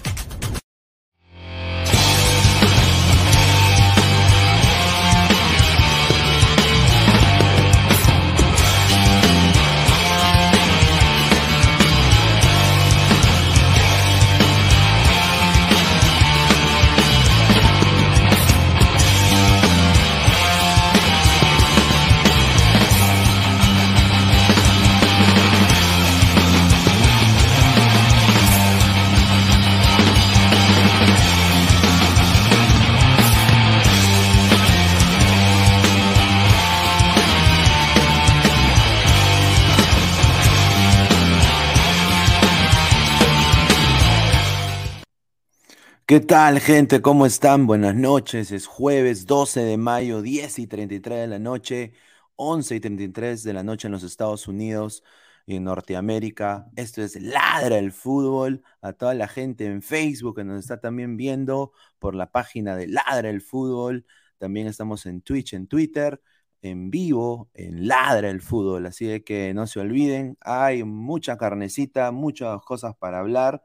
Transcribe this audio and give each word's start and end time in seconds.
¿Qué 46.11 46.19
tal, 46.19 46.59
gente? 46.59 47.01
¿Cómo 47.01 47.25
están? 47.25 47.65
Buenas 47.67 47.95
noches. 47.95 48.51
Es 48.51 48.67
jueves 48.67 49.25
12 49.25 49.61
de 49.61 49.77
mayo, 49.77 50.21
10 50.21 50.59
y 50.59 50.67
33 50.67 51.19
de 51.21 51.27
la 51.27 51.39
noche, 51.39 51.93
11 52.35 52.75
y 52.75 52.79
33 52.81 53.43
de 53.43 53.53
la 53.53 53.63
noche 53.63 53.87
en 53.87 53.93
los 53.93 54.03
Estados 54.03 54.45
Unidos 54.49 55.05
y 55.45 55.55
en 55.55 55.63
Norteamérica. 55.63 56.67
Esto 56.75 57.01
es 57.01 57.15
Ladra 57.15 57.77
el 57.77 57.93
Fútbol. 57.93 58.61
A 58.81 58.91
toda 58.91 59.13
la 59.13 59.29
gente 59.29 59.65
en 59.65 59.81
Facebook 59.81 60.35
que 60.35 60.43
nos 60.43 60.59
está 60.59 60.81
también 60.81 61.15
viendo 61.15 61.71
por 61.97 62.13
la 62.13 62.29
página 62.29 62.75
de 62.75 62.87
Ladra 62.87 63.29
el 63.29 63.39
Fútbol. 63.39 64.05
También 64.37 64.67
estamos 64.67 65.05
en 65.05 65.21
Twitch, 65.21 65.53
en 65.53 65.67
Twitter, 65.67 66.21
en 66.61 66.91
vivo, 66.91 67.49
en 67.53 67.87
Ladra 67.87 68.29
el 68.29 68.41
Fútbol. 68.41 68.85
Así 68.85 69.21
que 69.21 69.53
no 69.53 69.65
se 69.65 69.79
olviden, 69.79 70.37
hay 70.41 70.83
mucha 70.83 71.37
carnecita, 71.37 72.11
muchas 72.11 72.61
cosas 72.63 72.97
para 72.97 73.19
hablar. 73.19 73.63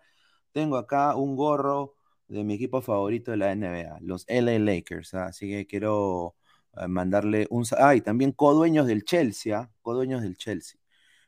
Tengo 0.53 0.77
acá 0.77 1.17
un 1.17 1.35
gorro 1.37 1.96
de 2.28 2.44
mi 2.44 2.55
equipo 2.55 2.82
favorito 2.82 3.31
de 3.31 3.37
la 3.37 3.55
NBA, 3.55 3.99
los 4.00 4.25
LA 4.28 4.58
Lakers. 4.58 5.14
¿ah? 5.14 5.26
Así 5.26 5.49
que 5.49 5.67
quiero 5.67 6.37
eh, 6.76 6.88
mandarle 6.88 7.46
un... 7.50 7.64
Ah, 7.78 7.94
y 7.94 8.00
también 8.00 8.32
codueños 8.32 8.87
del 8.87 9.05
Chelsea, 9.05 9.58
¿ah? 9.58 9.70
codueños 9.82 10.23
del 10.23 10.37
Chelsea. 10.37 10.81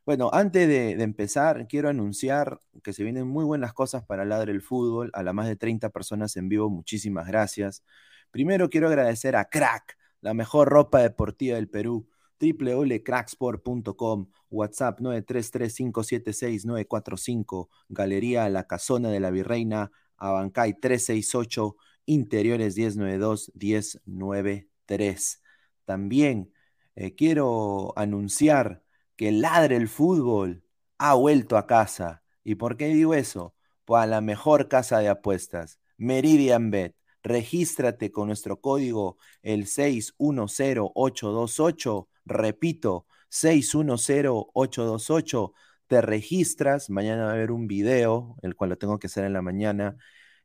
Bueno, 0.05 0.31
antes 0.33 0.67
de, 0.69 0.93
empezar, 1.03 1.67
quiero 1.69 1.89
anunciar 1.91 2.61
que 2.83 2.93
se 2.95 3.05
vienen 3.05 3.29
muy 3.29 3.45
buenas 3.45 3.75
cosas 3.75 4.05
para 4.07 4.25
Ladre 4.25 4.53
el 4.53 4.63
Fútbol. 4.63 5.11
A 5.13 5.23
las 5.23 5.35
más 5.35 5.47
de 5.49 5.57
30 5.57 5.91
personas 5.91 6.37
en 6.37 6.49
vivo, 6.49 6.71
muchísimas 6.71 7.27
gracias. 7.27 7.85
Primero 8.31 8.71
quiero 8.71 8.89
agradecer 8.89 9.37
a 9.37 9.47
Crack, 9.51 9.99
la 10.23 10.35
mejor 10.35 10.69
ropa 10.71 11.01
deportiva 11.03 11.57
del 11.57 11.69
Perú 11.69 12.09
www.cracksport.com, 12.41 14.29
WhatsApp 14.51 15.01
933576945, 15.01 17.69
Galería 17.89 18.49
La 18.49 18.65
Casona 18.65 19.11
de 19.11 19.21
la 19.21 19.31
Virreina, 19.31 19.93
Abancay 20.19 20.75
368, 20.75 21.77
Interiores 22.07 22.77
1092-1093. 22.77 25.41
También 25.85 26.53
eh, 26.97 27.15
quiero 27.15 27.93
anunciar 27.97 28.83
que 29.17 29.33
Ladre 29.33 29.77
el 29.77 29.89
Fútbol 29.89 30.63
ha 30.99 31.15
vuelto 31.15 31.57
a 31.57 31.67
casa. 31.67 32.23
¿Y 32.45 32.57
por 32.57 32.77
qué 32.77 32.89
digo 32.89 33.15
eso? 33.15 33.55
Pues 33.85 34.03
a 34.03 34.07
la 34.07 34.21
mejor 34.21 34.69
casa 34.69 34.99
de 34.99 35.09
apuestas, 35.09 35.79
Meridian 35.97 36.71
Bet. 36.71 36.95
Regístrate 37.23 38.11
con 38.13 38.27
nuestro 38.29 38.61
código 38.61 39.17
el 39.43 39.67
610828. 39.67 42.09
Repito, 42.25 43.07
610828 43.29 45.53
te 45.89 46.01
registras, 46.03 46.91
mañana 46.91 47.25
va 47.25 47.31
a 47.31 47.35
haber 47.35 47.53
un 47.53 47.67
video, 47.67 48.37
el 48.43 48.55
cual 48.57 48.71
lo 48.71 48.79
tengo 48.79 48.99
que 48.99 49.09
hacer 49.09 49.25
en 49.25 49.33
la 49.33 49.43
mañana, 49.43 49.97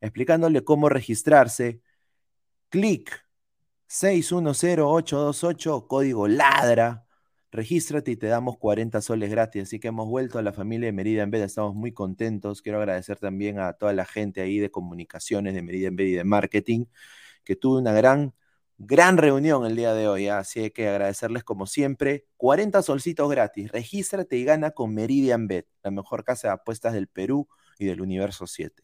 explicándole 0.02 0.64
cómo 0.64 0.90
registrarse. 0.90 1.82
Clic 2.70 3.26
610828, 3.88 5.88
código 5.88 6.28
ladra, 6.28 7.06
regístrate 7.52 8.12
y 8.12 8.18
te 8.18 8.28
damos 8.28 8.58
40 8.58 9.02
soles 9.02 9.30
gratis. 9.30 9.64
Así 9.64 9.80
que 9.80 9.90
hemos 9.90 10.08
vuelto 10.08 10.40
a 10.40 10.42
la 10.42 10.54
familia 10.54 10.88
de 10.88 10.94
Merida 10.94 11.24
en 11.24 11.34
estamos 11.36 11.76
muy 11.76 11.94
contentos. 11.94 12.62
Quiero 12.62 12.80
agradecer 12.80 13.20
también 13.20 13.60
a 13.60 13.74
toda 13.74 13.94
la 13.94 14.06
gente 14.06 14.42
ahí 14.42 14.60
de 14.60 14.72
comunicaciones 14.72 15.54
de 15.54 15.62
Merida 15.62 15.90
en 15.90 16.00
y 16.00 16.12
de 16.14 16.24
marketing, 16.24 16.86
que 17.44 17.56
tuvo 17.56 17.80
una 17.80 17.94
gran 17.94 18.34
Gran 18.80 19.18
reunión 19.18 19.66
el 19.66 19.76
día 19.76 19.94
de 19.94 20.08
hoy, 20.08 20.28
¿ah? 20.28 20.40
así 20.40 20.72
que 20.72 20.90
agradecerles 20.90 21.44
como 21.44 21.68
siempre. 21.68 22.26
40 22.38 22.82
solcitos 22.82 23.30
gratis. 23.30 23.72
Regístrate 23.72 24.36
y 24.36 24.44
gana 24.44 24.72
con 24.72 24.94
Meridian 24.94 25.48
Bet, 25.48 25.68
la 25.84 25.92
mejor 25.92 26.24
casa 26.24 26.48
de 26.48 26.54
apuestas 26.56 26.94
del 26.94 27.08
Perú 27.08 27.48
y 27.78 27.86
del 27.86 28.02
universo 28.02 28.48
7. 28.48 28.84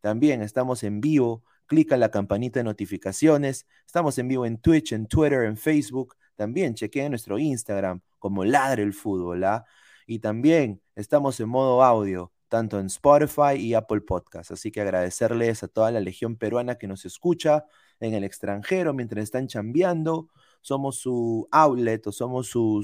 También 0.00 0.42
estamos 0.42 0.82
en 0.82 1.00
vivo. 1.00 1.44
Clica 1.66 1.94
en 1.94 2.00
la 2.00 2.10
campanita 2.10 2.60
de 2.60 2.64
notificaciones. 2.64 3.66
Estamos 3.86 4.18
en 4.18 4.28
vivo 4.28 4.44
en 4.44 4.58
Twitch, 4.58 4.92
en 4.92 5.06
Twitter, 5.06 5.44
en 5.44 5.56
Facebook. 5.56 6.16
También 6.34 6.74
chequea 6.74 7.08
nuestro 7.08 7.38
Instagram 7.38 8.02
como 8.18 8.44
Ladre 8.44 8.82
el 8.82 8.92
Fútbol. 8.92 9.44
¿ah? 9.44 9.64
Y 10.06 10.18
también 10.18 10.82
estamos 10.94 11.40
en 11.40 11.48
modo 11.48 11.82
audio, 11.82 12.32
tanto 12.48 12.78
en 12.78 12.86
Spotify 12.86 13.54
y 13.56 13.74
Apple 13.74 14.02
Podcasts. 14.02 14.50
Así 14.50 14.70
que 14.70 14.82
agradecerles 14.82 15.62
a 15.62 15.68
toda 15.68 15.90
la 15.90 16.00
legión 16.00 16.36
peruana 16.36 16.74
que 16.74 16.86
nos 16.86 17.06
escucha 17.06 17.64
en 18.02 18.14
el 18.14 18.24
extranjero 18.24 18.92
mientras 18.94 19.24
están 19.24 19.46
chambeando. 19.48 20.28
Somos 20.60 20.98
su 20.98 21.48
outlet 21.52 22.06
o 22.08 22.12
somos 22.12 22.48
su, 22.48 22.82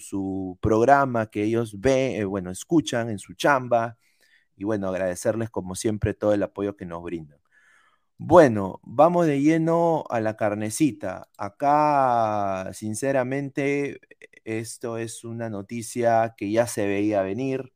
su, 0.00 0.58
programa 0.60 1.26
que 1.30 1.44
ellos 1.44 1.80
ven, 1.80 2.20
eh, 2.20 2.24
bueno, 2.24 2.50
escuchan 2.50 3.10
en 3.10 3.18
su 3.18 3.34
chamba. 3.34 3.98
Y 4.56 4.64
bueno, 4.64 4.88
agradecerles 4.88 5.50
como 5.50 5.74
siempre 5.74 6.14
todo 6.14 6.34
el 6.34 6.42
apoyo 6.42 6.76
que 6.76 6.86
nos 6.86 7.02
brindan. 7.02 7.38
Bueno, 8.18 8.80
vamos 8.84 9.26
de 9.26 9.40
lleno 9.40 10.04
a 10.10 10.20
la 10.20 10.36
carnecita. 10.36 11.28
Acá, 11.36 12.70
sinceramente, 12.72 14.00
esto 14.44 14.98
es 14.98 15.24
una 15.24 15.50
noticia 15.50 16.34
que 16.36 16.50
ya 16.52 16.66
se 16.68 16.86
veía 16.86 17.22
venir. 17.22 17.72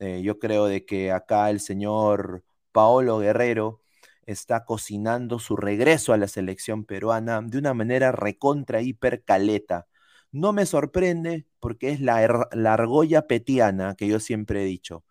Eh, 0.00 0.22
yo 0.22 0.38
creo 0.38 0.66
de 0.66 0.84
que 0.86 1.12
acá 1.12 1.50
el 1.50 1.60
señor 1.60 2.44
Paolo 2.72 3.18
Guerrero 3.18 3.82
está 4.28 4.64
cocinando 4.66 5.38
su 5.38 5.56
regreso 5.56 6.12
a 6.12 6.18
la 6.18 6.28
selección 6.28 6.84
peruana 6.84 7.40
de 7.42 7.58
una 7.58 7.74
manera 7.74 8.12
recontra 8.12 8.82
hiper 8.82 9.24
caleta. 9.24 9.88
No 10.32 10.52
me 10.52 10.66
sorprende 10.66 11.46
porque 11.60 11.90
es 11.90 12.00
la, 12.00 12.48
la 12.52 12.74
argolla 12.74 13.26
petiana 13.26 13.94
que 13.96 14.06
yo 14.08 14.20
siempre 14.20 14.62
he 14.62 14.66
dicho. 14.66 15.04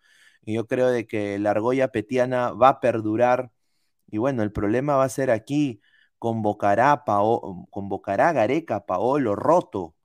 Y 0.46 0.54
yo 0.56 0.68
creo 0.68 0.90
de 0.90 1.08
que 1.08 1.40
la 1.40 1.52
argolla 1.52 1.90
petiana 1.90 2.52
va 2.52 2.70
a 2.70 2.80
perdurar. 2.80 3.52
Y 4.08 4.20
bueno, 4.20 4.44
el 4.44 4.52
problema 4.52 4.96
va 4.98 5.06
a 5.06 5.10
ser 5.10 5.32
aquí, 5.32 5.82
convocará, 6.20 7.04
convocará 7.72 8.34
Gareca, 8.34 8.86
Paolo, 8.86 9.36
Roto. 9.36 9.96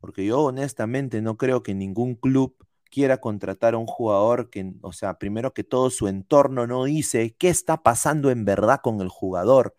Porque 0.00 0.26
yo 0.26 0.42
honestamente 0.42 1.22
no 1.22 1.36
creo 1.36 1.62
que 1.62 1.74
ningún 1.74 2.16
club 2.16 2.56
quiera 2.90 3.18
contratar 3.18 3.74
a 3.74 3.78
un 3.78 3.86
jugador 3.86 4.50
que, 4.50 4.74
o 4.82 4.92
sea, 4.92 5.18
primero 5.18 5.52
que 5.52 5.64
todo 5.64 5.90
su 5.90 6.08
entorno 6.08 6.66
no 6.66 6.84
dice 6.84 7.34
qué 7.38 7.48
está 7.48 7.82
pasando 7.82 8.30
en 8.30 8.44
verdad 8.44 8.80
con 8.82 9.00
el 9.00 9.08
jugador. 9.08 9.76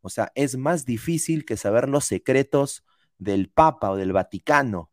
O 0.00 0.10
sea, 0.10 0.32
es 0.34 0.56
más 0.56 0.84
difícil 0.86 1.44
que 1.44 1.56
saber 1.56 1.88
los 1.88 2.04
secretos 2.04 2.84
del 3.18 3.50
Papa 3.50 3.90
o 3.90 3.96
del 3.96 4.12
Vaticano, 4.12 4.90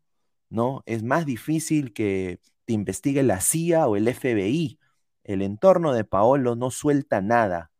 ¿no? 0.50 0.82
Es 0.86 1.02
más 1.02 1.26
difícil 1.26 1.92
que 1.92 2.40
te 2.64 2.72
investigue 2.74 3.22
la 3.22 3.40
CIA 3.40 3.88
o 3.88 3.96
el 3.96 4.08
FBI. 4.08 4.78
El 5.24 5.42
entorno 5.42 5.92
de 5.92 6.04
Paolo 6.04 6.56
no 6.56 6.70
suelta 6.70 7.20
nada, 7.20 7.72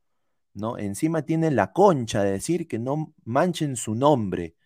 ¿no? 0.54 0.78
Encima 0.78 1.22
tiene 1.22 1.50
la 1.50 1.72
concha 1.72 2.22
de 2.24 2.32
decir 2.32 2.68
que 2.68 2.78
no 2.78 3.14
manchen 3.24 3.76
su 3.76 3.94
nombre, 3.94 4.56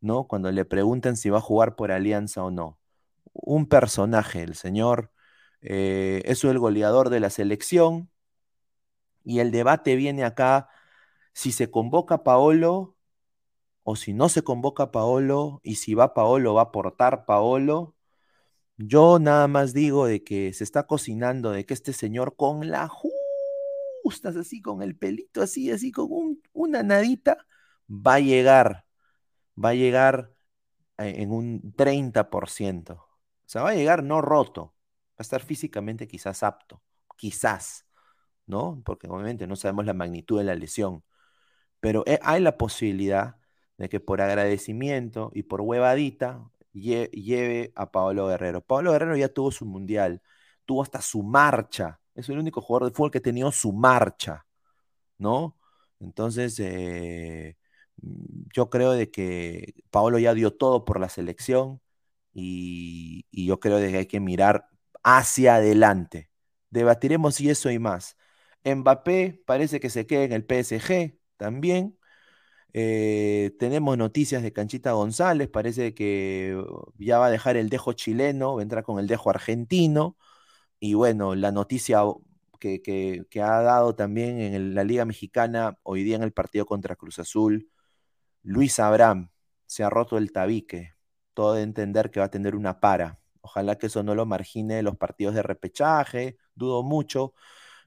¿no? 0.00 0.26
Cuando 0.28 0.52
le 0.52 0.64
preguntan 0.64 1.16
si 1.16 1.30
va 1.30 1.38
a 1.38 1.42
jugar 1.42 1.76
por 1.76 1.92
alianza 1.92 2.44
o 2.44 2.50
no 2.50 2.79
un 3.32 3.66
personaje, 3.66 4.42
el 4.42 4.54
señor 4.54 5.12
eh, 5.62 6.22
es 6.24 6.44
el 6.44 6.58
goleador 6.58 7.10
de 7.10 7.20
la 7.20 7.30
selección 7.30 8.10
y 9.24 9.40
el 9.40 9.50
debate 9.50 9.96
viene 9.96 10.24
acá 10.24 10.68
si 11.32 11.52
se 11.52 11.70
convoca 11.70 12.24
Paolo 12.24 12.96
o 13.82 13.96
si 13.96 14.14
no 14.14 14.28
se 14.28 14.42
convoca 14.42 14.90
Paolo 14.92 15.60
y 15.62 15.76
si 15.76 15.94
va 15.94 16.14
Paolo 16.14 16.54
va 16.54 16.62
a 16.62 16.64
aportar 16.66 17.26
Paolo. 17.26 17.96
Yo 18.78 19.18
nada 19.18 19.48
más 19.48 19.74
digo 19.74 20.06
de 20.06 20.24
que 20.24 20.52
se 20.54 20.64
está 20.64 20.86
cocinando, 20.86 21.52
de 21.52 21.66
que 21.66 21.74
este 21.74 21.92
señor 21.92 22.36
con 22.36 22.70
la 22.70 22.88
justas, 22.88 24.36
así 24.36 24.62
con 24.62 24.82
el 24.82 24.96
pelito, 24.96 25.42
así, 25.42 25.70
así 25.70 25.92
con 25.92 26.40
una 26.52 26.82
nadita, 26.82 27.38
va 27.88 28.14
a 28.14 28.20
llegar, 28.20 28.86
va 29.62 29.70
a 29.70 29.74
llegar 29.74 30.32
eh, 30.98 31.14
en 31.18 31.32
un 31.32 31.74
30%. 31.76 33.09
O 33.50 33.52
sea, 33.52 33.62
va 33.62 33.70
a 33.70 33.74
llegar 33.74 34.04
no 34.04 34.20
roto, 34.22 34.76
va 35.08 35.16
a 35.18 35.22
estar 35.22 35.42
físicamente 35.42 36.06
quizás 36.06 36.44
apto, 36.44 36.84
quizás, 37.16 37.84
¿no? 38.46 38.80
Porque 38.84 39.08
obviamente 39.08 39.48
no 39.48 39.56
sabemos 39.56 39.86
la 39.86 39.92
magnitud 39.92 40.38
de 40.38 40.44
la 40.44 40.54
lesión, 40.54 41.02
pero 41.80 42.04
hay 42.22 42.40
la 42.42 42.56
posibilidad 42.56 43.38
de 43.76 43.88
que 43.88 43.98
por 43.98 44.20
agradecimiento 44.20 45.32
y 45.34 45.42
por 45.42 45.62
huevadita 45.62 46.48
lleve 46.72 47.72
a 47.74 47.90
Pablo 47.90 48.28
Guerrero. 48.28 48.60
Pablo 48.60 48.92
Guerrero 48.92 49.16
ya 49.16 49.28
tuvo 49.28 49.50
su 49.50 49.66
mundial, 49.66 50.22
tuvo 50.64 50.84
hasta 50.84 51.02
su 51.02 51.24
marcha, 51.24 52.00
es 52.14 52.28
el 52.28 52.38
único 52.38 52.60
jugador 52.60 52.90
de 52.90 52.94
fútbol 52.94 53.10
que 53.10 53.18
ha 53.18 53.22
tenido 53.22 53.50
su 53.50 53.72
marcha, 53.72 54.46
¿no? 55.18 55.58
Entonces, 56.00 56.56
eh, 56.60 57.56
yo 58.54 58.70
creo 58.70 58.92
de 58.92 59.10
que 59.10 59.74
Pablo 59.90 60.20
ya 60.20 60.34
dio 60.34 60.56
todo 60.56 60.84
por 60.84 61.00
la 61.00 61.08
selección, 61.08 61.80
y, 62.32 63.26
yo 63.32 63.60
creo 63.60 63.78
que 63.78 63.96
hay 63.98 64.06
que 64.06 64.20
mirar 64.20 64.66
hacia 65.02 65.56
adelante. 65.56 66.30
Debatiremos 66.70 67.36
si 67.36 67.50
eso 67.50 67.70
y 67.70 67.78
más. 67.78 68.16
Mbappé 68.64 69.42
parece 69.46 69.80
que 69.80 69.90
se 69.90 70.06
queda 70.06 70.24
en 70.24 70.32
el 70.32 70.44
PSG 70.44 71.18
también. 71.36 71.98
Eh, 72.72 73.52
tenemos 73.58 73.98
noticias 73.98 74.42
de 74.42 74.52
Canchita 74.52 74.92
González, 74.92 75.48
parece 75.48 75.94
que 75.94 76.56
ya 76.98 77.18
va 77.18 77.26
a 77.26 77.30
dejar 77.30 77.56
el 77.56 77.68
dejo 77.68 77.92
chileno, 77.94 78.56
vendrá 78.56 78.82
con 78.82 78.98
el 79.00 79.06
dejo 79.08 79.30
argentino. 79.30 80.16
Y 80.80 80.94
bueno, 80.94 81.34
la 81.34 81.52
noticia 81.52 82.02
que, 82.60 82.82
que, 82.82 83.42
ha 83.42 83.62
dado 83.62 83.94
también 83.96 84.40
en 84.40 84.74
la 84.74 84.84
Liga 84.84 85.04
Mexicana, 85.04 85.78
hoy 85.82 86.04
día 86.04 86.16
en 86.16 86.22
el 86.22 86.32
partido 86.32 86.66
contra 86.66 86.96
Cruz 86.96 87.18
Azul, 87.18 87.70
Luis 88.42 88.78
Abraham 88.80 89.30
se 89.66 89.84
ha 89.84 89.90
roto 89.90 90.18
el 90.18 90.32
tabique, 90.32 90.94
todo 91.34 91.54
de 91.54 91.62
entender 91.62 92.10
que 92.10 92.20
va 92.20 92.26
a 92.26 92.30
tener 92.30 92.56
una 92.56 92.80
para. 92.80 93.18
Ojalá 93.42 93.78
que 93.78 93.86
eso 93.86 94.02
no 94.02 94.14
lo 94.14 94.26
margine 94.26 94.82
los 94.82 94.96
partidos 94.96 95.34
de 95.34 95.42
repechaje, 95.42 96.38
dudo 96.54 96.82
mucho. 96.82 97.34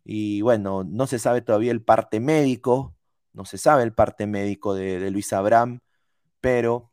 Y 0.03 0.41
bueno, 0.41 0.83
no 0.83 1.07
se 1.07 1.19
sabe 1.19 1.41
todavía 1.41 1.71
el 1.71 1.83
parte 1.83 2.19
médico, 2.19 2.95
no 3.33 3.45
se 3.45 3.57
sabe 3.57 3.83
el 3.83 3.93
parte 3.93 4.27
médico 4.27 4.75
de, 4.75 5.11
Luis 5.11 5.33
Abraham, 5.33 5.79
pero 6.41 6.91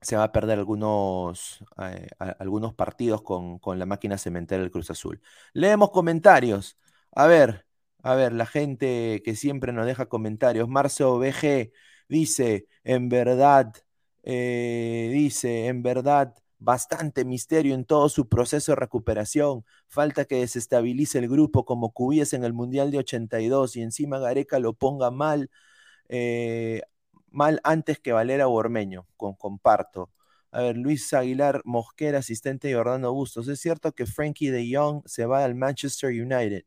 se 0.00 0.16
va 0.16 0.24
a 0.24 0.32
perder 0.32 0.58
algunos, 0.58 1.64
eh, 1.78 2.08
algunos 2.38 2.74
partidos 2.74 3.22
con, 3.22 3.58
con, 3.58 3.78
la 3.78 3.86
máquina 3.86 4.18
cementera 4.18 4.62
del 4.62 4.70
Cruz 4.70 4.90
Azul. 4.90 5.20
Leemos 5.52 5.90
comentarios. 5.90 6.78
A 7.12 7.26
ver, 7.26 7.66
a 8.02 8.14
ver, 8.14 8.32
la 8.32 8.46
gente 8.46 9.22
que 9.24 9.34
siempre 9.36 9.72
nos 9.72 9.86
deja 9.86 10.06
comentarios. 10.06 10.68
Marcio 10.68 11.18
BG 11.18 11.72
dice, 12.08 12.66
en 12.84 13.08
verdad, 13.08 13.72
eh, 14.26 15.08
dice, 15.12 15.66
en 15.68 15.82
verdad, 15.82 16.34
bastante 16.58 17.24
misterio 17.24 17.74
en 17.74 17.84
todo 17.84 18.08
su 18.08 18.28
proceso 18.28 18.72
de 18.72 18.76
recuperación. 18.76 19.64
Falta 19.88 20.24
que 20.24 20.36
desestabilice 20.40 21.18
el 21.18 21.28
grupo 21.28 21.64
como 21.64 21.92
Cubíes 21.92 22.32
en 22.32 22.44
el 22.44 22.52
Mundial 22.52 22.90
de 22.90 22.98
82 22.98 23.76
y 23.76 23.82
encima 23.82 24.18
Gareca 24.18 24.58
lo 24.58 24.74
ponga 24.74 25.10
mal, 25.12 25.50
eh, 26.08 26.82
mal 27.30 27.60
antes 27.64 28.00
que 28.00 28.12
Valera 28.12 28.46
Bormeño, 28.46 29.06
con, 29.16 29.34
comparto. 29.36 30.10
A 30.50 30.62
ver, 30.62 30.76
Luis 30.76 31.12
Aguilar 31.14 31.62
Mosquera, 31.64 32.18
asistente 32.18 32.68
de 32.68 32.76
Orlando 32.76 33.12
Bustos. 33.12 33.48
Es 33.48 33.60
cierto 33.60 33.92
que 33.92 34.06
Frankie 34.06 34.50
de 34.50 34.68
Jong 34.74 35.02
se 35.06 35.26
va 35.26 35.44
al 35.44 35.54
Manchester 35.54 36.10
United. 36.10 36.64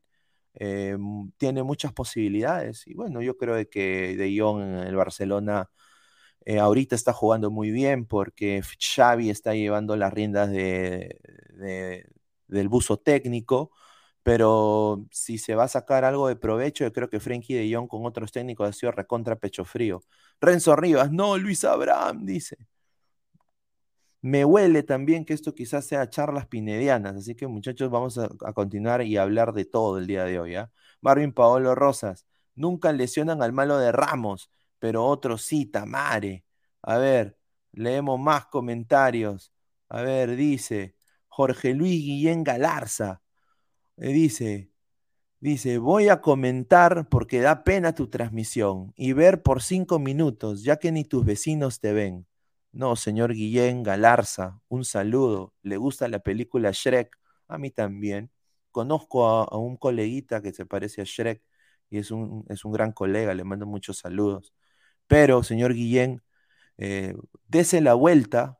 Eh, 0.55 0.97
tiene 1.37 1.63
muchas 1.63 1.93
posibilidades. 1.93 2.87
Y 2.87 2.93
bueno, 2.93 3.21
yo 3.21 3.37
creo 3.37 3.55
que 3.69 4.15
de 4.17 4.39
Jong 4.39 4.61
en 4.61 4.75
el 4.87 4.95
Barcelona 4.95 5.69
eh, 6.49 6.59
ahorita 6.59 6.95
está 6.95 7.13
jugando 7.13 7.51
muy 7.51 7.69
bien 7.71 8.05
porque 8.07 8.63
Xavi 8.79 9.29
está 9.29 9.53
llevando 9.53 9.95
las 9.95 10.11
riendas 10.11 10.49
de, 10.49 11.19
del 12.47 12.69
buzo 12.69 12.97
técnico, 12.97 13.71
pero 14.23 15.05
si 15.11 15.37
se 15.37 15.55
va 15.55 15.65
a 15.65 15.67
sacar 15.67 16.05
algo 16.05 16.27
de 16.27 16.35
provecho, 16.37 16.83
yo 16.85 16.93
creo 16.93 17.09
que 17.09 17.19
Frenkie 17.19 17.53
de 17.53 17.73
Jong 17.75 17.87
con 17.87 18.05
otros 18.05 18.31
técnicos 18.31 18.67
ha 18.69 18.73
sido 18.73 18.91
recontra 18.91 19.35
pecho 19.37 19.63
frío. 19.65 20.01
Renzo 20.41 20.75
Rivas, 20.75 21.11
no, 21.11 21.37
Luis 21.37 21.63
Abraham, 21.65 22.25
dice. 22.25 22.57
Me 24.21 24.43
huele 24.43 24.83
también 24.83 25.25
que 25.25 25.33
esto 25.33 25.53
quizás 25.55 25.85
sea 25.85 26.09
charlas 26.09 26.47
pinedianas, 26.47 27.15
así 27.15 27.35
que 27.35 27.47
muchachos, 27.47 27.89
vamos 27.91 28.17
a, 28.17 28.27
continuar 28.53 29.01
y 29.03 29.17
hablar 29.17 29.53
de 29.53 29.65
todo 29.65 29.97
el 29.99 30.07
día 30.07 30.25
de 30.25 30.39
hoy. 30.39 30.55
¿ah? 30.55 30.71
Marvin 31.01 31.31
Paolo 31.31 31.75
Rosas, 31.75 32.25
nunca 32.55 32.91
lesionan 32.91 33.41
al 33.43 33.53
malo 33.53 33.77
de 33.77 33.91
Ramos 33.91 34.49
pero 34.79 35.05
otro 35.05 35.37
sí, 35.37 35.65
Tamare. 35.65 36.45
A 36.81 36.97
ver, 36.97 37.37
leemos 37.73 38.19
más 38.19 38.47
comentarios. 38.47 39.53
A 39.89 40.01
ver, 40.01 40.35
dice 40.35 40.95
Jorge 41.27 41.73
Luis 41.73 42.01
Guillén 42.03 42.43
Galarza. 42.43 43.21
Eh, 43.97 44.13
dice, 44.13 44.71
dice, 45.39 45.77
voy 45.79 46.09
a 46.09 46.21
comentar 46.21 47.09
porque 47.09 47.41
da 47.41 47.63
pena 47.63 47.95
tu 47.95 48.09
transmisión 48.09 48.93
y 48.97 49.13
ver 49.13 49.43
por 49.43 49.61
cinco 49.63 49.99
minutos, 49.99 50.63
ya 50.63 50.77
que 50.77 50.91
ni 50.91 51.05
tus 51.05 51.25
vecinos 51.25 51.79
te 51.79 51.93
ven. 51.93 52.27
No, 52.71 52.95
señor 52.95 53.33
Guillén 53.33 53.83
Galarza, 53.83 54.61
un 54.69 54.85
saludo. 54.85 55.53
¿Le 55.63 55.77
gusta 55.77 56.07
la 56.07 56.19
película 56.19 56.71
Shrek? 56.71 57.17
A 57.47 57.57
mí 57.57 57.71
también. 57.71 58.31
Conozco 58.71 59.27
a, 59.27 59.57
un 59.57 59.77
coleguita 59.77 60.41
que 60.41 60.53
se 60.53 60.65
parece 60.65 61.01
a 61.01 61.05
Shrek 61.05 61.41
y 61.89 61.97
es 61.99 62.11
un, 62.11 62.45
es 62.49 62.65
un 62.65 62.71
gran 62.71 62.91
colega, 62.93 63.33
le 63.33 63.43
mando 63.43 63.65
muchos 63.65 63.97
saludos. 63.99 64.53
Pero, 65.09 65.43
señor 65.43 65.73
Guillén, 65.73 66.21
eh, 66.77 67.15
dese 67.47 67.81
la 67.81 67.95
vuelta 67.95 68.59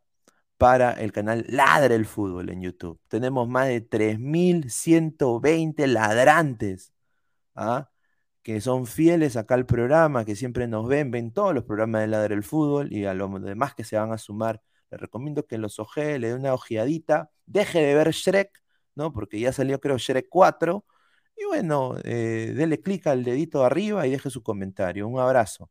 para 0.58 0.94
el 0.94 1.14
canal 1.14 1.46
Ladra 1.50 1.96
el 1.96 2.08
Fútbol 2.08 2.52
en 2.52 2.64
YouTube. 2.64 3.02
Tenemos 3.10 3.50
más 3.50 3.70
de 3.70 3.82
3.120 3.82 5.88
ladrantes 5.88 6.94
¿ah? 7.56 7.90
que 8.44 8.62
son 8.62 8.88
fieles 8.88 9.38
acá 9.38 9.56
al 9.56 9.66
programa, 9.68 10.26
que 10.26 10.36
siempre 10.36 10.68
nos 10.68 10.88
ven, 10.88 11.12
ven 11.12 11.34
todos 11.34 11.54
los 11.56 11.66
programas 11.66 12.02
de 12.02 12.08
Ladra 12.08 12.36
el 12.36 12.44
Fútbol 12.44 12.94
y 12.94 13.06
a 13.06 13.14
los 13.14 13.42
demás 13.44 13.76
que 13.76 13.84
se 13.84 13.98
van 13.98 14.12
a 14.14 14.18
sumar. 14.18 14.62
Les 14.92 15.00
recomiendo 15.02 15.46
que 15.48 15.58
los 15.58 15.80
oje, 15.80 16.20
le 16.20 16.30
dé 16.30 16.36
una 16.36 16.54
ojeadita, 16.54 17.32
deje 17.46 17.80
de 17.82 17.96
ver 17.96 18.12
Shrek, 18.12 18.52
¿no? 18.96 19.14
Porque 19.14 19.40
ya 19.40 19.54
salió 19.54 19.80
creo 19.80 19.98
Shrek 19.98 20.28
4. 20.30 20.86
Y 21.38 21.46
bueno, 21.46 21.96
eh, 22.04 22.54
dele 22.56 22.82
clic 22.82 23.08
al 23.08 23.24
dedito 23.24 23.64
arriba 23.66 24.08
y 24.08 24.12
deje 24.12 24.30
su 24.30 24.44
comentario. 24.44 25.08
Un 25.08 25.20
abrazo. 25.20 25.70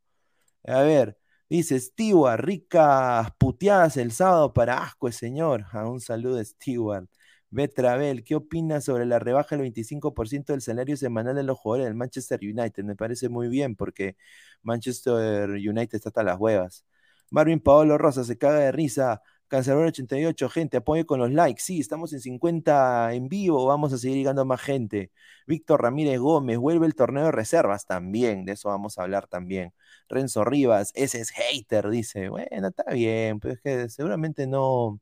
A 0.65 0.83
ver, 0.83 1.19
dice 1.49 1.79
Stewart, 1.81 2.41
ricas 2.41 3.31
puteadas 3.38 3.97
el 3.97 4.12
sábado 4.12 4.53
para 4.53 4.83
asco, 4.83 5.11
señor. 5.12 5.65
A 5.73 5.88
un 5.88 6.00
saludo, 6.00 6.43
Stewart. 6.45 7.09
Betravel, 7.50 8.25
¿qué 8.25 8.35
opinas 8.35 8.85
sobre 8.85 9.07
la 9.07 9.19
rebaja 9.19 9.57
del 9.57 9.62
25% 9.62 10.53
del 10.53 10.61
salario 10.61 10.97
semanal 10.99 11.35
de 11.35 11.43
los 11.45 11.59
jugadores 11.59 11.87
del 11.87 11.95
Manchester 11.95 12.41
United? 12.43 12.85
Me 12.85 12.95
parece 12.97 13.29
muy 13.31 13.49
bien 13.49 13.75
porque 13.77 14.17
Manchester 14.62 15.49
United 15.50 15.95
está 15.97 16.11
hasta 16.11 16.23
las 16.23 16.38
huevas. 16.38 16.85
Marvin 17.31 17.61
Paolo 17.61 17.97
Rosa 17.99 18.25
se 18.25 18.37
caga 18.38 18.59
de 18.61 18.73
risa. 18.73 19.23
Cancelador 19.49 19.87
88, 19.88 20.49
gente, 20.50 20.76
apoye 20.78 21.07
con 21.07 21.19
los 21.21 21.31
likes. 21.33 21.62
Sí, 21.62 21.81
estamos 21.81 22.12
en 22.12 22.21
50 22.21 23.14
en 23.14 23.28
vivo, 23.28 23.67
vamos 23.67 23.93
a 23.93 23.99
seguir 23.99 24.17
llegando 24.19 24.43
a 24.43 24.45
más 24.45 24.61
gente. 24.61 25.11
Víctor 25.47 25.83
Ramírez 25.83 26.19
Gómez, 26.21 26.59
vuelve 26.59 26.87
el 26.87 26.95
torneo 26.95 27.25
de 27.25 27.33
reservas 27.33 27.87
también, 27.87 28.45
de 28.45 28.52
eso 28.52 28.69
vamos 28.69 28.99
a 28.99 29.02
hablar 29.02 29.26
también. 29.26 29.73
Renzo 30.09 30.45
Rivas, 30.45 30.93
ese 30.95 31.21
es 31.21 31.31
hater, 31.31 31.88
dice. 31.90 32.28
Bueno, 32.28 32.69
está 32.69 32.85
bien, 32.93 33.40
pero 33.40 33.55
es 33.55 33.61
que 33.61 33.88
seguramente 33.88 34.47
no, 34.47 35.00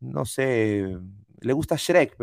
no 0.00 0.24
sé, 0.24 0.96
le 1.40 1.52
gusta 1.52 1.76
Shrek, 1.76 2.16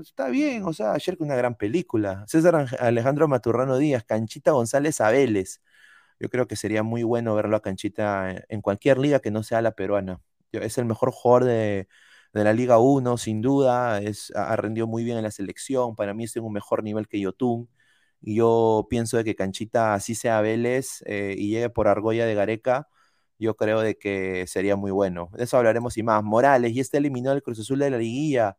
está 0.00 0.28
bien, 0.28 0.64
o 0.64 0.72
sea, 0.72 0.96
Shrek 0.98 1.20
es 1.20 1.24
una 1.26 1.36
gran 1.36 1.56
película. 1.56 2.24
César 2.28 2.68
Alejandro 2.80 3.28
Maturrano 3.28 3.78
Díaz, 3.78 4.04
Canchita 4.04 4.52
González 4.52 5.00
Abeles. 5.00 5.62
Yo 6.20 6.28
creo 6.30 6.46
que 6.46 6.56
sería 6.56 6.82
muy 6.82 7.02
bueno 7.02 7.34
verlo 7.34 7.56
a 7.56 7.62
Canchita 7.62 8.44
en 8.48 8.60
cualquier 8.62 8.98
liga 8.98 9.20
que 9.20 9.30
no 9.30 9.42
sea 9.42 9.62
la 9.62 9.72
peruana. 9.72 10.20
Es 10.52 10.78
el 10.78 10.84
mejor 10.86 11.10
jugador 11.12 11.44
de, 11.44 11.88
la 12.32 12.52
Liga 12.52 12.78
1, 12.78 13.18
sin 13.18 13.40
duda. 13.42 14.00
Es, 14.00 14.32
ha 14.34 14.56
rendido 14.56 14.86
muy 14.86 15.04
bien 15.04 15.16
en 15.18 15.24
la 15.24 15.30
selección. 15.30 15.96
Para 15.96 16.14
mí 16.14 16.24
es 16.24 16.36
en 16.36 16.44
un 16.44 16.52
mejor 16.52 16.82
nivel 16.82 17.08
que 17.08 17.20
Yotun. 17.20 17.68
Y 18.22 18.36
yo 18.36 18.86
pienso 18.90 19.16
de 19.16 19.24
que 19.24 19.34
Canchita, 19.34 19.94
así 19.94 20.14
sea 20.14 20.40
Vélez 20.40 21.02
eh, 21.06 21.34
y 21.38 21.50
llegue 21.50 21.70
por 21.70 21.88
Argolla 21.88 22.26
de 22.26 22.34
Gareca, 22.34 22.88
yo 23.38 23.56
creo 23.56 23.80
de 23.80 23.96
que 23.98 24.46
sería 24.46 24.76
muy 24.76 24.90
bueno. 24.90 25.30
De 25.34 25.44
eso 25.44 25.56
hablaremos 25.56 25.96
y 25.96 26.02
más. 26.02 26.22
Morales, 26.22 26.72
y 26.72 26.80
está 26.80 26.98
eliminado 26.98 27.36
el 27.36 27.42
Cruz 27.42 27.60
Azul 27.60 27.78
de 27.78 27.90
la 27.90 27.98
liguilla. 27.98 28.58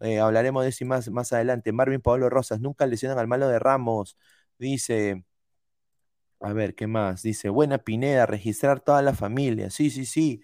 Eh, 0.00 0.20
hablaremos 0.20 0.62
de 0.64 0.70
eso 0.70 0.84
y 0.84 0.86
más, 0.88 1.10
más 1.10 1.32
adelante. 1.32 1.72
Marvin 1.72 2.00
Pablo 2.02 2.30
Rosas, 2.30 2.60
nunca 2.60 2.86
lesionan 2.86 3.18
al 3.18 3.28
malo 3.28 3.48
de 3.48 3.58
Ramos. 3.58 4.18
Dice, 4.58 5.24
a 6.40 6.52
ver, 6.52 6.74
¿qué 6.74 6.86
más? 6.86 7.22
Dice, 7.22 7.48
buena 7.50 7.78
Pineda, 7.78 8.26
registrar 8.26 8.80
toda 8.80 9.02
la 9.02 9.14
familia. 9.14 9.70
Sí, 9.70 9.90
sí, 9.90 10.06
sí. 10.06 10.40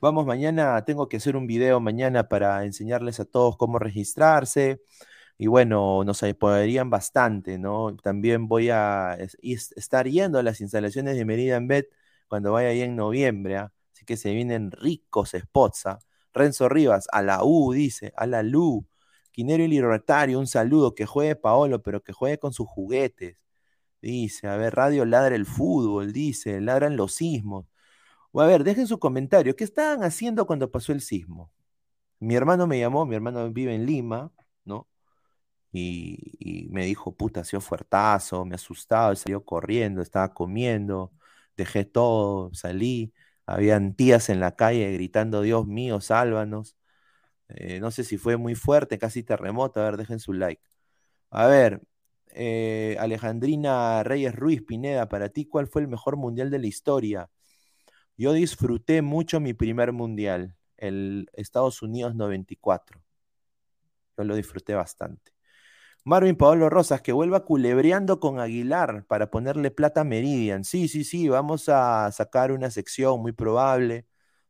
Vamos 0.00 0.24
mañana, 0.24 0.82
tengo 0.86 1.08
que 1.08 1.18
hacer 1.18 1.36
un 1.36 1.46
video 1.46 1.78
mañana 1.78 2.26
para 2.28 2.64
enseñarles 2.64 3.20
a 3.20 3.26
todos 3.26 3.58
cómo 3.58 3.78
registrarse 3.78 4.80
y 5.36 5.46
bueno, 5.46 6.04
nos 6.04 6.22
apoyarían 6.22 6.90
bastante, 6.90 7.58
¿no? 7.58 7.96
También 7.96 8.48
voy 8.48 8.70
a 8.70 9.18
estar 9.42 10.08
yendo 10.08 10.38
a 10.38 10.42
las 10.42 10.60
instalaciones 10.62 11.16
de 11.16 11.24
Merida 11.26 11.56
en 11.56 11.68
Bet 11.68 11.88
cuando 12.28 12.52
vaya 12.52 12.70
ahí 12.70 12.82
en 12.82 12.96
noviembre, 12.96 13.58
¿ah? 13.58 13.72
así 13.92 14.04
que 14.06 14.16
se 14.16 14.32
vienen 14.32 14.70
ricos 14.72 15.32
spots. 15.38 15.86
¿ah? 15.86 15.98
Renzo 16.32 16.68
Rivas, 16.70 17.06
a 17.12 17.22
la 17.22 17.44
U, 17.44 17.72
dice, 17.72 18.12
a 18.16 18.26
la 18.26 18.42
LU. 18.42 18.86
Quinero 19.32 19.64
y 19.64 19.68
Libertario, 19.68 20.38
un 20.38 20.46
saludo, 20.46 20.94
que 20.94 21.06
juegue 21.06 21.36
Paolo, 21.36 21.82
pero 21.82 22.02
que 22.02 22.12
juegue 22.12 22.38
con 22.38 22.52
sus 22.54 22.68
juguetes. 22.68 23.36
Dice, 24.02 24.48
a 24.48 24.56
ver, 24.56 24.74
Radio 24.74 25.04
ladra 25.04 25.36
el 25.36 25.46
fútbol, 25.46 26.12
dice, 26.12 26.60
ladran 26.60 26.96
los 26.96 27.14
sismos. 27.14 27.69
O 28.32 28.40
a 28.40 28.46
ver, 28.46 28.64
dejen 28.64 28.86
su 28.86 28.98
comentario, 28.98 29.56
¿qué 29.56 29.64
estaban 29.64 30.02
haciendo 30.04 30.46
cuando 30.46 30.70
pasó 30.70 30.92
el 30.92 31.00
sismo? 31.00 31.52
Mi 32.20 32.36
hermano 32.36 32.66
me 32.66 32.78
llamó, 32.80 33.06
mi 33.06 33.16
hermano 33.16 33.50
vive 33.52 33.74
en 33.74 33.86
Lima, 33.86 34.32
¿no? 34.64 34.88
y, 35.72 36.68
me 36.70 36.84
dijo, 36.86 37.14
puta, 37.16 37.40
ha 37.40 37.44
sido 37.44 37.60
fuertazo, 37.60 38.44
me 38.44 38.54
asustaba, 38.56 39.14
salió 39.16 39.44
corriendo, 39.44 40.02
estaba 40.02 40.34
comiendo, 40.34 41.12
dejé 41.56 41.84
todo, 41.84 42.52
salí, 42.54 43.12
habían 43.46 43.94
tías 43.94 44.28
en 44.30 44.40
la 44.40 44.56
calle 44.56 44.92
gritando, 44.92 45.42
Dios 45.42 45.66
mío, 45.66 46.00
sálvanos. 46.00 46.76
Eh, 47.48 47.80
no 47.80 47.90
sé 47.90 48.04
si 48.04 48.18
fue 48.18 48.36
muy 48.36 48.54
fuerte, 48.54 48.98
casi 48.98 49.22
terremoto, 49.24 49.80
a 49.80 49.84
ver, 49.84 49.96
dejen 49.98 50.20
su 50.20 50.32
like. 50.34 50.62
A 51.30 51.46
ver, 51.46 51.82
eh, 52.34 52.96
Alejandrina 53.00 54.02
Reyes 54.04 54.34
Ruiz 54.34 54.62
Pineda, 54.62 55.08
para 55.08 55.30
ti, 55.30 55.46
¿cuál 55.46 55.68
fue 55.68 55.82
el 55.82 55.88
mejor 55.88 56.16
mundial 56.16 56.50
de 56.50 56.58
la 56.60 56.66
historia? 56.68 57.30
Yo 58.20 58.34
disfruté 58.34 59.00
mucho 59.00 59.40
mi 59.40 59.54
primer 59.54 59.92
mundial, 59.92 60.54
el 60.76 61.30
Estados 61.32 61.80
Unidos 61.80 62.14
94. 62.14 63.00
Yo 64.18 64.24
lo 64.24 64.36
disfruté 64.36 64.74
bastante. 64.74 65.32
Marvin 66.04 66.36
Paolo 66.36 66.68
Rosas, 66.68 67.00
que 67.00 67.12
vuelva 67.12 67.46
culebreando 67.46 68.20
con 68.20 68.38
Aguilar 68.38 69.06
para 69.06 69.30
ponerle 69.30 69.70
plata 69.70 70.02
a 70.02 70.04
Meridian. 70.04 70.64
Sí, 70.64 70.86
sí, 70.88 71.04
sí, 71.04 71.30
vamos 71.30 71.70
a 71.70 72.12
sacar 72.12 72.52
una 72.52 72.70
sección 72.70 73.22
muy 73.22 73.32
probable. 73.32 74.06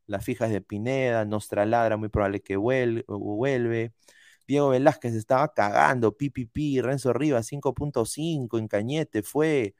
Las 0.06 0.24
fijas 0.24 0.50
de 0.50 0.62
Pineda, 0.62 1.24
Nostra 1.24 1.64
Ladra, 1.64 1.96
muy 1.96 2.08
probable 2.08 2.42
que 2.42 2.56
vuelve. 2.56 3.94
Diego 4.48 4.70
Velázquez 4.70 5.14
estaba 5.14 5.54
cagando, 5.54 6.16
PPP, 6.16 6.82
Renzo 6.82 7.12
Rivas 7.12 7.46
5.5 7.46 8.58
en 8.58 8.66
Cañete 8.66 9.22
fue. 9.22 9.76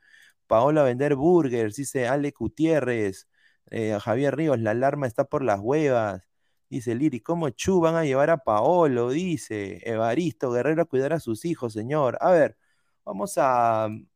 Paola 0.47 0.85
vender 0.85 1.17
burgers, 1.17 1.75
dice 1.75 2.07
Ale 2.07 2.31
Gutiérrez. 2.31 3.27
Eh, 3.71 3.99
Javier 4.01 4.37
Ríos, 4.37 4.59
la 4.61 4.73
alarma 4.73 5.07
está 5.07 5.25
por 5.25 5.43
las 5.45 5.61
huevas. 5.61 6.29
Dice 6.69 6.95
Liri, 6.95 7.21
¿cómo 7.21 7.51
Chu 7.51 7.81
van 7.81 7.97
a 7.97 8.05
llevar 8.05 8.31
a 8.31 8.39
Paolo? 8.39 9.11
Dice 9.11 9.81
Evaristo 9.89 10.53
Guerrero 10.53 10.83
a 10.83 10.85
cuidar 10.87 11.13
a 11.13 11.21
sus 11.21 11.45
hijos, 11.45 11.73
señor. 11.73 12.19
A 12.21 12.31
ver, 12.31 12.57
vamos 13.05 13.35
a 13.39 13.89
mm, 13.91 14.07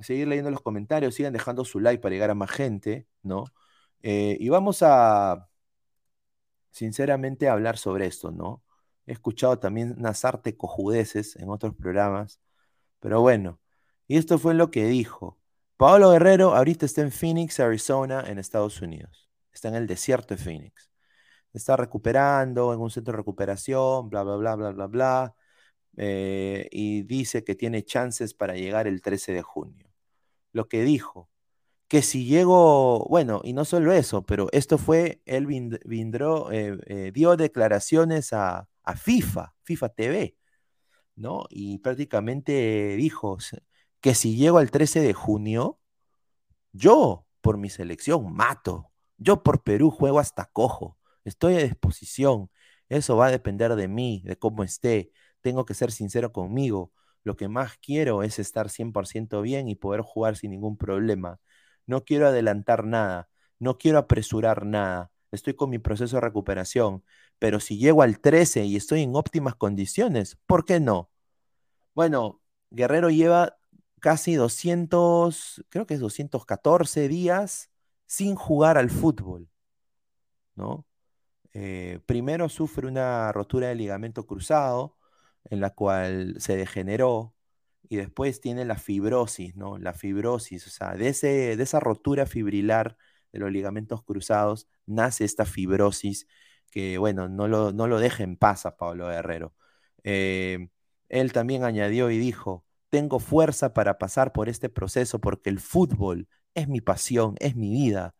seguir 0.00 0.28
leyendo 0.28 0.50
los 0.50 0.62
comentarios. 0.62 1.14
Sigan 1.14 1.32
dejando 1.32 1.64
su 1.64 1.80
like 1.80 2.00
para 2.00 2.12
llegar 2.14 2.30
a 2.30 2.34
más 2.34 2.50
gente, 2.50 3.08
¿no? 3.22 3.44
Eh, 4.02 4.36
y 4.40 4.48
vamos 4.48 4.82
a, 4.82 5.48
sinceramente, 6.70 7.48
hablar 7.48 7.78
sobre 7.78 8.06
esto, 8.06 8.30
¿no? 8.30 8.62
He 9.06 9.12
escuchado 9.12 9.58
también 9.58 9.94
unas 9.98 10.22
cojudeces 10.56 11.36
en 11.36 11.48
otros 11.50 11.74
programas, 11.74 12.40
pero 13.00 13.20
bueno, 13.20 13.60
y 14.08 14.18
esto 14.18 14.38
fue 14.38 14.54
lo 14.54 14.70
que 14.70 14.86
dijo. 14.86 15.38
Paolo 15.76 16.10
Guerrero 16.10 16.54
ahorita 16.54 16.86
está 16.86 17.02
en 17.02 17.12
Phoenix, 17.12 17.60
Arizona, 17.60 18.24
en 18.26 18.38
Estados 18.38 18.80
Unidos. 18.80 19.28
Está 19.52 19.68
en 19.68 19.74
el 19.74 19.86
desierto 19.86 20.34
de 20.34 20.42
Phoenix 20.42 20.94
está 21.54 21.76
recuperando 21.76 22.74
en 22.74 22.80
un 22.80 22.90
centro 22.90 23.12
de 23.12 23.18
recuperación, 23.18 24.10
bla, 24.10 24.22
bla, 24.24 24.36
bla, 24.36 24.56
bla, 24.56 24.70
bla, 24.72 24.86
bla. 24.86 25.34
Eh, 25.96 26.68
y 26.72 27.02
dice 27.04 27.44
que 27.44 27.54
tiene 27.54 27.84
chances 27.84 28.34
para 28.34 28.54
llegar 28.56 28.86
el 28.88 29.02
13 29.02 29.32
de 29.32 29.42
junio. 29.42 29.88
Lo 30.52 30.68
que 30.68 30.82
dijo, 30.84 31.30
que 31.88 32.02
si 32.02 32.26
llego, 32.26 33.06
bueno, 33.08 33.40
y 33.44 33.52
no 33.54 33.64
solo 33.64 33.92
eso, 33.92 34.24
pero 34.26 34.48
esto 34.52 34.78
fue, 34.78 35.22
él 35.26 35.46
vindró, 35.86 36.52
eh, 36.52 36.78
eh, 36.86 37.12
dio 37.14 37.36
declaraciones 37.36 38.32
a, 38.32 38.68
a, 38.84 38.96
FIFA, 38.96 39.54
FIFA 39.62 39.88
TV, 39.90 40.36
¿no? 41.16 41.46
Y 41.50 41.78
prácticamente 41.78 42.96
dijo 42.96 43.38
que 44.04 44.14
si 44.14 44.36
llego 44.36 44.58
al 44.58 44.70
13 44.70 45.00
de 45.00 45.14
junio, 45.14 45.80
yo 46.72 47.26
por 47.40 47.56
mi 47.56 47.70
selección 47.70 48.34
mato, 48.34 48.90
yo 49.16 49.42
por 49.42 49.62
Perú 49.62 49.90
juego 49.90 50.18
hasta 50.18 50.44
cojo. 50.44 50.98
Estoy 51.24 51.54
a 51.54 51.62
disposición. 51.62 52.50
Eso 52.90 53.16
va 53.16 53.28
a 53.28 53.30
depender 53.30 53.74
de 53.76 53.88
mí, 53.88 54.20
de 54.26 54.36
cómo 54.36 54.62
esté. 54.62 55.10
Tengo 55.40 55.64
que 55.64 55.72
ser 55.72 55.90
sincero 55.90 56.34
conmigo. 56.34 56.92
Lo 57.22 57.34
que 57.36 57.48
más 57.48 57.78
quiero 57.78 58.22
es 58.22 58.38
estar 58.38 58.68
100% 58.68 59.40
bien 59.40 59.68
y 59.68 59.74
poder 59.74 60.02
jugar 60.02 60.36
sin 60.36 60.50
ningún 60.50 60.76
problema. 60.76 61.40
No 61.86 62.04
quiero 62.04 62.28
adelantar 62.28 62.84
nada. 62.84 63.30
No 63.58 63.78
quiero 63.78 63.96
apresurar 63.96 64.66
nada. 64.66 65.12
Estoy 65.32 65.54
con 65.54 65.70
mi 65.70 65.78
proceso 65.78 66.16
de 66.16 66.20
recuperación. 66.20 67.04
Pero 67.38 67.58
si 67.58 67.78
llego 67.78 68.02
al 68.02 68.20
13 68.20 68.66
y 68.66 68.76
estoy 68.76 69.00
en 69.00 69.16
óptimas 69.16 69.54
condiciones, 69.54 70.36
¿por 70.44 70.66
qué 70.66 70.78
no? 70.78 71.10
Bueno, 71.94 72.42
Guerrero 72.70 73.08
lleva 73.08 73.56
casi 74.04 74.34
200, 74.34 75.64
creo 75.70 75.86
que 75.86 75.94
es 75.94 76.00
214 76.00 77.08
días 77.08 77.70
sin 78.04 78.34
jugar 78.34 78.76
al 78.76 78.90
fútbol, 78.90 79.48
¿no? 80.54 80.86
Eh, 81.54 82.00
primero 82.04 82.50
sufre 82.50 82.86
una 82.86 83.32
rotura 83.32 83.68
de 83.68 83.76
ligamento 83.76 84.26
cruzado, 84.26 84.98
en 85.44 85.60
la 85.60 85.70
cual 85.70 86.36
se 86.38 86.54
degeneró, 86.54 87.34
y 87.88 87.96
después 87.96 88.42
tiene 88.42 88.66
la 88.66 88.76
fibrosis, 88.76 89.56
¿no? 89.56 89.78
La 89.78 89.94
fibrosis, 89.94 90.66
o 90.66 90.70
sea, 90.70 90.96
de, 90.96 91.08
ese, 91.08 91.56
de 91.56 91.62
esa 91.62 91.80
rotura 91.80 92.26
fibrilar 92.26 92.98
de 93.32 93.38
los 93.38 93.50
ligamentos 93.50 94.02
cruzados 94.04 94.68
nace 94.84 95.24
esta 95.24 95.46
fibrosis 95.46 96.26
que, 96.70 96.98
bueno, 96.98 97.30
no 97.30 97.48
lo, 97.48 97.72
no 97.72 97.86
lo 97.86 98.00
deja 98.00 98.22
en 98.22 98.36
paz 98.36 98.66
a 98.66 98.76
Pablo 98.76 99.08
Guerrero. 99.08 99.54
Eh, 100.02 100.68
él 101.08 101.32
también 101.32 101.64
añadió 101.64 102.10
y 102.10 102.18
dijo, 102.18 102.66
tengo 102.94 103.18
fuerza 103.18 103.74
para 103.74 103.98
pasar 103.98 104.32
por 104.32 104.48
este 104.48 104.68
proceso 104.68 105.20
porque 105.20 105.50
el 105.50 105.58
fútbol 105.58 106.28
es 106.54 106.68
mi 106.68 106.80
pasión, 106.80 107.34
es 107.40 107.56
mi 107.56 107.68
vida. 107.68 108.14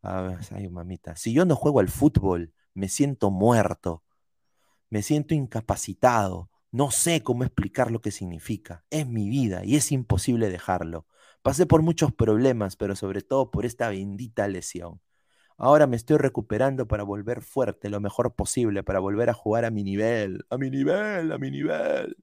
ay, 0.00 0.66
mamita, 0.70 1.14
si 1.14 1.34
yo 1.34 1.44
no 1.44 1.54
juego 1.54 1.80
al 1.80 1.90
fútbol, 1.90 2.54
me 2.72 2.88
siento 2.88 3.30
muerto, 3.30 4.02
me 4.88 5.02
siento 5.02 5.34
incapacitado, 5.34 6.48
no 6.72 6.90
sé 6.90 7.22
cómo 7.22 7.44
explicar 7.44 7.90
lo 7.90 8.00
que 8.00 8.10
significa, 8.10 8.82
es 8.88 9.06
mi 9.06 9.28
vida 9.28 9.62
y 9.62 9.76
es 9.76 9.92
imposible 9.92 10.48
dejarlo. 10.48 11.06
Pasé 11.42 11.66
por 11.66 11.82
muchos 11.82 12.10
problemas, 12.10 12.76
pero 12.76 12.96
sobre 12.96 13.20
todo 13.20 13.50
por 13.50 13.66
esta 13.66 13.90
bendita 13.90 14.48
lesión. 14.48 15.02
Ahora 15.58 15.86
me 15.86 15.96
estoy 15.96 16.16
recuperando 16.16 16.88
para 16.88 17.02
volver 17.02 17.42
fuerte 17.42 17.90
lo 17.90 18.00
mejor 18.00 18.34
posible, 18.34 18.82
para 18.82 19.00
volver 19.00 19.28
a 19.28 19.34
jugar 19.34 19.66
a 19.66 19.70
mi 19.70 19.84
nivel, 19.84 20.46
a 20.48 20.56
mi 20.56 20.70
nivel, 20.70 21.30
a 21.30 21.36
mi 21.36 21.50
nivel. 21.50 22.16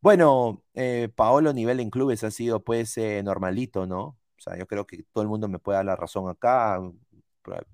Bueno, 0.00 0.62
eh, 0.74 1.08
Paolo 1.14 1.52
nivel 1.52 1.80
en 1.80 1.90
clubes 1.90 2.22
ha 2.24 2.30
sido 2.30 2.62
pues 2.62 2.96
eh, 2.98 3.22
normalito, 3.24 3.86
¿no? 3.86 4.00
O 4.38 4.40
sea, 4.40 4.56
yo 4.56 4.66
creo 4.66 4.86
que 4.86 5.02
todo 5.12 5.22
el 5.22 5.28
mundo 5.28 5.48
me 5.48 5.58
puede 5.58 5.76
dar 5.78 5.84
la 5.86 5.96
razón 5.96 6.28
acá. 6.30 6.80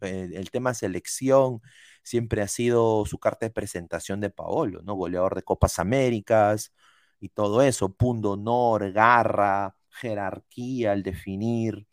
Eh, 0.03 0.31
el 0.35 0.51
tema 0.51 0.73
selección 0.75 1.61
siempre 2.03 2.41
ha 2.43 2.49
sido 2.49 3.05
su 3.07 3.19
carta 3.19 3.47
de 3.47 3.51
presentación 3.53 4.21
de 4.21 4.31
Paolo, 4.31 4.81
¿no? 4.83 4.95
Goleador 4.95 5.35
de 5.35 5.43
Copas 5.43 5.79
Américas 5.79 6.73
y 7.21 7.29
todo 7.31 7.63
eso, 7.63 7.93
punto 7.95 8.33
honor, 8.33 8.93
garra, 8.93 9.77
jerarquía 9.91 10.93
al 10.93 11.03
definir, 11.03 11.87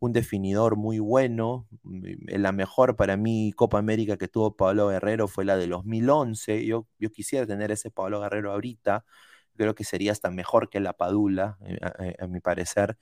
un 0.00 0.12
definidor 0.12 0.76
muy 0.76 0.98
bueno. 0.98 1.66
Mm, 1.82 2.04
la 2.40 2.52
mejor 2.52 2.96
para 2.96 3.16
mí 3.16 3.52
Copa 3.56 3.78
América 3.78 4.16
que 4.16 4.28
tuvo 4.28 4.56
Pablo 4.56 4.88
Guerrero 4.88 5.28
fue 5.28 5.44
la 5.44 5.56
de 5.56 5.66
2011. 5.68 6.64
Yo, 6.66 6.86
yo 6.98 7.10
quisiera 7.10 7.46
tener 7.46 7.70
ese 7.72 7.90
Pablo 7.90 8.20
Guerrero 8.20 8.52
ahorita. 8.52 9.04
Creo 9.56 9.74
que 9.74 9.84
sería 9.84 10.12
hasta 10.12 10.30
mejor 10.30 10.70
que 10.70 10.80
la 10.80 10.92
Padula, 10.94 11.58
eh, 11.62 12.16
a 12.18 12.26
mi 12.26 12.40
parecer 12.40 12.98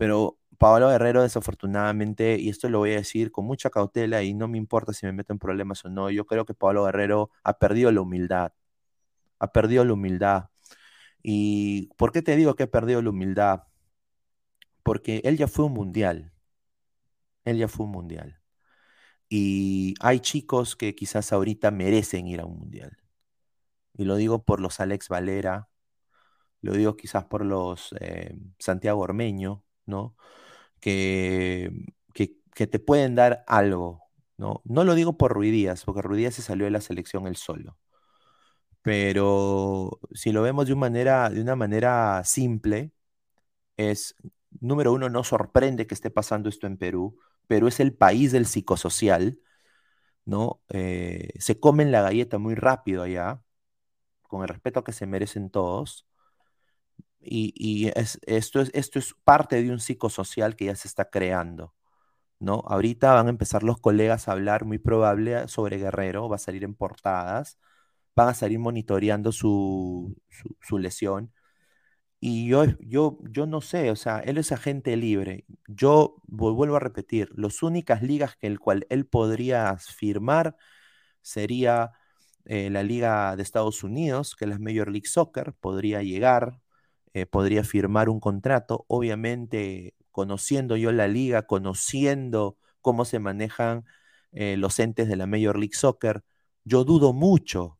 pero 0.00 0.38
Pablo 0.56 0.88
Guerrero 0.88 1.20
desafortunadamente, 1.22 2.38
y 2.38 2.48
esto 2.48 2.70
lo 2.70 2.78
voy 2.78 2.92
a 2.92 2.96
decir 2.96 3.30
con 3.30 3.44
mucha 3.44 3.68
cautela 3.68 4.22
y 4.22 4.32
no 4.32 4.48
me 4.48 4.56
importa 4.56 4.94
si 4.94 5.04
me 5.04 5.12
meto 5.12 5.34
en 5.34 5.38
problemas 5.38 5.84
o 5.84 5.90
no, 5.90 6.08
yo 6.10 6.24
creo 6.24 6.46
que 6.46 6.54
Pablo 6.54 6.86
Guerrero 6.86 7.30
ha 7.44 7.58
perdido 7.58 7.92
la 7.92 8.00
humildad, 8.00 8.54
ha 9.40 9.52
perdido 9.52 9.84
la 9.84 9.92
humildad. 9.94 10.50
¿Y 11.22 11.88
por 11.98 12.12
qué 12.12 12.22
te 12.22 12.36
digo 12.36 12.54
que 12.56 12.64
ha 12.64 12.70
perdido 12.70 13.02
la 13.02 13.10
humildad? 13.10 13.64
Porque 14.82 15.20
él 15.24 15.36
ya 15.36 15.48
fue 15.48 15.66
un 15.66 15.74
mundial, 15.74 16.32
él 17.44 17.58
ya 17.58 17.68
fue 17.68 17.84
un 17.84 17.92
mundial. 17.92 18.40
Y 19.28 19.94
hay 20.00 20.20
chicos 20.20 20.76
que 20.76 20.94
quizás 20.94 21.32
ahorita 21.32 21.70
merecen 21.70 22.26
ir 22.26 22.40
a 22.40 22.46
un 22.46 22.58
mundial. 22.58 22.96
Y 23.94 24.04
lo 24.04 24.16
digo 24.16 24.44
por 24.44 24.60
los 24.60 24.80
Alex 24.80 25.08
Valera, 25.08 25.68
lo 26.62 26.74
digo 26.74 26.96
quizás 26.96 27.24
por 27.24 27.44
los 27.44 27.94
eh, 28.00 28.36
Santiago 28.58 29.00
Ormeño, 29.00 29.64
¿no? 29.86 30.16
Que, 30.80 31.70
que, 32.14 32.66
te 32.66 32.78
pueden 32.78 33.14
dar 33.14 33.44
algo, 33.46 34.02
¿no? 34.36 34.62
No 34.64 34.84
lo 34.84 34.94
digo 34.94 35.16
por 35.16 35.32
Ruidías, 35.32 35.84
porque 35.84 36.02
Ruidías 36.02 36.34
se 36.34 36.42
salió 36.42 36.66
de 36.66 36.70
la 36.72 36.80
selección 36.82 37.26
él 37.26 37.36
solo. 37.36 37.78
Pero 38.82 40.00
si 40.12 40.32
lo 40.32 40.42
vemos 40.42 40.66
de 40.66 40.72
una 40.72 40.80
manera, 40.80 41.30
de 41.30 41.40
una 41.42 41.56
manera 41.56 42.22
simple, 42.24 42.92
es, 43.76 44.16
número 44.60 44.92
uno, 44.92 45.10
no 45.10 45.24
sorprende 45.24 45.86
que 45.86 45.94
esté 45.94 46.10
pasando 46.10 46.48
esto 46.48 46.66
en 46.66 46.78
Perú. 46.78 47.18
Perú 47.46 47.68
es 47.68 47.80
el 47.80 47.94
país 47.94 48.32
del 48.32 48.46
psicosocial, 48.46 49.40
¿no? 50.24 50.62
Eh, 50.70 51.30
se 51.38 51.60
comen 51.60 51.92
la 51.92 52.02
galleta 52.02 52.38
muy 52.38 52.54
rápido 52.54 53.02
allá, 53.02 53.42
con 54.22 54.42
el 54.42 54.48
respeto 54.48 54.84
que 54.84 54.92
se 54.92 55.06
merecen 55.06 55.50
todos. 55.50 56.06
Y, 57.22 57.90
esto, 58.26 58.60
es, 58.60 59.14
parte 59.24 59.62
de 59.62 59.70
un 59.70 59.80
psicosocial 59.80 60.56
que 60.56 60.66
ya 60.66 60.76
se 60.76 60.88
está 60.88 61.10
creando. 61.10 61.74
¿no? 62.40 62.64
Ahorita 62.66 63.14
van 63.14 63.28
a 63.28 63.30
empezar 63.30 63.62
los 63.64 63.78
colegas 63.80 64.28
a 64.28 64.32
hablar, 64.32 64.64
muy 64.64 64.78
probable, 64.78 65.48
sobre 65.48 65.78
Guerrero, 65.78 66.28
va 66.28 66.36
a 66.36 66.38
salir 66.38 66.64
en 66.64 66.74
portadas, 66.74 67.58
van 68.16 68.28
a 68.28 68.34
salir 68.34 68.58
monitoreando 68.58 69.32
su, 69.32 70.16
lesión. 70.72 71.32
Y 72.20 72.48
yo, 72.48 72.64
yo, 72.80 73.18
yo 73.30 73.46
no 73.46 73.60
sé, 73.62 73.90
o 73.90 73.96
sea, 73.96 74.20
él 74.20 74.38
es 74.38 74.52
agente 74.52 74.96
libre. 74.96 75.46
Yo 75.68 76.16
vuelvo 76.26 76.76
a 76.76 76.80
repetir, 76.80 77.30
las 77.34 77.62
únicas 77.62 78.02
ligas 78.02 78.36
que 78.36 78.46
el 78.46 78.60
cual 78.60 78.86
él 78.90 79.06
podría 79.06 79.76
firmar 79.78 80.56
sería 81.22 81.92
eh, 82.44 82.70
la 82.70 82.82
Liga 82.82 83.36
de 83.36 83.42
Estados 83.42 83.84
Unidos, 83.84 84.36
que 84.36 84.44
es 84.44 84.50
la 84.50 84.58
Major 84.58 84.90
League 84.90 85.06
Soccer, 85.06 85.54
podría 85.54 86.02
llegar, 86.02 86.60
eh, 87.14 87.26
podría 87.26 87.64
firmar 87.64 88.08
un 88.08 88.20
contrato. 88.20 88.84
Obviamente, 88.88 89.94
conociendo 90.10 90.76
yo 90.76 90.92
la 90.92 91.08
liga, 91.08 91.46
conociendo 91.46 92.58
cómo 92.80 93.04
se 93.04 93.18
manejan 93.18 93.84
eh, 94.32 94.56
los 94.56 94.78
entes 94.78 95.08
de 95.08 95.16
la 95.16 95.26
Major 95.26 95.58
League 95.58 95.74
Soccer, 95.74 96.24
yo 96.64 96.84
dudo 96.84 97.12
mucho 97.12 97.78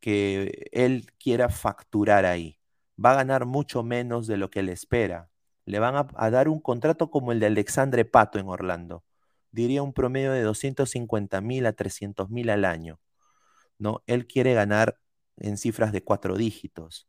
que 0.00 0.68
él 0.72 1.06
quiera 1.18 1.48
facturar 1.48 2.24
ahí. 2.26 2.58
va 3.04 3.12
a 3.12 3.16
ganar 3.16 3.46
mucho 3.46 3.82
menos 3.82 4.26
de 4.26 4.36
lo 4.36 4.50
que 4.50 4.62
le 4.62 4.72
espera. 4.72 5.30
Le 5.66 5.78
van 5.78 5.96
a, 5.96 6.08
a 6.16 6.30
dar 6.30 6.48
un 6.48 6.60
contrato 6.60 7.10
como 7.10 7.32
el 7.32 7.40
de 7.40 7.46
Alexandre 7.46 8.04
Pato 8.04 8.38
en 8.38 8.48
Orlando. 8.48 9.04
Diría 9.52 9.82
un 9.82 9.92
promedio 9.94 10.32
de 10.32 10.42
250 10.42 11.40
mil 11.40 11.66
a 11.66 11.72
300 11.74 12.30
mil 12.30 12.50
al 12.50 12.64
año. 12.64 13.00
¿no? 13.78 14.02
Él 14.06 14.26
quiere 14.26 14.54
ganar 14.54 14.98
en 15.36 15.58
cifras 15.58 15.92
de 15.92 16.04
cuatro 16.04 16.36
dígitos. 16.36 17.08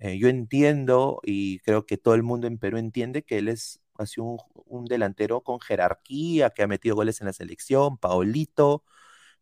Eh, 0.00 0.18
yo 0.18 0.28
entiendo 0.30 1.20
y 1.24 1.60
creo 1.60 1.86
que 1.86 1.98
todo 1.98 2.14
el 2.16 2.22
mundo 2.24 2.48
en 2.48 2.58
Perú 2.58 2.78
entiende 2.78 3.22
que 3.24 3.38
él 3.38 3.48
es 3.48 3.80
así 3.98 4.20
un, 4.20 4.38
un 4.66 4.86
delantero 4.86 5.42
con 5.42 5.60
jerarquía, 5.60 6.50
que 6.50 6.62
ha 6.64 6.68
metido 6.68 6.96
goles 6.96 7.20
en 7.22 7.26
la 7.28 7.34
selección, 7.34 7.98
Paolito, 7.98 8.84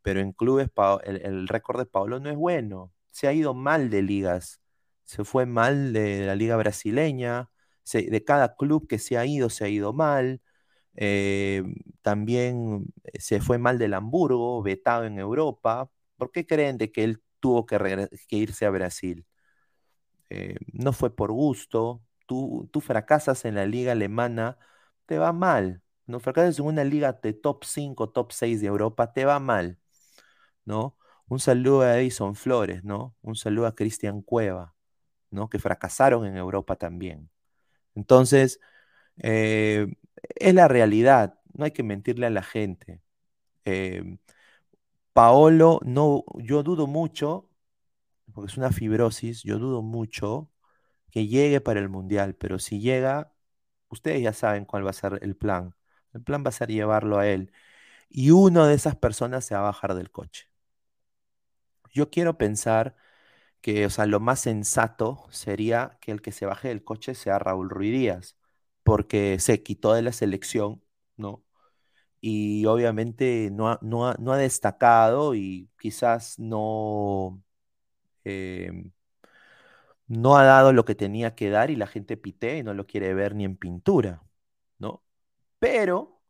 pero 0.03 0.21
en 0.21 0.33
clubes 0.33 0.69
el, 1.05 1.17
el 1.25 1.49
récord 1.49 1.79
de 1.79 1.87
Paolo 1.87 2.21
no 2.21 2.31
es 2.31 2.37
bueno. 2.37 2.93
Se 3.11 3.29
ha 3.29 3.33
ido 3.33 3.55
mal 3.55 3.91
de 3.91 4.03
ligas. 4.03 4.61
Se 5.05 5.25
fue 5.25 5.47
mal 5.47 5.93
de 5.93 6.27
la 6.27 6.35
liga 6.37 6.57
brasileña. 6.57 7.51
de 7.93 8.25
cada 8.25 8.55
club 8.57 8.87
que 8.89 8.99
se 8.99 9.17
ha 9.19 9.27
ido, 9.27 9.51
se 9.51 9.65
ha 9.65 9.69
ido 9.69 9.93
mal. 9.93 10.41
Eh, 10.97 11.63
también 12.03 12.87
eh, 13.05 13.21
se 13.21 13.41
fue 13.41 13.59
mal 13.59 13.79
del 13.79 13.95
Hamburgo, 13.95 14.63
vetado 14.63 15.05
en 15.05 15.19
Europa. 15.19 15.91
¿Por 16.17 16.33
qué 16.33 16.47
creen 16.47 16.79
de 16.79 16.93
que 16.93 17.05
él 17.05 17.23
tuvo 17.41 17.67
que 17.67 18.09
irse 18.31 18.67
a 18.67 18.71
Brasil? 18.71 19.27
Eh, 20.31 20.57
no 20.73 20.93
fue 20.93 21.15
por 21.15 21.33
gusto. 21.33 22.03
Tú, 22.27 22.69
tú 22.73 22.81
fracasas 22.81 23.45
en 23.45 23.55
la 23.57 23.67
liga 23.67 23.93
alemana, 23.93 24.59
te 25.07 25.19
va 25.19 25.33
mal. 25.33 25.83
No 26.07 26.21
fracasas 26.21 26.59
en 26.59 26.67
una 26.67 26.85
liga 26.85 27.13
de 27.23 27.33
top 27.35 27.65
5, 27.65 28.11
top 28.11 28.33
6 28.33 28.61
de 28.61 28.67
Europa, 28.69 29.13
te 29.13 29.25
va 29.25 29.39
mal, 29.41 29.79
¿no? 30.65 30.97
Un 31.29 31.41
saludo 31.41 31.83
a 31.83 31.99
Edison 31.99 32.35
Flores, 32.35 32.85
¿no? 32.85 33.17
Un 33.23 33.37
saludo 33.37 33.67
a 33.67 33.75
Cristian 33.75 34.23
Cueva, 34.23 34.75
¿no? 35.31 35.49
Que 35.51 35.59
fracasaron 35.59 36.27
en 36.27 36.37
Europa 36.37 36.77
también. 36.77 37.31
Entonces, 37.95 38.61
eh, 39.23 39.89
es 40.37 40.55
la 40.55 40.69
realidad, 40.69 41.39
no 41.55 41.65
hay 41.67 41.73
que 41.73 41.83
mentirle 41.85 42.27
a 42.27 42.31
la 42.31 42.43
gente. 42.43 43.03
Eh, 43.67 44.19
Paolo, 45.13 45.81
no, 45.85 46.25
yo 46.37 46.63
dudo 46.63 46.87
mucho, 46.87 47.48
porque 48.39 48.53
es 48.53 48.59
una 48.59 48.73
fibrosis, 48.73 49.43
yo 49.43 49.59
dudo 49.59 49.83
mucho 49.83 50.51
que 51.11 51.27
llegue 51.29 51.61
para 51.61 51.81
el 51.81 51.89
Mundial, 51.91 52.37
pero 52.37 52.59
si 52.61 52.81
llega, 52.81 53.35
ustedes 53.91 54.23
ya 54.23 54.33
saben 54.33 54.65
cuál 54.65 54.87
va 54.87 54.91
a 54.91 54.93
ser 54.95 55.19
el 55.23 55.37
plan. 55.37 55.75
El 56.15 56.23
plan 56.23 56.45
va 56.45 56.51
a 56.51 56.53
ser 56.53 56.71
llevarlo 56.71 57.19
a 57.19 57.29
él. 57.29 57.53
Y 58.11 58.31
uno 58.33 58.67
de 58.67 58.75
esas 58.77 58.97
personas 58.97 59.45
se 59.47 59.55
va 59.55 59.63
a 59.63 59.65
bajar 59.65 59.95
del 59.97 60.11
coche. 60.13 60.51
Yo 61.93 62.11
quiero 62.11 62.39
pensar 62.39 62.97
que, 63.61 63.87
o 63.87 63.91
sea, 63.91 64.07
lo 64.07 64.21
más 64.21 64.41
sensato 64.41 65.27
sería 65.31 65.99
que 66.01 66.13
el 66.13 66.23
que 66.23 66.33
se 66.33 66.47
baje 66.47 66.69
del 66.69 66.85
coche 66.85 67.15
sea 67.15 67.39
Raúl 67.39 67.71
Ruiz 67.71 67.93
Díaz, 67.93 68.37
porque 68.85 69.39
se 69.41 69.63
quitó 69.65 69.95
de 69.95 70.03
la 70.03 70.13
selección, 70.13 70.85
¿no? 71.17 71.45
Y 72.21 72.67
obviamente 72.67 73.51
no 73.53 73.79
no 73.83 74.15
no 74.15 74.33
ha 74.35 74.39
destacado 74.39 75.35
y 75.37 75.71
quizás 75.81 76.39
no, 76.39 77.43
eh, 78.25 78.71
no 80.07 80.37
ha 80.37 80.45
dado 80.45 80.73
lo 80.73 80.85
que 80.85 80.95
tenía 80.95 81.35
que 81.35 81.51
dar 81.51 81.71
y 81.71 81.77
la 81.77 81.87
gente 81.87 82.17
pitea 82.17 82.59
y 82.59 82.63
no 82.63 82.75
lo 82.75 82.87
quiere 82.87 83.15
ver 83.15 83.35
ni 83.35 83.45
en 83.45 83.57
pintura, 83.57 84.23
¿no? 84.79 85.03
Pero 85.59 86.23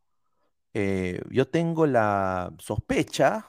eh, 0.74 1.22
yo 1.30 1.48
tengo 1.50 1.86
la 1.86 2.54
sospecha, 2.58 3.46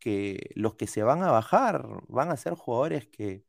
que 0.00 0.50
los 0.56 0.74
que 0.76 0.86
se 0.88 1.02
van 1.04 1.22
a 1.22 1.30
bajar 1.30 1.86
van 2.08 2.30
a 2.30 2.36
ser 2.36 2.54
jugadores 2.54 3.08
que 3.08 3.44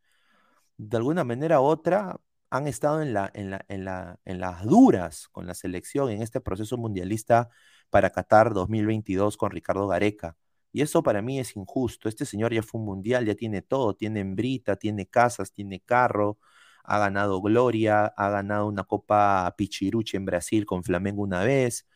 de 0.78 0.98
alguna 0.98 1.24
manera 1.24 1.62
u 1.62 1.66
otra 1.66 2.20
han 2.52 2.68
estado 2.68 3.02
en 3.02 3.16
en 3.70 4.40
las 4.42 4.66
duras 4.66 5.28
con 5.30 5.48
la 5.48 5.56
selección 5.56 6.12
en 6.12 6.22
este 6.22 6.42
proceso 6.42 6.78
mundialista 6.78 7.50
para 7.90 8.12
Qatar 8.12 8.54
2022 8.54 9.38
con 9.38 9.52
Ricardo 9.52 9.88
Gareca. 9.88 10.38
Y 10.74 10.82
eso 10.82 11.04
para 11.04 11.22
mí 11.22 11.40
es 11.40 11.56
injusto. 11.56 12.10
Este 12.10 12.26
señor 12.26 12.54
ya 12.54 12.64
fue 12.64 12.82
un 12.82 12.88
mundial, 12.88 13.26
ya 13.26 13.36
tiene 13.36 13.62
todo, 13.62 13.96
tiene 13.96 14.22
hembrita, 14.22 14.76
tiene 14.76 15.08
casas, 15.08 15.54
tiene 15.54 15.80
carro, 15.82 16.40
ha 16.84 17.00
ganado 17.00 17.42
gloria, 17.42 18.06
ha 18.08 18.30
ganado 18.30 18.68
una 18.68 18.84
Copa 18.84 19.54
Pichiruchi 19.58 20.18
en 20.18 20.26
Brasil 20.26 20.66
con 20.66 20.84
Flamengo 20.84 21.22
una 21.24 21.44
vez, 21.44 21.88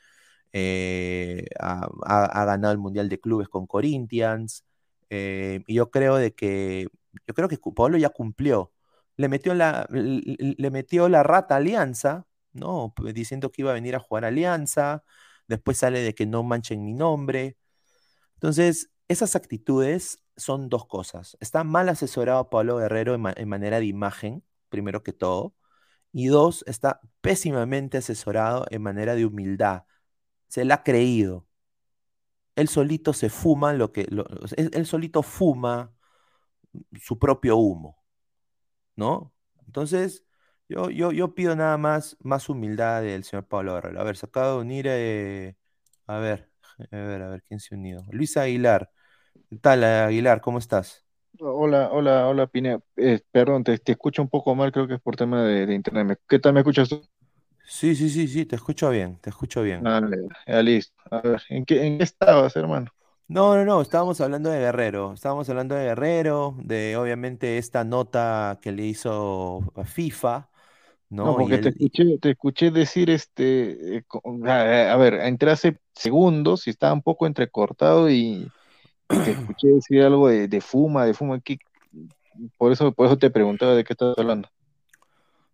eh, 0.54 1.46
ha, 1.60 2.46
ganado 2.46 2.74
el 2.74 2.80
Mundial 2.80 3.10
de 3.10 3.20
Clubes 3.20 3.50
con 3.50 3.68
Corinthians, 3.68 4.63
eh, 5.10 5.63
y 5.68 5.76
yo 5.76 5.92
creo 5.92 6.18
de 6.18 6.34
que, 6.34 6.88
yo 7.28 7.34
creo 7.34 7.48
que 7.50 7.58
Pablo 7.76 7.98
ya 7.98 8.10
cumplió. 8.10 8.74
Le 9.18 9.30
metió 9.30 9.54
la, 9.56 9.88
le, 9.90 10.72
metió 10.72 11.10
la 11.10 11.24
rata 11.24 11.56
Alianza, 11.58 12.28
¿no? 12.54 12.94
Diciendo 13.13 13.52
que 13.52 13.63
iba 13.63 13.72
a 13.72 13.74
venir 13.76 13.96
a 13.96 14.00
jugar 14.00 14.26
a 14.26 14.28
Alianza, 14.30 15.04
después 15.48 15.78
sale 15.78 16.02
de 16.02 16.13
que 16.16 16.26
no 16.26 16.44
manchen 16.44 16.86
mi 16.86 16.94
nombre. 16.94 17.58
Entonces, 18.38 18.91
esas 19.08 19.36
actitudes 19.36 20.19
son 20.36 20.69
dos 20.69 20.86
cosas. 20.88 21.38
Está 21.39 21.63
mal 21.63 21.89
asesorado 21.89 22.50
Pablo 22.50 22.78
Guerrero 22.78 23.15
en, 23.15 23.21
ma- 23.21 23.34
en 23.36 23.50
manera 23.50 23.80
de 23.80 23.86
imagen, 23.86 24.43
primero 24.69 25.04
que 25.04 25.13
todo, 25.13 25.56
y 26.13 26.28
dos, 26.28 26.63
está 26.67 27.02
pésimamente 27.21 27.97
asesorado 28.00 28.65
en 28.71 28.82
manera 28.84 29.15
de 29.15 29.26
humildad. 29.26 29.86
Se 30.50 30.65
la 30.65 30.76
ha 30.76 30.84
creído. 30.84 31.47
Él 32.56 32.67
solito 32.67 33.13
se 33.13 33.30
fuma 33.30 33.73
lo 33.73 33.91
que, 33.93 34.08
él 34.58 34.86
solito 34.86 35.21
fuma 35.23 35.93
su 37.02 37.17
propio 37.19 37.58
humo, 37.58 37.97
¿no? 38.95 39.34
Entonces, 39.67 40.26
yo, 40.69 40.89
yo, 40.89 41.12
yo 41.12 41.36
pido 41.36 41.56
nada 41.56 41.78
más, 41.78 42.17
más 42.21 42.50
humildad 42.50 43.02
del 43.04 43.23
señor 43.23 43.47
Pablo 43.47 43.76
Guerrero. 43.76 44.02
A 44.02 44.04
ver, 44.04 44.17
se 44.17 44.26
acaba 44.28 44.54
de 44.54 44.58
unir, 44.60 44.86
eh, 44.89 45.58
a 46.08 46.19
ver, 46.19 46.52
a 46.80 46.98
ver, 46.98 47.22
a 47.22 47.30
ver, 47.30 47.44
¿quién 47.44 47.60
se 47.60 47.76
unió? 47.76 48.06
Luis 48.12 48.38
Aguilar. 48.38 48.92
¿Qué 49.50 49.58
tal, 49.58 49.84
Aguilar? 49.84 50.42
¿Cómo 50.42 50.60
estás? 50.60 51.06
Hola, 51.40 51.90
hola, 51.92 52.28
hola, 52.28 52.48
Pine. 52.48 52.80
Eh, 52.96 53.22
perdón, 53.32 53.63
te, 53.63 53.78
te 53.80 53.92
escucho 53.94 54.22
un 54.22 54.30
poco 54.30 54.56
mal, 54.56 54.72
creo 54.72 54.88
que 54.88 54.96
es 54.96 55.02
por 55.02 55.16
tema 55.16 55.44
de, 55.44 55.66
de 55.68 55.74
internet. 55.76 56.06
¿Me- 56.08 56.18
¿Qué 56.28 56.40
tal 56.40 56.54
me 56.54 56.60
escuchas 56.62 56.90
tú? 56.90 57.02
Sí, 57.66 57.96
sí, 57.96 58.10
sí, 58.10 58.28
sí, 58.28 58.46
te 58.48 58.56
escucho 58.56 58.90
bien, 58.90 59.20
te 59.20 59.30
escucho 59.30 59.62
bien. 59.62 59.86
Ah, 59.86 60.02
ya, 60.48 60.62
listo. 60.63 60.94
A 61.12 61.22
ver, 61.22 61.42
¿en 61.50 61.66
qué, 61.66 61.86
en 61.86 61.98
qué 61.98 62.04
estabas, 62.04 62.56
hermano? 62.56 62.92
No, 63.30 63.56
no, 63.58 63.66
no, 63.66 63.82
estábamos 63.82 64.22
hablando 64.22 64.50
de 64.50 64.60
Guerrero, 64.60 65.12
estábamos 65.13 65.50
hablando 65.50 65.76
de 65.76 65.84
Guerrero, 65.86 66.56
de 66.63 66.96
obviamente 66.96 67.58
esta 67.58 67.84
nota 67.84 68.58
que 68.62 68.72
le 68.72 68.86
hizo 68.86 69.60
FIFA, 69.86 70.50
No, 71.10 71.36
porque 71.36 71.60
te 71.60 71.70
escuché, 71.70 72.17
te 72.20 72.32
escuché 72.32 72.72
decir, 72.72 73.10
este, 73.10 73.98
eh, 73.98 74.04
a, 74.46 74.93
a 74.93 74.98
ver, 74.98 75.15
entré 75.15 75.52
hace 75.52 75.80
segundos 75.96 76.67
y 76.67 76.70
estaba 76.72 76.93
un 76.93 77.02
poco 77.02 77.28
entrecortado 77.28 78.10
y, 78.10 78.54
y 79.12 79.22
te 79.22 79.32
escuché 79.34 79.70
decir 79.70 80.04
algo 80.04 80.30
de, 80.30 80.48
de 80.48 80.62
fuma, 80.62 81.06
de 81.06 81.13
fuma, 81.15 81.39
¿qué? 81.41 81.60
Por 82.58 82.72
eso, 82.74 82.93
por 82.93 83.08
eso 83.08 83.17
te 83.17 83.32
preguntaba 83.32 83.76
de 83.76 83.84
qué 83.86 83.93
estás 83.93 84.17
hablando. 84.17 84.50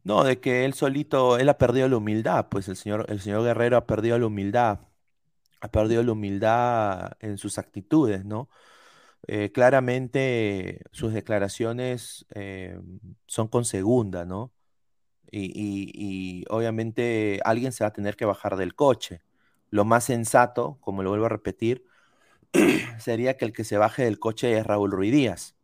no, 0.03 0.23
de 0.23 0.39
que 0.39 0.65
él 0.65 0.73
solito, 0.73 1.37
él 1.37 1.49
ha 1.49 1.57
perdido 1.57 1.87
la 1.89 1.97
humildad, 1.97 2.47
pues 2.49 2.67
el 2.67 2.75
señor, 2.75 3.05
el 3.09 3.21
señor 3.21 3.43
Guerrero 3.43 3.77
ha 3.77 3.85
perdido 3.87 4.19
la 4.19 4.27
humildad, 4.27 4.79
ha 5.61 5.71
perdido 5.71 6.03
la 6.03 6.13
humildad 6.13 7.13
en 7.21 7.37
sus 7.37 7.57
actitudes, 7.59 8.25
¿no? 8.25 8.49
Eh, 9.27 9.51
claramente 9.53 10.81
sus 10.91 11.13
declaraciones 11.13 12.25
eh, 12.35 12.79
son 13.27 13.47
con 13.49 13.65
segunda, 13.65 14.25
¿no? 14.25 14.53
Y, 15.35 16.45
obviamente 16.49 17.41
alguien 17.43 17.71
se 17.71 17.83
va 17.83 17.89
a 17.89 17.93
tener 17.93 18.15
que 18.15 18.25
bajar 18.25 18.55
del 18.57 18.75
coche. 18.75 19.21
Lo 19.71 19.85
más 19.85 20.05
sensato, 20.05 20.77
como 20.81 21.03
lo 21.03 21.09
vuelvo 21.09 21.25
a 21.25 21.29
repetir, 21.29 21.85
sería 22.99 23.37
que 23.37 23.45
el 23.45 23.53
que 23.53 23.63
se 23.63 23.77
baje 23.77 24.03
del 24.05 24.19
coche 24.19 24.57
es 24.57 24.65
Raúl 24.65 24.91
Ruiz 24.91 25.11
Díaz. 25.13 25.55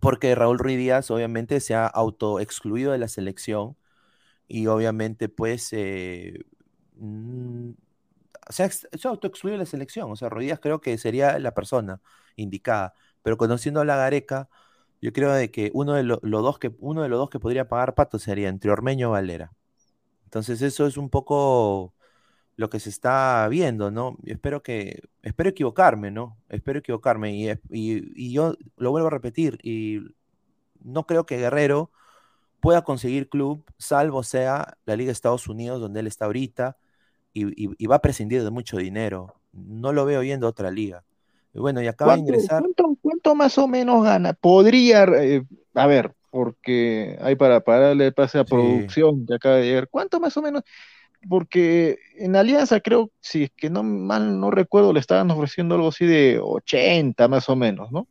Porque 0.00 0.34
Raúl 0.34 0.58
Ruiz 0.58 0.78
Díaz 0.78 1.10
obviamente 1.10 1.60
se 1.60 1.74
ha 1.74 1.86
auto 1.86 2.40
excluido 2.40 2.92
de 2.92 2.98
la 2.98 3.08
selección 3.08 3.76
y 4.48 4.66
obviamente 4.66 5.28
pues 5.30 5.72
eh, 5.72 6.44
mm, 6.96 7.70
se 8.50 8.70
se 8.70 9.08
autoexcluido 9.08 9.58
de 9.58 9.64
la 9.64 9.70
selección. 9.70 10.10
O 10.12 10.16
sea, 10.16 10.28
Ruiz 10.28 10.46
Díaz 10.48 10.60
creo 10.60 10.80
que 10.80 10.98
sería 10.98 11.38
la 11.38 11.54
persona 11.54 12.00
indicada. 12.36 12.94
Pero 13.22 13.38
conociendo 13.38 13.80
a 13.80 13.84
la 13.86 13.96
Gareca, 13.96 14.48
yo 15.00 15.12
creo 15.12 15.32
de 15.32 15.50
que 15.50 15.70
uno 15.74 15.94
de, 15.94 16.02
lo- 16.04 16.20
los 16.22 16.42
dos 16.42 16.58
que 16.58 16.72
uno 16.80 17.02
de 17.02 17.08
los 17.08 17.18
dos 17.18 17.30
que 17.30 17.40
podría 17.40 17.68
pagar 17.68 17.94
pato 17.94 18.18
sería 18.18 18.48
entre 18.48 18.70
Ormeño 18.70 19.08
o 19.10 19.12
Valera. 19.12 19.52
Entonces 20.24 20.62
eso 20.62 20.86
es 20.86 20.96
un 20.96 21.10
poco 21.10 21.94
lo 22.56 22.70
que 22.70 22.80
se 22.80 22.90
está 22.90 23.48
viendo, 23.50 23.90
¿no? 23.90 24.18
Y 24.24 24.32
espero 24.32 24.62
que, 24.62 25.02
espero 25.22 25.50
equivocarme, 25.50 26.10
¿no? 26.10 26.38
Espero 26.48 26.80
equivocarme. 26.80 27.34
Y, 27.36 27.50
y- 27.70 28.12
y 28.16 28.32
yo 28.32 28.54
lo 28.76 28.90
vuelvo 28.92 29.08
a 29.08 29.10
repetir, 29.10 29.58
y 29.62 30.00
no 30.82 31.06
creo 31.06 31.26
que 31.26 31.38
Guerrero 31.38 31.90
pueda 32.60 32.82
conseguir 32.84 33.28
club, 33.28 33.64
salvo 33.78 34.22
sea 34.22 34.78
la 34.86 34.96
Liga 34.96 35.08
de 35.08 35.12
Estados 35.12 35.48
Unidos, 35.48 35.80
donde 35.80 36.00
él 36.00 36.06
está 36.06 36.26
ahorita, 36.26 36.78
y, 37.34 37.46
y- 37.66 37.74
y 37.78 37.86
va 37.86 37.96
a 37.96 38.02
prescindir 38.02 38.44
de 38.44 38.50
mucho 38.50 38.78
dinero. 38.78 39.36
No 39.52 39.92
lo 39.92 40.04
veo 40.06 40.22
yendo 40.22 40.46
a 40.46 40.50
otra 40.50 40.70
liga. 40.70 41.04
Y 41.54 41.60
bueno, 41.60 41.82
y 41.82 41.88
acaba 41.88 42.14
de 42.14 42.20
¿Cuánto, 42.20 42.20
ingresar. 42.20 42.70
cuánto, 42.74 42.93
cuánto 43.24 43.34
más 43.34 43.58
o 43.58 43.68
menos 43.68 44.04
gana? 44.04 44.32
Podría, 44.34 45.04
eh, 45.04 45.42
a 45.74 45.86
ver, 45.86 46.14
porque 46.30 47.16
hay 47.20 47.36
para 47.36 47.60
pararle 47.62 48.12
pase 48.12 48.38
a 48.38 48.44
Sí. 48.46 48.48
producción 48.48 49.26
que 49.26 49.34
acaba 49.34 49.56
de 49.56 49.64
llegar. 49.66 49.88
¿Cuánto 49.88 50.20
más 50.20 50.36
o 50.36 50.42
menos? 50.42 50.62
Porque 51.28 51.98
en 52.18 52.36
Alianza 52.36 52.80
creo, 52.80 53.10
si 53.20 53.44
es 53.44 53.50
que 53.56 53.70
no 53.70 53.82
mal 53.84 54.40
no 54.40 54.50
recuerdo, 54.50 54.92
le 54.92 55.00
estaban 55.00 55.30
ofreciendo 55.30 55.74
algo 55.76 55.88
así 55.88 56.06
de 56.06 56.40
80 56.42 57.28
más 57.28 57.48
o 57.48 57.56
menos, 57.56 57.92
¿no? 57.92 58.08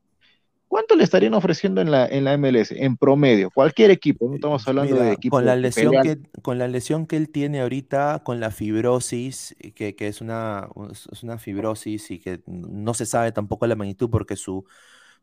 ¿Cuánto 0.67 0.95
le 0.95 1.04
estarían 1.06 1.34
ofreciendo 1.36 1.82
en 1.82 1.91
la, 1.91 2.08
en 2.08 2.26
la 2.26 2.34
MLS? 2.36 2.71
En 2.84 2.97
promedio, 2.97 3.52
cualquier 3.52 3.91
equipo, 3.91 4.28
no 4.30 4.36
estamos 4.36 4.67
hablando 4.67 4.97
Mira, 4.97 4.99
de 4.99 5.13
equipos 5.13 5.43
con 5.43 5.45
la 5.45 5.56
lesión 5.56 5.99
que 5.99 6.19
con 6.41 6.58
la 6.58 6.67
lesión 6.67 7.06
que 7.06 7.15
él 7.15 7.30
tiene 7.32 7.62
ahorita, 7.62 8.23
con 8.26 8.39
la 8.39 8.49
fibrosis, 8.52 9.56
eh, 9.60 9.71
que, 9.73 9.95
que 9.95 10.08
es 10.08 10.19
una, 10.19 10.67
es 11.12 11.23
una 11.23 11.38
fibrosis 11.38 12.10
y 12.12 12.19
que 12.19 12.41
no 12.47 12.93
se 12.93 13.06
sabe 13.06 13.32
tampoco 13.32 13.67
la 13.67 13.76
magnitud 13.76 14.10
porque 14.10 14.36
su, 14.36 14.65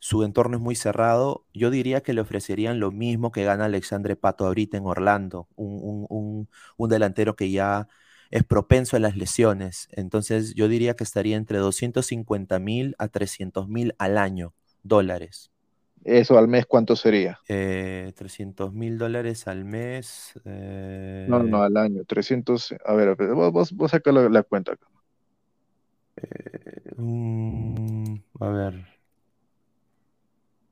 su 0.01 0.25
entorno 0.25 0.59
es 0.59 0.63
muy 0.63 0.77
cerrado, 0.77 1.47
yo 1.55 1.71
diría 1.71 2.03
que 2.03 2.15
le 2.15 2.23
ofrecerían 2.23 2.81
lo 2.81 2.93
mismo 2.93 3.33
que 3.33 3.45
gana 3.45 3.67
Alexandre 3.67 4.17
Pato 4.17 4.47
ahorita 4.47 4.79
en 4.79 4.87
Orlando, 4.87 5.49
un, 5.57 5.81
un- 5.83 6.07
un- 6.11 6.51
un 6.79 6.91
delantero 6.91 7.37
que 7.37 7.53
ya 7.53 7.89
es 8.33 8.45
propenso 8.45 8.97
a 8.97 9.01
las 9.01 9.17
lesiones. 9.17 9.89
Entonces 9.93 10.55
yo 10.57 10.69
diría 10.69 10.97
que 10.97 11.05
estaría 11.05 11.37
entre 11.39 11.59
250 11.59 12.59
mil 12.61 12.97
a 12.99 13.09
300 13.09 13.69
mil 13.69 13.95
al 13.99 14.19
año, 14.19 14.55
dólares. 14.83 15.53
Eso 16.05 16.37
al 16.37 16.47
mes, 16.47 16.67
¿cuánto 16.67 16.95
sería? 16.95 17.41
Eh, 17.49 18.13
300 18.17 18.73
mil 18.73 18.97
dólares 18.99 19.49
al 19.49 19.65
mes. 19.65 20.35
No, 21.25 21.43
no, 21.45 21.63
eh, 21.63 21.63
al 21.63 21.77
año, 21.77 22.05
300, 22.05 22.75
a 22.85 22.95
ver, 22.95 23.15
vos, 23.35 23.53
vos, 23.53 23.73
vos 23.73 23.91
saca 23.91 24.13
la, 24.13 24.29
la 24.29 24.43
cuenta 24.43 24.73
acá. 24.73 24.87
mm, 26.97 28.15
a 28.41 28.49
ver. 28.51 28.90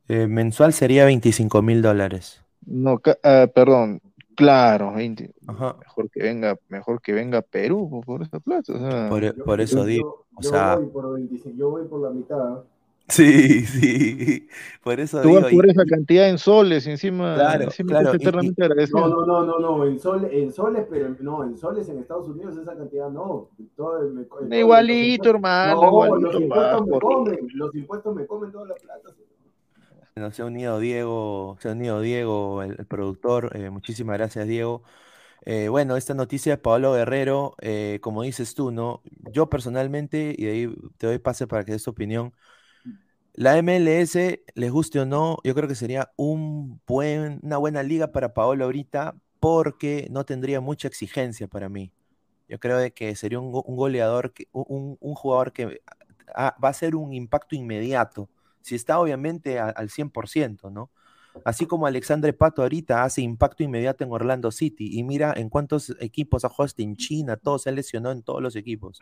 Eh, 0.09 0.27
mensual 0.27 0.73
sería 0.73 1.05
25 1.05 1.61
mil 1.63 1.83
dólares. 1.83 2.43
No, 2.67 2.99
ca- 2.99 3.19
ah, 3.23 3.47
perdón, 3.55 4.01
claro, 4.35 4.95
20. 4.95 5.33
Ajá. 5.47 5.77
Mejor 5.81 6.11
que 6.11 6.23
venga, 6.23 6.57
mejor 6.69 7.01
que 7.03 7.13
venga 7.13 7.43
Perú 7.43 8.03
por- 8.05 8.23
esa 8.23 8.41
plata. 8.41 8.73
o 8.75 8.79
sea. 8.79 9.09
Por, 9.09 9.23
Yo- 9.23 9.45
por 9.45 9.61
eso 9.61 9.79
yo- 9.79 9.85
digo. 9.85 10.25
yo- 10.31 10.39
O 10.39 10.43
yo 10.43 10.51
sea, 10.51 10.77
voy 10.77 10.87
por 10.87 11.15
25, 11.15 11.57
yo 11.59 11.71
voy 11.71 11.85
por 11.87 12.01
la 12.01 12.11
mitad. 12.11 12.61
sí, 13.09 13.65
sí. 13.67 14.47
Por 14.85 15.01
eso 15.01 15.21
Tú 15.23 15.33
vas 15.35 15.37
digo. 15.45 15.51
y- 15.51 15.57
por 15.57 15.69
esa 15.71 15.85
cantidad 15.85 16.29
en 16.29 16.37
soles 16.39 16.87
y 16.87 16.91
encima, 16.91 17.35
Claro, 17.35 17.65
encima 17.65 17.89
claro, 18.01 18.13
y- 18.19 18.47
y-. 18.47 18.55
No, 18.93 19.09
no, 19.09 19.27
no, 19.27 19.45
no, 19.47 19.59
no, 19.59 19.85
en, 19.87 19.99
sol, 19.99 20.29
en 20.31 20.53
soles, 20.53 20.87
pero 20.91 21.15
no, 21.21 21.43
en 21.45 21.57
soles 21.57 21.89
en 21.89 21.99
Estados 21.99 22.29
Unidos 22.29 22.57
esa 22.59 22.77
cantidad 22.77 23.11
no. 23.11 23.49
Todo, 23.77 24.09
me, 24.11 24.25
todo- 24.25 24.47
Igualito, 24.55 25.31
impuestos- 25.31 25.35
hermano, 25.35 25.81
No, 25.83 25.87
igualito, 25.89 26.21
los 26.33 26.41
impuestos 26.43 26.87
me 26.87 26.99
comen, 27.01 27.39
los 27.55 27.75
impuestos 27.75 28.15
me 28.17 28.27
comen 28.27 28.53
toda 28.53 28.67
la 28.69 28.75
plata. 28.75 29.11
Se 30.33 30.43
ha 30.43 30.45
unido 30.47 30.79
Diego, 30.81 31.57
se 31.61 31.69
ha 31.69 31.73
unido 31.73 32.01
Diego, 32.01 32.63
el, 32.63 32.87
productor. 32.87 33.57
eh, 33.57 33.71
muchísimas 33.71 34.17
gracias, 34.19 34.47
Diego. 34.47 34.83
Eh, 35.47 35.69
bueno, 35.69 35.97
esta 35.97 36.15
noticia 36.15 36.53
de 36.55 36.59
Pablo 36.59 36.93
Guerrero, 36.95 37.57
eh, 37.63 37.99
como 38.03 38.23
dices 38.25 38.55
tú, 38.55 38.73
¿no? 38.73 39.03
Yo 39.33 39.49
personalmente, 39.51 40.35
y 40.39 40.47
ahí 40.47 40.75
te 40.99 41.07
doy 41.09 41.19
pase 41.19 41.47
para 41.47 41.65
que 41.65 41.73
des 41.73 41.85
tu 41.85 41.91
opinión, 41.91 42.35
la 43.35 43.59
MLS, 43.59 44.45
les 44.55 44.71
guste 44.73 45.01
o 45.01 45.07
no, 45.07 45.39
yo 45.45 45.55
creo 45.55 45.69
que 45.69 45.75
sería 45.77 46.11
un 46.17 46.81
buen, 46.87 47.41
una 47.43 47.57
buena 47.59 47.83
liga 47.83 48.13
para 48.13 48.35
Paolo 48.35 48.65
ahorita 48.65 49.17
porque 49.41 50.09
no 50.11 50.25
tendría 50.25 50.61
mucha 50.61 50.89
exigencia 50.89 51.47
para 51.49 51.69
mí. 51.69 51.93
Yo 52.49 52.59
creo 52.61 52.79
de 52.79 52.93
que 52.93 53.17
sería 53.17 53.41
un, 53.41 53.53
go- 53.53 53.63
un 53.65 53.77
goleador, 53.77 54.33
que, 54.35 54.49
un, 54.53 54.97
un 55.01 55.15
jugador 55.15 55.53
que 55.53 55.81
va 56.37 56.55
a 56.69 56.73
ser 56.75 56.97
un 56.97 57.13
impacto 57.15 57.55
inmediato, 57.57 58.31
si 58.69 58.75
está 58.77 58.99
obviamente 59.01 59.59
a- 59.59 59.71
al 59.71 59.91
100%, 59.91 60.71
¿no? 60.71 60.91
Así 61.45 61.67
como 61.67 61.87
Alexandre 61.87 62.33
Pato 62.33 62.63
ahorita 62.63 63.05
hace 63.05 63.23
impacto 63.23 63.63
inmediato 63.63 64.05
en 64.05 64.13
Orlando 64.13 64.51
City 64.51 64.99
y 64.99 65.05
mira 65.05 65.33
en 65.37 65.49
cuántos 65.51 65.95
equipos 66.01 66.45
ha 66.45 66.49
jugado 66.51 66.75
en 66.79 66.97
China, 66.97 67.37
todo 67.37 67.59
se 67.59 67.71
ha 67.71 67.73
lesionado 67.73 68.15
en 68.15 68.23
todos 68.23 68.43
los 68.43 68.57
equipos. 68.57 69.01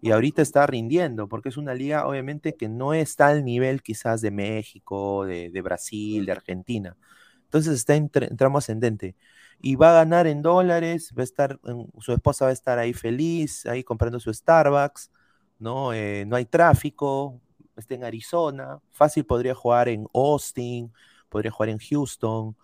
Y 0.00 0.10
ahorita 0.12 0.42
está 0.42 0.66
rindiendo 0.66 1.28
porque 1.28 1.50
es 1.50 1.56
una 1.56 1.74
liga 1.74 2.06
obviamente 2.06 2.56
que 2.56 2.68
no 2.68 2.94
está 2.94 3.28
al 3.28 3.44
nivel 3.44 3.82
quizás 3.82 4.20
de 4.22 4.30
México, 4.30 5.24
de, 5.26 5.50
de 5.50 5.62
Brasil, 5.62 6.24
de 6.26 6.32
Argentina. 6.32 6.96
Entonces 7.44 7.74
está 7.74 7.94
en, 7.96 8.10
en 8.14 8.36
tramo 8.36 8.58
ascendente. 8.58 9.16
Y 9.60 9.76
va 9.76 9.90
a 9.90 9.94
ganar 9.94 10.26
en 10.26 10.40
dólares, 10.42 11.12
va 11.16 11.22
a 11.22 11.24
estar, 11.24 11.60
su 11.98 12.12
esposa 12.12 12.46
va 12.46 12.50
a 12.50 12.54
estar 12.54 12.78
ahí 12.78 12.94
feliz, 12.94 13.66
ahí 13.66 13.84
comprando 13.84 14.18
su 14.20 14.32
Starbucks, 14.32 15.10
¿no? 15.58 15.92
Eh, 15.92 16.24
no 16.26 16.36
hay 16.36 16.46
tráfico, 16.46 17.40
está 17.80 17.94
en 17.94 18.04
Arizona, 18.04 18.80
fácil 18.90 19.24
podría 19.24 19.54
jugar 19.54 19.88
en 19.88 20.06
Austin, 20.14 20.92
podría 21.28 21.50
jugar 21.50 21.70
en 21.70 21.78
Houston. 21.78 22.56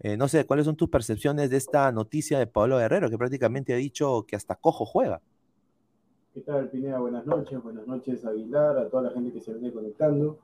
Eh, 0.00 0.16
no 0.16 0.28
sé, 0.28 0.46
¿cuáles 0.46 0.64
son 0.64 0.76
tus 0.76 0.88
percepciones 0.88 1.50
de 1.50 1.58
esta 1.58 1.92
noticia 1.92 2.38
de 2.38 2.46
Pablo 2.46 2.78
Guerrero, 2.78 3.10
que 3.10 3.18
prácticamente 3.18 3.74
ha 3.74 3.76
dicho 3.76 4.24
que 4.26 4.36
hasta 4.36 4.56
cojo 4.56 4.86
juega? 4.86 5.20
¿Qué 6.32 6.40
tal, 6.40 6.70
Pineda? 6.70 7.00
Buenas 7.00 7.26
noches, 7.26 7.62
buenas 7.62 7.86
noches, 7.86 8.24
Aguilar, 8.24 8.78
a 8.78 8.88
toda 8.88 9.04
la 9.04 9.10
gente 9.10 9.32
que 9.32 9.40
se 9.40 9.52
viene 9.52 9.72
conectando. 9.72 10.38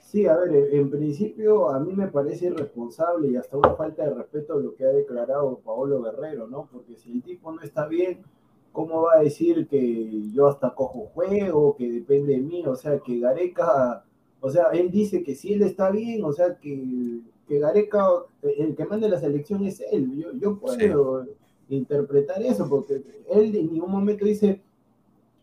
Sí, 0.00 0.26
a 0.26 0.36
ver, 0.36 0.54
en, 0.54 0.80
en 0.80 0.90
principio 0.90 1.70
a 1.70 1.80
mí 1.80 1.94
me 1.94 2.08
parece 2.08 2.46
irresponsable 2.46 3.28
y 3.28 3.36
hasta 3.36 3.56
una 3.56 3.74
falta 3.74 4.04
de 4.04 4.14
respeto 4.14 4.60
lo 4.60 4.74
que 4.74 4.84
ha 4.84 4.88
declarado 4.88 5.58
Paolo 5.60 6.02
Guerrero, 6.02 6.46
¿no? 6.46 6.68
Porque 6.70 6.96
si 6.96 7.12
el 7.12 7.22
tipo 7.22 7.50
no 7.50 7.62
está 7.62 7.86
bien, 7.86 8.22
¿cómo 8.72 9.02
va 9.02 9.14
a 9.18 9.22
decir 9.22 9.68
que 9.68 10.22
yo 10.32 10.48
hasta 10.48 10.74
cojo 10.74 11.10
juego, 11.14 11.76
que 11.76 11.90
depende 11.90 12.34
de 12.34 12.40
mí? 12.40 12.66
O 12.66 12.74
sea, 12.74 12.98
que 12.98 13.20
Gareca, 13.20 14.04
o 14.40 14.50
sea, 14.50 14.70
él 14.72 14.90
dice 14.90 15.22
que 15.22 15.34
si 15.34 15.52
él 15.52 15.62
está 15.62 15.90
bien, 15.90 16.24
o 16.24 16.32
sea, 16.32 16.56
que, 16.56 17.20
que 17.46 17.58
Gareca, 17.58 18.04
el 18.42 18.74
que 18.74 18.84
manda 18.86 19.08
la 19.08 19.20
selección 19.20 19.64
es 19.64 19.82
él. 19.92 20.16
Yo, 20.16 20.32
yo 20.32 20.58
puedo 20.58 21.26
interpretar 21.68 22.42
eso, 22.42 22.68
porque 22.68 23.02
él 23.30 23.54
en 23.54 23.72
ningún 23.72 23.90
momento 23.90 24.24
dice 24.24 24.60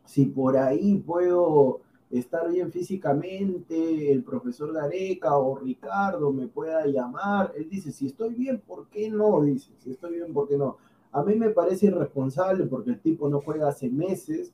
si 0.09 0.25
por 0.25 0.57
ahí 0.57 0.97
puedo 0.97 1.81
estar 2.09 2.49
bien 2.51 2.71
físicamente, 2.71 4.11
el 4.11 4.23
profesor 4.23 4.73
Gareca 4.73 5.37
o 5.37 5.59
Ricardo 5.59 6.33
me 6.33 6.47
pueda 6.47 6.83
llamar. 6.87 7.53
Él 7.55 7.69
dice, 7.69 7.91
si 7.91 8.07
estoy 8.07 8.33
bien, 8.33 8.59
¿por 8.59 8.87
qué 8.87 9.07
no? 9.11 9.41
Dice, 9.43 9.71
si 9.77 9.91
estoy 9.91 10.15
bien, 10.15 10.33
¿por 10.33 10.47
qué 10.47 10.57
no? 10.57 10.77
A 11.11 11.23
mí 11.23 11.35
me 11.35 11.49
parece 11.49 11.87
irresponsable 11.87 12.65
porque 12.65 12.91
el 12.91 12.99
tipo 12.99 13.29
no 13.29 13.41
juega 13.41 13.69
hace 13.69 13.89
meses. 13.89 14.53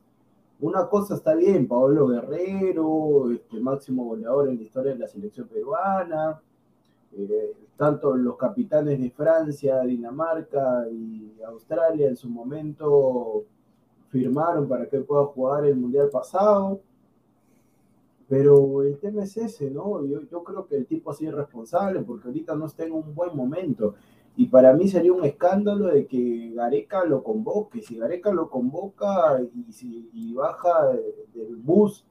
Una 0.60 0.88
cosa 0.88 1.16
está 1.16 1.36
bien, 1.36 1.68
Pablo 1.68 2.08
Guerrero, 2.08 3.32
este 3.32 3.60
máximo 3.60 4.06
goleador 4.06 4.50
en 4.50 4.58
la 4.58 4.64
historia 4.64 4.94
de 4.94 5.00
la 5.00 5.08
selección 5.08 5.48
peruana, 5.50 6.40
eh, 7.18 7.54
tanto 7.76 8.16
los 8.16 8.38
capitanes 8.38 9.00
de 9.02 9.12
Francia, 9.12 9.82
Dinamarca 9.82 10.88
y 10.90 11.38
Australia 11.46 12.08
en 12.08 12.16
su 12.16 12.30
momento 12.30 13.44
firmaron 14.10 14.68
para 14.68 14.88
que 14.88 15.02
pueda 15.02 15.26
jugar 15.26 15.66
el 15.66 15.76
mundial 15.76 16.10
pasado. 16.10 16.80
Pero 18.28 18.82
el 18.82 18.98
tema 18.98 19.24
es 19.24 19.38
ese, 19.38 19.70
¿no? 19.70 20.04
Yo, 20.06 20.44
creo 20.44 20.66
que 20.66 20.78
el 20.78 20.88
tipo 20.88 21.12
ha 21.12 21.14
sido 21.14 21.34
irresponsable 21.34 22.02
porque 22.02 22.28
ahorita 22.28 22.56
no 22.56 22.66
está 22.66 22.86
en 22.86 22.94
un 22.94 23.14
buen 23.14 23.36
momento. 23.36 23.96
Y 24.38 24.48
para 24.48 24.74
mí 24.74 24.88
sería 24.88 25.14
un 25.14 25.24
escándalo 25.24 25.88
de 25.88 26.06
que 26.08 26.52
Gareca 26.54 27.06
lo 27.06 27.24
convoque. 27.24 27.82
Si 27.82 27.98
Gareca 27.98 28.32
lo 28.32 28.50
convoca 28.50 29.40
y, 29.42 29.72
si, 29.72 30.10
y 30.14 30.34
baja 30.34 30.90
del 31.34 31.56
bus, 31.56 32.06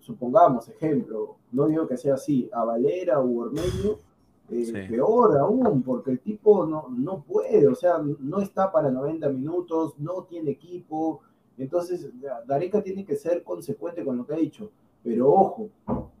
supongamos, 0.00 0.68
ejemplo, 0.68 1.36
no 1.52 1.66
digo 1.66 1.86
que 1.86 1.96
sea 1.96 2.14
así, 2.14 2.50
a 2.52 2.64
Valera 2.64 3.20
o 3.20 3.38
Ormeño, 3.38 3.98
eh, 4.50 4.64
Sí. 4.64 4.72
peor 4.90 5.38
aún, 5.38 5.82
porque 5.82 6.10
el 6.10 6.20
tipo 6.20 6.66
no, 6.66 6.88
no 6.90 7.22
puede, 7.22 7.66
o 7.66 7.74
sea, 7.74 7.98
no 7.98 8.40
está 8.40 8.70
para 8.70 8.90
90 8.90 9.28
minutos, 9.30 9.94
no 9.98 10.24
tiene 10.24 10.50
equipo. 10.50 11.20
Entonces, 11.56 12.10
Gareca 12.46 12.82
tiene 12.82 13.04
que 13.04 13.16
ser 13.16 13.42
consecuente 13.42 14.04
con 14.04 14.18
lo 14.18 14.26
que 14.26 14.34
ha 14.34 14.38
dicho. 14.38 14.70
Pero 15.04 15.30
ojo, 15.30 15.68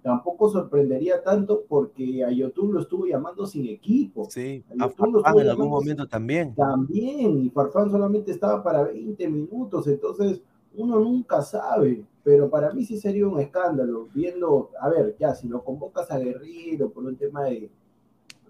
tampoco 0.02 0.50
sorprendería 0.50 1.22
tanto 1.22 1.64
porque 1.66 2.22
a 2.22 2.30
YouTube 2.30 2.74
lo 2.74 2.80
estuvo 2.82 3.06
llamando 3.06 3.46
sin 3.46 3.66
equipo. 3.66 4.26
Sí, 4.28 4.62
A 4.78 4.84
a 4.84 4.88
Farfán 4.90 5.38
en 5.40 5.48
algún 5.48 5.70
momento 5.70 6.06
también. 6.06 6.54
también, 6.54 7.38
y 7.46 7.48
Farfán 7.48 7.90
solamente 7.90 8.30
estaba 8.30 8.62
para 8.62 8.82
20 8.84 9.26
minutos, 9.30 9.86
entonces 9.88 10.42
uno 10.76 11.00
nunca 11.00 11.40
sabe, 11.40 12.04
pero 12.22 12.50
para 12.50 12.74
mí 12.74 12.84
sí 12.84 12.98
sería 12.98 13.26
un 13.26 13.40
escándalo, 13.40 14.08
viendo, 14.12 14.68
a 14.78 14.90
ver, 14.90 15.16
ya, 15.18 15.34
si 15.34 15.48
lo 15.48 15.64
convocas 15.64 16.10
a 16.10 16.18
Guerrero 16.18 16.90
por 16.90 17.04
un 17.04 17.16
tema 17.16 17.44
de 17.44 17.70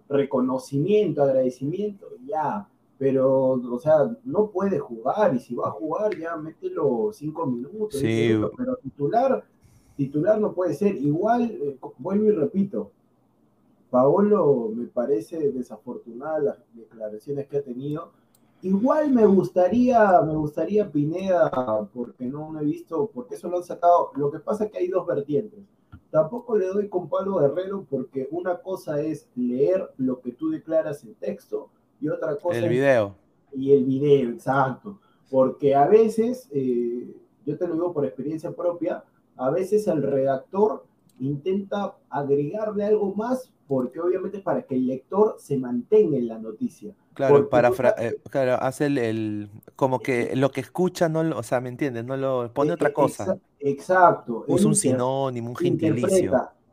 reconocimiento, 0.08 1.22
agradecimiento, 1.22 2.06
ya, 2.26 2.68
pero, 2.98 3.52
o 3.52 3.78
sea, 3.78 4.16
no 4.24 4.50
puede 4.50 4.78
jugar, 4.78 5.34
y 5.34 5.38
si 5.38 5.54
va 5.54 5.68
a 5.68 5.72
jugar, 5.72 6.18
ya 6.18 6.36
mételo 6.36 7.10
5 7.12 7.46
minutos, 7.46 8.00
Sí. 8.00 8.06
10 8.06 8.28
minutos, 8.36 8.54
pero 8.56 8.76
titular, 8.76 9.44
titular 9.96 10.40
no 10.40 10.52
puede 10.52 10.74
ser, 10.74 10.96
igual, 10.96 11.50
eh, 11.50 11.78
vuelvo 11.98 12.24
y 12.26 12.32
repito, 12.32 12.90
Paolo 13.90 14.72
me 14.74 14.86
parece 14.86 15.52
desafortunada 15.52 16.40
las 16.40 16.58
declaraciones 16.74 17.46
que 17.46 17.58
ha 17.58 17.62
tenido. 17.62 18.10
Igual 18.62 19.12
me 19.12 19.24
gustaría, 19.26 20.20
me 20.22 20.34
gustaría 20.34 20.90
Pineda, 20.90 21.88
porque 21.92 22.24
no 22.24 22.52
lo 22.52 22.60
he 22.60 22.64
visto, 22.64 23.08
porque 23.14 23.36
eso 23.36 23.48
lo 23.48 23.58
han 23.58 23.62
sacado. 23.62 24.10
Lo 24.16 24.32
que 24.32 24.40
pasa 24.40 24.64
es 24.64 24.72
que 24.72 24.78
hay 24.78 24.88
dos 24.88 25.06
vertientes. 25.06 25.60
tampoco 26.10 26.56
le 26.56 26.66
doy 26.66 26.88
con 26.88 27.08
Pablo 27.08 27.38
Guerrero 27.38 27.86
porque 27.90 28.28
una 28.30 28.56
cosa 28.58 29.00
es 29.00 29.28
leer 29.34 29.90
lo 29.96 30.20
que 30.20 30.32
tú 30.32 30.48
declaras 30.50 31.04
en 31.04 31.14
texto 31.14 31.70
y 32.00 32.08
otra 32.08 32.36
cosa 32.36 32.58
El 32.58 32.64
es 32.64 32.70
video. 32.70 33.16
y 33.52 33.72
el 33.72 33.84
video, 33.84 34.30
exacto. 34.30 34.98
Porque 35.30 35.74
a 35.74 35.86
veces, 35.86 36.48
eh, 36.52 37.14
yo 37.44 37.58
te 37.58 37.66
lo 37.66 37.74
digo 37.74 37.92
por 37.92 38.04
experiencia 38.04 38.50
propia, 38.52 39.04
a 39.36 39.50
veces 39.50 39.86
el 39.88 40.02
redactor 40.02 40.84
intenta 41.20 41.94
agregarle 42.10 42.84
algo 42.84 43.14
más 43.14 43.50
porque 43.66 44.00
obviamente 44.00 44.40
para 44.40 44.62
que 44.62 44.74
el 44.74 44.86
lector 44.86 45.36
se 45.38 45.56
mantenga 45.56 46.18
en 46.18 46.28
la 46.28 46.38
noticia. 46.38 46.92
Claro, 47.14 47.48
para 47.48 47.70
eh, 47.98 48.16
claro, 48.28 48.54
hace 48.60 48.86
el, 48.86 48.98
el- 48.98 49.50
como 49.76 50.00
que 50.00 50.34
lo 50.36 50.50
que 50.50 50.60
escucha 50.60 51.08
no 51.08 51.22
lo, 51.22 51.38
o 51.38 51.42
sea, 51.42 51.60
¿me 51.60 51.68
entiendes? 51.70 52.04
No 52.04 52.16
lo 52.16 52.52
pone 52.52 52.72
Eh, 52.72 52.74
otra 52.74 52.88
eh, 52.88 52.92
cosa. 52.92 53.24
exa- 53.26 53.40
Exacto. 53.60 54.44
Usa 54.46 54.68
un 54.68 54.74
sinónimo, 54.74 55.50
un 55.50 55.56
gentilicio. 55.56 56.32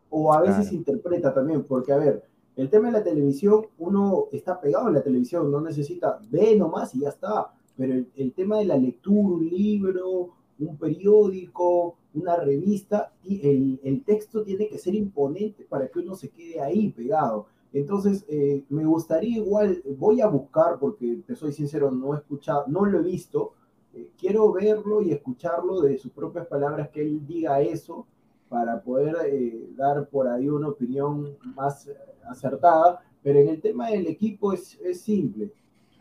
o 0.10 0.34
a 0.34 0.42
veces 0.42 0.64
Claro. 0.64 0.76
interpreta 0.76 1.34
también, 1.34 1.64
porque 1.64 1.94
a 1.94 1.98
ver, 1.98 2.24
el 2.58 2.70
tema 2.70 2.88
de 2.88 2.94
la 3.00 3.04
televisión, 3.04 3.66
uno 3.78 4.26
está 4.34 4.60
pegado 4.60 4.90
en 4.90 4.96
la 4.96 5.02
televisión, 5.02 5.50
no 5.50 5.62
necesita, 5.62 6.20
ve 6.30 6.56
nomás 6.58 6.94
y 6.96 7.00
ya 7.00 7.10
está, 7.10 7.54
pero 7.78 7.94
el, 7.94 8.12
el 8.18 8.34
tema 8.34 8.58
de 8.58 8.66
la 8.66 8.76
lectura, 8.76 9.22
un 9.36 9.48
libro, 9.50 10.32
un 10.66 10.78
periódico, 10.78 11.96
una 12.14 12.36
revista, 12.36 13.12
y 13.24 13.48
el, 13.48 13.80
el 13.84 14.04
texto 14.04 14.44
tiene 14.44 14.68
que 14.68 14.78
ser 14.78 14.96
imponente 14.96 15.66
para 15.70 15.88
que 15.88 16.00
uno 16.00 16.16
se 16.16 16.30
quede 16.30 16.60
ahí 16.60 16.90
pegado. 16.90 17.48
Entonces, 17.74 18.26
eh, 18.28 18.64
me 18.70 18.86
gustaría 18.86 19.38
igual, 19.38 19.82
voy 19.98 20.20
a 20.22 20.28
buscar, 20.28 20.78
porque 20.80 21.22
te 21.26 21.36
soy 21.36 21.54
sincero, 21.54 21.90
no 21.90 22.14
he 22.14 22.18
escuchado, 22.18 22.66
no 22.68 22.86
lo 22.86 23.00
he 23.00 23.04
visto, 23.04 23.54
eh, 23.94 24.10
quiero 24.18 24.52
verlo 24.52 25.02
y 25.02 25.12
escucharlo 25.12 25.82
de 25.82 25.98
sus 25.98 26.12
propias 26.12 26.48
palabras, 26.48 26.90
que 26.90 27.02
él 27.02 27.26
diga 27.26 27.62
eso, 27.62 28.06
para 28.50 28.82
poder 28.82 29.16
eh, 29.28 29.70
dar 29.78 30.10
por 30.10 30.28
ahí 30.28 30.50
una 30.50 30.68
opinión 30.68 31.38
más 31.56 31.90
acertada. 32.28 33.02
Pero 33.24 33.40
en 33.40 33.48
el 33.48 33.62
tema 33.62 33.90
del 33.90 34.08
equipo 34.08 34.52
es, 34.52 34.78
es 34.84 35.00
simple. 35.00 35.54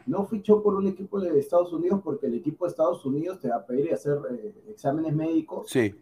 No 0.06 0.24
fichó 0.26 0.62
por 0.62 0.74
un 0.74 0.86
equipo 0.86 1.20
de 1.20 1.38
Estados 1.38 1.72
Unidos 1.72 2.00
porque 2.02 2.26
el 2.26 2.34
equipo 2.34 2.64
de 2.64 2.70
Estados 2.70 3.04
Unidos 3.04 3.38
te 3.40 3.48
va 3.48 3.56
a 3.56 3.66
pedir 3.66 3.92
hacer 3.92 4.18
eh, 4.30 4.54
exámenes 4.68 5.14
médicos 5.14 5.68
Sí, 5.68 5.94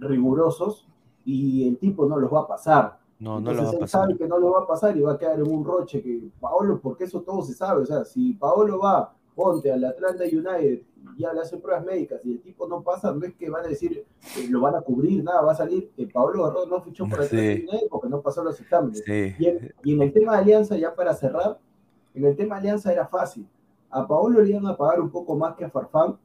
rigurosos 0.00 0.86
y 1.24 1.66
el 1.68 1.78
tipo 1.78 2.06
no 2.06 2.18
los 2.18 2.32
va 2.32 2.40
a 2.40 2.46
pasar. 2.46 2.98
no, 3.18 3.40
no 3.40 3.50
Entonces 3.50 3.56
lo 3.58 3.64
va 3.64 3.70
a 3.70 3.72
él 3.74 3.78
pasar. 3.80 4.00
sabe 4.02 4.16
que 4.18 4.28
no 4.28 4.38
lo 4.38 4.50
va 4.52 4.60
a 4.60 4.66
pasar 4.66 4.96
y 4.96 5.00
va 5.00 5.12
a 5.12 5.18
quedar 5.18 5.38
en 5.40 5.48
un 5.50 5.64
roche 5.64 6.02
que 6.02 6.28
Paolo, 6.40 6.80
porque 6.82 7.04
eso 7.04 7.22
todo 7.22 7.42
se 7.42 7.54
sabe, 7.54 7.82
o 7.82 7.86
sea, 7.86 8.04
si 8.04 8.34
Paolo 8.34 8.78
va, 8.78 9.14
ponte 9.34 9.70
al 9.72 9.84
Atlanta 9.84 10.24
United 10.24 10.82
y 11.16 11.20
ya 11.22 11.32
le 11.32 11.40
hace 11.40 11.56
pruebas 11.58 11.84
médicas 11.84 12.24
y 12.24 12.32
el 12.32 12.40
tipo 12.40 12.66
no 12.66 12.82
pasa, 12.82 13.12
no 13.12 13.24
es 13.24 13.34
que 13.34 13.48
van 13.50 13.64
a 13.64 13.68
decir, 13.68 14.04
eh, 14.38 14.46
lo 14.50 14.60
van 14.60 14.74
a 14.74 14.80
cubrir, 14.80 15.22
nada, 15.24 15.42
va 15.42 15.52
a 15.52 15.56
salir, 15.56 15.90
eh, 15.96 16.08
Paolo 16.12 16.44
Guerrero 16.44 16.66
no 16.66 16.80
fichó 16.82 17.06
por 17.08 17.22
Sí. 17.24 17.36
Atlanta 17.36 17.70
United 17.72 17.88
porque 17.90 18.08
no 18.08 18.20
pasó 18.20 18.42
los 18.44 18.60
exámenes. 18.60 19.02
Sí, 19.04 19.34
Y 19.38 19.46
en, 19.46 19.74
y 19.84 19.94
en 19.94 20.02
el 20.02 20.12
tema 20.12 20.32
de 20.32 20.38
Alianza, 20.38 20.76
ya 20.76 20.94
para 20.94 21.14
cerrar, 21.14 21.58
en 22.14 22.24
el 22.24 22.36
tema 22.36 22.56
Alianza 22.56 22.92
era 22.92 23.06
fácil. 23.06 23.46
A 23.90 24.06
Paolo 24.06 24.40
le 24.42 24.50
iban 24.50 24.66
a 24.66 24.76
pagar 24.76 25.00
un 25.00 25.10
poco 25.10 25.36
más 25.36 25.54
que 25.56 25.64
a 25.64 25.70
Farfán, 25.70 26.18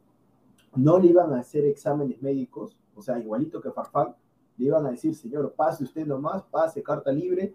no 0.76 1.00
le 1.00 1.08
iban 1.08 1.34
a 1.34 1.40
hacer 1.40 1.66
exámenes 1.66 2.22
médicos, 2.22 2.78
o 2.96 3.02
sea, 3.02 3.20
igualito 3.20 3.62
que 3.62 3.72
Farfán, 3.72 4.16
le 4.58 4.66
iban 4.66 4.86
a 4.86 4.92
decir, 4.92 5.16
señor, 5.16 5.54
pase 5.56 5.84
usted 5.84 6.06
nomás, 6.06 6.44
pase 6.44 6.84
carta 6.84 7.12
libre, 7.12 7.54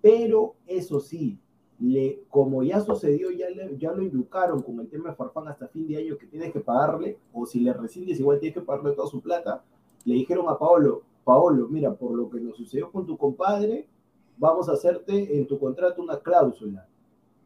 pero 0.00 0.54
eso 0.66 1.00
sí, 1.00 1.38
le, 1.78 2.22
como 2.28 2.62
ya 2.62 2.80
sucedió, 2.80 3.30
ya, 3.30 3.48
le- 3.50 3.76
ya 3.78 3.92
lo 3.92 4.02
educaron 4.02 4.62
con 4.62 4.78
el 4.80 4.88
tema 4.88 5.10
de 5.10 5.16
Farfán 5.16 5.48
hasta 5.48 5.66
fin 5.68 5.86
de 5.88 5.96
año 5.96 6.16
que 6.18 6.26
tienes 6.26 6.52
que 6.52 6.60
pagarle, 6.60 7.18
o 7.32 7.46
si 7.46 7.60
le 7.60 7.72
rescindes 7.72 8.20
igual 8.20 8.38
tienes 8.38 8.54
que 8.54 8.64
pagarle 8.64 8.92
toda 8.92 9.08
su 9.08 9.20
plata, 9.20 9.64
le 10.04 10.14
dijeron 10.14 10.48
a 10.48 10.58
Paolo, 10.58 11.02
Paolo, 11.24 11.68
mira, 11.68 11.92
por 11.94 12.12
lo 12.12 12.28
que 12.28 12.40
nos 12.40 12.56
sucedió 12.56 12.90
con 12.90 13.06
tu 13.06 13.16
compadre, 13.16 13.88
vamos 14.36 14.68
a 14.68 14.72
hacerte 14.72 15.38
en 15.38 15.46
tu 15.46 15.58
contrato 15.58 16.02
una 16.02 16.18
cláusula, 16.18 16.88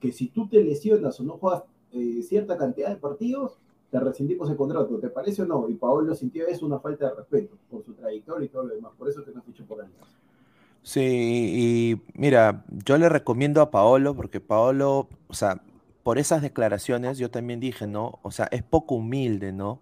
que 0.00 0.12
si 0.12 0.28
tú 0.28 0.48
te 0.48 0.62
lesionas 0.62 1.18
o 1.20 1.24
no 1.24 1.38
juegas 1.38 1.64
eh, 1.92 2.22
cierta 2.22 2.56
cantidad 2.56 2.90
de 2.90 2.96
partidos, 2.96 3.58
te 3.90 4.00
rescindimos 4.00 4.50
el 4.50 4.56
contrato, 4.56 4.98
¿te 4.98 5.08
parece 5.08 5.42
o 5.42 5.46
no? 5.46 5.68
Y 5.68 5.74
Paolo 5.74 6.14
sintió 6.14 6.46
eso 6.46 6.66
una 6.66 6.80
falta 6.80 7.08
de 7.08 7.14
respeto 7.14 7.56
por 7.70 7.84
su 7.84 7.94
trayectoria 7.94 8.46
y 8.46 8.48
todo 8.48 8.64
lo 8.64 8.74
demás, 8.74 8.92
por 8.98 9.08
eso 9.08 9.24
que 9.24 9.32
no 9.32 9.42
fichó 9.42 9.64
por 9.64 9.80
Alianza. 9.80 10.16
Sí, 10.82 11.00
y 11.02 12.02
mira, 12.14 12.64
yo 12.68 12.96
le 12.98 13.08
recomiendo 13.08 13.60
a 13.60 13.70
Paolo, 13.70 14.14
porque 14.14 14.40
Paolo, 14.40 15.08
o 15.26 15.34
sea, 15.34 15.62
por 16.04 16.18
esas 16.18 16.42
declaraciones 16.42 17.18
yo 17.18 17.30
también 17.30 17.58
dije, 17.58 17.86
¿no? 17.88 18.20
O 18.22 18.30
sea, 18.30 18.46
es 18.52 18.62
poco 18.62 18.94
humilde, 18.96 19.52
¿no? 19.52 19.80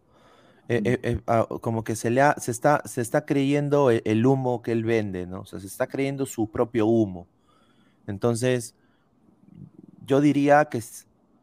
Eh, 0.68 0.80
eh, 0.84 0.98
eh, 1.02 1.20
ah, 1.26 1.46
como 1.60 1.84
que 1.84 1.94
se 1.96 2.10
le 2.10 2.22
ha- 2.22 2.36
se 2.38 2.50
está, 2.50 2.82
se 2.86 3.02
está 3.02 3.26
creyendo 3.26 3.90
e- 3.90 4.02
el, 4.06 4.24
humo 4.26 4.62
que 4.62 4.72
él 4.72 4.84
vende, 4.84 5.26
¿no? 5.26 5.40
O 5.42 5.44
sea, 5.46 5.60
se 5.60 5.66
está 5.66 5.86
creyendo 5.88 6.24
su 6.26 6.50
propio 6.50 6.86
humo. 6.86 7.26
Entonces, 8.06 8.74
yo 10.06 10.20
diría 10.20 10.66
que, 10.66 10.82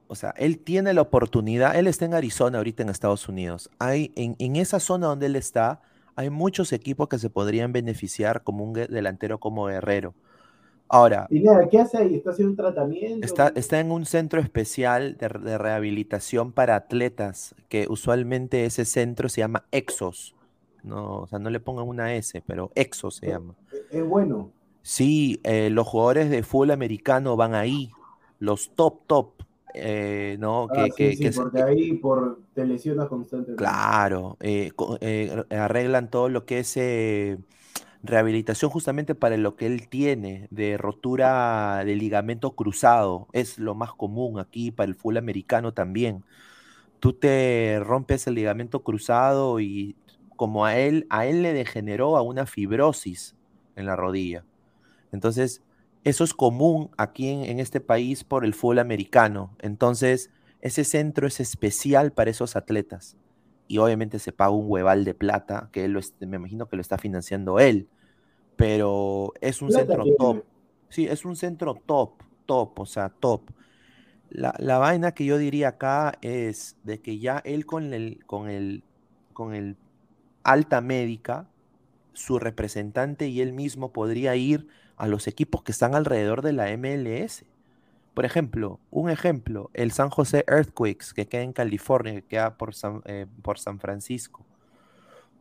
o 0.07 0.15
sea, 0.15 0.31
él 0.37 0.59
tiene 0.59 0.93
la 0.93 1.01
oportunidad, 1.01 1.75
él 1.77 1.87
está 1.87 2.05
en 2.05 2.13
Arizona 2.13 2.57
ahorita 2.57 2.83
en 2.83 2.89
Estados 2.89 3.27
Unidos. 3.29 3.69
Hay, 3.79 4.11
en, 4.15 4.35
en 4.39 4.55
esa 4.55 4.79
zona 4.79 5.07
donde 5.07 5.27
él 5.27 5.35
está, 5.35 5.81
hay 6.15 6.29
muchos 6.29 6.73
equipos 6.73 7.07
que 7.07 7.19
se 7.19 7.29
podrían 7.29 7.71
beneficiar 7.71 8.43
como 8.43 8.63
un 8.63 8.73
delantero 8.73 9.39
como 9.39 9.65
Guerrero. 9.65 10.13
Ahora, 10.93 11.25
Y 11.29 11.39
nada, 11.39 11.69
¿qué 11.69 11.79
hace 11.79 11.97
ahí? 11.97 12.15
¿Está 12.15 12.31
haciendo 12.31 12.51
un 12.51 12.57
tratamiento? 12.57 13.25
Está, 13.25 13.53
está 13.55 13.79
en 13.79 13.91
un 13.91 14.05
centro 14.05 14.41
especial 14.41 15.15
de, 15.17 15.29
de 15.29 15.57
rehabilitación 15.57 16.51
para 16.51 16.75
atletas, 16.75 17.55
que 17.69 17.87
usualmente 17.89 18.65
ese 18.65 18.83
centro 18.83 19.29
se 19.29 19.39
llama 19.39 19.63
Exos. 19.71 20.35
No, 20.83 21.19
o 21.19 21.27
sea, 21.27 21.39
no 21.39 21.49
le 21.49 21.61
pongan 21.61 21.87
una 21.87 22.13
S, 22.15 22.43
pero 22.45 22.71
Exos 22.75 23.15
se 23.15 23.27
llama. 23.27 23.55
Es 23.89 24.05
bueno. 24.05 24.51
Sí, 24.81 25.39
eh, 25.43 25.69
los 25.69 25.87
jugadores 25.87 26.29
de 26.29 26.43
fútbol 26.43 26.71
americano 26.71 27.37
van 27.37 27.53
ahí, 27.53 27.91
los 28.41 28.75
top, 28.75 29.07
top, 29.07 29.43
eh, 29.73 30.37
¿no? 30.41 30.71
Ah, 30.71 30.73
Que, 30.73 30.93
sí, 30.97 31.11
que- 31.11 31.13
sí, 31.13 31.29
que 31.29 31.33
se- 31.33 31.47
porque 31.51 31.61
ahí 31.61 31.93
por, 31.97 32.43
te 32.53 32.65
lesionas 32.65 33.09
constantemente. 33.09 33.55
Claro, 33.55 34.37
eh, 34.39 34.71
eh, 35.01 35.45
arreglan 35.51 36.09
todo 36.09 36.29
lo 36.29 36.45
que 36.45 36.59
es 36.59 36.75
eh, 36.77 37.37
rehabilitación 38.03 38.71
justamente 38.71 39.15
para 39.15 39.37
lo 39.37 39.55
que 39.55 39.67
él 39.67 39.87
tiene 39.89 40.47
de 40.51 40.77
rotura 40.77 41.83
de 41.85 41.95
ligamento 41.95 42.55
cruzado. 42.55 43.27
Es 43.33 43.59
lo 43.59 43.75
más 43.75 43.93
común 43.93 44.39
aquí 44.39 44.71
para 44.71 44.89
el 44.89 44.95
fútbol 44.95 45.17
americano 45.17 45.73
también. 45.73 46.25
Tú 46.99 47.13
te 47.13 47.79
rompes 47.81 48.27
el 48.27 48.35
ligamento 48.35 48.83
cruzado 48.83 49.59
y 49.61 49.97
como 50.35 50.65
a 50.65 50.77
él, 50.77 51.07
a 51.09 51.25
él 51.27 51.43
le 51.43 51.53
degeneró 51.53 52.17
a 52.17 52.23
una 52.23 52.45
fibrosis 52.47 53.37
en 53.75 53.85
la 53.87 53.95
rodilla. 53.97 54.45
Entonces, 55.11 55.63
eso 56.03 56.23
es 56.23 56.33
común 56.33 56.89
aquí 56.97 57.29
en, 57.29 57.43
en 57.43 57.59
este 57.59 57.79
país 57.79 58.23
por 58.23 58.45
el 58.45 58.53
fútbol 58.53 58.79
americano. 58.79 59.55
Entonces, 59.59 60.31
ese 60.61 60.83
centro 60.83 61.27
es 61.27 61.39
especial 61.39 62.11
para 62.11 62.31
esos 62.31 62.55
atletas. 62.55 63.17
Y 63.67 63.77
obviamente 63.77 64.19
se 64.19 64.31
paga 64.31 64.51
un 64.51 64.65
hueval 64.69 65.05
de 65.05 65.13
plata, 65.13 65.69
que 65.71 65.85
él 65.85 65.93
lo 65.93 66.01
me 66.19 66.37
imagino 66.37 66.67
que 66.67 66.75
lo 66.75 66.81
está 66.81 66.97
financiando 66.97 67.59
él. 67.59 67.87
Pero 68.55 69.33
es 69.41 69.61
un 69.61 69.69
Plata 69.69 69.85
centro 69.85 70.05
top. 70.17 70.43
Sí, 70.89 71.07
es 71.07 71.23
un 71.23 71.35
centro 71.35 71.75
top, 71.85 72.21
top, 72.45 72.79
o 72.79 72.85
sea, 72.85 73.09
top. 73.09 73.49
La, 74.29 74.53
la 74.59 74.77
vaina 74.77 75.13
que 75.13 75.25
yo 75.25 75.37
diría 75.37 75.69
acá 75.69 76.13
es 76.21 76.77
de 76.83 77.01
que 77.01 77.17
ya 77.19 77.41
él 77.45 77.65
con 77.65 77.93
el, 77.93 78.23
con 78.25 78.49
el, 78.49 78.83
con 79.33 79.55
el 79.55 79.77
alta 80.43 80.81
médica, 80.81 81.47
su 82.13 82.39
representante 82.39 83.27
y 83.29 83.41
él 83.41 83.53
mismo 83.53 83.93
podría 83.93 84.35
ir 84.35 84.67
a 85.01 85.07
los 85.07 85.25
equipos 85.25 85.63
que 85.63 85.71
están 85.71 85.95
alrededor 85.95 86.43
de 86.43 86.53
la 86.53 86.77
MLS. 86.77 87.43
Por 88.13 88.23
ejemplo, 88.23 88.79
un 88.91 89.09
ejemplo, 89.09 89.71
el 89.73 89.91
San 89.91 90.11
José 90.11 90.45
Earthquakes, 90.47 91.07
que 91.15 91.27
queda 91.27 91.41
en 91.41 91.53
California, 91.53 92.13
que 92.13 92.21
queda 92.21 92.55
por 92.55 92.75
San, 92.75 93.01
eh, 93.05 93.25
por 93.41 93.57
San 93.57 93.79
Francisco. 93.79 94.45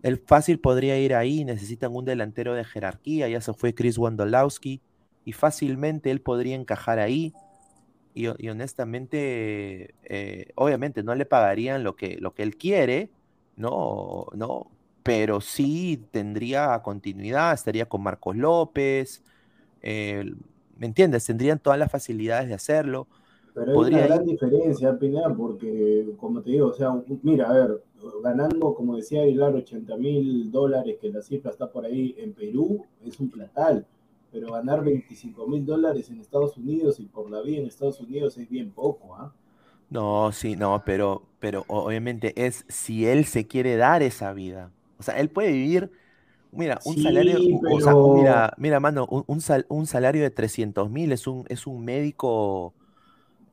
El 0.02 0.16
fácil 0.16 0.60
podría 0.60 0.98
ir 0.98 1.14
ahí, 1.14 1.44
necesitan 1.44 1.94
un 1.94 2.06
delantero 2.06 2.54
de 2.54 2.64
jerarquía, 2.64 3.28
ya 3.28 3.42
se 3.42 3.52
fue 3.52 3.74
Chris 3.74 3.98
Wondolowski, 3.98 4.80
y 5.26 5.32
fácilmente 5.34 6.10
él 6.10 6.22
podría 6.22 6.56
encajar 6.56 6.98
ahí. 6.98 7.34
Y, 8.14 8.28
y 8.42 8.48
honestamente, 8.48 9.94
eh, 10.04 10.52
obviamente 10.54 11.02
no 11.02 11.14
le 11.14 11.26
pagarían 11.26 11.84
lo 11.84 11.96
que, 11.96 12.16
lo 12.18 12.32
que 12.32 12.44
él 12.44 12.56
quiere, 12.56 13.10
no, 13.56 14.24
no, 14.32 14.70
pero 15.02 15.42
sí 15.42 16.02
tendría 16.12 16.80
continuidad, 16.82 17.52
estaría 17.52 17.86
con 17.86 18.02
Marcos 18.02 18.36
López, 18.36 19.22
eh, 19.82 20.24
¿me 20.76 20.86
entiendes? 20.86 21.26
Tendrían 21.26 21.58
todas 21.58 21.78
las 21.78 21.90
facilidades 21.90 22.48
de 22.48 22.54
hacerlo. 22.54 23.08
Pero 23.54 23.72
hay 23.72 23.78
Podría 23.78 24.06
una 24.06 24.06
gran 24.06 24.24
ir- 24.24 24.24
diferencia, 24.24 24.98
Pineda, 24.98 25.34
porque, 25.34 26.06
como 26.18 26.42
te 26.42 26.50
digo, 26.50 26.68
o 26.68 26.72
sea, 26.72 26.90
mira, 27.22 27.48
a 27.50 27.52
ver, 27.52 27.82
ganando, 28.22 28.74
como 28.74 28.96
decía 28.96 29.22
Aguilar, 29.22 29.54
80 29.54 29.96
mil 29.96 30.50
dólares, 30.50 30.98
que 31.00 31.10
la 31.10 31.22
cifra 31.22 31.50
está 31.50 31.70
por 31.70 31.84
ahí 31.84 32.14
en 32.18 32.32
Perú, 32.32 32.84
es 33.04 33.18
un 33.20 33.30
platal. 33.30 33.86
Pero 34.32 34.52
ganar 34.52 34.84
25 34.84 35.46
mil 35.48 35.64
dólares 35.66 36.08
en 36.10 36.20
Estados 36.20 36.56
Unidos 36.56 37.00
y 37.00 37.06
por 37.06 37.28
la 37.30 37.40
vía 37.42 37.58
en 37.60 37.66
Estados 37.66 38.00
Unidos 38.00 38.36
es 38.38 38.48
bien 38.48 38.70
poco, 38.70 39.14
¿ah? 39.16 39.32
No, 39.88 40.30
sí, 40.32 40.54
no, 40.56 40.84
pero, 40.84 41.28
pero 41.40 41.64
obviamente 41.68 42.32
es 42.46 42.64
si 42.68 43.06
él 43.06 43.24
se 43.24 43.46
quiere 43.48 43.76
dar 43.76 44.02
esa 44.02 44.32
vida. 44.32 44.72
O 44.98 45.02
sea, 45.02 45.18
él 45.18 45.30
puede 45.30 45.50
vivir 45.52 45.90
Mira, 46.52 46.82
un 46.84 46.96
Sí, 46.96 46.98
salario, 46.98 47.44
o 47.48 47.76
o 47.76 47.80
sea, 47.80 48.00
mira, 48.02 48.54
mira, 48.58 48.80
mano, 48.80 49.06
un, 49.10 49.24
un 49.28 49.40
sal- 49.40 49.66
un 49.68 49.86
salario 49.86 50.22
de 50.22 50.30
300 50.30 50.90
mil 50.90 51.12
es 51.12 51.26
un, 51.28 51.44
es 51.48 51.66
un 51.66 51.84
médico, 51.84 52.76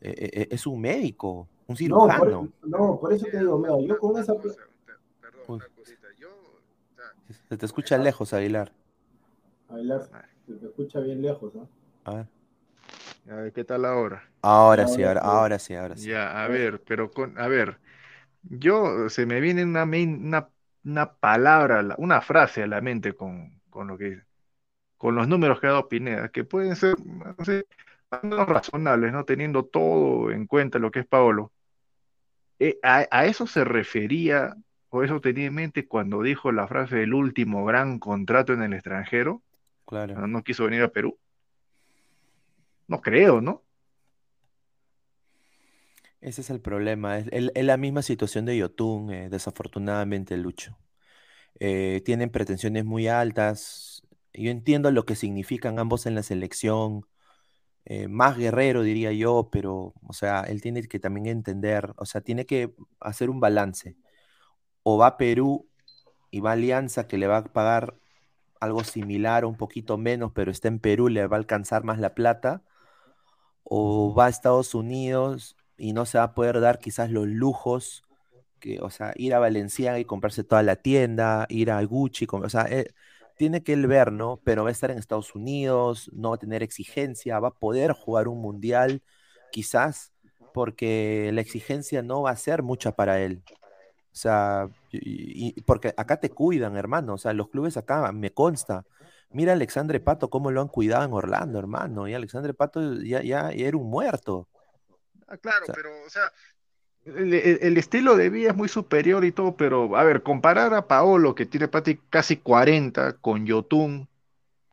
eh, 0.02 0.16
eh, 0.18 0.32
eh, 0.44 0.48
es 0.52 0.68
un 0.68 0.82
médico, 0.82 1.50
un 1.68 1.78
no, 1.86 2.14
por, 2.16 2.30
cirujano. 2.30 2.54
no, 2.64 3.00
por 3.00 3.14
eso 3.14 3.26
te 3.32 3.40
digo, 3.40 3.58
mira, 3.58 3.80
yo 3.82 3.98
con 3.98 4.18
esa 4.22 4.36
pla- 4.36 4.54
Uy, 5.48 5.62
se 7.50 7.58
te 7.58 7.66
escucha 7.66 7.98
lejos, 7.98 8.34
Aguilar. 8.34 8.74
Aguilar, 9.70 10.10
se 10.46 10.56
te 10.56 10.66
escucha 10.66 11.00
bien 11.00 11.22
lejos, 11.22 11.54
¿no? 11.56 11.70
A 12.06 12.14
ver. 12.16 12.28
A 13.30 13.36
ver, 13.36 13.54
¿qué 13.54 13.64
tal 13.64 13.86
ahora? 13.86 14.32
Ahora 14.42 14.88
sí, 14.88 15.04
Ahora 15.04 15.04
ahora, 15.04 15.22
sí. 15.22 15.22
ahora 15.22 15.60
sí, 15.60 15.76
ahora 15.76 15.96
sí. 15.98 16.10
Ya, 16.10 16.44
a 16.44 16.48
ver, 16.48 16.84
pero 16.84 17.12
con, 17.12 17.38
a 17.40 17.48
ver, 17.48 17.80
yo 18.44 19.10
se 19.10 19.26
me 19.26 19.42
viene 19.42 19.64
una, 19.66 19.84
una, 19.86 20.52
una 20.88 21.14
palabra, 21.14 21.96
una 21.98 22.22
frase 22.22 22.64
a 22.64 22.68
la 22.68 22.82
mente 22.82 23.14
con, 23.14 23.62
con 23.70 23.88
lo 23.88 23.98
que, 23.98 24.22
con 24.98 25.16
los 25.16 25.28
números 25.28 25.60
que 25.60 25.68
ha 25.68 25.72
dado 25.72 25.90
Pineda, 25.90 26.30
que 26.30 26.44
pueden 26.46 26.76
ser, 26.76 26.96
no 27.06 27.46
sé, 27.46 27.66
razonables, 28.12 29.12
¿no? 29.12 29.26
Teniendo 29.26 29.66
todo 29.66 30.32
en 30.32 30.48
cuenta 30.48 30.80
lo 30.80 30.92
que 30.92 31.00
es 31.02 31.08
Paolo. 31.08 31.52
Eh, 32.60 32.80
a, 32.84 33.06
a 33.12 33.26
eso 33.26 33.46
se 33.48 33.64
refería, 33.64 34.56
o 34.90 35.04
eso 35.04 35.22
tenía 35.22 35.48
en 35.48 35.56
mente 35.56 35.88
cuando 35.88 36.22
dijo 36.24 36.52
la 36.52 36.68
frase 36.68 36.96
del 36.98 37.14
último 37.14 37.66
gran 37.66 38.00
contrato 38.00 38.54
en 38.54 38.64
el 38.64 38.74
extranjero, 38.74 39.44
Claro. 39.86 40.14
cuando 40.14 40.28
no 40.28 40.44
quiso 40.44 40.66
venir 40.66 40.84
a 40.84 40.90
Perú. 40.90 41.18
No 42.88 43.02
creo, 43.02 43.42
¿no? 43.42 43.64
Ese 46.22 46.42
es 46.42 46.50
el 46.50 46.62
problema. 46.62 47.20
Es, 47.20 47.52
la 47.56 47.78
misma 47.78 48.02
situación 48.02 48.46
de 48.46 48.58
Yotun, 48.58 49.12
eh, 49.12 49.30
desafortunadamente, 49.30 50.36
Lucho. 50.38 50.78
Eh, 51.60 52.02
tienen 52.06 52.32
pretensiones 52.32 52.86
muy 52.86 53.08
altas. 53.08 54.04
Yo 54.34 54.52
entiendo 54.52 54.92
lo 54.92 55.06
que 55.06 55.16
significan 55.16 55.80
ambos 55.80 56.06
en 56.06 56.16
la 56.16 56.24
selección. 56.24 57.06
eh, 57.86 58.08
más 58.10 58.38
guerrero, 58.38 58.84
diría 58.84 59.14
yo, 59.14 59.50
pero, 59.52 59.94
o 60.08 60.14
sea, 60.14 60.42
él 60.44 60.62
tiene 60.62 60.84
que 60.84 61.00
también 61.00 61.28
entender, 61.28 61.94
o 61.98 62.06
sea, 62.06 62.22
tiene 62.22 62.46
que 62.46 62.76
hacer 63.02 63.30
un 63.32 63.40
balance. 63.42 63.98
O 64.84 64.98
va 64.98 65.08
a 65.08 65.18
Perú 65.18 65.70
y 66.32 66.42
va 66.42 66.52
a 66.52 66.54
Alianza, 66.54 67.08
que 67.08 67.18
le 67.18 67.28
va 67.28 67.38
a 67.40 67.44
pagar 67.46 68.00
algo 68.62 68.84
similar 68.86 69.46
o 69.46 69.50
un 69.50 69.58
poquito 69.58 69.98
menos, 69.98 70.32
pero 70.34 70.52
está 70.52 70.70
en 70.70 70.80
Perú, 70.80 71.10
le 71.10 71.28
va 71.28 71.38
a 71.38 71.40
alcanzar 71.40 71.84
más 71.86 72.00
la 72.00 72.16
plata 72.16 72.64
o 73.64 74.14
va 74.16 74.28
a 74.28 74.30
Estados 74.30 74.74
Unidos 74.76 75.57
y 75.78 75.94
no 75.94 76.06
se 76.06 76.18
va 76.18 76.26
a 76.26 76.34
poder 76.34 76.60
dar 76.60 76.80
quizás 76.80 77.12
los 77.12 77.28
lujos, 77.28 78.04
que, 78.60 78.80
o 78.82 78.90
sea, 78.90 79.14
ir 79.16 79.34
a 79.36 79.40
Valenciaga 79.40 80.00
y 80.00 80.06
comprarse 80.06 80.44
toda 80.44 80.64
la 80.64 80.76
tienda, 80.78 81.46
ir 81.50 81.72
a 81.72 81.84
Gucci, 81.84 82.26
com- 82.26 82.44
o 82.44 82.50
sea, 82.50 82.64
eh, 82.70 82.88
tiene 83.38 83.62
que 83.64 83.74
él 83.74 83.88
ver, 83.88 84.12
¿no? 84.12 84.40
Pero 84.44 84.64
va 84.64 84.70
a 84.70 84.72
estar 84.72 84.90
en 84.92 84.98
Estados 84.98 85.36
Unidos, 85.36 86.10
no 86.14 86.30
va 86.30 86.36
a 86.36 86.40
tener 86.40 86.64
exigencia, 86.64 87.40
va 87.40 87.50
a 87.50 87.52
poder 87.52 87.92
jugar 87.94 88.28
un 88.28 88.42
mundial, 88.42 89.04
quizás, 89.52 90.12
porque 90.54 91.30
la 91.34 91.42
exigencia 91.42 92.02
no 92.02 92.24
va 92.24 92.32
a 92.32 92.36
ser 92.38 92.64
mucha 92.64 92.94
para 92.94 93.20
él. 93.22 93.44
O 94.12 94.20
sea, 94.20 94.68
y- 94.92 95.62
porque 95.62 95.94
acá 95.96 96.20
te 96.20 96.30
cuidan, 96.32 96.76
hermano. 96.78 97.14
O 97.14 97.18
sea, 97.20 97.34
los 97.34 97.50
clubes 97.50 97.78
acá, 97.78 98.12
me 98.12 98.32
consta. 98.32 98.84
Mira 99.32 99.52
a 99.52 99.56
Alexandre 99.56 100.00
Pato 100.00 100.30
cómo 100.30 100.50
lo 100.52 100.62
han 100.62 100.70
cuidado 100.70 101.04
en 101.06 101.14
Orlando, 101.14 101.60
hermano. 101.60 102.08
Y 102.08 102.14
Alexandre 102.16 102.54
Pato 102.56 102.96
ya, 103.04 103.22
ya, 103.22 103.52
ya 103.54 103.68
era 103.68 103.78
un 103.78 103.90
muerto. 103.90 104.48
Ah, 105.28 105.38
claro, 105.38 105.64
O 105.64 105.66
sea, 105.66 105.76
pero, 105.76 106.06
o 106.06 106.10
sea, 106.10 106.32
el, 107.06 107.78
estilo 107.78 108.16
de 108.16 108.30
vida 108.30 108.50
es 108.50 108.56
muy 108.56 108.68
superior 108.68 109.24
y 109.26 109.32
todo, 109.32 109.56
pero, 109.56 109.96
a 109.96 110.04
ver, 110.04 110.24
comparar 110.24 110.74
a 110.74 110.88
Paolo, 110.88 111.36
que 111.36 111.46
tiene 111.46 111.70
casi 112.10 112.38
40, 112.38 113.14
con 113.14 113.46
Yotun, 113.46 114.08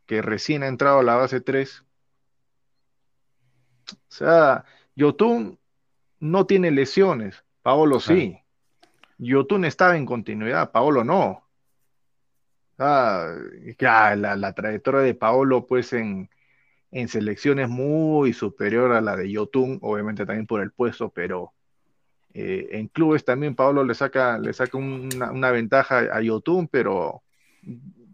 que 0.07 0.23
recién 0.23 0.63
ha 0.63 0.67
entrado 0.67 1.01
a 1.01 1.03
la 1.03 1.17
base 1.17 1.41
3, 1.41 1.85
o 3.91 3.97
sea, 4.09 4.65
Yotun 4.97 5.59
no 6.21 6.47
tiene 6.47 6.71
lesiones, 6.71 7.45
Paolo 7.63 8.01
sí. 8.01 8.41
Yotun 9.19 9.65
estaba 9.65 9.97
en 9.97 10.07
continuidad, 10.07 10.73
Paolo 10.73 11.05
no. 11.05 11.43
Ah, 12.79 13.33
ya, 13.79 14.17
la, 14.17 14.35
la 14.35 14.53
trayectoria 14.53 15.01
de 15.01 15.15
Paolo, 15.15 15.67
pues, 15.67 15.93
en, 15.93 16.29
en 16.95 17.09
selección 17.09 17.61
es 17.61 17.69
muy 17.71 18.33
superior 18.35 18.93
a 18.93 19.03
la 19.03 19.17
de 19.17 19.31
Yotun, 19.31 19.81
obviamente 19.83 20.27
también 20.27 20.47
por 20.49 20.63
el 20.63 20.73
puesto, 20.73 21.11
pero 21.11 21.55
eh, 22.35 22.69
en 22.73 22.89
clubes 22.89 23.25
también 23.25 23.55
Paolo 23.57 23.85
le 23.85 23.95
saca, 23.95 24.39
le 24.39 24.53
saca 24.53 24.79
una, 24.79 25.33
una 25.33 25.51
ventaja 25.53 26.01
a 26.01 26.21
Yotun, 26.23 26.69
pero 26.69 27.25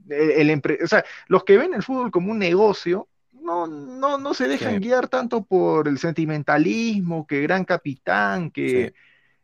el, 0.08 0.30
el 0.32 0.50
empre- 0.50 0.82
o 0.82 0.86
sea, 0.86 1.04
los 1.28 1.44
que 1.44 1.58
ven 1.58 1.74
el 1.74 1.82
fútbol 1.82 2.10
como 2.10 2.32
un 2.32 2.38
negocio 2.38 3.08
no, 3.32 3.66
no, 3.66 4.18
no 4.18 4.34
se 4.34 4.48
dejan 4.48 4.80
Sí, 4.80 4.80
guiar 4.80 5.08
tanto 5.08 5.44
por 5.44 5.88
el 5.88 5.98
sentimentalismo, 5.98 7.26
que 7.26 7.42
gran 7.42 7.64
capitán, 7.64 8.50
sí. 8.64 8.78
que 8.80 8.94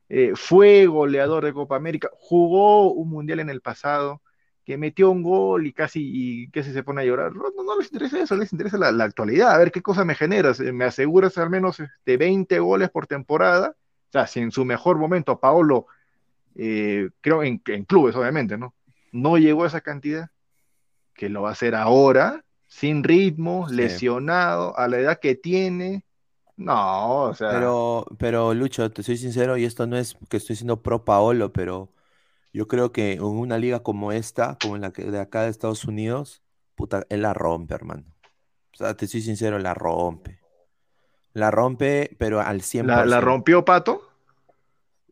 eh, 0.09 0.33
fue 0.37 0.87
goleador 0.87 1.45
de 1.45 1.53
Copa 1.55 1.77
América, 1.77 2.11
jugó 2.15 2.93
un 2.93 3.11
mundial 3.11 3.41
en 3.41 3.51
el 3.51 3.61
pasado, 3.63 4.23
que 4.67 4.79
metió 4.79 5.11
un 5.13 5.23
gol 5.25 5.67
y 5.69 5.73
casi, 5.73 6.03
y 6.05 6.51
casi 6.51 6.73
se 6.75 6.85
pone 6.85 7.03
a 7.03 7.07
llorar. 7.07 7.35
No, 7.37 7.45
no, 7.65 7.79
les 7.79 7.89
interesa 7.93 8.21
eso, 8.21 8.37
les 8.37 8.53
interesa 8.53 8.79
la, 8.79 8.93
la 8.93 9.05
actualidad. 9.05 9.53
A 9.53 9.59
ver 9.59 9.73
qué 9.73 9.83
cosa 9.83 10.05
me 10.05 10.17
generas. 10.17 10.61
Me 10.61 10.85
aseguras 10.87 11.39
al 11.39 11.51
menos 11.51 11.79
de 12.07 12.19
20 12.19 12.59
goles 12.61 12.91
por 12.91 13.07
temporada. 13.09 13.77
O 14.11 14.13
sea, 14.13 14.27
si 14.29 14.41
en 14.41 14.53
su 14.53 14.65
mejor 14.67 14.99
momento 14.99 15.41
Paolo, 15.41 15.87
eh, 16.57 17.11
creo 17.23 17.43
en, 17.45 17.63
en 17.67 17.85
clubes 17.85 18.17
obviamente, 18.17 18.59
¿no? 18.59 18.75
No 19.13 19.39
llegó 19.39 19.65
a 19.65 19.69
esa 19.69 19.83
cantidad, 19.83 20.31
que 21.15 21.29
lo 21.29 21.43
va 21.43 21.51
a 21.51 21.53
hacer 21.53 21.75
ahora, 21.75 22.45
sin 22.67 23.05
ritmo, 23.05 23.69
Sí. 23.69 23.77
lesionado, 23.77 24.79
a 24.79 24.89
la 24.89 24.99
edad 24.99 25.21
que 25.21 25.35
tiene. 25.37 26.05
No, 26.57 27.25
o 27.25 27.35
sea, 27.35 27.51
Pero, 27.51 28.07
pero 28.19 28.55
Lucho, 28.55 28.91
te 28.91 29.03
soy 29.03 29.17
sincero, 29.17 29.57
y 29.57 29.65
esto 29.65 29.87
no 29.87 29.97
es 29.97 30.17
que 30.29 30.39
estoy 30.39 30.57
siendo 30.57 30.83
pro 30.83 31.05
Paolo, 31.05 31.53
pero 31.53 31.93
yo 32.57 32.67
creo 32.67 32.91
que 32.91 33.13
en 33.13 33.23
una 33.23 33.59
liga 33.59 33.83
como 33.83 34.13
esta, 34.13 34.57
como 34.63 34.77
en 34.77 34.83
la 34.83 34.91
que 34.91 35.05
de 35.05 35.21
acá 35.21 35.43
de 35.43 35.51
Estados 35.51 35.85
Unidos, 35.85 36.43
puta, 36.75 37.05
él 37.11 37.21
la 37.21 37.35
rompe, 37.35 37.75
hermano. 37.75 38.05
O 38.73 38.77
sea, 38.79 38.97
te 38.97 39.07
soy 39.07 39.21
sincero, 39.21 39.59
la 39.59 39.75
rompe. 39.75 40.39
La 41.35 41.51
rompe, 41.51 42.17
pero 42.19 42.41
al 42.41 42.63
la, 42.83 43.05
la 43.05 43.19
100%. 43.19 43.21
rompió 43.21 43.63
Pato. 43.63 44.09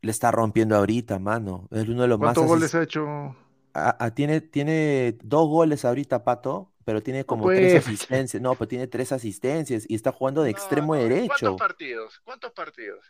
Le 0.00 0.10
está 0.10 0.30
rompiendo 0.30 0.74
ahorita, 0.74 1.18
mano. 1.18 1.68
Es 1.70 1.86
uno 1.86 2.00
de 2.02 2.08
los 2.08 2.18
más 2.18 2.32
¿Cuántos 2.34 2.46
goles 2.46 2.74
ha 2.74 2.82
hecho? 2.82 3.36
a- 3.74 4.04
a- 4.06 4.14
tiene, 4.14 4.40
tiene 4.40 5.18
dos 5.22 5.46
goles 5.46 5.84
ahorita, 5.84 6.24
Pato, 6.24 6.72
pero 6.86 7.02
tiene 7.02 7.20
No 7.20 7.26
como 7.26 7.50
tres 7.50 7.74
asistencias. 7.74 8.42
No, 8.42 8.54
pero 8.54 8.68
tiene 8.68 8.86
tres 8.86 9.12
asistencias 9.12 9.84
y 9.86 9.94
está 9.94 10.12
jugando 10.12 10.42
de 10.42 10.52
No, 10.52 10.56
extremo 10.56 10.94
no, 10.94 11.02
derecho. 11.02 11.28
¿Cuántos 11.28 11.56
partidos? 11.58 12.20
¿Cuántos 12.24 12.52
partidos? 12.52 13.04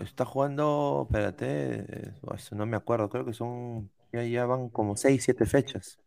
Está 0.00 0.24
jugando, 0.24 1.06
espérate, 1.08 2.14
eso 2.34 2.54
no 2.54 2.66
me 2.66 2.76
acuerdo, 2.76 3.08
creo 3.10 3.24
que 3.24 3.32
son, 3.32 3.90
ya, 4.12 4.22
ya 4.24 4.46
van 4.46 4.68
como 4.70 4.96
seis, 4.96 5.24
siete 5.24 5.46
fechas. 5.46 6.00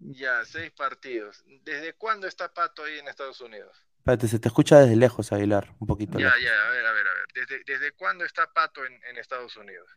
Ya, 0.00 0.44
seis 0.44 0.72
partidos. 0.72 1.44
¿Desde 1.62 1.92
cuándo 1.92 2.26
está 2.26 2.52
Pato 2.52 2.82
ahí 2.84 2.98
en 2.98 3.06
Estados 3.08 3.40
Unidos? 3.40 3.76
Espérate, 4.00 4.26
se 4.26 4.40
te 4.40 4.48
escucha 4.48 4.80
desde 4.80 4.96
lejos, 4.96 5.30
Aguilar, 5.32 5.76
un 5.78 5.86
poquito 5.86 6.18
Ya, 6.18 6.24
lejos. 6.24 6.42
ya, 6.42 6.66
a 6.66 6.70
ver, 6.70 6.86
a 6.86 6.92
ver, 6.92 7.06
a 7.08 7.14
ver. 7.14 7.26
¿Desde, 7.34 7.62
desde 7.64 7.92
cuándo 7.92 8.24
está 8.24 8.52
Pato 8.52 8.84
en, 8.84 8.92
en 9.04 9.16
Estados 9.18 9.56
Unidos? 9.56 9.88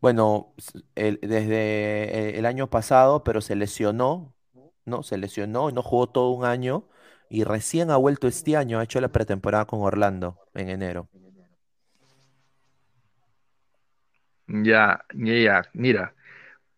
Bueno, 0.00 0.54
el- 0.94 1.18
desde 1.22 2.30
eh, 2.36 2.38
el 2.38 2.46
año 2.46 2.68
pasado, 2.70 3.24
pero 3.24 3.40
se 3.40 3.56
lesionó, 3.56 4.34
¿no? 4.84 5.02
Se 5.02 5.16
lesionó 5.18 5.70
y 5.70 5.72
no 5.72 5.82
jugó 5.82 6.08
todo 6.08 6.30
un 6.30 6.44
año 6.44 6.88
y 7.28 7.44
recién 7.44 7.90
ha 7.90 7.96
vuelto 7.96 8.28
este 8.28 8.56
año, 8.56 8.78
ha 8.78 8.84
hecho 8.84 9.00
la 9.00 9.08
pretemporada 9.08 9.66
con 9.66 9.80
Orlando 9.82 10.38
en 10.54 10.68
enero. 10.70 11.08
Ya, 14.48 15.04
ya, 15.14 15.34
ya. 15.34 15.62
Mira, 15.72 16.14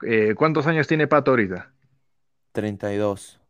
eh, 0.02 0.34
¿cuántos 0.36 0.66
años 0.68 0.88
tiene 0.88 1.08
Pato 1.08 1.32
ahorita? 1.32 1.72
32. 2.52 3.40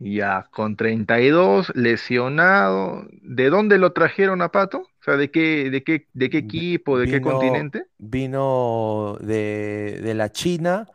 Ya, 0.00 0.48
con 0.52 0.76
32, 0.76 1.72
lesionado. 1.74 3.06
¿De 3.22 3.50
dónde 3.50 3.78
lo 3.78 3.92
trajeron 3.92 4.42
a 4.42 4.50
Pato? 4.52 4.78
O 4.82 5.02
sea, 5.04 5.16
¿de 5.16 5.30
qué, 5.30 5.70
de 5.70 5.82
qué, 5.82 6.08
de 6.12 6.30
qué 6.30 6.38
Vi- 6.38 6.38
equipo, 6.38 6.98
de 6.98 7.08
qué 7.08 7.20
Vino, 7.20 7.20
continente? 7.20 7.86
vino 7.98 9.16
de, 9.20 10.00
de 10.02 10.14
la 10.14 10.30
China, 10.32 10.88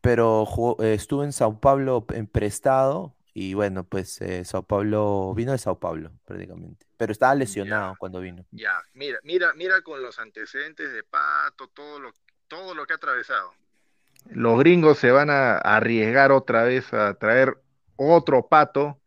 pero 0.00 0.46
jugó- 0.46 0.82
eh, 0.82 0.94
estuvo 0.94 1.24
en 1.24 1.32
Sao 1.32 1.60
Paulo 1.60 2.06
en 2.10 2.26
prestado 2.26 3.14
y 3.34 3.54
bueno, 3.54 3.84
pues 3.84 4.20
eh, 4.22 4.44
Sao 4.44 4.64
Paulo, 4.66 5.34
vino 5.34 5.52
de 5.52 5.58
Sao 5.58 5.78
Paulo 5.80 6.12
prácticamente, 6.24 6.86
pero 6.96 7.12
estaba 7.12 7.34
Ya, 7.62 7.74
lesionado 7.74 7.96
cuando 7.96 8.20
vino. 8.20 8.44
ya. 8.52 8.82
Mira, 8.94 9.18
mira, 9.24 9.52
mira 9.54 9.82
con 9.82 10.02
los 10.02 10.18
antecedentes 10.18 10.92
de 10.92 11.04
Pato, 11.04 11.68
todo 11.68 12.00
lo, 12.00 12.14
todo 12.48 12.74
lo 12.74 12.86
que 12.86 12.94
ha 12.94 12.96
atravesado. 12.96 13.54
Los 14.30 14.58
gringos 14.60 14.98
se 14.98 15.10
van 15.10 15.30
a 15.30 15.58
arriesgar 15.58 16.30
otra 16.32 16.64
vez 16.64 16.92
a 16.92 17.14
traer 17.14 17.56
otro 17.96 18.48
Pato 18.48 19.00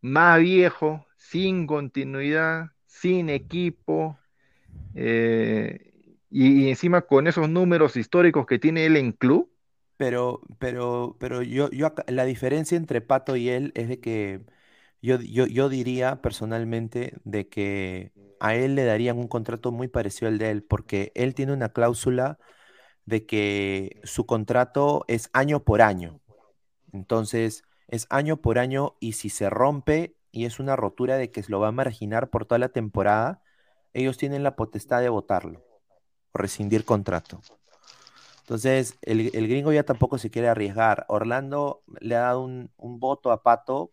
más 0.00 0.40
viejo, 0.40 1.06
sin 1.16 1.66
continuidad, 1.66 2.66
sin 2.86 3.30
equipo, 3.30 4.18
eh, 4.94 5.92
y, 6.30 6.66
y 6.66 6.70
encima 6.70 7.02
con 7.02 7.26
esos 7.28 7.48
números 7.50 7.96
históricos 7.96 8.46
que 8.46 8.58
tiene 8.60 8.86
él 8.86 8.96
en 8.96 9.12
club, 9.12 9.50
Pero, 9.98 10.40
pero, 10.58 11.16
pero 11.20 11.42
yo, 11.42 11.70
yo 11.70 11.92
la 12.06 12.24
diferencia 12.24 12.76
entre 12.76 13.00
Pato 13.02 13.36
y 13.36 13.50
él 13.50 13.72
es 13.74 13.88
de 13.88 14.00
que 14.00 14.40
yo, 15.02 15.20
yo, 15.20 15.46
yo 15.46 15.68
diría 15.68 16.22
personalmente 16.22 17.14
de 17.24 17.48
que 17.48 18.12
a 18.40 18.54
él 18.54 18.76
le 18.76 18.84
darían 18.84 19.18
un 19.18 19.28
contrato 19.28 19.72
muy 19.72 19.88
parecido 19.88 20.28
al 20.28 20.38
de 20.38 20.50
él, 20.50 20.62
porque 20.62 21.12
él 21.16 21.34
tiene 21.34 21.52
una 21.52 21.70
cláusula 21.70 22.38
de 23.06 23.26
que 23.26 24.00
su 24.04 24.26
contrato 24.26 25.04
es 25.08 25.30
año 25.32 25.64
por 25.64 25.82
año. 25.82 26.20
Entonces, 26.92 27.64
es 27.88 28.06
año 28.10 28.38
por 28.38 28.58
año 28.58 28.96
y 29.00 29.14
si 29.14 29.30
se 29.30 29.50
rompe 29.50 30.16
y 30.32 30.46
es 30.46 30.60
una 30.60 30.76
rotura 30.76 31.16
de 31.16 31.30
que 31.32 31.42
se 31.42 31.50
lo 31.50 31.60
va 31.60 31.68
a 31.68 31.72
marginar 31.72 32.30
por 32.30 32.46
toda 32.46 32.58
la 32.60 32.68
temporada, 32.70 33.42
ellos 33.94 34.18
tienen 34.18 34.42
la 34.44 34.56
potestad 34.56 35.00
de 35.00 35.08
votarlo 35.08 35.64
o 36.32 36.38
rescindir 36.38 36.84
contrato. 36.84 37.42
Entonces, 38.48 38.98
el, 39.02 39.30
el 39.34 39.48
gringo 39.48 39.72
ya 39.72 39.84
tampoco 39.84 40.18
se 40.18 40.30
quiere 40.30 40.48
arriesgar. 40.48 41.04
Orlando 41.08 41.82
le 42.00 42.16
ha 42.16 42.20
dado 42.20 42.42
un, 42.42 42.72
un 42.78 42.98
voto 43.00 43.30
a 43.32 43.42
Pato 43.42 43.92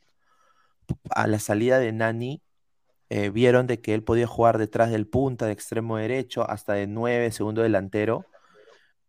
a 1.09 1.27
la 1.27 1.39
salida 1.39 1.79
de 1.79 1.91
Nani. 1.91 2.41
eh, 3.09 3.29
vieron 3.31 3.67
de 3.67 3.81
que 3.81 3.93
él 3.95 4.03
podía 4.03 4.27
jugar 4.27 4.57
detrás 4.59 4.91
del 4.91 5.07
punta, 5.07 5.45
de 5.47 5.53
extremo 5.53 5.97
derecho, 5.97 6.49
hasta 6.49 6.73
de 6.73 6.87
9, 6.87 7.31
segundo 7.31 7.61
delantero. 7.63 8.27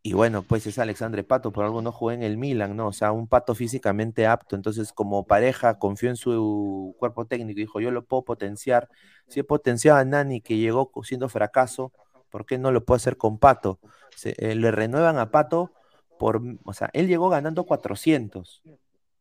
Y 0.03 0.15
bueno, 0.15 0.43
pues 0.45 0.67
es 0.67 0.79
Alexandre 0.79 1.25
Pato, 1.25 1.53
por 1.53 1.65
algo 1.65 1.83
no 1.83 1.93
jugó 1.93 2.13
en 2.13 2.23
el 2.23 2.37
Milan, 2.39 2.77
¿no? 2.77 2.89
O 2.89 2.93
sea, 2.93 3.13
un 3.13 3.29
Pato 3.29 3.55
físicamente 3.57 4.27
apto. 4.27 4.57
Entonces, 4.57 4.93
como 4.93 5.27
pareja, 5.27 5.79
confió 5.79 6.11
en 6.11 6.17
su 6.17 6.95
cuerpo 6.99 7.27
técnico 7.27 7.59
dijo, 7.61 7.81
yo 7.81 7.91
lo 7.91 8.05
puedo 8.07 8.25
potenciar. 8.25 8.89
Si 9.29 9.41
he 9.41 9.45
potenciado 9.45 9.99
a 9.99 10.05
Nani, 10.05 10.41
que 10.43 10.59
llegó 10.59 10.93
siendo 11.05 11.29
fracaso, 11.29 11.93
¿por 12.31 12.47
qué 12.47 12.59
no 12.59 12.73
lo 12.73 12.85
puedo 12.85 12.97
hacer 12.97 13.17
con 13.17 13.39
Pato? 13.39 13.79
Se- 14.15 14.35
eh, 14.39 14.55
le 14.55 14.71
renuevan 14.71 15.19
a 15.19 15.31
Pato 15.31 15.73
por, 16.19 16.41
o 16.65 16.73
sea, 16.73 16.91
él 16.93 17.09
llegó 17.09 17.29
ganando 17.29 17.65
400 17.65 18.63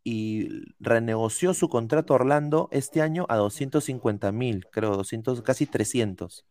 y 0.04 0.74
renegoció 0.80 1.54
su 1.54 1.68
contrato 1.68 2.14
a 2.14 2.18
Orlando 2.18 2.70
este 2.72 3.02
año 3.02 3.26
a 3.28 3.36
250 3.38 4.32
mil, 4.32 4.68
creo, 4.72 4.96
200, 4.96 5.42
casi 5.42 5.66
300. 5.66 6.46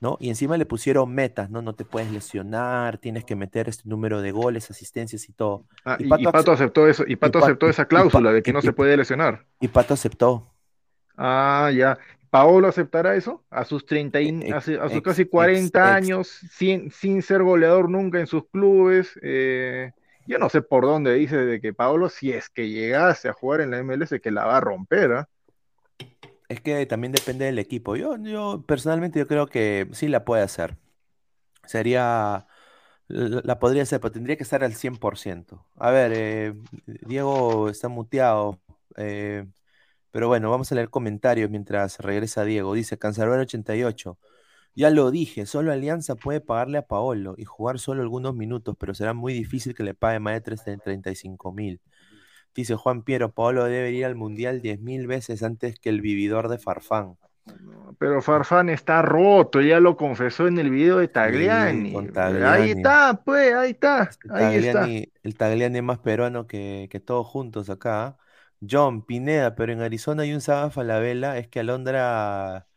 ¿no? 0.00 0.16
Y 0.18 0.30
encima 0.30 0.56
le 0.56 0.66
pusieron 0.66 1.14
metas, 1.14 1.48
¿no? 1.50 1.62
No 1.62 1.74
te 1.76 1.84
puedes 1.84 2.10
lesionar, 2.10 2.98
tienes 2.98 3.24
que 3.24 3.36
meter 3.36 3.68
este 3.68 3.88
número 3.88 4.20
de 4.20 4.32
goles, 4.32 4.68
asistencias 4.68 5.28
y 5.28 5.32
todo. 5.32 5.64
Ah, 5.84 5.96
Y 6.00 6.08
Pato 6.08 6.22
y 6.22 6.24
Pato 6.24 6.38
acce- 6.50 6.54
aceptó 6.54 6.88
eso, 6.88 7.04
y 7.06 7.14
Pato 7.14 7.38
Pa- 7.38 7.46
aceptó 7.46 7.68
esa 7.68 7.84
cláusula 7.86 8.32
de 8.32 8.42
que 8.42 8.52
no 8.52 8.60
se 8.62 8.72
puede 8.72 8.96
lesionar. 8.96 9.46
Y 9.60 9.68
Pato 9.68 9.94
aceptó. 9.94 10.52
Ah, 11.16 11.70
ya. 11.72 11.98
¿Paolo 12.32 12.66
aceptará 12.68 13.14
eso? 13.14 13.44
A 13.50 13.64
sus 13.66 13.84
30 13.84 14.20
y- 14.22 14.28
Ex- 14.30 14.52
a, 14.54 14.60
su- 14.62 14.80
a 14.80 14.88
sus 14.88 15.02
casi 15.02 15.22
ex- 15.22 15.30
40 15.30 15.78
ex- 15.80 15.96
años, 15.96 16.28
sin, 16.50 16.90
sin 16.90 17.20
ser 17.22 17.42
goleador 17.42 17.90
nunca 17.90 18.20
en 18.20 18.26
sus 18.26 18.48
clubes. 18.48 19.18
eh, 19.22 19.92
yo 20.26 20.38
no 20.38 20.48
sé 20.48 20.62
por 20.62 20.84
dónde 20.84 21.14
dice 21.14 21.36
de 21.36 21.60
que 21.60 21.74
Paolo, 21.74 22.08
si 22.08 22.32
es 22.32 22.48
que 22.48 22.68
llegase 22.70 23.28
a 23.28 23.34
jugar 23.34 23.60
en 23.60 23.70
la 23.72 23.78
MLS, 23.80 24.20
que 24.20 24.30
la 24.30 24.46
va 24.46 24.56
a 24.58 24.60
romper, 24.60 25.12
¿ah? 25.12 25.28
Es 26.48 26.60
que 26.60 26.86
también 26.86 27.12
depende 27.12 27.44
del 27.46 27.58
equipo. 27.58 27.96
Yo, 27.96 28.16
yo 28.18 28.64
personalmente 28.66 29.18
yo 29.18 29.26
creo 29.26 29.46
que 29.46 29.88
sí 29.92 30.08
la 30.08 30.24
puede 30.24 30.42
hacer. 30.42 30.76
Sería, 31.66 32.46
la, 33.08 33.42
la 33.44 33.58
podría 33.60 33.84
hacer, 33.84 34.00
pero 34.00 34.12
tendría 34.12 34.36
que 34.36 34.44
estar 34.44 34.64
al 34.64 34.74
100%. 34.74 35.66
A 35.76 35.90
ver, 35.92 36.12
eh, 36.14 36.54
Diego 36.86 37.68
está 37.70 37.88
muteado, 37.88 38.60
eh, 38.96 39.46
pero 40.12 40.28
bueno, 40.28 40.50
vamos 40.50 40.70
a 40.70 40.74
leer 40.74 40.90
comentarios 40.90 41.50
mientras 41.50 41.98
regresa 41.98 42.44
Diego. 42.44 42.74
Dice 42.74 42.98
Cancerbero 42.98 43.42
88. 43.42 44.18
Ya 44.74 44.90
lo 44.90 45.10
dije, 45.10 45.44
solo 45.46 45.72
Alianza 45.72 46.14
puede 46.14 46.40
pagarle 46.40 46.78
a 46.78 46.86
Paolo 46.86 47.34
y 47.36 47.44
jugar 47.44 47.78
solo 47.78 48.02
algunos 48.02 48.34
minutos, 48.34 48.76
pero 48.78 48.94
será 48.94 49.12
muy 49.14 49.32
difícil 49.34 49.74
que 49.74 49.82
le 49.82 49.94
pague 49.94 50.20
más 50.20 50.42
de 50.42 50.78
35 50.78 51.52
mil. 51.52 51.80
Dice 52.54 52.76
Juan 52.76 53.02
Piero, 53.02 53.32
Paolo 53.32 53.64
debe 53.64 53.90
ir 53.92 54.04
al 54.04 54.14
Mundial 54.14 54.62
10.000 54.62 55.06
veces 55.06 55.42
antes 55.42 55.78
que 55.78 55.88
el 55.88 56.00
vividor 56.00 56.48
de 56.48 56.58
Farfán. 56.58 57.16
Pero 57.98 58.22
Farfán 58.22 58.68
está 58.68 59.02
roto, 59.02 59.60
ya 59.60 59.80
lo 59.80 59.96
confesó 59.96 60.46
en 60.46 60.58
el 60.58 60.70
video 60.70 60.98
de 60.98 61.08
Tagliani. 61.08 61.96
Ahí 61.96 62.08
Tagliani. 62.08 62.70
está, 62.70 63.20
pues, 63.24 63.54
ahí 63.54 63.70
está, 63.72 64.10
El 64.24 64.30
ahí 64.30 64.56
está. 64.58 64.80
Tagliani, 64.80 65.12
el 65.22 65.36
Tagliani 65.36 65.82
más 65.82 65.98
peruano 65.98 66.46
que, 66.46 66.88
que 66.90 67.00
todos 67.00 67.26
juntos 67.26 67.68
acá. 67.70 68.16
John 68.68 69.04
Pineda, 69.04 69.54
pero 69.54 69.72
en 69.72 69.80
Arizona 69.80 70.22
hay 70.22 70.32
un 70.32 70.40
Saga 70.40 70.70
Falabella, 70.70 71.38
es 71.38 71.48
que 71.48 71.60
Alondra 71.60 72.68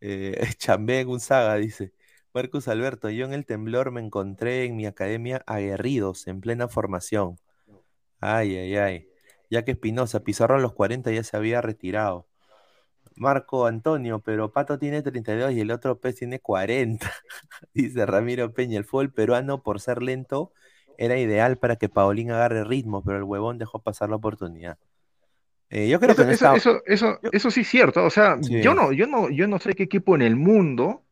eh, 0.00 0.40
chambea 0.58 1.00
en 1.00 1.08
un 1.08 1.20
Saga, 1.20 1.56
dice. 1.56 1.92
Marcus 2.34 2.68
Alberto, 2.68 3.10
yo 3.10 3.26
en 3.26 3.32
el 3.32 3.46
temblor 3.46 3.90
me 3.92 4.00
encontré 4.00 4.64
en 4.64 4.76
mi 4.76 4.86
academia 4.86 5.42
aguerridos, 5.46 6.26
en 6.28 6.40
plena 6.40 6.68
formación. 6.68 7.38
Ay, 8.20 8.56
ay, 8.56 8.76
ay. 8.76 9.08
Ya 9.50 9.64
que 9.64 9.72
Espinosa, 9.72 10.22
Pizarro 10.24 10.56
a 10.56 10.60
los 10.60 10.72
40 10.74 11.10
ya 11.12 11.24
se 11.24 11.36
había 11.36 11.60
retirado. 11.62 12.28
Marco 13.16 13.66
Antonio, 13.66 14.20
pero 14.20 14.52
Pato 14.52 14.78
tiene 14.78 15.02
32 15.02 15.52
y 15.52 15.60
el 15.60 15.70
otro 15.70 16.00
pez 16.00 16.16
tiene 16.16 16.40
40. 16.40 17.10
Dice 17.74 18.06
Ramiro 18.06 18.52
Peña, 18.54 18.78
el 18.78 18.84
fútbol 18.84 19.12
peruano 19.12 19.62
por 19.62 19.80
ser 19.80 20.02
lento 20.02 20.52
era 20.98 21.18
ideal 21.18 21.58
para 21.58 21.76
que 21.76 21.88
Paulín 21.88 22.30
agarre 22.30 22.64
ritmo, 22.64 23.02
pero 23.04 23.18
el 23.18 23.24
huevón 23.24 23.58
dejó 23.58 23.80
pasar 23.82 24.10
la 24.10 24.16
oportunidad. 24.16 24.78
Eh, 25.70 25.88
yo 25.88 26.00
creo 26.00 26.12
Eso, 26.12 26.26
que 26.26 26.32
eso, 26.32 26.46
está... 26.46 26.56
eso, 26.56 26.82
eso, 26.84 27.18
eso 27.32 27.50
sí 27.50 27.60
es 27.60 27.68
cierto. 27.68 28.04
O 28.04 28.10
sea, 28.10 28.42
Sí. 28.42 28.60
yo 28.60 28.74
no, 28.74 28.92
yo 28.92 29.06
no, 29.06 29.30
yo 29.30 29.46
no 29.46 29.58
sé 29.58 29.74
qué 29.74 29.84
equipo 29.84 30.14
en 30.16 30.22
el 30.22 30.36
mundo 30.36 31.04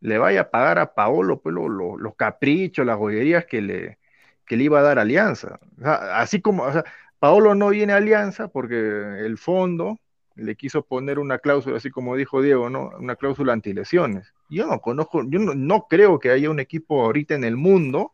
le 0.00 0.18
vaya 0.18 0.42
a 0.42 0.50
pagar 0.50 0.78
a 0.78 0.94
Paolo 0.94 1.40
pues, 1.40 1.54
lo- 1.54 1.68
lo- 1.68 1.96
los 1.98 2.14
caprichos, 2.16 2.86
las 2.86 2.96
joyerías 2.98 3.46
que 3.46 3.60
le, 3.62 3.98
que 4.46 4.56
le 4.56 4.64
iba 4.64 4.78
a 4.80 4.82
dar 4.82 4.98
Alianza. 4.98 5.58
O 5.78 5.82
sea, 5.82 6.18
así 6.20 6.40
como, 6.40 6.64
o 6.64 6.72
sea, 6.72 6.84
Paolo 7.18 7.54
no 7.54 7.70
viene 7.70 7.92
a 7.92 7.96
Alianza 7.96 8.48
porque 8.48 8.76
el 8.76 9.38
fondo 9.38 9.98
le 10.36 10.54
quiso 10.54 10.82
poner 10.84 11.18
una 11.18 11.38
cláusula, 11.38 11.78
así 11.78 11.90
como 11.90 12.14
dijo 12.16 12.42
Diego, 12.42 12.70
¿no? 12.70 12.90
Una 12.98 13.16
cláusula 13.16 13.52
antilesiones. 13.54 14.32
Yo 14.50 14.66
no 14.66 14.80
conozco, 14.80 15.22
yo 15.28 15.38
no, 15.38 15.54
no 15.54 15.86
creo 15.88 16.18
que 16.18 16.30
haya 16.30 16.50
un 16.50 16.60
equipo 16.60 17.02
ahorita 17.04 17.34
en 17.34 17.44
el 17.44 17.56
mundo, 17.56 18.12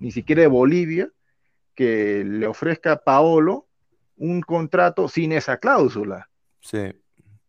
ni 0.00 0.12
siquiera 0.12 0.42
de 0.42 0.48
Bolivia, 0.48 1.10
que 1.74 2.24
le 2.24 2.46
ofrezca 2.48 2.92
a 2.92 3.04
Paolo 3.04 3.67
un 4.18 4.40
contrato 4.42 5.08
sin 5.08 5.32
esa 5.32 5.56
cláusula. 5.58 6.28
Sí. 6.60 6.92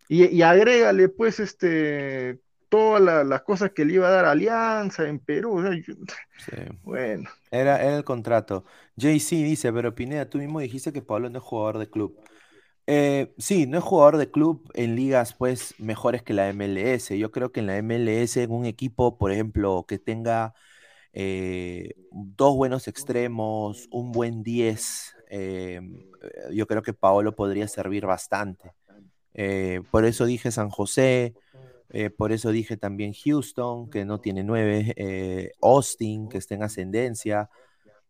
Y, 0.07 0.26
y 0.28 0.41
agrégale, 0.41 1.09
pues, 1.09 1.39
este, 1.39 2.39
todas 2.70 3.01
la- 3.01 3.24
las 3.24 3.41
cosas 3.41 3.72
que 3.72 3.86
le 3.86 3.93
iba 3.93 4.07
a 4.07 4.11
dar 4.11 4.26
Alianza 4.26 5.07
en 5.07 5.20
Perú. 5.20 5.57
o 5.59 5.61
sea, 5.63 5.72
yo- 5.74 5.93
Sí. 6.45 6.51
bueno, 6.84 7.30
Era, 7.51 7.82
era 7.84 7.97
el 7.97 8.03
contrato. 8.03 8.65
JC 8.95 9.36
dice, 9.43 9.72
pero 9.74 9.93
Pineda, 9.95 10.30
tú 10.30 10.38
mismo 10.38 10.59
dijiste 10.59 10.93
que 10.93 11.01
Pablo 11.01 11.30
no 11.30 11.38
es 11.39 11.43
jugador 11.43 11.78
de 11.80 11.89
club. 11.89 12.20
Eh, 12.91 13.34
sí, 13.38 13.67
no 13.67 13.78
es 13.78 13.84
jugador 13.84 14.17
de 14.17 14.32
club 14.32 14.67
en 14.74 14.95
ligas 14.95 15.36
pues 15.36 15.76
mejores 15.80 16.24
que 16.24 16.34
la 16.34 16.49
MLS. 16.49 17.15
Yo 17.20 17.32
creo 17.32 17.51
que 17.51 17.59
en 17.59 17.67
la 17.67 17.78
MLS, 17.78 18.38
en 18.41 18.51
un 18.51 18.65
equipo, 18.65 19.17
por 19.20 19.32
ejemplo, 19.32 19.86
que 19.88 19.99
tenga 19.99 20.55
eh, 21.13 21.93
dos 22.11 22.55
buenos 22.55 22.88
extremos, 22.88 23.88
un 23.91 24.11
buen 24.11 24.41
10, 24.41 25.15
eh, 25.30 25.82
yo 26.51 26.67
creo 26.67 26.82
que 26.82 26.93
Paolo 26.93 27.36
podría 27.36 27.67
servir 27.67 28.05
bastante. 28.05 28.73
Eh, 29.34 29.82
por 29.91 30.05
eso 30.05 30.25
dije 30.25 30.51
San 30.51 30.69
José, 30.69 31.34
eh, 31.89 32.09
por 32.09 32.32
eso 32.32 32.51
dije 32.51 32.77
también 32.77 33.13
Houston, 33.13 33.89
que 33.89 34.05
no 34.05 34.19
tiene 34.19 34.43
nueve, 34.43 34.93
eh, 34.95 35.51
Austin, 35.61 36.30
que 36.30 36.38
está 36.38 36.55
en 36.55 36.63
ascendencia, 36.63 37.49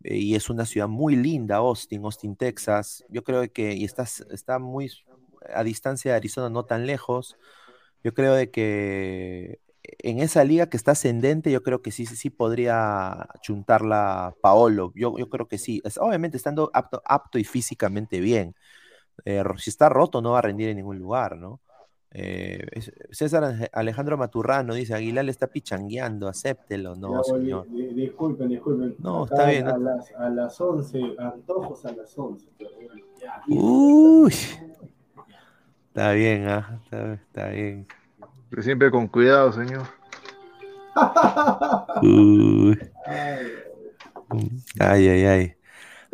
y 0.01 0.35
es 0.35 0.49
una 0.49 0.65
ciudad 0.65 0.87
muy 0.87 1.15
linda, 1.15 1.57
Austin, 1.57 2.03
Austin, 2.03 2.35
Texas. 2.35 3.05
Yo 3.09 3.23
creo 3.23 3.51
que 3.51 3.73
y 3.73 3.83
está, 3.83 4.03
está 4.03 4.57
muy 4.57 4.91
a 5.53 5.63
distancia 5.63 6.11
de 6.11 6.17
Arizona, 6.17 6.49
no 6.49 6.63
tan 6.63 6.85
lejos. 6.85 7.37
Yo 8.03 8.13
creo 8.13 8.33
de 8.33 8.49
que 8.49 9.59
en 9.99 10.19
esa 10.19 10.43
liga 10.43 10.67
que 10.69 10.77
está 10.77 10.91
ascendente, 10.91 11.51
yo 11.51 11.63
creo 11.63 11.81
que 11.81 11.91
sí, 11.91 12.05
sí, 12.05 12.15
sí 12.15 12.29
podría 12.29 13.27
chuntarla 13.41 14.33
Paolo. 14.41 14.91
Yo, 14.95 15.17
yo 15.17 15.29
creo 15.29 15.47
que 15.47 15.57
sí. 15.57 15.81
Es, 15.83 15.97
obviamente 15.97 16.37
estando 16.37 16.69
apto, 16.73 17.01
apto 17.05 17.37
y 17.39 17.43
físicamente 17.43 18.19
bien. 18.19 18.55
Eh, 19.25 19.43
si 19.57 19.69
está 19.69 19.89
roto, 19.89 20.21
no 20.21 20.31
va 20.31 20.39
a 20.39 20.41
rendir 20.43 20.69
en 20.69 20.77
ningún 20.77 20.97
lugar, 20.99 21.37
¿no? 21.37 21.59
Eh, 22.11 22.65
César 23.11 23.69
Alejandro 23.71 24.17
Maturrano 24.17 24.73
dice, 24.73 24.95
Aguilar 24.95 25.25
le 25.25 25.31
está 25.31 25.47
pichangueando, 25.47 26.27
acéptelo. 26.27 26.95
No, 26.95 27.23
señor. 27.23 27.67
Di- 27.69 27.93
disculpen, 27.93 28.49
disculpen. 28.49 28.95
No, 28.97 29.23
Acá 29.25 29.35
está 29.35 29.49
bien, 29.49 29.67
A, 29.67 29.71
no- 29.73 29.77
las, 29.79 30.11
a 30.13 30.29
las 30.29 30.59
11, 30.61 31.01
antojos 31.19 31.85
a 31.85 31.91
las 31.91 32.17
11. 32.17 32.47
pero 32.57 32.71
bueno, 32.75 33.05
ya. 33.21 33.43
Uy. 33.47 34.33
Está 35.89 36.11
bien, 36.13 36.47
ah, 36.47 36.79
Está, 36.83 37.13
está 37.13 37.49
bien. 37.49 37.87
Pero 38.49 38.61
siempre 38.63 38.91
con 38.91 39.07
cuidado, 39.07 39.51
señor. 39.53 39.83
Uy. 42.01 42.77
Ay, 44.79 45.07
Ay, 45.07 45.25
ay. 45.25 45.53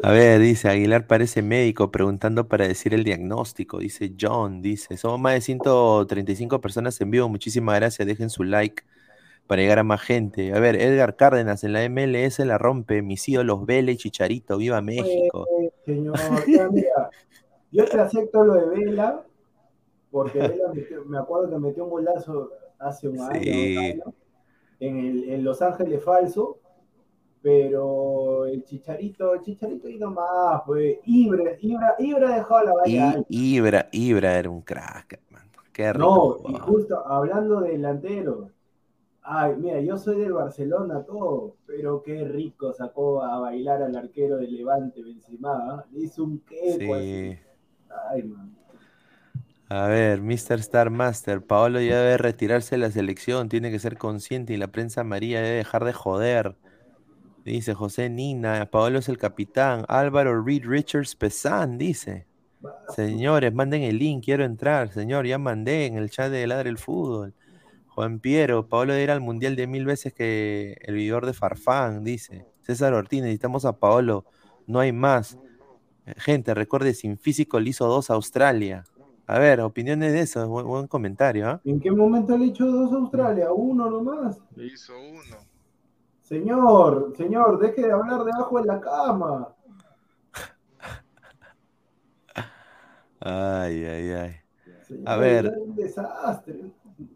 A 0.02 0.12
ver, 0.12 0.40
dice, 0.42 0.70
Aguilar 0.70 1.08
parece 1.08 1.42
médico 1.42 1.92
preguntando 1.92 2.48
para 2.48 2.68
decir 2.68 2.94
el 2.94 3.04
diagnóstico. 3.04 3.80
Dice 3.80 4.14
John, 4.20 4.62
dice, 4.62 4.98
somos 4.98 5.20
más 5.20 5.34
de 5.36 5.42
135 5.42 6.62
personas 6.62 7.00
en 7.02 7.12
vivo. 7.12 7.30
Muchísimas 7.30 7.76
gracias, 7.78 8.08
dejen 8.08 8.30
su 8.30 8.44
like. 8.44 8.84
para 9.48 9.62
llegar 9.62 9.80
a 9.80 9.84
más 9.84 10.02
gente. 10.02 10.54
A 10.54 10.60
ver, 10.60 10.76
Edgar 10.76 11.16
Cárdenas 11.16 11.64
en 11.64 11.74
la 11.74 11.88
MLS 11.90 12.40
la 12.40 12.58
rompe, 12.58 13.02
mis 13.02 13.28
ídolos 13.30 13.62
y 13.70 13.98
Chicharito, 13.98 14.58
viva 14.58 14.82
México. 14.82 15.48
Pues, 15.50 15.72
señor, 15.86 16.20
mira, 16.72 17.10
yo 17.72 17.86
te 17.86 18.00
acepto 18.00 18.44
lo 18.44 18.56
de 18.56 18.68
Vela, 18.86 19.24
porque 20.16 20.40
metió- 20.74 21.04
me 21.04 21.18
acuerdo 21.18 21.50
que 21.50 21.60
metió 21.60 21.84
un 21.84 21.90
golazo 21.90 22.52
hace 22.80 23.10
un 23.10 23.20
año, 23.20 23.42
Sí. 23.42 24.00
en, 24.80 24.98
el- 24.98 25.30
en 25.30 25.44
Los 25.44 25.62
Ángeles 25.62 26.02
falso, 26.02 26.60
pero 27.42 28.46
el 28.46 28.64
Chicharito, 28.64 29.34
el 29.34 29.42
Chicharito 29.42 29.90
y 29.90 29.98
nomás, 29.98 30.62
pues, 30.66 31.00
Ibra, 31.06 31.52
Ibra, 31.60 31.96
Ibra 32.00 32.34
dejó 32.36 32.62
la 32.64 32.74
valla. 32.74 33.26
Ibra, 33.28 33.90
Ibra 33.92 34.40
era 34.40 34.50
un 34.50 34.62
crack, 34.62 35.20
hermano. 35.22 35.52
Qué 35.74 35.92
rico. 35.92 36.40
No, 36.44 36.50
y 36.50 36.58
justo 36.60 37.06
hablando 37.06 37.60
de 37.60 37.72
delantero. 37.72 38.52
Ay, 39.22 39.56
mira, 39.58 39.82
yo 39.82 39.98
soy 39.98 40.22
del 40.22 40.32
Barcelona, 40.32 41.04
todo, 41.04 41.58
pero 41.66 42.02
qué 42.02 42.24
rico 42.24 42.72
sacó 42.72 43.22
a 43.22 43.38
bailar 43.40 43.82
al 43.82 43.96
arquero 43.98 44.38
de 44.38 44.48
Levante 44.48 45.02
Benzema, 45.04 45.74
¿ah? 45.74 45.86
Le 45.92 46.04
hizo 46.06 46.24
un 46.24 46.40
queco 46.40 46.94
así. 46.96 47.34
Sí. 47.34 47.38
Ay, 48.12 48.24
man. 48.24 48.55
A 49.68 49.88
ver, 49.88 50.22
Mr. 50.22 50.60
Star 50.60 50.92
Master, 50.92 51.44
Paolo 51.44 51.82
ya 51.82 52.00
debe 52.00 52.18
retirarse 52.18 52.76
de 52.76 52.80
la 52.80 52.92
selección, 52.92 53.50
tiene 53.50 53.72
que 53.72 53.80
ser 53.80 53.98
consciente 53.98 54.54
y 54.54 54.58
la 54.58 54.68
prensa 54.68 55.02
amarilla 55.02 55.42
debe 55.42 55.58
dejar 55.58 55.86
de 55.86 55.94
joder. 55.94 56.56
Dice 57.44 57.74
José 57.74 58.10
Nina, 58.10 58.70
Paolo 58.70 59.00
es 59.00 59.10
el 59.10 59.18
capitán. 59.18 59.86
Álvaro 59.88 60.44
Reed 60.44 60.66
Richards 60.66 61.16
Pesan, 61.16 61.78
dice. 61.80 62.28
Señores, 62.96 63.54
manden 63.54 63.84
el 63.84 63.98
link, 63.98 64.24
quiero 64.26 64.44
entrar. 64.44 64.92
Señor, 64.92 65.26
ya 65.26 65.38
mandé 65.38 65.86
en 65.88 65.98
el 65.98 66.10
chat 66.12 66.32
de 66.32 66.46
Ladre 66.46 66.70
el 66.70 66.78
Fútbol. 66.78 67.34
Juan 67.88 68.20
Piero, 68.20 68.68
Paolo 68.68 68.94
debe 68.94 69.06
ir 69.06 69.12
al 69.12 69.22
mundial 69.22 69.56
de 69.56 69.68
mil 69.68 69.86
veces 69.86 70.14
que 70.14 70.78
el 70.82 70.96
vividor 70.96 71.26
de 71.26 71.34
Farfán, 71.34 72.04
dice. 72.04 72.46
César 72.62 72.94
Ortiz, 72.94 73.22
necesitamos 73.22 73.66
a 73.66 73.80
Paolo, 73.80 74.26
no 74.68 74.80
hay 74.80 74.92
más. 74.92 75.38
Gente, 76.18 76.54
recuerde, 76.54 76.94
sin 76.94 77.18
físico 77.18 77.60
le 77.60 77.70
hizo 77.70 77.88
dos 77.88 78.10
a 78.10 78.16
Australia. 78.16 78.84
A 79.28 79.40
ver, 79.40 79.60
opiniones 79.62 80.14
de 80.14 80.22
eso, 80.22 80.48
buen, 80.48 80.68
buen 80.68 80.88
comentario, 80.88 81.48
¿ah? 81.48 81.62
¿En 81.66 81.80
qué 81.80 81.90
momento 81.92 82.38
le 82.38 82.46
echó 82.46 82.66
dos 82.66 82.94
a 82.94 82.98
Australia? 82.98 83.52
Uno 83.52 83.90
nomás. 83.90 84.40
Le 84.56 84.68
hizo 84.68 84.94
uno. 85.00 85.38
Señor, 86.22 87.14
señor, 87.18 87.60
deje 87.60 87.86
de 87.86 87.92
hablar 87.92 88.24
debajo 88.24 88.60
de 88.60 88.66
la 88.66 88.80
cama. 88.80 89.50
Ay, 93.20 93.86
ay, 93.86 94.12
ay. 94.12 94.36
Señor, 94.88 95.10
A 95.10 95.18
ver. 95.18 95.54
un 95.58 95.76
desastre. 95.76 96.72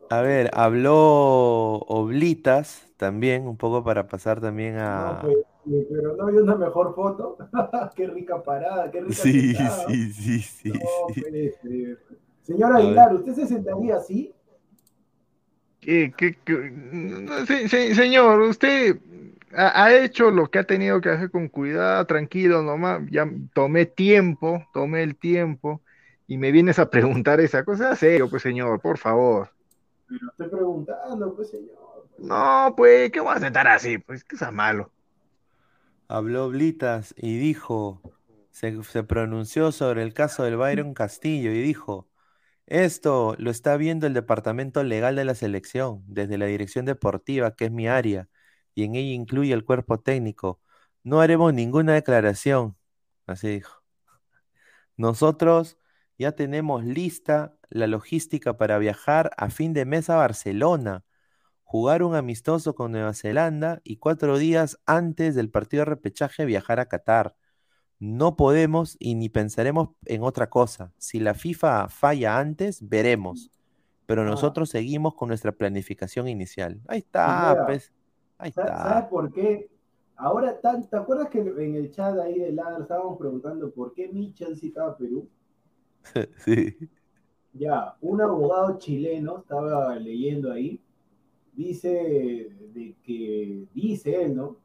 A 0.10 0.22
ver, 0.22 0.49
habló 0.53 1.78
Oblitas 1.88 2.91
también, 2.97 3.47
un 3.47 3.57
poco 3.57 3.84
para 3.84 4.07
pasar 4.07 4.41
también 4.41 4.76
No, 4.76 4.82
a... 4.82 5.20
pues, 5.22 5.38
pero 5.66 6.16
no 6.16 6.28
hay 6.28 6.36
una 6.38 6.55
mejor 6.55 6.95
foto. 6.95 7.38
qué 7.95 8.07
rica 8.07 8.41
parada, 8.43 8.89
qué 8.91 9.01
rica 9.01 9.16
Sí, 9.16 9.53
sentada. 9.53 9.86
sí, 9.88 10.14
sí, 10.14 10.39
sí, 10.41 10.72
No, 10.72 10.80
sí. 11.14 11.22
pues, 11.22 11.34
eh, 11.66 11.97
Señor. 12.43 12.76
Aguilar, 12.76 13.14
¿usted 13.14 13.34
se 13.34 13.47
sentaría 13.47 13.95
así? 13.97 14.34
¿Qué, 15.80 16.14
qué- 16.18 16.38
qué- 16.43 16.72
no, 16.72 17.45
se- 17.45 17.70
se- 17.70 17.95
señor, 17.95 18.41
usted 18.41 18.99
ha, 19.55 19.86
ha 19.86 19.93
hecho 19.95 20.30
lo 20.32 20.47
que 20.51 20.60
ha 20.60 20.64
tenido 20.66 20.99
que 21.01 21.10
hacer 21.10 21.32
con 21.32 21.47
cuidado, 21.47 22.05
tranquilo 22.05 22.62
nomás. 22.62 23.01
Ya 23.10 23.26
tomé 23.53 23.86
tiempo, 23.86 24.66
tomé 24.74 25.03
el 25.03 25.16
tiempo 25.18 25.82
y 26.28 26.38
me 26.38 26.51
vienes 26.51 26.80
a 26.80 26.89
preguntar 26.89 27.39
esa 27.39 27.64
cosa. 27.64 27.95
Serio, 27.95 28.30
pues 28.30 28.41
señor, 28.43 28.82
por 28.82 28.97
favor. 28.97 29.51
Pero 30.07 30.28
estoy 30.32 30.49
preguntando, 30.49 31.36
pues 31.36 31.49
señor. 31.51 32.07
No, 32.18 32.74
pues, 32.76 33.12
¿qué 33.12 33.20
vas 33.22 33.41
a 33.43 33.47
estar 33.47 33.68
así? 33.68 33.97
Pues 33.97 34.24
que 34.24 34.38
sea 34.38 34.51
malo. 34.51 34.91
Habló 36.10 36.45
Oblitas 36.45 37.14
y 37.18 37.38
dijo, 37.38 38.01
se, 38.51 38.84
se 38.84 39.03
pronunció 39.03 39.72
sobre 39.72 40.03
el 40.03 40.14
caso 40.14 40.43
del 40.43 40.57
Byron 40.57 40.93
Castillo 40.93 41.51
y 41.51 41.62
dijo, 41.62 42.10
esto 42.68 43.36
lo 43.39 43.51
está 43.51 43.78
viendo 43.78 44.07
el 44.07 44.14
departamento 44.14 44.84
legal 44.84 45.16
de 45.16 45.26
la 45.26 45.36
selección, 45.36 46.03
desde 46.07 46.38
la 46.38 46.47
dirección 46.47 46.86
deportiva, 46.86 47.55
que 47.55 47.66
es 47.66 47.72
mi 47.72 47.88
área, 47.88 48.30
y 48.76 48.84
en 48.86 48.95
ella 48.95 49.14
incluye 49.14 49.53
el 49.53 49.66
cuerpo 49.66 49.99
técnico. 49.99 50.62
No 51.03 51.22
haremos 51.22 51.53
ninguna 51.53 51.93
declaración, 51.93 52.78
así 53.28 53.49
dijo. 53.49 53.84
Nosotros 54.97 55.78
ya 56.18 56.34
tenemos 56.34 56.84
lista 56.86 57.55
la 57.70 57.88
logística 57.88 58.57
para 58.57 58.78
viajar 58.80 59.32
a 59.38 59.49
fin 59.49 59.74
de 59.74 59.86
mes 59.86 60.10
a 60.10 60.18
Barcelona, 60.18 61.05
jugar 61.70 62.02
un 62.02 62.16
amistoso 62.16 62.74
con 62.74 62.92
Nueva 62.92 63.14
Zelanda 63.14 63.80
y 63.84 63.98
cuatro 63.98 64.40
días 64.40 64.80
antes 64.88 65.36
del 65.36 65.52
partido 65.52 65.82
de 65.82 65.86
repechaje 65.92 66.46
viajar 66.46 66.80
a 66.80 66.88
Qatar. 66.88 67.36
No 68.00 68.36
podemos 68.36 68.96
y 68.98 69.14
ni 69.14 69.30
pensaremos 69.30 69.90
en 70.06 70.24
otra 70.24 70.50
cosa. 70.50 70.92
Si 70.98 71.20
la 71.20 71.36
FIFA 71.36 71.88
falla 71.90 72.40
antes, 72.40 72.90
veremos. 72.90 73.52
Pero 74.08 74.24
Ah. 74.24 74.26
nosotros 74.26 74.72
seguimos 74.72 75.14
con 75.14 75.28
nuestra 75.28 75.52
planificación 75.52 76.28
inicial. 76.28 76.82
Ahí 76.88 77.00
está, 77.00 77.52
Mira, 77.52 77.66
pues. 77.68 77.94
Ahí 78.40 78.52
Sa- 78.52 78.66
¿Sabes 78.66 78.80
está. 78.96 79.10
por 79.10 79.32
qué? 79.32 79.70
Ahora, 80.16 80.60
¿te 80.60 80.98
acuerdas 80.98 81.30
que 81.30 81.38
en 81.40 81.76
el 81.76 81.92
chat 81.92 82.18
ahí 82.18 82.40
de 82.40 82.52
Ladra 82.52 82.80
estábamos 82.82 83.20
preguntando 83.20 83.70
por 83.72 83.94
qué 83.94 84.08
Mitchell 84.08 84.58
citaba 84.58 84.94
a 84.94 84.98
Perú? 84.98 85.30
Sí. 86.38 86.76
Ya, 87.54 87.96
un 88.02 88.22
abogado 88.22 88.80
chileno 88.80 89.38
estaba 89.40 89.96
leyendo 89.98 90.52
ahí, 90.52 90.82
dice 91.64 92.49
de 92.74 92.95
que, 93.03 93.66
dice 93.74 94.24
él, 94.24 94.36
¿no? 94.36 94.55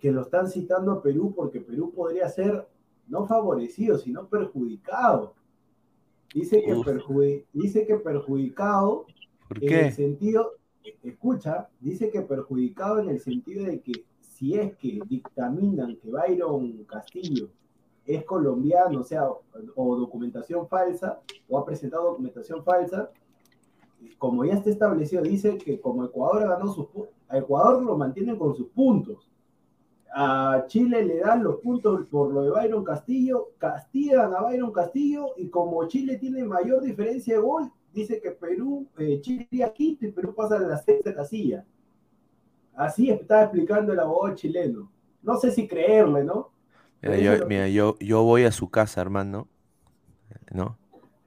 Que 0.00 0.12
lo 0.12 0.22
están 0.22 0.48
citando 0.48 0.92
a 0.92 1.02
Perú 1.02 1.32
porque 1.34 1.60
Perú 1.60 1.92
podría 1.92 2.28
ser 2.28 2.68
no 3.08 3.26
favorecido, 3.26 3.98
sino 3.98 4.28
perjudicado. 4.28 5.34
Dice 6.32 6.62
que, 6.62 6.72
perjudi- 6.74 7.44
dice 7.52 7.84
que 7.86 7.96
perjudicado 7.96 9.06
¿Por 9.48 9.62
en 9.62 9.86
el 9.86 9.92
sentido, 9.92 10.52
escucha, 11.02 11.68
dice 11.80 12.10
que 12.10 12.22
perjudicado 12.22 13.00
en 13.00 13.08
el 13.08 13.18
sentido 13.18 13.64
de 13.64 13.80
que 13.80 13.92
si 14.20 14.54
es 14.54 14.76
que 14.76 15.00
dictaminan 15.08 15.96
que 15.96 16.10
Byron 16.10 16.84
Castillo 16.84 17.48
es 18.06 18.24
colombiano, 18.24 19.00
o 19.00 19.04
sea, 19.04 19.28
o, 19.30 19.42
o 19.76 19.96
documentación 19.96 20.68
falsa, 20.68 21.20
o 21.48 21.58
ha 21.58 21.64
presentado 21.64 22.04
documentación 22.10 22.62
falsa, 22.64 23.10
como 24.18 24.44
ya 24.44 24.54
está 24.54 24.70
establecido, 24.70 25.22
dice 25.22 25.58
que 25.58 25.80
como 25.80 26.04
Ecuador 26.04 26.48
ganó 26.48 26.72
sus 26.72 26.86
pu- 26.86 27.08
a 27.28 27.38
Ecuador 27.38 27.82
lo 27.82 27.96
mantienen 27.96 28.36
con 28.36 28.54
sus 28.54 28.68
puntos. 28.68 29.28
A 30.16 30.64
Chile 30.68 31.04
le 31.04 31.18
dan 31.18 31.42
los 31.42 31.56
puntos 31.56 32.06
por 32.06 32.32
lo 32.32 32.42
de 32.42 32.50
Byron 32.50 32.84
Castillo, 32.84 33.48
castigan 33.58 34.32
a 34.32 34.42
Byron 34.42 34.72
Castillo 34.72 35.34
y 35.36 35.48
como 35.48 35.86
Chile 35.88 36.18
tiene 36.18 36.44
mayor 36.44 36.82
diferencia 36.82 37.34
de 37.34 37.40
gol, 37.40 37.72
dice 37.92 38.20
que 38.20 38.30
Perú, 38.30 38.86
eh, 38.98 39.20
Chile 39.20 39.48
iría 39.50 39.72
quinto 39.72 40.06
y 40.06 40.12
Perú 40.12 40.34
pasa 40.34 40.56
a 40.56 40.60
la 40.60 40.76
sexta 40.78 41.12
casilla. 41.14 41.64
Así 42.76 43.10
está 43.10 43.42
explicando 43.42 43.92
el 43.92 44.00
abogado 44.00 44.34
chileno. 44.36 44.90
No 45.22 45.36
sé 45.36 45.50
si 45.50 45.66
creerle, 45.66 46.22
¿no? 46.24 46.50
Mira, 47.02 47.18
yo, 47.18 47.46
mira, 47.46 47.68
yo, 47.68 47.96
yo 47.98 48.22
voy 48.22 48.44
a 48.44 48.52
su 48.52 48.68
casa, 48.70 49.00
hermano. 49.00 49.48
¿No? 50.52 50.76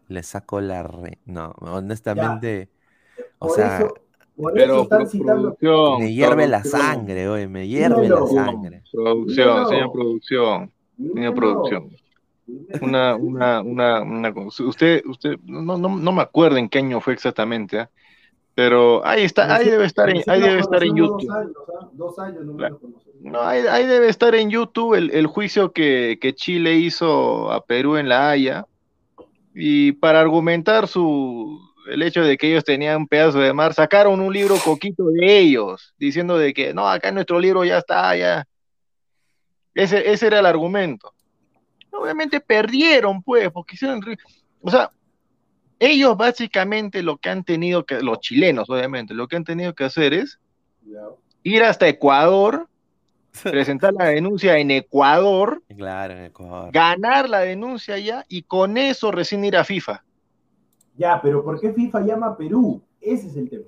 Le 0.08 0.24
saco 0.24 0.62
la 0.62 0.84
re... 0.84 1.20
No, 1.26 1.53
honestamente. 1.60 2.70
O 3.39 3.47
Por 3.47 3.55
sea, 3.55 3.78
eso, 3.80 3.93
por 4.36 4.58
eso 4.58 4.66
Pero, 4.66 4.82
están 4.84 4.97
pero 4.99 5.10
citando. 5.10 5.41
producción, 5.55 5.99
me 5.99 6.14
hierve 6.14 6.47
la 6.47 6.64
sangre, 6.64 7.28
oye, 7.30 7.47
me 7.47 7.68
hierve 7.68 8.03
Dímelo. 8.03 8.20
la 8.22 8.28
sangre. 8.45 8.84
Producción, 8.91 9.47
Dímelo. 9.47 9.70
señor 9.70 9.91
producción, 9.91 10.72
señor 11.14 11.36
producción. 11.36 11.89
Una, 12.82 13.16
una, 13.16 13.62
una, 13.62 14.01
una. 14.01 14.34
Usted, 14.45 15.03
usted, 15.05 15.38
no, 15.43 15.78
no, 15.78 15.89
no 15.97 16.12
me 16.14 16.22
acuerdo 16.22 16.58
en 16.58 16.70
qué 16.70 16.80
año 16.80 17.01
fue 17.01 17.14
exactamente, 17.14 17.80
¿ah? 17.80 17.89
pero 18.55 19.05
ahí 19.05 19.24
está, 19.26 19.53
ahí 19.55 19.66
debe 19.70 19.86
estar 19.86 20.10
en, 20.10 20.24
ahí 20.28 20.41
debe 20.41 20.60
estar 20.62 20.84
en 20.84 20.95
YouTube. 20.95 21.28
Dos 21.93 22.18
años, 22.20 22.43
¿ah? 22.64 22.70
No. 22.70 22.80
No, 23.20 23.41
ahí, 23.41 23.64
ahí 23.70 23.86
debe 23.86 24.08
estar 24.10 24.34
en 24.36 24.49
YouTube 24.49 24.93
el, 24.95 25.12
el 25.12 25.28
juicio 25.28 25.74
que, 25.74 26.18
que 26.22 26.36
Chile 26.36 26.76
hizo 26.76 27.51
a 27.51 27.66
Perú 27.66 27.97
en 27.97 28.08
La 28.10 28.30
Haya. 28.30 28.66
Y 29.60 29.93
para 29.93 30.22
argumentar 30.22 30.88
su 30.88 31.60
el 31.88 32.03
hecho 32.03 32.22
de 32.22 32.38
que 32.38 32.49
ellos 32.49 32.64
tenían 32.64 32.97
un 32.97 33.08
pedazo 33.08 33.39
de 33.39 33.53
mar, 33.53 33.74
sacaron 33.74 34.20
un 34.20 34.32
libro 34.32 34.55
coquito 34.64 35.10
de 35.10 35.39
ellos, 35.39 35.95
diciendo 35.97 36.38
de 36.38 36.53
que 36.53 36.74
no, 36.74 36.88
acá 36.88 37.12
nuestro 37.12 37.39
libro 37.39 37.64
ya 37.66 37.80
está, 37.80 38.16
ya. 38.16 38.45
Ese, 39.74 40.12
ese 40.12 40.28
era 40.28 40.39
el 40.39 40.45
argumento. 40.45 41.14
Obviamente 41.91 42.39
perdieron, 42.39 43.24
pues, 43.24 43.49
porque 43.51 43.76
hicieron. 43.76 44.01
O 44.62 44.70
sea, 44.70 44.91
ellos 45.80 46.18
básicamente 46.18 47.01
lo 47.01 47.18
que 47.18 47.30
han 47.30 47.43
tenido 47.43 47.86
que, 47.86 48.01
los 48.01 48.20
chilenos, 48.20 48.70
obviamente, 48.70 49.14
lo 49.14 49.28
que 49.28 49.38
han 49.38 49.43
tenido 49.43 49.74
que 49.74 49.86
hacer 49.86 50.14
es 50.14 50.39
ir 51.43 51.64
hasta 51.64 51.88
Ecuador, 51.88 52.68
presentar 53.51 53.93
la 53.93 54.05
denuncia 54.05 54.57
en 54.57 54.71
Ecuador, 54.71 55.61
Claro, 55.75 56.13
en 56.13 56.25
Ecuador. 56.25 56.71
ganar 56.71 57.29
la 57.29 57.39
denuncia 57.39 57.95
allá 57.95 58.25
y 58.27 58.43
con 58.43 58.77
eso 58.77 59.11
recién 59.11 59.43
ir 59.45 59.57
a 59.57 59.63
FIFA. 59.63 60.03
Ya, 60.95 61.19
pero 61.21 61.43
¿por 61.43 61.59
qué 61.59 61.73
FIFA 61.73 62.01
llama 62.01 62.27
a 62.27 62.38
Perú? 62.38 62.81
Ese 63.01 63.27
es 63.27 63.35
el 63.38 63.49
tema. 63.49 63.65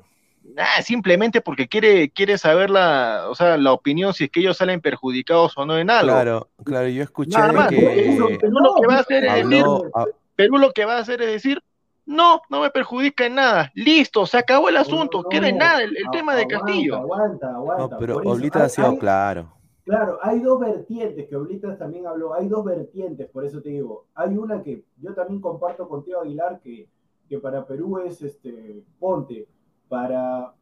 ah, 0.58 0.82
simplemente 0.82 1.42
porque 1.42 1.68
quiere, 1.68 2.10
quiere 2.10 2.38
saber 2.40 2.70
la, 2.72 3.26
o 3.30 3.36
sea, 3.36 3.56
la 3.58 3.72
opinión 3.72 4.14
si 4.14 4.24
es 4.26 4.32
que 4.32 4.40
ellos 4.40 4.58
salen 4.58 4.82
perjudicados 4.82 5.56
o 5.58 5.66
no 5.66 5.78
en 5.78 5.90
algo. 5.92 6.12
Claro, 6.12 6.50
claro, 6.64 6.88
yo 6.88 7.04
escuché 7.04 7.38
Nada 7.38 7.54
más. 7.54 7.70
que 7.70 8.14
Eso, 8.16 8.28
Perú 8.40 8.60
lo 8.60 8.74
que 8.82 8.88
va 8.88 8.96
a 8.96 9.00
hacer 9.02 9.24
es 9.26 9.34
decir, 9.36 9.62
habló, 9.64 9.84
a- 9.94 10.06
Perú 10.36 10.58
lo 10.58 10.72
que 10.72 10.86
va 10.86 10.96
a 10.96 11.00
hacer 11.00 11.22
es 11.22 11.32
decir, 11.32 11.62
no, 12.08 12.42
no 12.50 12.62
me 12.62 12.72
perjudica 12.72 13.28
en 13.28 13.36
nada. 13.36 13.72
Listo, 13.76 14.26
se 14.26 14.40
acabó 14.40 14.70
el 14.70 14.78
asunto, 14.78 15.22
No, 15.22 15.30
queda 15.30 15.50
en 15.50 15.58
nada 15.58 15.84
el, 15.84 15.96
tema 16.12 16.34
de 16.36 16.48
Castillo. 16.48 16.96
Aguanta, 16.96 17.52
aguanta. 17.54 17.88
no, 17.96 18.00
pero 18.00 18.18
Oblita 18.18 18.64
ha 18.64 18.70
sido 18.70 18.90
hay- 18.90 18.98
claro. 18.98 19.54
Claro, 19.90 20.20
hay 20.22 20.40
dos 20.40 20.60
vertientes 20.60 21.28
que 21.28 21.36
Oblitas 21.36 21.80
también 21.80 22.06
habló, 22.06 22.36
hay 22.36 22.48
dos 22.48 22.64
vertientes, 22.64 23.28
por 23.28 23.44
eso 23.44 23.60
te 23.60 23.70
digo, 23.70 24.06
hay 24.14 24.38
una 24.38 24.62
que 24.62 24.86
yo 25.02 25.16
también 25.16 25.42
comparto 25.42 25.90
contigo, 25.90 26.22
Aguilar, 26.22 26.60
que, 26.62 26.88
que 27.28 27.40
para 27.40 27.66
Perú 27.66 27.98
es 27.98 28.22
este 28.22 28.84
ponte, 29.00 29.48
para, 29.88 30.54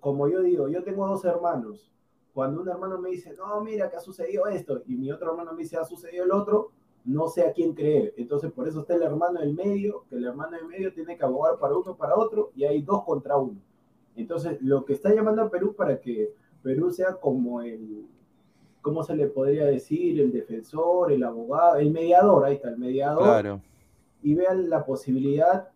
como 0.00 0.26
yo 0.26 0.40
digo, 0.40 0.68
yo 0.68 0.82
tengo 0.82 1.06
dos 1.06 1.22
hermanos, 1.26 1.92
cuando 2.32 2.62
un 2.62 2.68
hermano 2.70 2.98
me 2.98 3.10
dice, 3.10 3.34
no, 3.36 3.60
mira 3.60 3.90
que 3.90 3.96
ha 3.96 4.00
sucedido 4.00 4.46
esto, 4.46 4.80
y 4.86 4.96
mi 4.96 5.12
otro 5.12 5.32
hermano 5.32 5.52
me 5.52 5.64
dice, 5.64 5.76
ha 5.76 5.84
sucedido 5.84 6.24
el 6.24 6.32
otro, 6.32 6.70
no 7.04 7.28
sé 7.28 7.46
a 7.46 7.52
quién 7.52 7.74
creer, 7.74 8.14
entonces 8.16 8.50
por 8.52 8.66
eso 8.66 8.80
está 8.80 8.94
el 8.94 9.02
hermano 9.02 9.40
del 9.40 9.52
medio, 9.52 10.06
que 10.08 10.16
el 10.16 10.24
hermano 10.24 10.56
del 10.56 10.66
medio 10.66 10.94
tiene 10.94 11.18
que 11.18 11.24
abogar 11.24 11.58
para 11.58 11.76
uno, 11.76 11.94
para 11.94 12.16
otro, 12.16 12.52
y 12.56 12.64
hay 12.64 12.80
dos 12.80 13.04
contra 13.04 13.36
uno. 13.36 13.60
Entonces, 14.16 14.62
lo 14.62 14.86
que 14.86 14.94
está 14.94 15.14
llamando 15.14 15.42
a 15.42 15.50
Perú 15.50 15.74
para 15.74 16.00
que 16.00 16.32
Perú 16.62 16.90
sea 16.90 17.16
como 17.16 17.60
el, 17.60 18.06
¿cómo 18.82 19.02
se 19.02 19.16
le 19.16 19.28
podría 19.28 19.64
decir? 19.64 20.20
El 20.20 20.32
defensor, 20.32 21.12
el 21.12 21.22
abogado, 21.24 21.76
el 21.76 21.90
mediador, 21.92 22.44
ahí 22.44 22.54
está, 22.56 22.68
el 22.68 22.78
mediador, 22.78 23.22
Claro. 23.22 23.60
y 24.22 24.34
vean 24.34 24.68
la 24.68 24.84
posibilidad 24.84 25.68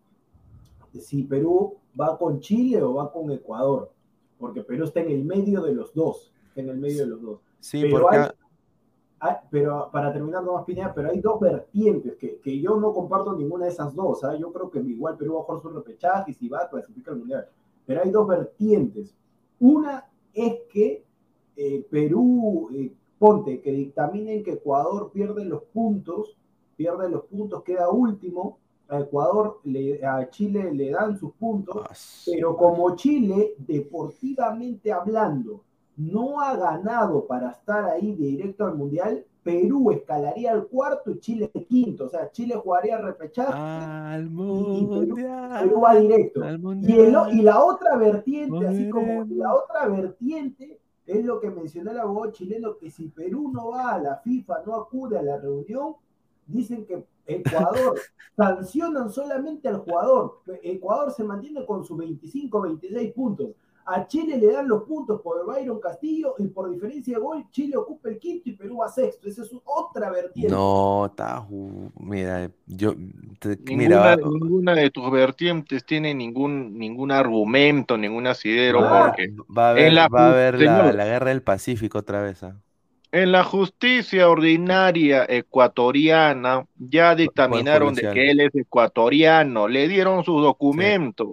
de 0.93 0.99
si 0.99 1.23
Perú 1.23 1.75
va 1.99 2.17
con 2.17 2.39
Chile 2.39 2.81
o 2.83 2.93
va 2.95 3.11
con 3.11 3.31
Ecuador, 3.31 3.91
porque 4.37 4.61
Perú 4.63 4.83
está 4.83 4.99
en 5.01 5.09
el 5.11 5.23
medio 5.25 5.61
de 5.61 5.73
los 5.73 5.93
dos, 5.93 6.31
está 6.49 6.61
en 6.61 6.69
el 6.69 6.77
medio 6.77 7.03
de 7.03 7.07
los 7.07 7.21
dos. 7.21 7.39
Sí, 7.59 7.81
Pero 7.81 8.01
porque 8.01 8.17
hay- 8.17 9.35
pero 9.49 9.89
para 9.91 10.13
terminar, 10.13 10.43
no 10.43 10.53
más 10.53 10.63
Pineda, 10.65 10.93
pero 10.93 11.09
hay 11.09 11.19
dos 11.19 11.39
vertientes 11.39 12.15
que, 12.17 12.37
que 12.37 12.59
yo 12.61 12.75
no 12.79 12.93
comparto 12.93 13.33
ninguna 13.35 13.65
de 13.65 13.71
esas 13.71 13.95
dos. 13.95 14.23
¿ah? 14.23 14.35
Yo 14.37 14.53
creo 14.53 14.69
que 14.69 14.77
igual 14.79 15.17
Perú 15.17 15.33
va 15.35 15.39
a 15.39 15.43
jugar 15.43 15.61
su 15.61 15.69
repechaje 15.69 16.29
y 16.31 16.33
si 16.35 16.47
va, 16.47 16.69
clasifica 16.69 17.09
al 17.11 17.17
mundial. 17.17 17.47
Pero 17.87 18.03
hay 18.03 18.11
dos 18.11 18.27
vertientes. 18.27 19.15
Una 19.59 20.05
es 20.35 20.53
que 20.71 21.03
eh, 21.55 21.83
Perú, 21.89 22.69
eh, 22.75 22.93
ponte, 23.19 23.61
que 23.61 23.71
dictaminen 23.71 24.43
que 24.43 24.53
Ecuador 24.53 25.11
pierde 25.11 25.45
los 25.45 25.63
puntos, 25.63 26.37
pierde 26.75 27.09
los 27.09 27.23
puntos, 27.25 27.63
queda 27.63 27.89
último. 27.89 28.59
A 28.89 28.99
Ecuador, 29.01 29.59
le- 29.65 30.05
a 30.05 30.29
Chile 30.29 30.73
le 30.73 30.91
dan 30.91 31.17
sus 31.19 31.33
puntos, 31.33 31.75
Ah, 31.89 31.93
pero 32.25 32.55
como 32.55 32.95
Chile, 32.95 33.53
deportivamente 33.57 34.91
hablando, 34.91 35.61
no 35.97 36.39
ha 36.39 36.55
ganado 36.55 37.25
para 37.25 37.51
estar 37.51 37.83
ahí 37.85 38.13
directo 38.13 38.65
al 38.65 38.75
Mundial, 38.75 39.25
Perú 39.43 39.91
escalaría 39.91 40.51
al 40.51 40.67
cuarto 40.67 41.11
y 41.11 41.19
Chile 41.19 41.49
quinto. 41.67 42.05
O 42.05 42.09
sea, 42.09 42.29
Chile 42.31 42.55
jugaría 42.55 42.97
repechaje, 42.97 43.51
al 43.53 44.23
Perú- 44.27 44.33
mundial. 44.35 45.63
Perú 45.63 45.81
va 45.81 45.95
directo. 45.95 46.43
al 46.43 46.59
Y, 46.81 46.99
el- 46.99 47.15
y 47.33 47.41
la 47.41 47.63
otra 47.63 47.95
vertiente, 47.97 48.67
así 48.67 48.89
como 48.89 49.25
la 49.29 49.53
otra 49.53 49.87
vertiente, 49.87 50.79
es 51.07 51.25
lo 51.25 51.39
que 51.39 51.49
mencionó 51.49 51.91
el 51.91 51.99
abogado 51.99 52.33
chileno, 52.33 52.77
que 52.77 52.91
si 52.91 53.07
Perú 53.07 53.49
no 53.51 53.69
va 53.69 53.93
a 53.93 53.99
la 53.99 54.17
FIFA, 54.17 54.63
no 54.65 54.75
acude 54.75 55.17
a 55.17 55.23
la 55.23 55.37
reunión, 55.37 55.95
dicen 56.45 56.85
que 56.85 57.05
Ecuador 57.25 57.97
sancionan 58.35 59.09
solamente 59.09 59.69
al 59.69 59.79
jugador. 59.79 60.41
Ecuador 60.61 61.11
se 61.11 61.23
mantiene 61.23 61.65
con 61.65 61.85
sus 61.85 61.97
25, 61.97 62.61
26 62.61 63.13
puntos. 63.13 63.47
A 63.89 64.05
Chile 64.05 64.37
le 64.37 64.51
dan 64.51 64.67
los 64.67 64.83
puntos 64.83 65.21
por 65.21 65.45
Byron 65.45 65.79
Castillo 65.79 66.35
y 66.39 66.47
por 66.47 66.69
diferencia 66.69 67.15
de 67.15 67.21
gol, 67.23 67.45
Chile 67.51 67.77
ocupa 67.77 68.09
el 68.09 68.19
quinto 68.19 68.49
y 68.49 68.53
Perú 68.53 68.79
va 68.79 68.89
sexto. 68.89 69.29
Esa 69.29 69.43
es 69.43 69.51
otra 69.63 70.09
vertiente. 70.11 70.51
No, 70.53 71.05
está. 71.05 71.41
ju- 71.41 71.89
Mira, 71.97 72.51
yo. 72.65 72.93
te- 73.39 73.57
Ninguna, 73.65 74.15
mira, 74.15 74.15
ninguna 74.17 74.75
de 74.75 74.89
tus 74.89 75.09
vertientes 75.09 75.85
tiene 75.85 76.13
ningún, 76.13 76.77
ningún 76.77 77.11
argumento, 77.13 77.97
ningún 77.97 78.27
asidero, 78.27 78.79
Ah. 78.83 79.05
porque 79.07 79.33
va 79.57 79.67
a 79.67 79.69
haber, 79.71 79.87
en 79.87 79.95
la 79.95 80.07
va 80.09 80.25
a 80.25 80.29
haber 80.31 80.61
la, 80.61 80.91
la 80.91 81.05
guerra 81.05 81.29
del 81.29 81.41
Pacífico 81.41 81.99
otra 81.99 82.21
vez. 82.21 82.43
¿ah? 82.43 82.55
en 83.13 83.31
la 83.31 83.45
justicia 83.45 84.29
ordinaria 84.29 85.25
ecuatoriana 85.77 86.65
ya 86.77 87.15
dictaminaron 87.15 87.93
de 87.93 88.01
que 88.11 88.31
él 88.31 88.41
es 88.41 88.53
ecuatoriano, 88.53 89.67
le 89.67 89.87
dieron 89.87 90.23
sus 90.23 90.41
documentos. 90.41 91.29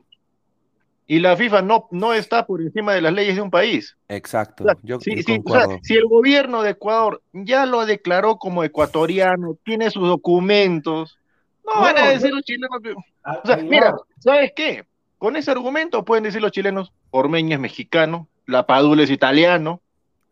Y 1.06 1.20
la 1.20 1.36
FIFA 1.36 1.62
no, 1.62 1.88
no 1.90 2.14
está 2.14 2.46
por 2.46 2.62
encima 2.62 2.94
de 2.94 3.02
las 3.02 3.12
leyes 3.12 3.36
de 3.36 3.42
un 3.42 3.50
país. 3.50 3.96
Exacto, 4.08 4.64
O 4.64 4.66
sea, 4.68 4.76
yo, 4.82 5.00
si, 5.00 5.16
yo 5.16 5.22
si- 5.22 5.42
o 5.44 5.50
sea, 5.50 5.66
si 5.82 5.94
el 5.94 6.06
gobierno 6.06 6.62
de 6.62 6.70
Ecuador 6.70 7.22
ya 7.32 7.66
lo 7.66 7.84
declaró 7.84 8.36
como 8.38 8.64
ecuatoriano, 8.64 9.58
tiene 9.64 9.90
sus 9.90 10.08
documentos, 10.08 11.18
no, 11.64 11.74
No, 11.74 11.80
van 11.82 11.98
a 11.98 12.08
decir 12.08 12.32
los 12.32 12.42
chilenos 12.42 12.70
O 12.72 13.46
sea, 13.46 13.56
Aguilar, 13.56 13.70
mira, 13.70 13.96
¿sabes 14.18 14.52
qué? 14.56 14.84
Con 15.18 15.36
ese 15.36 15.50
argumento 15.50 16.04
pueden 16.04 16.24
decir 16.24 16.40
los 16.40 16.52
chilenos, 16.52 16.92
Ormeño 17.10 17.54
es 17.54 17.60
mexicano, 17.60 18.28
La 18.46 18.66
Padula 18.66 19.02
es 19.02 19.10
italiano, 19.10 19.80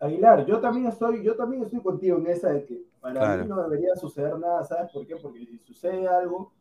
Aguilar, 0.00 0.44
yo 0.46 0.58
también 0.60 0.86
estoy, 0.86 1.22
yo 1.22 1.36
también 1.36 1.62
estoy 1.62 1.80
contigo 1.80 2.18
en 2.18 2.26
esa 2.26 2.50
de 2.50 2.64
que 2.64 2.82
para 3.00 3.20
Claro. 3.20 3.42
mí 3.44 3.48
no 3.48 3.62
debería 3.62 3.94
suceder 3.94 4.36
nada, 4.38 4.64
¿sabes 4.64 4.90
por 4.90 5.06
qué? 5.06 5.16
Porque 5.16 5.46
si 5.46 5.58
sucede 5.58 6.08
algo, 6.08 6.52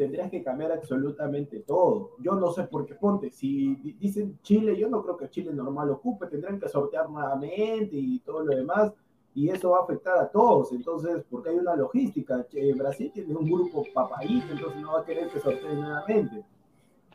tendrías 0.00 0.30
que 0.30 0.42
cambiar 0.42 0.72
absolutamente 0.72 1.60
todo. 1.60 2.12
Yo 2.22 2.32
no 2.34 2.50
sé 2.52 2.62
por 2.62 2.86
qué, 2.86 2.94
ponte, 2.94 3.30
si 3.30 3.74
di- 3.74 3.92
dicen 4.00 4.38
Chile, 4.40 4.74
yo 4.74 4.88
no 4.88 5.02
creo 5.02 5.18
que 5.18 5.28
Chile 5.28 5.52
normal 5.52 5.90
ocupe, 5.90 6.26
tendrán 6.26 6.58
que 6.58 6.70
sortear 6.70 7.10
nuevamente 7.10 7.96
y 7.96 8.18
todo 8.20 8.42
lo 8.42 8.56
demás, 8.56 8.94
y 9.34 9.50
eso 9.50 9.72
va 9.72 9.80
a 9.80 9.82
afectar 9.82 10.16
a 10.16 10.30
todos, 10.30 10.72
entonces, 10.72 11.22
porque 11.30 11.50
hay 11.50 11.56
una 11.56 11.76
logística, 11.76 12.46
Che, 12.48 12.72
Brasil 12.72 13.10
tiene 13.12 13.34
un 13.34 13.44
grupo 13.44 13.84
papayito, 13.92 14.52
entonces 14.52 14.80
no 14.80 14.92
va 14.94 15.00
a 15.00 15.04
querer 15.04 15.28
que 15.28 15.38
sorteen 15.38 15.78
nuevamente. 15.82 16.44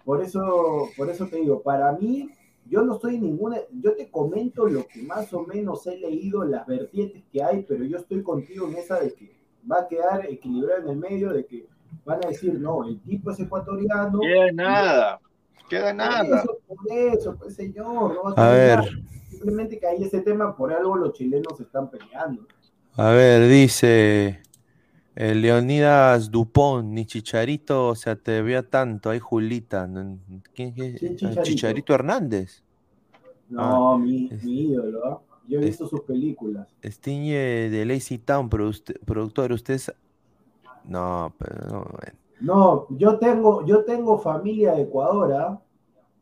Por 0.03 0.21
eso, 0.21 0.87
por 0.95 1.09
eso 1.09 1.25
te 1.25 1.37
digo, 1.37 1.63
para 1.63 1.91
mí, 1.93 2.29
yo 2.69 2.83
no 2.83 2.97
estoy 2.97 3.19
ninguna, 3.19 3.57
yo 3.81 3.95
te 3.95 4.11
comento 4.11 4.67
lo 4.67 4.85
que 4.85 5.01
más 5.01 5.33
o 5.33 5.41
menos 5.41 5.87
he 5.87 5.97
leído, 5.97 6.43
las 6.43 6.67
vertientes 6.67 7.23
que 7.31 7.41
hay, 7.41 7.63
pero 7.63 7.83
yo 7.83 7.97
estoy 7.97 8.21
contigo 8.21 8.67
en 8.67 8.75
esa 8.75 8.99
de 8.99 9.11
que 9.11 9.31
va 9.69 9.79
a 9.79 9.87
quedar 9.87 10.27
equilibrado 10.27 10.83
en 10.83 10.89
el 10.89 10.97
medio, 10.97 11.33
de 11.33 11.47
que 11.47 11.67
van 12.03 12.19
a 12.25 12.27
decir, 12.29 12.53
no, 12.59 12.87
el 12.87 12.99
tipo 13.01 13.31
es 13.31 13.39
ecuatoriano. 13.39 14.19
queda 14.19 14.51
nada, 14.51 15.19
queda 15.69 15.85
Por 15.87 15.95
nada. 15.95 16.39
eso, 16.41 16.57
por 16.67 16.77
eso, 16.91 17.35
pues 17.37 17.55
señor, 17.55 18.13
no 18.13 18.29
a 18.35 18.47
A 18.49 18.51
ver. 18.51 18.77
nada. 18.79 18.89
Simplemente 19.29 19.79
que 19.79 19.87
hay 19.87 20.03
ese 20.03 20.21
tema, 20.21 20.55
por 20.55 20.73
algo 20.73 20.95
los 20.95 21.13
chilenos 21.13 21.59
están 21.59 21.89
peleando. 21.89 22.45
A 22.97 23.09
ver, 23.09 23.49
dice 23.49 24.39
eh, 25.17 25.35
Leonidas 25.35 26.31
Dupont, 26.31 26.87
ni 26.87 27.05
Chicharito 27.05 27.93
se 27.95 28.09
atrevía 28.09 28.63
tanto. 28.69 29.09
Hay 29.09 29.19
Julita. 29.19 29.85
¿no? 29.87 30.17
¿Quién, 30.53 30.71
quién- 30.71 30.95
¿Quién 30.97 31.11
ah, 31.13 31.15
Chicharito? 31.17 31.43
Chicharito 31.43 31.93
Hernández. 31.93 32.63
No, 33.49 33.97
mi, 33.99 34.29
es- 34.31 34.43
mi 34.43 34.61
ídolo, 34.71 35.05
¿ah? 35.05 35.21
Yo 35.47 35.59
he 35.59 35.61
es- 35.63 35.67
visto 35.67 35.87
sus 35.87 36.01
películas. 36.01 36.67
Stiñe 36.83 37.69
de 37.69 37.85
Lazy 37.85 38.17
Town, 38.17 38.49
produ- 38.49 38.97
productor. 39.05 39.51
Usted 39.51 39.75
es- 39.75 39.93
No, 40.87 41.33
pero 41.37 41.67
no. 41.67 41.83
bueno. 41.91 42.19
No, 42.39 42.87
yo 42.89 43.17
tengo, 43.19 43.65
yo 43.65 43.83
tengo 43.85 44.17
familia 44.19 44.73
de 44.73 44.83
Ecuador, 44.83 45.33
¿ah? 45.33 45.61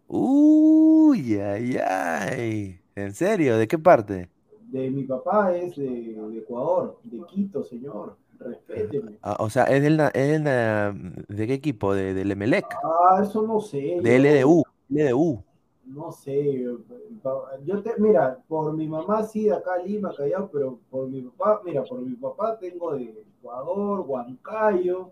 Uy, 0.07 1.39
ay, 1.39 1.77
ay. 1.77 2.79
¿En 2.95 3.13
serio? 3.13 3.57
¿De 3.57 3.67
qué 3.67 3.77
parte? 3.79 4.29
De 4.71 4.89
mi 4.89 5.03
papá 5.03 5.55
es 5.55 5.75
de, 5.75 6.15
de 6.15 6.37
Ecuador, 6.39 6.99
de 7.03 7.23
Quito, 7.25 7.63
señor. 7.63 8.17
Respéteme. 8.39 9.19
Ah, 9.21 9.37
o 9.39 9.49
sea, 9.49 9.63
¿es, 9.65 9.81
del, 9.81 9.99
es 9.99 10.43
del 10.43 11.25
¿de 11.27 11.47
qué 11.47 11.53
equipo? 11.53 11.93
¿De, 11.93 12.13
del 12.13 12.31
Emelec? 12.31 12.65
Ah, 12.83 13.21
eso 13.23 13.41
no 13.43 13.59
sé. 13.61 13.99
De 14.01 14.17
LDU. 14.19 14.63
LDU. 14.89 15.43
No 15.93 16.11
sé. 16.11 16.65
Yo 17.65 17.81
te, 17.83 17.93
mira, 17.99 18.39
por 18.47 18.73
mi 18.73 18.87
mamá 18.87 19.23
sí 19.23 19.43
de 19.45 19.53
acá 19.53 19.77
Lima, 19.77 20.13
Callao, 20.15 20.49
pero 20.51 20.79
por 20.89 21.07
mi 21.07 21.21
papá, 21.21 21.61
mira, 21.63 21.83
por 21.83 21.99
mi 22.01 22.15
papá 22.15 22.57
tengo 22.57 22.93
de 22.93 23.25
Ecuador, 23.39 24.01
Huancayo, 24.07 25.11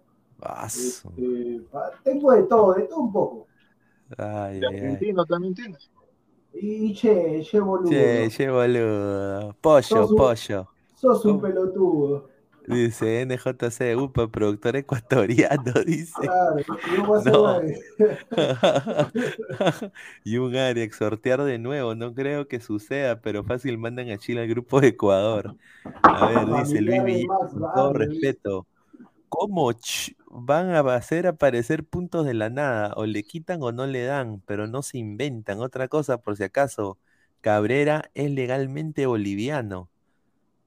este, 0.63 1.61
pa- 1.71 1.91
tengo 2.03 2.31
de 2.31 2.43
todo, 2.43 2.73
de 2.73 2.83
todo 2.83 3.01
un 3.01 3.11
poco. 3.13 3.47
Ay, 4.17 4.59
De 4.59 4.67
ay. 4.67 4.75
argentino 4.75 5.25
también 5.25 5.53
tienes. 5.53 5.89
Y 6.53 6.93
che, 6.93 7.41
che 7.49 7.59
boludo. 7.59 7.89
Che, 7.91 8.27
che, 8.29 8.49
boludo. 8.49 9.55
Pollo, 9.61 9.81
Sos 9.81 10.11
un- 10.11 10.17
pollo. 10.17 10.67
Sos 10.95 11.25
un 11.25 11.39
pelotudo. 11.41 12.30
Dice 12.67 13.21
NJC, 13.21 13.95
UPA, 13.97 14.27
productor 14.29 14.75
ecuatoriano, 14.75 15.73
dice. 15.85 16.13
Claro, 16.21 16.61
No. 17.25 17.61
y 20.23 20.37
un 20.37 20.55
Arex, 20.55 20.95
sortear 20.97 21.43
de 21.43 21.57
nuevo, 21.57 21.95
no 21.95 22.13
creo 22.13 22.47
que 22.47 22.59
suceda, 22.59 23.19
pero 23.21 23.43
fácil 23.43 23.77
mandan 23.77 24.09
a 24.09 24.17
Chile 24.17 24.41
al 24.41 24.47
grupo 24.47 24.79
de 24.79 24.89
Ecuador. 24.89 25.55
A 26.03 26.27
ver, 26.27 26.45
dice 26.65 26.81
Luis 26.81 27.25
Max 27.27 27.51
con 27.53 27.73
todo 27.73 27.93
respeto. 27.93 28.67
¿Cómo? 29.29 29.71
ch- 29.71 30.15
van 30.27 30.69
a 30.71 30.79
hacer 30.95 31.25
aparecer 31.27 31.85
puntos 31.85 32.25
de 32.25 32.33
la 32.33 32.49
nada, 32.49 32.93
o 32.95 33.05
le 33.05 33.23
quitan 33.23 33.61
o 33.63 33.71
no 33.71 33.87
le 33.87 34.03
dan, 34.03 34.41
pero 34.45 34.67
no 34.67 34.81
se 34.81 34.97
inventan. 34.97 35.59
Otra 35.61 35.87
cosa, 35.87 36.19
por 36.19 36.35
si 36.37 36.43
acaso, 36.43 36.97
Cabrera 37.41 38.11
es 38.13 38.29
legalmente 38.31 39.05
boliviano, 39.05 39.89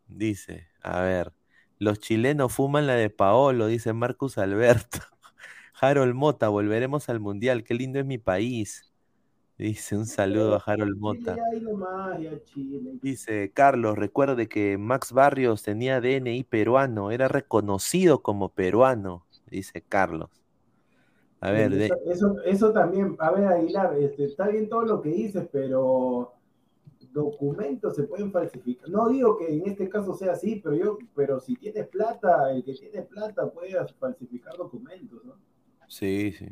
dice. 0.08 0.68
A 0.82 1.00
ver, 1.02 1.32
los 1.78 1.98
chilenos 2.00 2.52
fuman 2.52 2.86
la 2.86 2.94
de 2.94 3.10
Paolo, 3.10 3.66
dice 3.66 3.92
Marcus 3.92 4.38
Alberto. 4.38 4.98
Harold 5.80 6.14
Mota, 6.14 6.48
volveremos 6.48 7.08
al 7.08 7.20
Mundial, 7.20 7.64
qué 7.64 7.74
lindo 7.74 7.98
es 8.00 8.06
mi 8.06 8.18
país. 8.18 8.92
Dice 9.58 9.96
un 9.96 10.06
saludo 10.06 10.56
a 10.56 10.62
Harold 10.66 10.96
Mota. 10.98 11.36
Dice 13.02 13.52
Carlos, 13.52 13.96
recuerde 13.98 14.48
que 14.48 14.78
Max 14.78 15.12
Barrios 15.12 15.62
tenía 15.62 16.00
DNI 16.00 16.44
peruano, 16.44 17.10
era 17.10 17.28
reconocido 17.28 18.22
como 18.22 18.48
peruano, 18.50 19.26
dice 19.50 19.82
Carlos. 19.82 20.30
A 21.40 21.50
ver, 21.50 21.70
de- 21.72 21.90
eso, 22.06 22.36
eso 22.44 22.72
también, 22.72 23.16
a 23.18 23.30
ver, 23.30 23.44
Aguilar, 23.46 23.94
este, 23.98 24.24
está 24.24 24.48
bien 24.48 24.68
todo 24.68 24.82
lo 24.82 25.02
que 25.02 25.10
dices, 25.10 25.46
pero 25.52 26.33
documentos 27.14 27.96
se 27.96 28.02
pueden 28.04 28.30
falsificar. 28.32 28.88
No 28.90 29.08
digo 29.08 29.38
que 29.38 29.54
en 29.54 29.66
este 29.68 29.88
caso 29.88 30.14
sea 30.14 30.32
así, 30.32 30.56
pero 30.62 30.76
yo, 30.76 30.98
pero 31.14 31.40
si 31.40 31.56
tienes 31.56 31.88
plata, 31.88 32.52
el 32.52 32.64
que 32.64 32.74
tiene 32.74 33.02
plata 33.02 33.50
puede 33.50 33.74
falsificar 33.98 34.56
documentos, 34.58 35.24
¿no? 35.24 35.34
sí, 35.86 36.32
sí. 36.32 36.48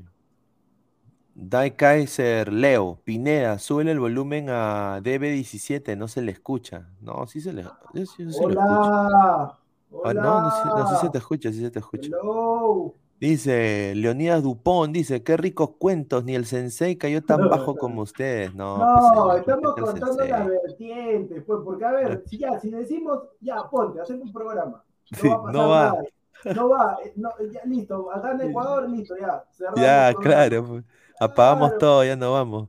Dai 1.35 1.77
Kaiser, 1.77 2.53
Leo, 2.53 3.01
Pineda, 3.05 3.59
sube 3.59 3.91
el 3.91 3.99
volumen 3.99 4.49
a 4.51 5.01
DB17, 5.03 5.97
no 5.97 6.07
se 6.09 6.23
le 6.23 6.33
escucha. 6.33 6.91
No, 7.01 7.27
sí 7.27 7.41
se 7.41 7.53
le, 7.53 7.73
sí, 7.95 8.07
sí 8.07 8.33
se 8.33 8.47
le 8.47 8.55
escucha. 8.55 8.93
Hola, 9.09 9.59
Ah, 10.03 10.15
no, 10.15 10.41
no, 10.41 10.51
sí, 10.51 10.73
no, 10.75 10.87
sí 10.87 10.97
se 10.97 11.11
te 11.11 11.19
hola, 11.19 11.19
escucha, 11.19 11.53
sí 11.53 11.61
se 11.61 11.71
te 11.71 11.79
escucha. 11.79 12.13
hello. 12.13 12.95
Dice 13.23 13.95
Leonidas 13.95 14.43
Dupont, 14.43 14.93
dice, 14.93 15.23
qué 15.23 15.37
ricos 15.37 15.71
cuentos, 15.79 16.25
ni 16.25 16.35
el 16.35 16.45
sensei 16.45 16.97
cayó 16.97 17.23
tan 17.23 17.49
bajo 17.49 17.77
como 17.77 18.03
ustedes. 18.03 18.53
No, 18.53 18.75
pues, 18.79 18.89
No, 18.89 19.09
señor, 19.11 19.39
estamos 19.39 19.75
contando 19.77 20.25
las 20.27 20.47
vertientes, 20.49 21.45
pues, 21.47 21.61
porque 21.65 21.85
a 21.85 21.93
ver, 21.93 22.25
si 22.27 22.39
ya, 22.39 22.59
si 22.59 22.69
decimos, 22.71 23.21
ya, 23.41 23.71
ponte, 23.71 24.01
hacemos 24.01 24.25
un 24.27 24.33
programa, 24.33 24.83
no 25.13 25.19
Sí, 25.21 25.29
va 25.29 25.35
a 25.35 25.43
pasar 25.43 25.53
no 25.55 25.69
va. 25.69 25.85
nada, 25.85 26.03
no 26.57 26.69
va, 26.69 26.99
eh, 27.05 27.13
no, 27.15 27.31
ya, 27.53 27.61
listo, 27.65 28.11
acá 28.13 28.33
en 28.33 28.41
Ecuador, 28.51 28.91
listo, 28.91 29.15
ya, 29.17 29.45
cerramos 29.53 29.81
Ya, 29.81 30.15
claro, 30.21 30.67
pues, 30.67 30.85
apagamos 31.21 31.69
Claro. 31.69 31.79
todo, 31.79 32.05
ya 32.05 32.17
no 32.17 32.33
vamos. 32.33 32.69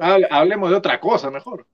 Hable- 0.00 0.26
Hablemos 0.28 0.70
de 0.70 0.76
otra 0.76 0.98
cosa 0.98 1.30
mejor. 1.30 1.64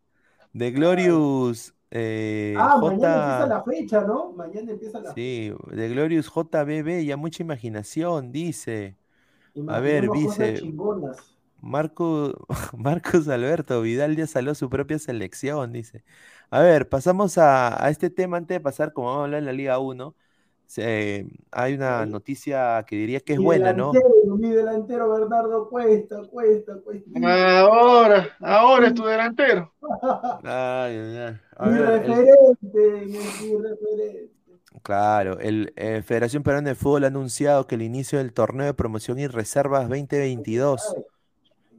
De 0.52 0.70
Glorious 0.72 1.74
eh, 1.91 2.66
Ah, 2.66 2.78
mañana 2.85 3.16
empieza 3.16 3.47
la 3.47 3.62
fecha, 3.62 4.01
¿no? 4.03 4.32
Mañana 4.32 4.72
empieza 4.72 5.01
la 5.01 5.12
Sí, 5.14 5.53
de 5.70 5.89
Glorious 5.91 6.28
JBB, 6.28 7.05
ya 7.05 7.16
mucha 7.16 7.43
imaginación, 7.43 8.32
dice. 8.32 8.97
A 9.66 9.80
ver, 9.80 10.11
dice. 10.11 10.68
Marco, 11.61 12.47
Marcos 12.76 13.28
Alberto, 13.28 13.82
Vidal 13.82 14.16
ya 14.16 14.26
salió 14.26 14.55
su 14.55 14.70
propia 14.70 14.99
selección, 14.99 15.72
dice. 15.72 16.05
A 16.51 16.61
ver, 16.61 16.89
pasamos 16.89 17.39
a, 17.39 17.85
a 17.85 17.91
este 17.91 18.11
tema 18.11 18.37
antes 18.39 18.57
de 18.57 18.61
pasar, 18.61 18.93
como 18.93 19.09
vamos 19.09 19.22
a 19.22 19.24
hablar 19.26 19.41
de 19.43 19.47
la 19.47 19.53
Liga 19.53 19.78
1. 19.78 20.16
Se- 20.66 21.26
hay 21.50 21.74
una 21.74 22.04
noticia 22.06 22.84
que 22.86 22.96
diría 22.96 23.20
que 23.20 23.34
es 23.34 23.38
Mi 23.38 23.44
buena, 23.44 23.72
¿no? 23.72 23.92
Mi 24.36 24.50
delantero 24.50 25.10
Bernardo 25.10 25.68
Cuesta, 25.68 26.22
Cuesta, 26.30 26.74
Cuesta. 26.82 27.10
Ahora, 27.60 28.28
ahora 28.40 28.88
es 28.88 28.94
tu 28.94 29.04
delantero. 29.04 29.72
Ay, 30.42 30.96
ay, 30.96 31.16
ay. 31.16 31.36
A 31.56 31.66
mi 31.68 31.78
ver, 31.78 31.88
el- 32.04 32.10
referente, 32.10 33.06
mi, 33.06 33.46
mi 33.46 33.62
referente. 33.62 34.30
Claro, 34.82 35.38
el 35.38 35.72
eh, 35.76 36.02
Federación 36.02 36.42
Peruana 36.42 36.70
de 36.70 36.74
Fútbol 36.74 37.04
ha 37.04 37.06
anunciado 37.06 37.66
que 37.66 37.76
el 37.76 37.82
inicio 37.82 38.18
del 38.18 38.32
torneo 38.32 38.66
de 38.66 38.74
promoción 38.74 39.18
y 39.20 39.28
reservas 39.28 39.88
2022, 39.88 40.96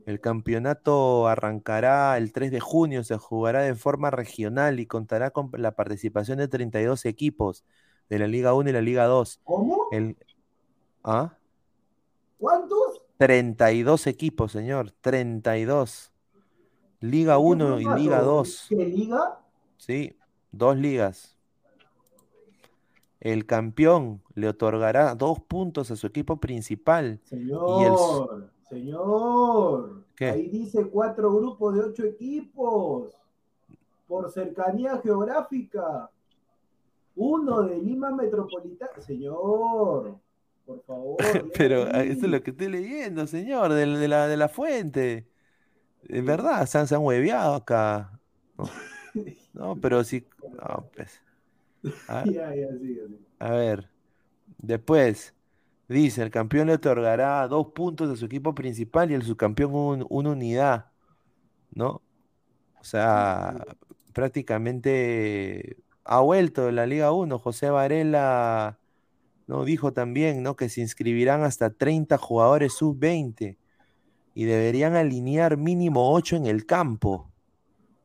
el 0.05 0.21
campeonato 0.21 1.27
arrancará 1.27 2.17
el 2.17 2.31
3 2.31 2.51
de 2.51 2.61
junio, 2.61 3.03
se 3.03 3.17
jugará 3.17 3.63
de 3.63 3.75
forma 3.75 4.11
regional 4.11 4.79
y 4.79 4.85
contará 4.85 5.31
con 5.31 5.49
la 5.57 5.71
participación 5.75 6.37
de 6.37 6.47
32 6.47 7.05
equipos 7.05 7.65
de 8.09 8.19
la 8.19 8.27
Liga 8.27 8.53
1 8.53 8.69
y 8.69 8.73
la 8.73 8.81
Liga 8.81 9.05
2. 9.05 9.41
¿Cómo? 9.43 9.87
El, 9.91 10.17
¿ah? 11.03 11.33
¿Cuántos? 12.37 13.01
32 13.17 14.07
equipos, 14.07 14.51
señor, 14.51 14.91
32. 15.01 16.11
Liga 17.01 17.35
¿En 17.35 17.39
qué 17.39 17.47
1 17.47 17.79
y? 17.79 18.01
Liga 18.01 18.21
2. 18.21 18.65
¿Qué 18.69 18.85
liga? 18.85 19.39
Sí, 19.77 20.17
dos 20.51 20.77
ligas. 20.77 21.37
El 23.19 23.45
campeón 23.45 24.21
le 24.35 24.49
otorgará 24.49 25.15
dos 25.15 25.39
puntos 25.39 25.89
a 25.91 25.95
su 25.95 26.07
equipo 26.07 26.37
principal. 26.37 27.19
Y 27.31 27.35
el, 27.35 27.39
Señor, 27.39 28.51
señor. 28.69 30.03
¿Qué? 30.15 30.25
Ahí 30.29 30.47
dice 30.47 30.87
cuatro 30.89 31.33
grupos 31.35 31.75
de 31.75 31.81
ocho 31.81 32.03
equipos. 32.03 33.13
Por 34.07 34.31
cercanía 34.31 34.99
geográfica. 34.99 36.09
Uno 37.15 37.63
de 37.63 37.77
Lima 37.79 38.11
Metropolitana. 38.11 39.01
Señor, 39.01 40.19
por 40.65 40.83
favor. 40.85 41.17
pero 41.57 41.83
ah, 41.93 42.03
ahí. 42.03 42.11
eso 42.11 42.25
es 42.25 42.31
lo 42.31 42.41
que 42.43 42.51
estoy 42.51 42.69
leyendo, 42.69 43.27
señor, 43.27 43.73
de, 43.73 43.85
de 43.85 44.07
la, 44.07 44.27
de 44.27 44.37
la 44.37 44.49
fuente. 44.49 45.29
Es 46.03 46.25
verdad, 46.25 46.65
se 46.67 46.79
han, 46.79 46.87
se 46.87 46.95
han 46.95 47.03
hueveado 47.03 47.55
acá. 47.55 48.21
No, 48.57 48.69
No, 49.53 49.79
pero 49.79 50.03
sí. 50.03 50.27
no, 50.51 50.89
pues. 50.95 51.21
A, 52.07 52.25
a 53.39 53.51
ver, 53.51 53.91
después 54.59 55.35
dice: 55.89 56.23
el 56.23 56.31
campeón 56.31 56.67
le 56.69 56.75
otorgará 56.75 57.47
dos 57.49 57.69
puntos 57.73 58.11
a 58.11 58.15
su 58.17 58.25
equipo 58.27 58.55
principal 58.55 59.11
y 59.11 59.15
el 59.15 59.23
subcampeón 59.23 59.73
un- 59.75 60.07
una 60.09 60.31
unidad, 60.31 60.91
¿no? 61.71 62.03
O 62.79 62.83
sea, 62.85 63.65
prácticamente 64.13 65.77
ha 66.05 66.19
vuelto 66.21 66.65
de 66.67 66.71
la 66.71 66.85
Liga 66.85 67.11
1. 67.11 67.37
José 67.39 67.69
Varela 67.69 68.79
no 69.47 69.65
dijo 69.65 69.91
también, 69.91 70.43
¿no? 70.43 70.55
Que 70.55 70.69
se 70.69 70.81
inscribirán 70.81 71.43
hasta 71.43 71.71
30 71.71 72.17
jugadores 72.17 72.73
sub-20 72.73 73.57
y 74.33 74.43
deberían 74.45 74.95
alinear 74.95 75.57
mínimo 75.57 76.13
8 76.13 76.37
en 76.37 76.45
el 76.45 76.65
campo 76.65 77.31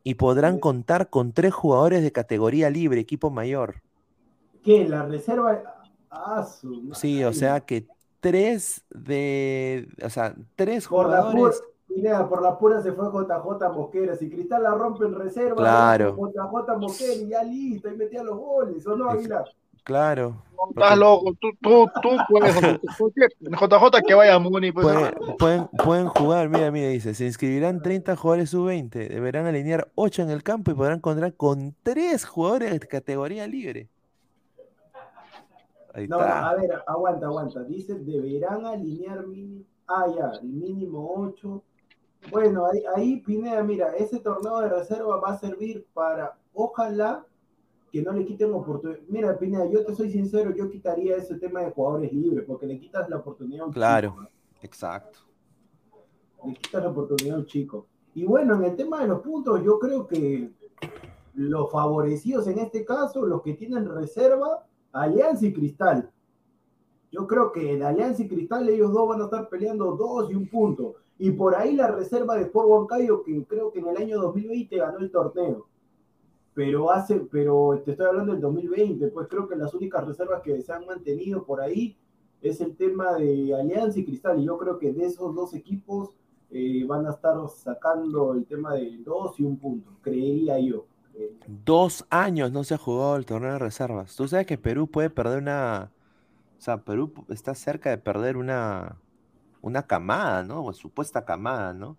y 0.03 0.15
podrán 0.15 0.59
contar 0.59 1.11
con 1.11 1.33
tres 1.33 1.53
jugadores 1.53 2.03
de 2.03 2.13
categoría 2.13 2.71
libre, 2.71 3.01
equipo 3.01 3.31
mayor. 3.31 3.83
¿Qué? 4.63 4.89
La 4.89 5.07
reserva. 5.07 5.63
Ah, 6.11 6.45
su 6.45 6.91
Sí, 6.95 7.23
o 7.23 7.33
sea 7.33 7.61
que 7.61 7.87
tres 8.21 8.85
de, 8.91 9.89
o 10.03 10.11
sea, 10.11 10.35
tres 10.57 10.89
Por 10.89 11.09
la 11.09 11.31
pura, 11.31 11.31
jugadores. 11.33 11.63
Pineda, 11.93 12.28
por 12.28 12.41
la 12.41 12.57
pura 12.57 12.80
se 12.80 12.93
fue 12.93 13.07
JJ 13.07 13.74
Mosquera. 13.74 14.14
Si 14.14 14.30
Cristal 14.30 14.62
la 14.62 14.70
rompe 14.74 15.05
en 15.07 15.14
reserva, 15.14 15.57
Claro. 15.57 16.16
JJ 16.16 16.78
Mosquera 16.78 17.14
y 17.14 17.28
ya 17.28 17.43
listo, 17.43 17.88
y 17.88 17.97
metía 17.97 18.22
los 18.22 18.38
goles, 18.38 18.86
¿o 18.86 18.97
no, 18.97 19.11
Aguilar? 19.11 19.45
Claro. 19.82 20.43
Estás 20.68 20.99
loco, 20.99 21.32
tú, 21.41 21.49
tú, 21.61 21.86
tú 22.03 22.11
puedes. 22.28 22.55
JJ 23.41 24.03
que 24.07 24.14
vaya 24.14 24.34
a 24.34 24.38
Muni, 24.38 24.70
pues. 24.72 24.86
Pueden, 24.86 25.36
pueden, 25.38 25.68
pueden 25.84 26.07
jugar, 26.09 26.49
mira, 26.49 26.70
mira, 26.70 26.88
dice, 26.88 27.14
se 27.14 27.24
inscribirán 27.26 27.82
30 27.82 28.14
jugadores 28.14 28.51
sub-20, 28.51 29.09
deberán 29.09 29.47
alinear 29.47 29.91
8 29.95 30.22
en 30.22 30.30
el 30.30 30.43
campo 30.43 30.70
y 30.70 30.74
podrán 30.74 31.01
contar 31.01 31.34
con 31.34 31.74
tres 31.82 32.24
jugadores 32.24 32.72
de 32.72 32.80
categoría 32.80 33.47
libre. 33.47 33.88
Ahí 35.93 36.07
No, 36.07 36.20
a 36.20 36.55
ver, 36.55 36.70
aguanta, 36.86 37.26
aguanta. 37.26 37.64
Dice, 37.64 37.95
deberán 37.95 38.64
alinear 38.66 39.26
mínimo. 39.26 39.64
Ah, 39.88 40.07
ya, 40.14 40.41
mínimo 40.43 41.14
8. 41.16 41.62
Bueno, 42.29 42.66
ahí, 42.66 42.83
ahí, 42.95 43.21
Pineda, 43.21 43.62
mira, 43.62 43.95
ese 43.97 44.21
torneo 44.21 44.61
de 44.61 44.68
reserva 44.68 45.16
va 45.18 45.31
a 45.31 45.39
servir 45.39 45.87
para, 45.95 46.39
ojalá, 46.53 47.25
que 47.91 48.03
no 48.03 48.12
le 48.12 48.25
quiten 48.25 48.53
oportunidad. 48.53 49.01
Mira, 49.09 49.39
Pineda, 49.39 49.66
yo 49.68 49.85
te 49.85 49.95
soy 49.95 50.11
sincero, 50.11 50.55
yo 50.55 50.71
quitaría 50.71 51.16
ese 51.16 51.37
tema 51.37 51.61
de 51.61 51.71
jugadores 51.71 52.12
libres, 52.12 52.45
porque 52.47 52.66
le 52.66 52.79
quitas 52.79 53.09
la 53.09 53.16
oportunidad 53.16 53.62
a 53.62 53.66
un 53.66 53.73
Claro, 53.73 54.11
chico, 54.11 54.29
exacto. 54.62 55.18
¿no? 56.43 56.49
Le 56.49 56.55
quitas 56.55 56.83
la 56.83 56.91
oportunidad 56.91 57.37
a 57.37 57.39
un 57.41 57.47
chico. 57.47 57.87
Y 58.14 58.25
bueno, 58.25 58.55
en 58.57 58.64
el 58.64 58.77
tema 58.77 59.01
de 59.01 59.09
los 59.09 59.21
puntos, 59.23 59.62
yo 59.64 59.79
creo 59.79 60.07
que 60.07 60.51
los 61.35 61.71
favorecidos 61.71 62.47
en 62.49 62.59
este 62.59 62.85
caso, 62.85 63.25
los 63.25 63.43
que 63.43 63.55
tienen 63.55 63.89
reserva, 63.89 64.66
Alianza 64.93 65.47
y 65.47 65.53
Cristal. 65.53 66.11
Yo 67.12 67.27
creo 67.27 67.51
que 67.53 67.73
en 67.73 67.83
Alianza 67.83 68.23
y 68.23 68.29
Cristal 68.29 68.68
ellos 68.68 68.93
dos 68.93 69.09
van 69.09 69.21
a 69.21 69.25
estar 69.25 69.49
peleando 69.49 69.97
dos 69.97 70.31
y 70.31 70.35
un 70.35 70.49
punto. 70.49 70.97
Y 71.23 71.33
por 71.33 71.55
ahí 71.55 71.77
la 71.77 71.89
reserva 71.89 72.35
de 72.35 72.45
Sport 72.45 72.66
Huancayo, 72.66 73.23
que 73.23 73.45
creo 73.45 73.71
que 73.71 73.81
en 73.81 73.89
el 73.89 73.97
año 73.99 74.18
2020 74.23 74.75
ganó 74.75 75.01
el 75.01 75.11
torneo. 75.11 75.66
Pero 76.55 76.91
hace, 76.91 77.21
pero 77.31 77.83
te 77.85 77.91
estoy 77.91 78.07
hablando 78.07 78.33
del 78.33 78.41
2020, 78.41 79.07
pues 79.09 79.29
creo 79.29 79.47
que 79.47 79.55
las 79.55 79.75
únicas 79.75 80.07
reservas 80.07 80.41
que 80.41 80.62
se 80.62 80.73
han 80.73 80.87
mantenido 80.87 81.45
por 81.45 81.61
ahí 81.61 81.99
es 82.41 82.62
el 82.62 82.75
tema 82.75 83.16
de 83.16 83.55
Alianza 83.55 84.01
y 84.01 84.07
Cristal. 84.07 84.41
Y 84.41 84.47
yo 84.47 84.57
creo 84.57 84.79
que 84.79 84.95
de 84.95 85.05
esos 85.05 85.35
dos 85.35 85.53
equipos 85.53 86.14
eh, 86.51 86.87
van 86.87 87.07
a 87.07 87.11
estar 87.11 87.37
sacando 87.51 88.33
el 88.33 88.47
tema 88.47 88.73
de 88.73 88.97
dos 89.05 89.39
y 89.39 89.45
un 89.45 89.59
punto, 89.59 89.91
creería 90.01 90.59
yo. 90.59 90.87
Dos 91.66 92.07
años 92.09 92.51
no 92.51 92.64
se 92.64 92.73
ha 92.73 92.79
jugado 92.79 93.16
el 93.16 93.27
torneo 93.27 93.53
de 93.53 93.59
reservas. 93.59 94.16
Tú 94.16 94.27
sabes 94.27 94.47
que 94.47 94.57
Perú 94.57 94.87
puede 94.87 95.11
perder 95.11 95.43
una 95.43 95.93
O 96.59 96.62
sea, 96.62 96.79
Perú 96.79 97.12
está 97.29 97.55
cerca 97.55 97.91
de 97.91 97.99
perder 97.99 98.39
una, 98.39 98.97
una 99.63 99.83
camada, 99.83 100.43
¿no? 100.43 100.65
O 100.65 100.73
supuesta 100.73 101.25
camada, 101.25 101.73
¿no? 101.73 101.97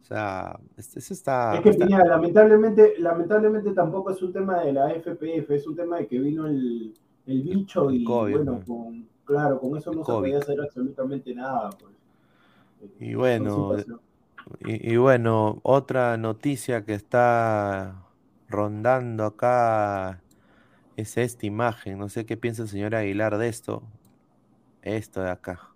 O 0.00 0.04
sea, 0.04 0.58
este, 0.76 0.98
ese 0.98 1.14
está. 1.14 1.54
Es 1.56 1.60
que, 1.60 1.70
está- 1.70 1.86
lamentablemente, 1.86 2.94
lamentablemente 2.98 3.72
tampoco 3.72 4.10
es 4.10 4.22
un 4.22 4.32
tema 4.32 4.60
de 4.60 4.72
la 4.72 4.90
FPF, 4.92 5.54
es 5.54 5.66
un 5.66 5.76
tema 5.76 5.98
de 5.98 6.06
que 6.06 6.18
vino 6.18 6.46
el, 6.46 6.94
el 7.26 7.42
bicho 7.42 7.90
y 7.90 8.04
COVID, 8.04 8.36
bueno, 8.36 8.60
claro, 9.24 9.60
con 9.60 9.76
eso 9.76 9.92
no 9.92 10.04
se 10.04 10.12
podía 10.12 10.38
hacer 10.38 10.60
absolutamente 10.60 11.34
nada. 11.34 11.70
Pues. 11.70 11.94
Y 12.98 13.14
bueno, 13.14 13.76
y 14.64 14.96
bueno, 14.96 15.60
otra 15.62 16.16
noticia 16.16 16.84
que 16.84 16.94
está 16.94 18.02
rondando 18.48 19.24
acá 19.24 20.20
es 20.96 21.16
esta 21.18 21.46
imagen. 21.46 21.98
No 21.98 22.08
sé 22.08 22.26
qué 22.26 22.36
piensa 22.36 22.62
el 22.62 22.68
señor 22.68 22.94
Aguilar 22.94 23.38
de 23.38 23.48
esto. 23.48 23.82
Esto 24.82 25.22
de 25.22 25.30
acá. 25.30 25.69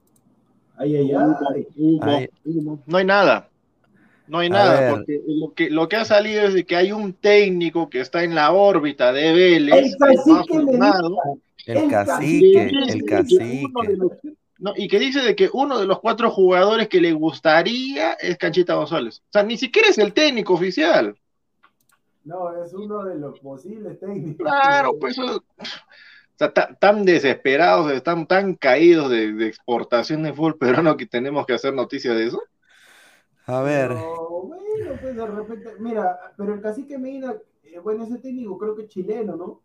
Ay, 0.76 0.96
ay, 0.96 1.12
ay. 1.12 1.66
Humo, 1.76 2.00
Ay. 2.02 2.28
humo. 2.44 2.82
No 2.86 2.96
hay 2.98 3.04
nada. 3.04 3.48
No 4.26 4.38
hay 4.38 4.46
A 4.48 4.50
nada, 4.50 4.80
ver. 4.80 4.90
porque 4.90 5.20
lo 5.26 5.52
que, 5.52 5.70
lo 5.70 5.88
que 5.88 5.96
ha 5.96 6.04
salido 6.04 6.42
es 6.44 6.54
de 6.54 6.64
que 6.64 6.76
hay 6.76 6.92
un 6.92 7.12
técnico 7.12 7.90
que 7.90 8.00
está 8.00 8.24
en 8.24 8.34
la 8.34 8.52
órbita 8.52 9.12
de 9.12 9.32
Vélez, 9.32 9.92
El 11.66 11.88
cacique 11.90 12.62
El 12.86 13.04
cacique, 13.04 13.50
el 13.88 13.98
no, 14.58 14.72
y 14.76 14.88
que 14.88 14.98
dice 14.98 15.20
de 15.20 15.34
que 15.36 15.50
uno 15.52 15.78
de 15.78 15.84
los 15.86 16.00
cuatro 16.00 16.30
jugadores 16.30 16.88
que 16.88 17.00
le 17.00 17.12
gustaría 17.12 18.12
es 18.14 18.38
Canchita 18.38 18.74
González. 18.74 19.18
O 19.18 19.32
sea, 19.32 19.42
ni 19.42 19.58
siquiera 19.58 19.88
es 19.88 19.98
el 19.98 20.12
técnico 20.14 20.54
oficial. 20.54 21.14
No, 22.24 22.64
es 22.64 22.72
uno 22.72 23.04
de 23.04 23.16
los 23.18 23.38
posibles 23.40 24.00
técnicos. 24.00 24.46
Claro, 24.46 24.96
pues 24.98 25.18
eso- 25.18 25.44
o 26.34 26.38
sea, 26.38 26.52
ta- 26.52 26.74
tan 26.80 27.04
desesperados, 27.04 27.92
están 27.92 28.26
tan 28.26 28.54
caídos 28.56 29.10
de, 29.10 29.32
de 29.34 29.46
exportación 29.48 30.22
de 30.24 30.32
fútbol 30.34 30.58
peruano 30.58 30.96
que 30.96 31.06
tenemos 31.06 31.46
que 31.46 31.54
hacer 31.54 31.74
noticias 31.74 32.16
de 32.16 32.26
eso. 32.26 32.42
A 33.46 33.60
ver, 33.62 33.90
Pero, 33.90 34.42
bueno, 34.46 34.98
pues 35.00 35.16
de 35.16 35.26
repente, 35.26 35.70
mira, 35.78 36.18
pero 36.36 36.54
el 36.54 36.60
cacique 36.60 36.98
Medina, 36.98 37.34
eh, 37.62 37.78
bueno, 37.80 38.04
ese 38.04 38.18
técnico 38.18 38.58
creo 38.58 38.74
que 38.76 38.82
es 38.82 38.88
chileno, 38.88 39.36
¿no? 39.36 39.62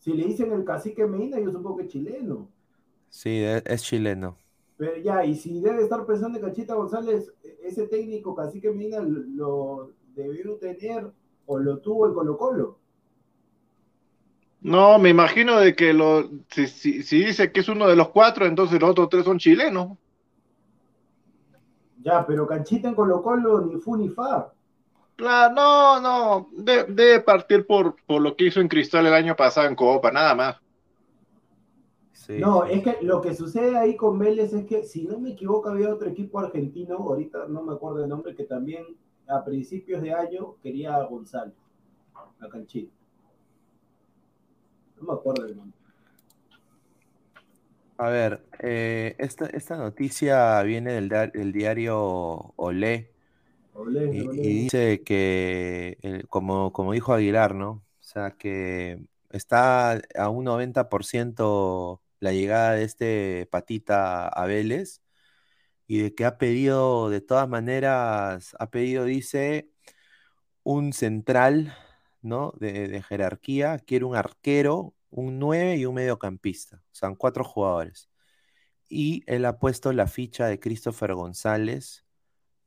Si 0.00 0.12
le 0.14 0.24
dicen 0.26 0.50
el 0.52 0.64
cacique 0.64 1.06
Medina, 1.06 1.38
yo 1.38 1.52
supongo 1.52 1.76
que 1.76 1.82
es 1.84 1.88
chileno. 1.90 2.48
sí, 3.10 3.42
es, 3.44 3.62
es 3.66 3.82
chileno. 3.82 4.38
Pero 4.76 4.96
ya, 4.98 5.24
y 5.24 5.34
si 5.34 5.60
debe 5.60 5.82
estar 5.82 6.06
pensando 6.06 6.38
en 6.38 6.44
Cachita 6.44 6.74
González, 6.74 7.32
e- 7.42 7.58
ese 7.64 7.88
técnico 7.88 8.34
cacique 8.34 8.70
Medina 8.70 9.00
lo, 9.00 9.20
lo 9.24 9.92
debió 10.14 10.56
tener 10.56 11.10
o 11.46 11.58
lo 11.58 11.78
tuvo 11.80 12.06
en 12.06 12.14
Colo 12.14 12.38
Colo. 12.38 12.78
No, 14.60 14.98
me 15.00 15.08
imagino 15.10 15.58
de 15.60 15.74
que 15.74 15.92
lo, 15.92 16.30
si, 16.50 16.66
si- 16.68 17.02
si 17.02 17.24
dice 17.24 17.50
que 17.52 17.60
es 17.60 17.68
uno 17.68 17.86
de 17.88 17.96
los 17.96 18.10
cuatro, 18.10 18.46
entonces 18.46 18.80
los 18.80 18.90
otros 18.90 19.08
tres 19.08 19.24
son 19.24 19.38
chilenos. 19.38 19.98
Ya, 22.02 22.24
pero 22.26 22.46
Canchita 22.46 22.88
en 22.88 22.94
Colo 22.94 23.22
Colo 23.22 23.60
ni 23.60 23.76
fu 23.78 23.96
ni 23.96 24.08
fa. 24.08 24.52
Claro, 25.16 25.54
no, 25.54 26.00
no, 26.00 26.48
de- 26.52 26.84
debe 26.84 27.20
partir 27.20 27.66
por, 27.66 27.96
por 28.06 28.22
lo 28.22 28.34
que 28.36 28.46
hizo 28.46 28.60
en 28.60 28.68
Cristal 28.68 29.06
el 29.06 29.12
año 29.14 29.36
pasado 29.36 29.66
en 29.68 29.74
Copa, 29.74 30.10
nada 30.12 30.34
más. 30.34 30.56
Sí, 32.12 32.34
No, 32.40 32.64
es 32.64 32.82
que 32.82 32.98
lo 33.02 33.20
que 33.20 33.34
sucede 33.34 33.76
ahí 33.76 33.96
con 33.96 34.18
Vélez 34.18 34.52
es 34.52 34.64
que, 34.66 34.82
si 34.84 35.04
no 35.04 35.18
me 35.18 35.30
equivoco, 35.30 35.68
había 35.68 35.92
otro 35.92 36.08
equipo 36.08 36.38
argentino, 36.38 36.96
ahorita 36.96 37.48
no 37.48 37.62
me 37.62 37.72
acuerdo 37.74 38.02
el 38.04 38.08
nombre, 38.08 38.34
que 38.34 38.44
también 38.44 38.84
a 39.26 39.44
principios 39.44 40.00
de 40.02 40.12
año 40.14 40.54
quería 40.62 40.96
a 40.96 41.04
Gonzalo, 41.04 41.52
a 42.40 42.48
Canchita. 42.48 42.92
No 45.00 45.12
me 45.12 45.12
acuerdo 45.12 45.46
el 45.46 45.56
nombre. 45.56 45.78
A 47.98 48.10
ver, 48.10 48.44
eh, 48.60 49.16
esta, 49.18 49.46
esta 49.46 49.76
noticia 49.76 50.62
viene 50.62 50.92
del, 50.92 51.08
del 51.08 51.52
diario 51.52 52.52
Olé 52.56 53.12
Olé, 53.74 54.16
y, 54.16 54.26
olé. 54.26 54.40
y 54.40 54.62
dice 54.62 55.02
que, 55.04 55.98
eh, 56.02 56.22
como, 56.28 56.72
como 56.72 56.92
dijo 56.92 57.12
Aguilar, 57.12 57.54
¿no? 57.54 57.70
O 57.70 57.82
sea, 58.00 58.32
que 58.32 59.04
está 59.30 60.00
a 60.16 60.28
un 60.30 60.44
90% 60.44 62.02
la 62.20 62.32
llegada 62.32 62.72
de 62.74 62.84
este 62.84 63.48
patita 63.50 64.28
a 64.28 64.46
Vélez 64.46 65.02
y 65.86 65.98
de 66.00 66.14
que 66.14 66.24
ha 66.24 66.38
pedido, 66.38 67.10
de 67.10 67.20
todas 67.20 67.48
maneras, 67.48 68.56
ha 68.58 68.70
pedido, 68.70 69.04
dice, 69.04 69.70
un 70.62 70.92
central, 70.92 71.74
¿no? 72.28 72.52
De, 72.58 72.86
de 72.88 73.02
jerarquía, 73.02 73.78
quiere 73.78 74.04
un 74.04 74.14
arquero, 74.16 74.94
un 75.10 75.38
9 75.38 75.76
y 75.76 75.86
un 75.86 75.94
mediocampista. 75.94 76.76
O 76.76 76.94
sea, 76.94 77.14
cuatro 77.16 77.42
jugadores. 77.44 78.08
Y 78.88 79.22
él 79.26 79.44
ha 79.44 79.58
puesto 79.58 79.92
la 79.92 80.06
ficha 80.06 80.46
de 80.46 80.60
Christopher 80.60 81.14
González 81.14 82.04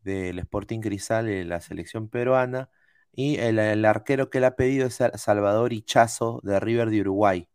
del 0.03 0.39
Sporting 0.39 0.79
Cristal 0.81 1.25
de 1.27 1.45
la 1.45 1.61
selección 1.61 2.09
peruana. 2.09 2.69
Y 3.13 3.37
el, 3.37 3.59
el 3.59 3.85
arquero 3.85 4.29
que 4.29 4.37
él 4.39 4.45
ha 4.45 4.55
pedido 4.55 4.87
es 4.87 4.95
Sa- 4.95 5.17
Salvador 5.17 5.73
Ichazo 5.73 6.39
de 6.43 6.59
River 6.59 6.89
de 6.89 7.01
Uruguay. 7.01 7.47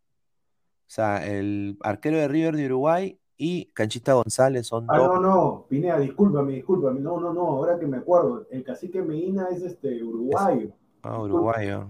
O 0.82 0.88
sea, 0.88 1.26
el 1.26 1.76
arquero 1.82 2.18
de 2.18 2.28
River 2.28 2.57
de 2.57 2.66
Uruguay 2.66 3.18
y 3.36 3.66
Canchita 3.72 4.14
González 4.14 4.66
son 4.66 4.86
Ah, 4.88 4.98
dos. 4.98 5.14
no, 5.14 5.20
no, 5.20 5.66
Pineda, 5.68 5.98
discúlpame, 5.98 6.52
discúlpame. 6.54 7.00
No, 7.00 7.18
no, 7.20 7.32
no, 7.32 7.40
ahora 7.48 7.78
que 7.78 7.86
me 7.86 7.96
acuerdo. 7.98 8.46
El 8.50 8.62
cacique 8.64 9.02
Medina 9.02 9.48
es 9.50 9.62
este 9.62 10.02
uruguayo. 10.02 10.70
Ah, 11.07 11.20
uruguayo. 11.20 11.88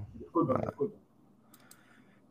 Ah. 0.51 0.73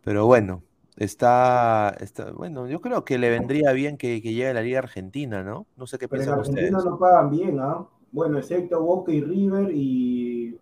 Pero 0.04 0.26
bueno, 0.28 0.62
está, 0.98 1.96
está, 2.00 2.32
bueno, 2.32 2.68
yo 2.68 2.80
creo 2.80 3.04
que 3.04 3.18
le 3.18 3.30
vendría 3.30 3.72
bien 3.72 3.98
que, 3.98 4.22
que 4.22 4.34
llegue 4.34 4.50
a 4.50 4.54
la 4.54 4.62
Liga 4.62 4.80
Argentina, 4.80 5.44
¿no? 5.44 5.66
No 5.78 5.88
sé 5.88 5.98
qué 5.98 6.08
Pero 6.08 6.24
en 6.24 6.30
Argentina 6.30 6.78
ustedes. 6.78 6.86
no 6.86 7.00
pagan 7.00 7.32
bien, 7.32 7.60
¿ah? 7.60 7.86
Bueno, 8.12 8.38
excepto 8.38 8.82
Boca 8.82 9.12
y 9.12 9.22
River 9.22 9.72
y 9.74 10.58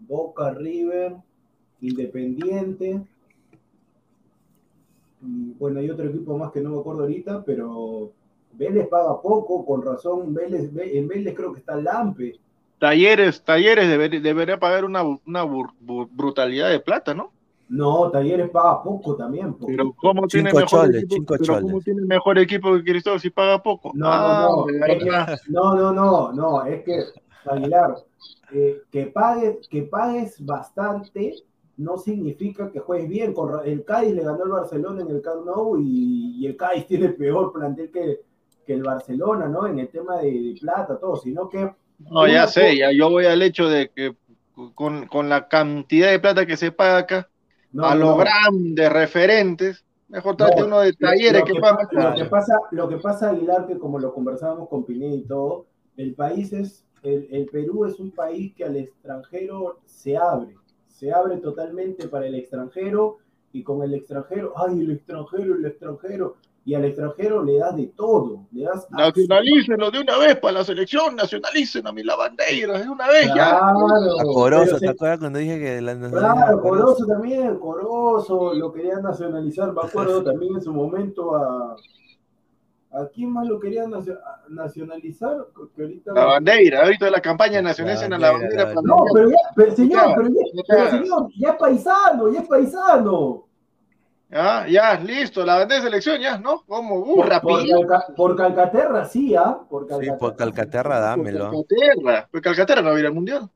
Boca, 0.00 0.50
River, 0.52 1.16
Independiente. 1.80 3.06
Y 5.22 5.52
bueno, 5.52 5.80
hay 5.80 5.88
otro 5.88 6.06
equipo 6.06 6.36
más 6.36 6.50
que 6.52 6.60
no 6.60 6.70
me 6.70 6.80
acuerdo 6.80 7.02
ahorita, 7.02 7.44
pero 7.44 8.10
Vélez 8.52 8.88
paga 8.88 9.20
poco, 9.22 9.64
con 9.64 9.82
razón. 9.82 10.34
Vélez, 10.34 10.70
en 10.76 11.08
Vélez 11.08 11.34
creo 11.34 11.52
que 11.52 11.60
está 11.60 11.76
Lampe. 11.76 12.38
Talleres, 12.78 13.42
Talleres 13.42 13.88
deber- 13.88 14.20
debería 14.20 14.58
pagar 14.58 14.84
una, 14.84 15.02
una 15.02 15.44
bur- 15.44 15.72
bur- 15.80 16.08
brutalidad 16.10 16.70
de 16.70 16.80
plata, 16.80 17.14
¿no? 17.14 17.32
No, 17.68 18.10
Talleres 18.10 18.50
paga 18.50 18.82
poco 18.82 19.16
también. 19.16 19.54
Pero 19.66 19.92
¿cómo 19.96 20.26
tiene 20.26 20.52
mejor 20.52 20.68
choles, 20.68 20.96
equipo? 21.02 21.14
cinco 21.14 21.34
pero 21.38 21.54
¿cómo 21.54 21.68
choles. 21.70 21.84
tiene 21.84 22.02
mejor 22.02 22.38
equipo 22.38 22.74
que 22.76 22.84
Cristóbal 22.84 23.20
si 23.20 23.30
paga 23.30 23.62
poco? 23.62 23.90
No, 23.94 24.06
Ah, 24.06 24.48
no, 24.50 24.66
de 24.66 24.78
no, 24.78 24.86
es 24.86 24.98
que- 24.98 25.04
verdad. 25.10 25.38
no, 25.48 25.74
no, 25.74 25.92
no, 25.92 26.32
no, 26.32 26.64
es 26.66 26.82
que, 26.84 27.04
Aguilar, 27.46 27.96
eh, 28.52 28.82
que, 28.90 29.06
pagues, 29.06 29.66
que 29.68 29.82
pagues 29.82 30.44
bastante 30.44 31.34
no 31.76 31.96
significa 31.98 32.70
que 32.70 32.80
juegues 32.80 33.08
bien. 33.08 33.34
El 33.64 33.84
Cádiz 33.84 34.14
le 34.14 34.22
ganó 34.22 34.44
al 34.44 34.50
Barcelona 34.50 35.02
en 35.02 35.10
el 35.10 35.20
Camp 35.22 35.44
Nou 35.44 35.76
y, 35.80 36.36
y 36.38 36.46
el 36.46 36.56
Cádiz 36.56 36.86
tiene 36.88 37.08
peor 37.10 37.52
plantel 37.52 37.90
que, 37.90 38.20
que 38.66 38.74
el 38.74 38.82
Barcelona, 38.82 39.48
¿no? 39.48 39.66
En 39.66 39.78
el 39.78 39.88
tema 39.88 40.18
de, 40.18 40.30
de 40.30 40.54
plata, 40.60 40.98
todo, 40.98 41.16
sino 41.16 41.48
que 41.48 41.70
No, 42.10 42.26
ya 42.26 42.46
sé, 42.46 42.76
ya 42.76 42.92
yo 42.92 43.10
voy 43.10 43.26
al 43.26 43.42
hecho 43.42 43.68
de 43.68 43.90
que 43.90 44.14
con, 44.74 45.06
con 45.06 45.28
la 45.28 45.48
cantidad 45.48 46.10
de 46.10 46.20
plata 46.20 46.46
que 46.46 46.56
se 46.56 46.72
paga 46.72 46.98
acá, 46.98 47.28
no, 47.72 47.86
a 47.86 47.94
los 47.94 48.10
no. 48.10 48.16
grandes 48.16 48.92
referentes, 48.92 49.84
mejor 50.08 50.36
trate 50.36 50.60
No, 50.60 50.66
uno 50.66 50.80
de 50.80 50.92
talleres 50.92 51.40
lo 51.40 51.46
que 51.46 51.52
que, 51.54 51.58
lo 51.58 52.14
que 52.14 52.24
pasa, 52.26 52.60
lo 52.70 52.88
que 52.88 52.96
pasa, 52.98 53.30
Aguilar, 53.30 53.66
que 53.66 53.78
como 53.78 53.98
lo 53.98 54.14
conversábamos 54.14 54.68
con 54.68 54.84
Pineda 54.84 55.14
y 55.14 55.22
todo, 55.22 55.66
el 55.96 56.14
país 56.14 56.52
es, 56.52 56.84
el, 57.02 57.28
el 57.30 57.46
Perú 57.46 57.84
es 57.84 57.98
un 57.98 58.10
país 58.10 58.54
que 58.54 58.64
al 58.64 58.76
extranjero 58.76 59.80
se 59.86 60.16
abre, 60.16 60.56
se 60.88 61.12
abre 61.12 61.38
totalmente 61.38 62.08
para 62.08 62.26
el 62.26 62.36
extranjero 62.36 63.18
y 63.54 63.62
con 63.62 63.82
el 63.84 63.94
extranjero, 63.94 64.52
ay, 64.56 64.80
el 64.80 64.90
extranjero, 64.90 65.54
el 65.54 65.64
extranjero, 65.64 66.34
y 66.66 66.74
al 66.74 66.84
extranjero 66.86 67.42
le 67.44 67.58
das 67.58 67.76
de 67.76 67.86
todo, 67.88 68.46
le 68.50 68.64
das 68.64 68.90
Nacionalícenlo 68.90 69.90
de 69.92 70.00
una 70.00 70.18
vez 70.18 70.36
para 70.38 70.54
la 70.54 70.64
selección, 70.64 71.14
nacionalicen 71.14 71.86
a 71.86 71.92
mi 71.92 72.02
lavandera 72.02 72.80
de 72.80 72.88
una 72.88 73.06
vez 73.06 73.26
ya. 73.28 73.34
Claro, 73.34 74.20
A 74.20 74.24
Corozo, 74.24 74.72
¿te 74.74 74.78
se- 74.80 74.88
acuerdas 74.88 75.18
cuando 75.20 75.38
dije 75.38 75.58
que 75.60 75.80
la 75.80 75.94
Claro, 76.10 76.60
Corozo 76.60 77.06
también, 77.06 77.58
Corozo, 77.60 78.54
lo 78.54 78.72
querían 78.72 79.02
nacionalizar, 79.02 79.72
me 79.72 79.82
acuerdo 79.82 80.24
también 80.24 80.54
en 80.56 80.62
su 80.62 80.72
momento 80.72 81.36
a... 81.36 81.76
¿A 82.96 83.08
quién 83.08 83.32
más 83.32 83.44
lo 83.48 83.58
querían 83.58 83.92
nacionalizar? 84.48 85.36
Ahorita... 85.78 86.12
La 86.12 86.24
bandera, 86.26 86.84
ahorita 86.84 87.10
la 87.10 87.20
campaña 87.20 87.60
nacional 87.60 88.00
en 88.00 88.10
la 88.20 88.30
bandera, 88.30 88.64
bandera. 88.66 88.68
la 88.68 88.74
para 88.74 88.86
No, 88.86 89.04
pero 89.12 89.30
ya, 89.30 89.36
pero 89.56 89.74
señor, 89.74 90.06
ya. 90.06 90.14
pero 90.68 90.90
señor, 90.90 91.28
ya 91.36 91.50
es 91.50 91.56
paisano, 91.56 92.32
ya 92.32 92.40
es 92.40 92.46
paisano. 92.46 93.43
Ya, 94.30 94.66
ya, 94.66 94.98
listo, 94.98 95.44
la 95.44 95.56
bandera 95.56 95.80
de 95.80 95.86
selección, 95.88 96.20
ya, 96.20 96.38
¿no? 96.38 96.62
Como, 96.66 96.96
uh, 96.98 97.04
Por, 97.04 97.14
por, 97.16 97.28
rapidito. 97.28 97.80
Calca- 97.82 98.14
por 98.16 98.36
Calcaterra, 98.36 99.04
sí, 99.04 99.34
¿ah? 99.36 99.58
Por 99.68 99.82
Sí, 99.84 99.88
Calcaterra. 99.90 100.18
por 100.18 100.36
Calcaterra, 100.36 100.94
Por 100.94 101.00
dámelo. 101.02 101.50
Calcaterra, 101.50 102.28
porque 102.30 102.42
Calcaterra 102.48 102.82
no 102.82 102.90
va 102.90 102.96
a 102.96 103.00
ir 103.00 103.06
al 103.06 103.12
mundial. 103.14 103.50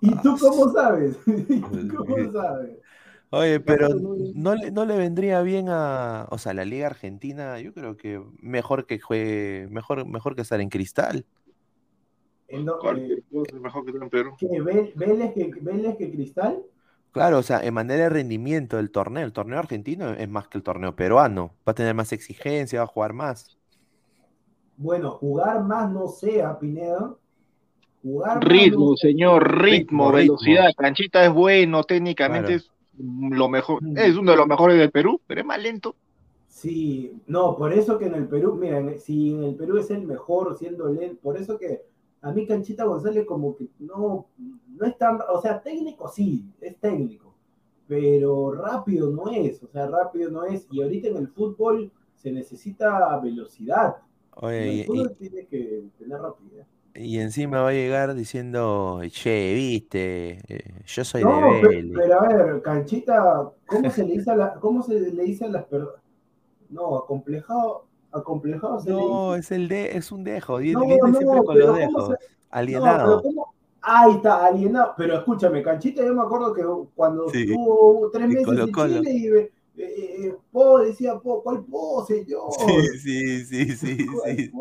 ¿Y 0.00 0.14
tú 0.22 0.36
cómo 0.40 0.70
sabes? 0.72 1.16
¿Y 1.26 1.60
tú 1.60 1.94
cómo 1.96 2.32
sabes? 2.32 2.78
Oye, 3.30 3.60
pero 3.60 3.88
no, 4.34 4.54
le, 4.54 4.70
no 4.70 4.84
le 4.84 4.96
vendría 4.96 5.40
bien 5.42 5.66
a, 5.68 6.26
o 6.30 6.38
sea, 6.38 6.52
la 6.54 6.64
Liga 6.64 6.86
Argentina, 6.86 7.58
yo 7.60 7.72
creo 7.72 7.96
que 7.96 8.22
mejor 8.40 8.86
que 8.86 8.98
juegue, 9.00 9.68
mejor, 9.70 10.06
mejor 10.06 10.34
que 10.34 10.42
estar 10.42 10.60
en 10.60 10.68
Cristal. 10.68 11.24
Eh, 12.48 12.58
mejor 12.62 12.96
que 13.84 13.90
estar 13.90 14.02
en 14.02 14.10
Perú. 14.10 14.36
¿qué? 14.38 14.46
Vel- 14.46 14.92
¿Vélez 14.94 15.32
que, 15.32 15.50
Vélez 15.60 15.96
que 15.96 16.10
Cristal? 16.10 16.62
Claro, 17.12 17.38
o 17.38 17.42
sea, 17.42 17.60
en 17.60 17.74
manera 17.74 18.04
de 18.04 18.08
rendimiento 18.10 18.76
del 18.78 18.90
torneo, 18.90 19.24
el 19.24 19.32
torneo 19.32 19.58
argentino 19.58 20.10
es 20.14 20.28
más 20.28 20.48
que 20.48 20.58
el 20.58 20.64
torneo 20.64 20.96
peruano, 20.96 21.58
va 21.66 21.72
a 21.72 21.74
tener 21.74 21.94
más 21.94 22.12
exigencia, 22.12 22.80
va 22.80 22.84
a 22.84 22.86
jugar 22.88 23.12
más. 23.12 23.58
Bueno, 24.76 25.10
jugar 25.12 25.62
más 25.64 25.90
no 25.90 26.08
sé, 26.08 26.42
a 26.42 26.58
Pineda. 26.58 27.14
Jugar 28.02 28.48
más 28.48 28.48
Ritmo, 28.48 28.90
no 28.90 28.96
señor, 28.96 29.62
ritmo, 29.62 30.10
Ritmo, 30.10 30.12
ritmo. 30.12 30.36
velocidad. 30.38 30.70
Canchita 30.76 31.24
es 31.24 31.32
bueno, 31.32 31.84
técnicamente 31.84 32.58
Claro. 32.58 32.62
es 32.62 32.72
lo 32.98 33.48
mejor, 33.48 33.82
Mm. 33.82 33.98
es 33.98 34.16
uno 34.16 34.32
de 34.32 34.36
los 34.38 34.46
mejores 34.46 34.78
del 34.78 34.90
Perú, 34.90 35.20
pero 35.26 35.40
es 35.40 35.46
más 35.46 35.62
lento. 35.62 35.96
Sí, 36.48 37.22
no, 37.26 37.56
por 37.56 37.72
eso 37.72 37.98
que 37.98 38.06
en 38.06 38.14
el 38.14 38.28
Perú, 38.28 38.54
mira, 38.60 38.78
en- 38.78 39.00
si 39.00 39.32
en 39.34 39.42
el 39.44 39.54
Perú 39.56 39.78
es 39.78 39.90
el 39.90 40.02
mejor 40.02 40.56
siendo 40.58 40.88
lento, 40.92 41.18
por 41.22 41.36
eso 41.38 41.58
que 41.58 41.86
a 42.22 42.32
mí 42.32 42.46
Canchita 42.46 42.84
González 42.84 43.26
como 43.26 43.56
que 43.56 43.68
no, 43.80 44.26
no 44.38 44.86
es 44.86 44.96
tan, 44.98 45.18
o 45.28 45.40
sea, 45.40 45.62
técnico 45.62 46.08
sí, 46.08 46.46
es 46.60 46.76
técnico, 46.78 47.34
pero 47.86 48.52
rápido 48.52 49.10
no 49.10 49.30
es, 49.30 49.62
o 49.62 49.68
sea, 49.68 49.86
rápido 49.88 50.30
no 50.30 50.44
es, 50.44 50.66
y 50.70 50.82
ahorita 50.82 51.08
en 51.08 51.16
el 51.18 51.28
fútbol 51.28 51.92
se 52.16 52.32
necesita 52.32 53.18
velocidad, 53.20 53.96
Oye, 54.36 54.74
el 54.74 54.84
y, 54.84 54.84
fútbol 54.84 55.16
tiene 55.18 55.46
que 55.46 55.84
tener 55.98 56.20
rapidez. 56.20 56.66
y- 56.94 57.16
y 57.16 57.18
encima 57.20 57.62
va 57.62 57.70
a 57.70 57.72
llegar 57.72 58.14
diciendo, 58.14 59.00
che, 59.10 59.54
viste, 59.54 60.40
eh, 60.48 60.82
yo 60.86 61.04
soy 61.04 61.24
No, 61.24 61.30
de 61.50 61.60
pe- 61.60 61.68
Vélez. 61.68 61.92
pero 61.92 62.20
a 62.20 62.28
ver, 62.28 62.62
Canchita, 62.62 63.52
¿cómo 63.66 63.90
se 63.90 64.04
le 64.04 64.14
dice 64.14 64.30
a 64.30 64.36
la, 64.36 64.54
cómo 64.60 64.82
se 64.82 64.98
le 64.98 65.22
dice 65.24 65.44
a 65.44 65.48
las 65.48 65.64
personas? 65.66 66.02
No, 66.70 66.96
acomplejado, 66.98 67.86
acomplejado 68.12 68.80
se 68.80 68.92
le 68.94 69.02
No, 69.02 69.34
es 69.36 69.50
el 69.52 69.68
de, 69.68 69.96
es 69.96 70.10
un 70.12 70.24
dejo, 70.24 70.58
viene, 70.58 70.86
No, 70.86 70.86
viene 70.86 71.12
no, 71.12 71.18
siempre 71.18 71.42
con 71.44 71.58
los 71.58 71.72
¿cómo 71.72 71.72
dejos, 71.72 72.06
se- 72.06 72.14
alienado. 72.50 73.28
Ahí 73.82 74.12
está, 74.16 74.46
alienado. 74.46 74.94
Pero 74.96 75.16
escúchame, 75.18 75.62
Canchita, 75.62 76.04
yo 76.04 76.14
me 76.14 76.22
acuerdo 76.22 76.54
que 76.54 76.62
cuando 76.94 77.32
Sí, 77.32 77.38
estuvo 77.38 78.10
tres 78.12 78.28
meses 78.28 78.48
Colo 78.48 78.64
en 78.64 78.76
Colo. 78.76 78.76
Chile 78.76 79.10
y 79.12 79.26
eh, 79.28 79.52
eh, 80.28 80.36
Po 80.52 80.78
decía 80.80 81.18
Po, 81.18 81.42
¿cuál 81.42 81.64
Po, 81.64 82.04
señor? 82.06 82.40
Sí, 82.48 82.98
sí, 82.98 83.44
sí, 83.46 83.76
sí, 83.76 84.18
¿Cuál 84.22 84.36
sí. 84.36 84.54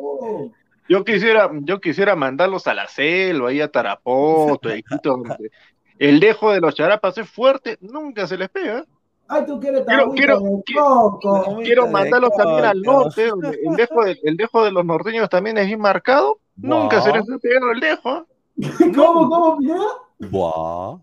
Yo 0.88 1.04
quisiera, 1.06 1.50
yo 1.64 1.80
quisiera 1.82 2.16
mandarlos 2.16 2.68
a 2.68 2.74
la 2.74 2.88
selva, 2.88 3.50
ahí 3.50 3.62
a 3.62 3.72
Tarapoto, 3.72 4.70
a 4.70 4.76
Iquitos, 4.78 5.18
donde 5.18 5.52
el 6.00 6.20
dejo 6.20 6.52
de 6.52 6.62
los 6.62 6.76
charapas 6.76 7.18
es 7.18 7.30
fuerte, 7.30 7.78
nunca 7.82 8.28
se 8.28 8.38
les 8.38 8.50
pega. 8.50 8.86
Ay, 9.34 9.46
tú 9.46 9.60
quieres 9.60 9.84
Quiero- 9.86 10.12
quiero- 10.12 10.40
quiero- 10.66 11.14
coco. 11.22 11.92
Mandarlos 11.92 12.32
también 12.36 12.66
al 12.66 12.82
norte, 12.82 13.26
el 13.26 13.76
dejo 13.78 14.04
de, 14.04 14.20
el 14.24 14.36
dejo 14.38 14.64
de 14.64 14.72
los 14.72 14.84
norteños 14.86 15.30
también 15.30 15.58
es 15.58 15.68
bien 15.68 15.80
marcado. 15.80 16.40
Nunca 16.58 17.02
se 17.02 17.12
les 17.14 17.24
ha 17.30 17.38
pegado 17.38 17.72
el 17.72 17.80
dejo. 17.80 18.26
¿Cómo, 18.96 19.30
cómo, 19.30 19.58
Pineda? 19.58 19.86
Buah. 20.20 20.98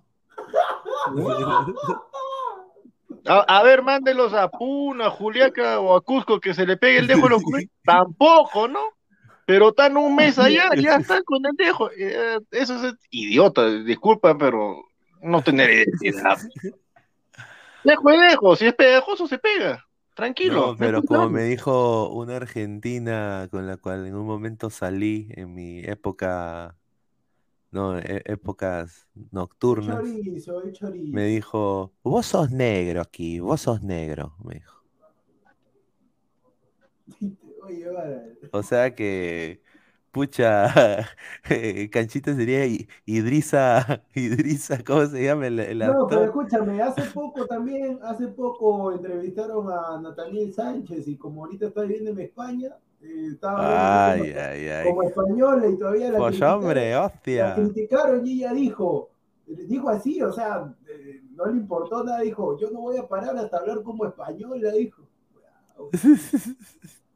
A, 3.27 3.59
a 3.59 3.63
ver, 3.63 3.83
mándelos 3.83 4.33
a 4.33 4.49
Puna, 4.49 5.07
a 5.07 5.11
Juliaca 5.11 5.81
o 5.81 5.95
a 5.95 6.01
Cusco 6.01 6.41
que 6.41 6.55
se 6.55 6.65
le 6.65 6.77
pegue 6.79 6.99
el 6.99 7.07
dejo 7.07 7.27
a 7.27 7.31
los. 7.31 7.43
Tampoco, 7.85 8.69
¿no? 8.69 8.79
Pero 9.45 9.69
están 9.71 9.97
un 9.99 10.15
mes 10.15 10.39
allá, 10.39 10.71
ya 10.77 10.97
están 10.97 11.23
con 11.25 11.45
el 11.45 11.53
dejo. 11.57 11.91
Eh, 11.91 12.39
eso 12.51 12.87
es 12.87 12.95
idiota, 13.11 13.67
disculpa, 13.67 14.37
pero 14.39 14.77
no 15.21 15.43
tener 15.43 15.71
identidad. 16.03 16.39
Dejo 17.85 18.11
es 18.11 18.21
dejo, 18.21 18.57
si 18.57 18.67
es 18.67 18.75
pegajoso 18.75 19.27
se 19.27 19.39
pega. 19.39 19.85
Tranquilo. 20.15 20.73
No, 20.73 20.77
pero 20.79 21.05
como 21.05 21.29
me 21.31 21.45
dijo 21.45 22.11
una 22.11 22.37
argentina 22.37 23.49
con 23.51 23.67
la 23.67 23.77
cual 23.77 24.07
en 24.07 24.15
un 24.17 24.27
momento 24.27 24.71
salí 24.71 25.29
en 25.33 25.55
mi 25.55 25.81
época, 25.81 26.77
no, 27.73 27.99
e- 27.99 28.23
épocas 28.27 29.09
nocturnas, 29.33 29.99
Chorizo, 29.99 30.63
el 30.65 30.73
chorizo. 30.73 31.13
me 31.13 31.25
dijo, 31.27 31.95
vos 32.03 32.27
sos 32.27 32.51
negro 32.51 33.03
aquí, 33.03 33.41
vos 33.41 33.63
sos 33.63 33.83
negro, 33.83 34.37
me 34.45 34.57
dijo. 34.57 34.85
Oye, 37.63 37.89
vale. 37.91 38.39
O 38.53 38.63
sea 38.63 38.95
que, 38.95 39.63
pucha, 40.13 41.09
Canchita 41.93 42.35
sería 42.35 42.67
I- 42.67 42.89
Idrisa, 43.07 44.05
Idrisa, 44.15 44.83
¿cómo 44.85 45.07
se 45.07 45.23
llama 45.25 45.47
el, 45.49 45.61
el 45.61 45.83
No, 45.83 46.09
pero 46.09 46.25
actor? 46.25 46.27
escúchame, 46.27 46.83
hace 46.83 47.07
poco 47.07 47.47
también, 47.47 48.01
hace 48.03 48.29
poco 48.29 48.93
entrevistaron 48.93 49.71
a 49.71 50.01
Nataniel 50.01 50.53
Sánchez 50.53 51.07
y 51.07 51.17
como 51.17 51.45
ahorita 51.45 51.67
está 51.69 51.83
viviendo 51.83 52.11
en 52.11 52.19
España, 52.21 52.77
eh, 53.01 53.29
estaba 53.33 53.95
Ay, 54.05 54.33
viviendo 54.33 54.35
ay, 54.37 54.69
ay. 54.69 54.69
como, 54.83 55.03
como 55.03 55.03
española 55.05 55.69
y 55.69 55.79
todavía 55.79 56.11
la 56.11 56.25
Pues 56.25 56.43
criticaron, 56.43 56.43
hombre, 56.43 56.95
la 57.33 57.53
hostia. 57.55 57.55
criticaron 57.55 58.27
y 58.27 58.33
ella 58.41 58.53
dijo, 58.55 59.11
dijo 59.47 59.89
así, 59.91 60.21
o 60.23 60.33
sea, 60.33 60.75
eh, 60.89 61.23
no 61.33 61.47
le 61.47 61.59
importó 61.59 62.03
nada, 62.03 62.21
dijo, 62.23 62.59
yo 62.59 62.71
no 62.71 62.81
voy 62.81 62.97
a 62.97 63.07
parar 63.09 63.37
hasta 63.37 63.59
hablar 63.59 63.83
como 63.85 64.05
española, 64.07 64.73
dijo. 64.73 65.03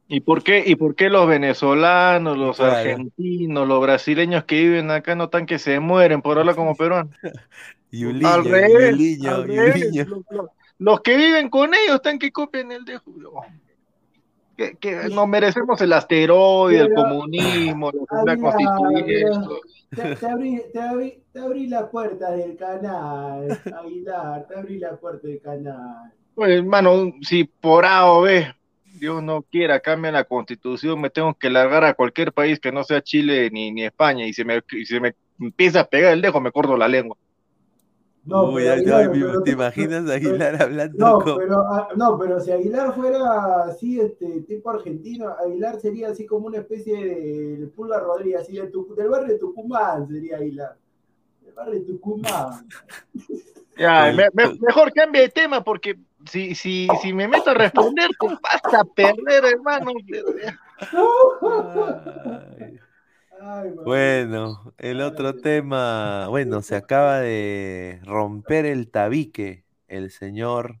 ¿Y 0.07 0.19
por 0.21 0.43
qué, 0.43 0.63
y 0.65 0.75
por 0.75 0.95
qué 0.95 1.09
los 1.09 1.27
venezolanos, 1.27 2.37
los 2.37 2.57
Claro. 2.57 2.75
argentinos, 2.75 3.67
los 3.67 3.81
brasileños 3.81 4.43
que 4.43 4.61
viven 4.61 4.91
acá 4.91 5.15
no 5.15 5.25
están 5.25 5.45
que 5.45 5.57
se 5.59 5.79
mueren 5.79 6.21
por 6.21 6.37
hablar 6.37 6.55
como 6.55 6.75
peruanos? 6.75 7.15
Yuliño, 7.91 8.27
Al 8.27 8.43
revés, 8.45 9.21
al 9.25 9.47
revés. 9.47 10.07
Los, 10.07 10.23
los- 10.29 10.49
los 10.79 11.01
que 11.01 11.15
viven 11.15 11.49
con 11.49 11.73
ellos 11.73 11.95
están 11.95 12.19
que 12.19 12.31
copian 12.31 12.71
el 12.71 12.83
dejo. 12.83 13.11
Que, 14.57 14.75
que 14.75 15.09
nos 15.09 15.27
merecemos 15.27 15.79
el 15.81 15.93
asteroide, 15.93 16.81
el 16.81 16.93
comunismo, 16.93 17.91
la 18.25 18.37
Constituyente. 18.37 19.25
Te, 19.95 20.15
te 20.15 20.25
abrí, 20.27 20.61
te, 20.73 20.79
abrí, 20.81 21.23
te 21.31 21.39
abrí 21.39 21.67
la 21.67 21.89
puerta 21.89 22.31
del 22.31 22.55
canal, 22.57 23.47
Aguilar, 23.79 24.47
te 24.47 24.55
abrí 24.55 24.79
la 24.79 24.95
puerta 24.97 25.27
del 25.27 25.39
canal. 25.39 26.11
Pues, 26.35 26.49
hermano, 26.57 27.13
si 27.21 27.43
por 27.45 27.85
A 27.85 28.07
o 28.11 28.21
B, 28.23 28.47
Dios 28.99 29.21
no 29.23 29.41
quiera, 29.41 29.79
cambia 29.79 30.11
la 30.11 30.23
constitución, 30.23 31.01
me 31.01 31.09
tengo 31.09 31.33
que 31.33 31.49
largar 31.49 31.83
a 31.83 31.93
cualquier 31.93 32.31
país 32.31 32.59
que 32.59 32.71
no 32.71 32.83
sea 32.83 33.01
Chile 33.01 33.49
ni, 33.51 33.71
ni 33.71 33.83
España, 33.85 34.25
y 34.27 34.33
se 34.33 34.45
me, 34.45 34.61
y 34.71 34.85
se 34.85 34.99
me 34.99 35.15
empieza 35.39 35.81
a 35.81 35.87
pegar 35.87 36.13
el 36.13 36.21
dejo, 36.21 36.39
me 36.39 36.51
corto 36.51 36.77
la 36.77 36.87
lengua. 36.87 37.17
No, 38.25 38.51
Uy, 38.51 38.61
pero 38.63 38.73
ay, 38.73 38.79
Aguilar, 38.79 39.01
ay, 39.01 39.07
pero 39.21 39.43
¿te 39.43 39.51
imaginas 39.51 40.09
a 40.09 40.13
Aguilar 40.13 40.61
hablando 40.61 40.97
No, 40.97 41.19
con... 41.19 41.37
pero, 41.39 41.57
ah, 41.67 41.89
no, 41.97 42.17
pero 42.17 42.39
si 42.39 42.51
Aguilar 42.51 42.95
fuera 42.95 43.63
así, 43.65 43.99
este 43.99 44.41
tipo 44.43 44.69
argentino, 44.69 45.27
Aguilar 45.43 45.77
sería 45.81 46.07
así 46.09 46.25
como 46.25 46.47
una 46.47 46.59
especie 46.59 46.95
de 47.57 47.67
Pulga 47.67 47.99
Rodríguez, 47.99 48.41
así 48.41 48.53
de 48.55 48.67
tu- 48.67 48.95
del 48.95 49.09
barrio 49.09 49.33
de 49.33 49.39
Tucumán 49.39 50.07
sería 50.07 50.37
Aguilar. 50.37 50.77
Del 51.41 51.53
barrio 51.53 51.73
de 51.73 51.79
Tucumán. 51.81 52.65
Ya, 53.77 54.13
me- 54.15 54.29
me- 54.33 54.55
mejor 54.59 54.93
cambie 54.93 55.21
de 55.23 55.29
tema, 55.29 55.61
porque 55.63 55.97
si, 56.25 56.55
si, 56.55 56.87
si 57.01 57.13
me 57.13 57.27
meto 57.27 57.51
a 57.51 57.53
responder, 57.53 58.09
te 58.19 58.27
vas 58.27 58.73
a 58.73 58.83
perder, 58.83 59.45
hermano. 59.45 59.91
Ay. 61.41 62.79
Ay, 63.41 63.69
mamá. 63.71 63.83
Bueno, 63.85 64.73
el 64.77 65.01
otro 65.01 65.35
tema, 65.35 66.27
bueno, 66.29 66.61
se 66.61 66.75
acaba 66.75 67.19
de 67.19 67.99
romper 68.03 68.65
el 68.65 68.89
tabique 68.89 69.65
el 69.87 70.11
señor 70.11 70.79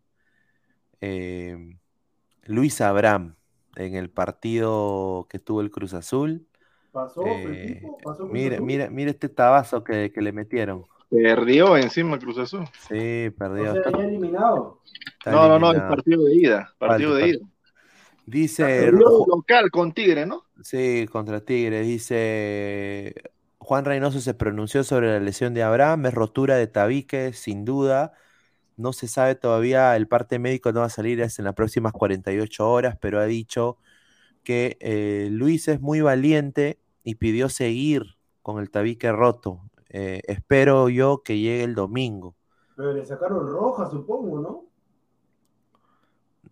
eh, 1.01 1.57
Luis 2.45 2.81
Abraham 2.81 3.35
en 3.75 3.95
el 3.95 4.09
partido 4.09 5.27
que 5.29 5.39
tuvo 5.39 5.61
el 5.61 5.71
Cruz 5.71 5.93
Azul. 5.93 6.47
¿Pasó 6.91 7.25
Eh, 7.25 7.43
el 7.67 7.75
tipo? 7.81 7.97
¿Pasó 8.03 8.19
Cruz 8.19 8.31
mira, 8.31 8.55
Azul? 8.55 8.67
mira, 8.67 8.89
mira 8.89 9.11
este 9.11 9.29
tabazo 9.29 9.83
que, 9.83 10.11
que 10.13 10.21
le 10.21 10.31
metieron. 10.31 10.85
Perdió 11.13 11.77
encima 11.77 12.17
Cruz 12.17 12.37
Azul. 12.39 12.65
Sí, 12.89 13.27
O 13.27 13.35
perdió. 13.37 13.71
sea, 13.73 13.81
está- 13.81 13.91
ya 13.97 14.03
eliminado. 14.05 14.79
está 15.19 15.31
No, 15.31 15.47
no, 15.47 15.59
no, 15.59 15.69
el 15.69 15.75
eliminado. 15.77 15.95
partido 15.95 16.23
de 16.25 16.35
ida. 16.35 16.73
Partido 16.79 17.11
Falta, 17.11 17.25
de 17.25 17.31
ida. 17.31 17.47
Dice, 18.25 18.91
local 18.91 19.69
con 19.69 19.91
Tigre, 19.91 20.25
¿no? 20.25 20.43
sí, 20.61 21.05
contra 21.11 21.41
Tigre, 21.41 21.81
dice 21.81 23.13
Juan 23.57 23.83
Reynoso 23.83 24.21
se 24.21 24.33
pronunció 24.33 24.83
sobre 24.85 25.07
la 25.11 25.19
lesión 25.19 25.53
de 25.53 25.61
Abraham, 25.61 26.05
es 26.05 26.13
rotura 26.13 26.55
de 26.55 26.67
tabique, 26.67 27.33
sin 27.33 27.65
duda. 27.65 28.13
No 28.77 28.91
se 28.93 29.07
sabe 29.07 29.35
todavía, 29.35 29.95
el 29.97 30.07
parte 30.07 30.39
médico 30.39 30.71
no 30.71 30.79
va 30.79 30.85
a 30.87 30.89
salir 30.89 31.19
es 31.21 31.37
en 31.37 31.45
las 31.45 31.53
próximas 31.53 31.91
48 31.93 32.69
horas, 32.69 32.97
pero 32.99 33.19
ha 33.19 33.25
dicho 33.25 33.77
que 34.43 34.77
eh, 34.79 35.27
Luis 35.29 35.67
es 35.67 35.79
muy 35.81 36.01
valiente 36.01 36.79
y 37.03 37.15
pidió 37.15 37.49
seguir 37.49 38.15
con 38.41 38.59
el 38.61 38.69
tabique 38.71 39.11
roto. 39.11 39.61
Eh, 39.93 40.21
espero 40.27 40.89
yo 40.89 41.21
que 41.23 41.37
llegue 41.39 41.63
el 41.63 41.75
domingo. 41.75 42.35
Pero 42.75 42.93
le 42.93 43.05
sacaron 43.05 43.47
roja, 43.47 43.89
supongo, 43.89 44.39
¿no? 44.39 44.65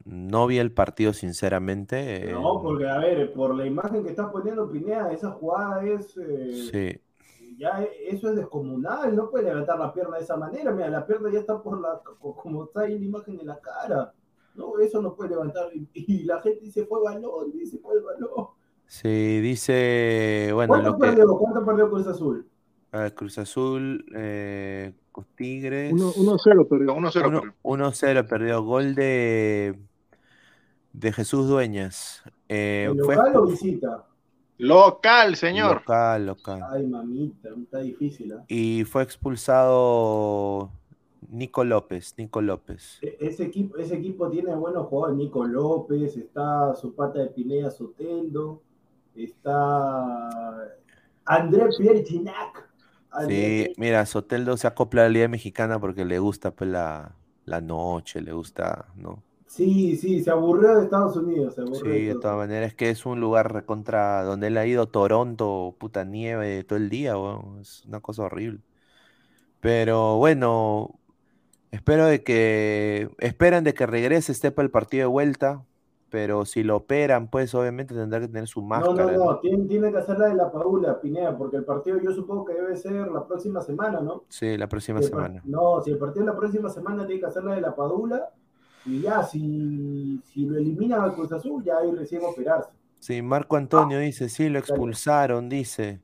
No 0.06 0.48
vi 0.48 0.58
el 0.60 0.72
partido, 0.72 1.14
sinceramente. 1.14 2.30
eh, 2.30 2.34
No, 2.34 2.62
porque 2.62 2.88
a 2.88 2.98
ver, 3.00 3.34
por 3.34 3.56
la 3.56 3.66
imagen 3.66 4.04
que 4.04 4.10
estás 4.12 4.32
poniendo 4.32 4.70
Pineda, 4.70 5.12
esa 5.12 5.32
jugada 5.32 5.84
es. 5.84 6.18
eh, 6.18 6.72
sí. 6.72 7.02
ya 7.58 7.84
eso 8.08 8.30
es 8.30 8.36
descomunal, 8.36 9.16
no 9.16 9.30
puede 9.30 9.46
levantar 9.46 9.78
la 9.80 9.94
pierna 9.94 10.18
de 10.18 10.24
esa 10.24 10.38
manera, 10.38 10.72
mira, 10.72 10.90
la 10.90 11.06
pierna 11.06 11.30
ya 11.32 11.40
está 11.40 11.62
por 11.62 11.80
la, 11.80 12.02
como 12.20 12.64
está 12.66 12.82
ahí 12.82 12.98
la 12.98 13.06
imagen 13.06 13.40
en 13.40 13.48
la 13.48 13.60
cara, 13.60 14.14
no, 14.56 14.80
eso 14.80 15.02
no 15.02 15.16
puede 15.16 15.32
levantar, 15.32 15.70
y, 15.76 15.88
y 15.94 16.24
la 16.24 16.42
gente 16.42 16.62
dice 16.62 16.86
fue 16.86 17.02
balón, 17.04 17.52
dice 17.52 17.78
fue 17.80 17.96
el 17.96 18.02
balón. 18.02 18.48
Sí, 18.88 19.40
dice, 19.40 20.52
bueno, 20.54 20.74
¿Cuánto 20.74 20.90
lo 20.92 21.00
que 21.00 21.08
perdió? 21.08 21.38
¿Cuánto 21.38 21.66
perdió 21.66 21.90
Cruz 21.90 22.08
Azul? 22.08 22.50
Cruz 23.16 23.38
Azul, 23.38 24.06
eh, 24.16 24.94
con 25.12 25.26
Tigres, 25.36 25.94
1-0 25.94 26.68
perdió, 26.68 26.94
1-0 26.96 27.28
uno- 27.28 27.42
perdió. 27.42 27.56
1-0 27.64 28.28
perdió, 28.28 28.64
gol 28.64 28.96
de, 28.96 29.80
de 30.94 31.12
Jesús 31.14 31.48
Dueñas. 31.48 32.22
Eh, 32.50 32.90
¿El 32.92 33.02
fue 33.04 33.16
local 33.16 33.36
o 33.38 33.46
visita? 33.48 34.06
Local, 34.58 35.36
señor. 35.38 35.76
local, 35.78 36.26
local. 36.28 36.62
Ay, 36.70 36.86
mamita, 36.86 37.50
está 37.64 37.80
difícil, 37.80 38.34
¿ah? 38.34 38.44
Y 38.48 38.84
fue 38.84 39.02
expulsado 39.04 40.70
Nico 41.30 41.64
López, 41.64 42.14
Nico 42.18 42.42
López. 42.42 43.00
E- 43.02 43.18
Ese 43.22 43.44
equipo, 43.46 43.78
ese 43.78 43.96
equipo 43.96 44.30
tiene 44.30 44.54
buenos 44.56 44.86
jugadores, 44.88 45.18
Nico 45.18 45.46
López, 45.46 46.16
está 46.18 46.76
su 46.76 46.94
pata 46.94 47.20
de 47.20 47.28
Pineda 47.28 47.72
Soteldo, 47.72 48.62
está 49.16 50.70
André 51.26 51.70
Pierre 51.78 52.04
Gignac. 52.04 52.70
Sí, 53.20 53.74
mira, 53.78 54.06
Soteldo 54.06 54.58
se 54.58 54.68
acopla 54.68 55.02
a 55.02 55.06
la 55.06 55.10
Liga 55.12 55.28
Mexicana 55.28 55.80
porque 55.80 56.06
le 56.06 56.20
gusta 56.20 56.52
pues, 56.56 56.70
la, 56.70 57.16
la 57.46 57.62
noche, 57.62 58.22
le 58.22 58.32
gusta, 58.34 58.88
¿no? 58.96 59.24
Sí, 59.46 59.98
sí, 59.98 60.24
se 60.24 60.32
aburrió 60.32 60.78
de 60.78 60.84
Estados 60.86 61.18
Unidos, 61.18 61.56
se 61.56 61.62
aburrió 61.62 61.94
Sí, 61.94 62.06
de 62.06 62.16
todas 62.16 62.38
maneras, 62.38 62.70
es 62.70 62.76
que 62.76 62.90
es 62.90 63.06
un 63.06 63.20
lugar 63.20 63.52
recontra 63.54 64.24
donde 64.24 64.48
él 64.48 64.58
ha 64.58 64.66
ido 64.66 64.88
Toronto, 64.88 65.76
puta 65.78 66.06
nieve 66.06 66.64
todo 66.64 66.78
el 66.78 66.90
día, 66.90 67.18
weón, 67.18 67.60
Es 67.60 67.84
una 67.86 68.00
cosa 68.00 68.24
horrible. 68.24 68.62
Pero 69.60 70.18
bueno, 70.18 71.00
espero 71.72 72.06
de 72.08 72.24
que, 72.24 73.10
esperan 73.20 73.64
de 73.64 73.74
que 73.74 73.86
regrese, 73.88 74.32
esté 74.32 74.52
para 74.52 74.66
el 74.66 74.72
partido 74.72 75.04
de 75.04 75.08
vuelta, 75.08 75.66
pero 76.12 76.44
si 76.44 76.62
lo 76.62 76.76
operan, 76.76 77.30
pues 77.30 77.56
obviamente 77.56 77.96
tendrá 77.96 78.20
que 78.20 78.28
tener 78.28 78.46
su 78.46 78.62
máscara, 78.62 79.06
no, 79.06 79.12
¿no? 79.12 79.26
no, 79.26 79.40
tiene, 79.40 79.64
tiene 79.64 79.92
que 79.92 79.98
hacer 79.98 80.20
la 80.20 80.28
de 80.28 80.36
la 80.36 80.52
Padula, 80.52 81.00
Pineda, 81.00 81.38
porque 81.38 81.56
el 81.56 81.64
partido 81.64 82.00
yo 82.02 82.12
supongo 82.12 82.44
que 82.44 82.54
debe 82.54 82.76
ser 82.76 83.08
la 83.08 83.26
próxima 83.26 83.62
semana, 83.62 84.02
¿no? 84.02 84.26
Sí, 84.28 84.58
la 84.58 84.68
próxima 84.68 85.02
Si 85.02 85.08
semana. 85.08 85.42
No, 85.46 85.80
si 85.82 85.92
el 85.92 85.98
partido 85.98 86.26
es 86.26 86.34
la 86.34 86.38
próxima 86.38 86.70
semana 86.70 87.08
tiene 87.08 87.22
que 87.22 87.28
hacer 87.28 87.46
la 87.46 87.56
de 87.56 87.62
la 87.62 87.74
Padula 87.74 88.30
y 88.86 89.00
ya, 89.02 89.24
si, 89.24 90.20
si 90.26 90.46
lo 90.46 90.58
eliminan 90.58 91.02
al 91.02 91.14
Cruz 91.14 91.32
Azul, 91.32 91.64
ya 91.64 91.78
ahí 91.78 91.92
recién 91.92 92.22
operarse. 92.26 92.72
Sí, 93.00 93.22
Marco 93.22 93.56
Antonio 93.56 93.98
dice, 93.98 94.28
sí, 94.28 94.50
lo 94.50 94.60
expulsaron, 94.60 95.48
dice. 95.48 96.02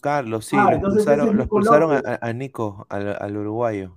Carlos, 0.00 0.46
sí, 0.46 0.56
Ah, 0.58 0.70
lo 0.70 0.76
expulsaron, 0.78 1.36
lo 1.36 1.42
expulsaron 1.42 2.02
a, 2.04 2.32
Nico, 2.32 2.86
al, 2.88 3.16
al 3.20 3.36
uruguayo. 3.36 3.92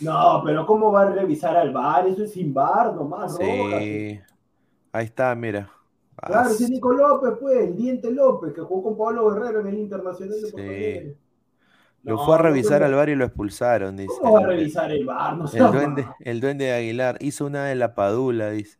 No, 0.00 0.40
pero 0.44 0.64
¿cómo 0.66 0.92
va 0.92 1.02
a 1.02 1.10
revisar 1.10 1.56
al 1.56 1.72
VAR? 1.72 2.06
Eso 2.06 2.22
es 2.22 2.32
sin 2.32 2.54
VAR 2.54 2.94
nomás. 2.94 3.36
Sí, 3.36 4.20
ahí 4.92 5.04
está, 5.06 5.34
mira. 5.34 5.70
Ah, 6.16 6.26
Claro, 6.26 6.44
ese 6.50 6.54
es 6.54 6.60
s- 6.62 6.72
Nico 6.72 6.92
López, 6.92 7.32
pues, 7.40 7.56
el 7.68 7.76
Diente 7.76 8.10
López, 8.10 8.52
que 8.52 8.60
jugó 8.60 8.82
con 8.82 8.98
Pablo 8.98 9.30
Guerrero 9.30 9.60
en 9.60 9.68
el 9.68 9.78
Internacional 9.78 10.34
de 10.40 10.50
Porto 10.50 10.56
Sí. 10.58 11.16
Lo 12.02 12.16
No, 12.16 12.24
fue 12.24 12.34
a 12.34 12.38
no, 12.38 12.44
revisar 12.44 12.80
¿cómo- 12.80 12.86
al 12.86 12.94
bar 12.94 13.08
y 13.10 13.14
lo 13.14 13.24
expulsaron, 13.26 13.96
dice. 13.96 14.08
¿Cómo 14.20 14.32
va 14.34 14.40
a 14.40 14.46
revisar 14.46 14.90
el 14.90 15.04
VAR? 15.04 15.36
No 15.36 15.44
El 15.52 15.72
duende, 15.72 16.06
el 16.20 16.40
duende 16.40 16.64
de 16.66 16.72
Aguilar 16.72 17.18
hizo 17.20 17.44
una 17.46 17.66
de 17.66 17.74
la 17.74 17.94
Padula, 17.94 18.50
dice. 18.50 18.78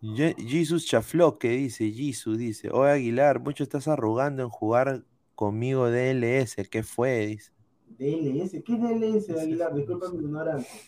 Ye- 0.00 0.34
Jesus 0.38 0.86
Chafloque 0.86 1.50
dice, 1.50 1.90
Jesus 1.90 2.38
dice, 2.38 2.70
oye 2.70 2.92
Aguilar, 2.92 3.40
mucho 3.40 3.62
estás 3.64 3.88
arrugando 3.88 4.42
en 4.42 4.48
jugar 4.48 5.02
conmigo 5.34 5.90
DLS, 5.90 6.56
¿qué 6.70 6.82
fue? 6.82 7.26
Dice. 7.26 7.52
DLS, 7.98 8.62
¿qué 8.62 8.74
es 8.74 8.80
DLS, 8.80 9.40
Aguilar? 9.40 9.74
Disculpa 9.74 10.08
mi 10.10 10.18
ignorancia. 10.18 10.80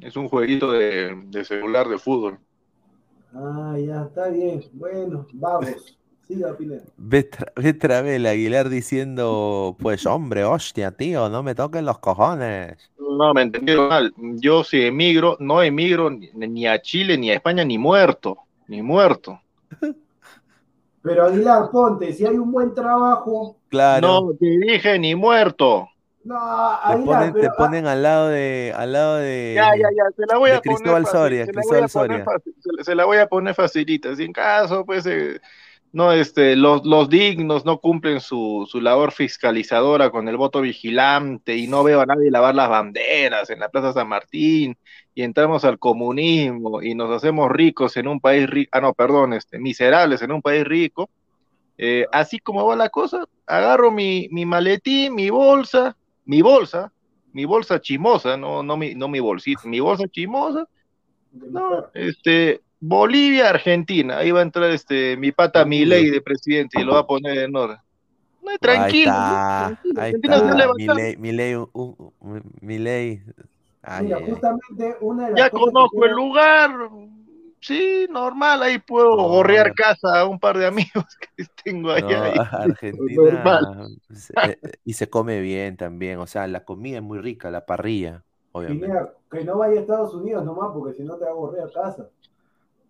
Es 0.00 0.16
un 0.16 0.28
jueguito 0.28 0.70
de, 0.70 1.22
de 1.26 1.44
celular 1.44 1.88
de 1.88 1.98
fútbol. 1.98 2.38
Ah, 3.34 3.76
ya, 3.78 4.02
está 4.02 4.28
bien. 4.28 4.62
Bueno, 4.72 5.26
vamos. 5.34 5.98
Siga, 6.26 6.56
Pineda. 6.56 6.82
Ve 6.96 7.28
tra- 7.28 7.52
ve 7.56 7.70
otra 7.70 8.02
vez 8.02 8.16
el 8.16 8.26
Aguilar 8.26 8.68
diciendo, 8.68 9.76
pues 9.80 10.06
hombre, 10.06 10.44
hostia, 10.44 10.92
tío, 10.92 11.28
no 11.28 11.42
me 11.42 11.54
toquen 11.54 11.84
los 11.86 11.98
cojones. 11.98 12.76
No, 12.98 13.34
me 13.34 13.42
entendieron 13.42 13.88
mal. 13.88 14.14
Yo 14.36 14.62
si 14.64 14.82
emigro, 14.82 15.36
no 15.40 15.62
emigro 15.62 16.08
ni, 16.10 16.30
ni 16.34 16.66
a 16.66 16.80
Chile, 16.80 17.18
ni 17.18 17.30
a 17.30 17.34
España, 17.34 17.64
ni 17.64 17.78
muerto. 17.78 18.38
Ni 18.68 18.82
muerto. 18.82 19.40
Pero 21.02 21.24
Aguilar, 21.26 21.70
ponte, 21.70 22.12
si 22.12 22.26
hay 22.26 22.36
un 22.36 22.52
buen 22.52 22.74
trabajo. 22.74 23.56
Claro, 23.68 24.20
No 24.22 24.32
te 24.38 24.46
dije 24.46 24.98
ni 24.98 25.14
muerto. 25.14 25.88
No, 26.22 26.78
te 26.86 26.96
ponen, 26.98 27.32
te 27.32 27.46
ah, 27.46 27.54
ponen 27.56 27.86
al 27.86 28.02
lado 28.02 28.28
de, 28.28 28.74
al 28.76 28.92
lado 28.92 29.16
de, 29.16 29.54
Ya, 29.56 29.74
ya, 29.74 29.88
ya, 29.96 30.04
se 30.16 30.26
la 30.26 30.36
voy 30.38 30.50
de 30.50 30.56
a 30.56 30.60
poner 30.60 30.72
Cristóbal 30.74 31.06
Soria, 31.06 31.46
se 31.46 31.52
la 31.52 31.62
voy 31.62 31.76
a 31.78 31.88
Cristóbal 31.88 32.08
poner 32.08 32.24
Soria. 32.24 32.24
fácil, 32.24 32.54
se 32.60 32.72
la- 32.76 32.84
se 32.84 32.94
la 32.94 33.04
voy 33.06 33.18
a 33.18 33.26
poner 33.26 33.54
facilita. 33.54 34.14
Si 34.14 34.24
en 34.24 34.32
caso, 34.32 34.84
pues, 34.84 35.06
eh, 35.06 35.40
no, 35.92 36.12
este, 36.12 36.56
los, 36.56 36.84
los 36.84 37.08
dignos 37.08 37.64
no 37.64 37.80
cumplen 37.80 38.20
su, 38.20 38.68
su 38.70 38.80
labor 38.80 39.12
fiscalizadora 39.12 40.10
con 40.10 40.28
el 40.28 40.36
voto 40.36 40.60
vigilante 40.60 41.56
y 41.56 41.66
no 41.66 41.82
veo 41.82 42.00
a 42.02 42.06
nadie 42.06 42.30
lavar 42.30 42.54
las 42.54 42.68
banderas 42.68 43.48
en 43.50 43.58
la 43.60 43.70
Plaza 43.70 43.92
San 43.94 44.08
Martín 44.08 44.76
y 45.14 45.22
entramos 45.22 45.64
al 45.64 45.78
comunismo 45.78 46.82
y 46.82 46.94
nos 46.94 47.10
hacemos 47.10 47.50
ricos 47.50 47.96
en 47.96 48.08
un 48.08 48.20
país 48.20 48.48
rico, 48.48 48.70
ah, 48.72 48.80
no, 48.82 48.92
perdón, 48.94 49.32
este, 49.32 49.58
miserables 49.58 50.22
en 50.22 50.32
un 50.32 50.42
país 50.42 50.64
rico. 50.64 51.08
Eh, 51.78 52.06
así 52.12 52.38
como 52.38 52.66
va 52.66 52.76
la 52.76 52.90
cosa, 52.90 53.24
agarro 53.46 53.90
mi, 53.90 54.28
mi 54.30 54.44
maletín, 54.44 55.14
mi 55.14 55.30
bolsa, 55.30 55.96
mi 56.30 56.42
bolsa, 56.42 56.92
mi 57.32 57.44
bolsa 57.44 57.80
chimosa, 57.80 58.36
no, 58.36 58.62
no, 58.62 58.76
mi, 58.76 58.94
no 58.94 59.08
mi 59.08 59.18
bolsita, 59.18 59.62
mi 59.64 59.80
bolsa 59.80 60.06
chimosa, 60.06 60.64
no, 61.32 61.86
este, 61.92 62.60
Bolivia, 62.78 63.50
Argentina, 63.50 64.18
ahí 64.18 64.30
va 64.30 64.38
a 64.38 64.42
entrar 64.44 64.70
este, 64.70 65.16
mi 65.16 65.32
pata 65.32 65.64
Milei 65.64 66.08
de 66.08 66.20
presidente 66.20 66.80
y 66.80 66.84
lo 66.84 66.92
va 66.92 67.00
a 67.00 67.06
poner 67.06 67.36
en 67.38 67.56
orden. 67.56 67.78
No, 68.42 68.56
tranquilo, 68.60 69.12
Ahí 69.96 70.12
está. 70.14 70.72
Milei, 70.76 71.16
Milei, 71.16 71.56
uh, 71.56 71.68
uh, 71.72 72.12
uh, 72.20 72.40
mira, 72.60 72.92
ay. 73.82 74.12
justamente 74.28 74.96
una 75.00 75.26
de 75.26 75.30
las 75.32 75.40
Ya 75.40 75.50
cosas 75.50 75.66
que 75.66 75.72
conozco 75.72 76.04
el 76.04 76.12
lugar, 76.12 76.70
sí, 77.60 78.06
normal, 78.10 78.62
ahí 78.62 78.78
puedo 78.78 79.16
No, 79.16 79.28
gorrear 79.28 79.72
no. 79.72 79.74
casa 79.74 80.20
a 80.20 80.26
un 80.28 80.38
par 80.40 80.58
de 80.58 80.66
amigos 80.66 81.04
que 81.36 81.44
tengo 81.64 81.90
allá. 81.92 82.22
No, 82.22 82.24
ahí. 82.24 82.40
Argentina 82.52 83.14
Normal. 83.14 83.66
se- 84.14 84.34
eh, 84.42 84.60
y 84.84 84.92
se 84.94 85.10
come 85.10 85.40
bien 85.40 85.76
también, 85.76 86.18
o 86.20 86.26
sea, 86.26 86.46
la 86.46 86.64
comida 86.64 86.98
es 86.98 87.02
muy 87.02 87.18
rica, 87.18 87.50
la 87.50 87.66
parrilla, 87.66 88.24
obviamente. 88.52 89.04
Que 89.30 89.44
no 89.44 89.58
vaya 89.58 89.78
a 89.78 89.82
Estados 89.82 90.14
Unidos 90.14 90.44
nomás, 90.44 90.70
porque 90.72 90.94
si 90.94 91.02
no 91.04 91.16
te 91.16 91.24
va 91.24 91.32
a 91.32 91.34
correr 91.34 91.62
a 91.64 91.70
casa. 91.70 92.08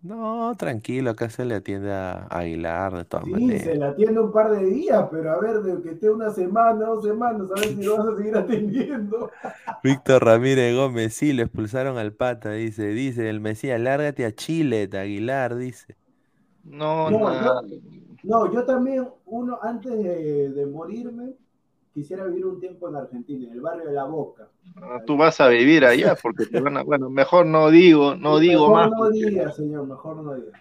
No, 0.03 0.55
tranquilo, 0.59 1.11
acá 1.11 1.29
se 1.31 1.45
le 1.47 1.55
atiende 1.57 1.93
a 1.93 2.27
Aguilar 2.31 2.95
de 2.97 3.05
todas 3.07 3.27
Sí, 3.27 3.31
maneras. 3.31 3.61
se 3.61 3.75
la 3.77 3.91
atiende 3.91 4.21
un 4.21 4.33
par 4.33 4.51
de 4.51 4.65
días, 4.65 5.07
pero 5.11 5.33
a 5.33 5.39
ver, 5.41 5.61
de 5.63 5.83
que 5.83 5.91
esté 5.91 6.09
una 6.11 6.31
semana, 6.31 6.87
dos 6.87 7.05
semanas, 7.05 7.51
a 7.53 7.59
ver 7.59 7.75
si 7.75 7.83
lo 7.83 7.99
vas 7.99 8.15
a 8.15 8.17
seguir 8.17 8.35
atendiendo. 8.37 9.31
Víctor 9.83 10.25
Ramírez 10.25 10.75
Gómez, 10.75 11.15
sí, 11.15 11.33
lo 11.35 11.43
expulsaron 11.43 11.99
al 11.99 12.13
pata, 12.15 12.53
dice, 12.53 12.89
dice 12.89 13.29
el 13.29 13.41
Mesías, 13.41 13.81
lárgate 13.81 14.25
a 14.25 14.35
Chile, 14.35 14.89
Aguilar, 14.93 15.57
dice. 15.57 15.97
No, 16.65 17.11
No, 17.11 17.31
no, 17.35 17.63
No, 18.23 18.53
yo 18.53 18.65
también, 18.67 19.09
uno, 19.27 19.59
antes 19.63 19.93
de, 19.93 20.51
de 20.51 20.67
morirme, 20.67 21.35
quisiera 21.95 22.25
vivir 22.27 22.47
un 22.47 22.61
tiempo 22.61 22.89
en 22.89 22.97
Argentina, 22.97 23.47
en 23.47 23.53
el 23.53 23.61
barrio 23.61 23.87
de 23.87 23.93
La 23.93 24.05
Boca. 24.05 24.49
no, 24.77 24.87
tú 25.07 25.17
vas 25.17 25.41
a 25.41 25.49
vivir 25.49 25.85
allá 25.85 26.15
porque 26.23 26.47
te 26.47 26.61
van 26.61 26.77
a, 26.77 26.83
bueno, 26.83 27.11
mejor 27.11 27.47
no 27.47 27.71
digo, 27.71 28.15
no 28.15 28.39
digo 28.39 28.69
mejor 28.69 28.77
más. 28.77 28.91
no 28.91 28.97
porque- 28.99 29.19
diga, 29.19 29.53
señor, 29.53 29.87
mejor 29.87 30.17
no 30.17 30.35
diga. 30.35 30.53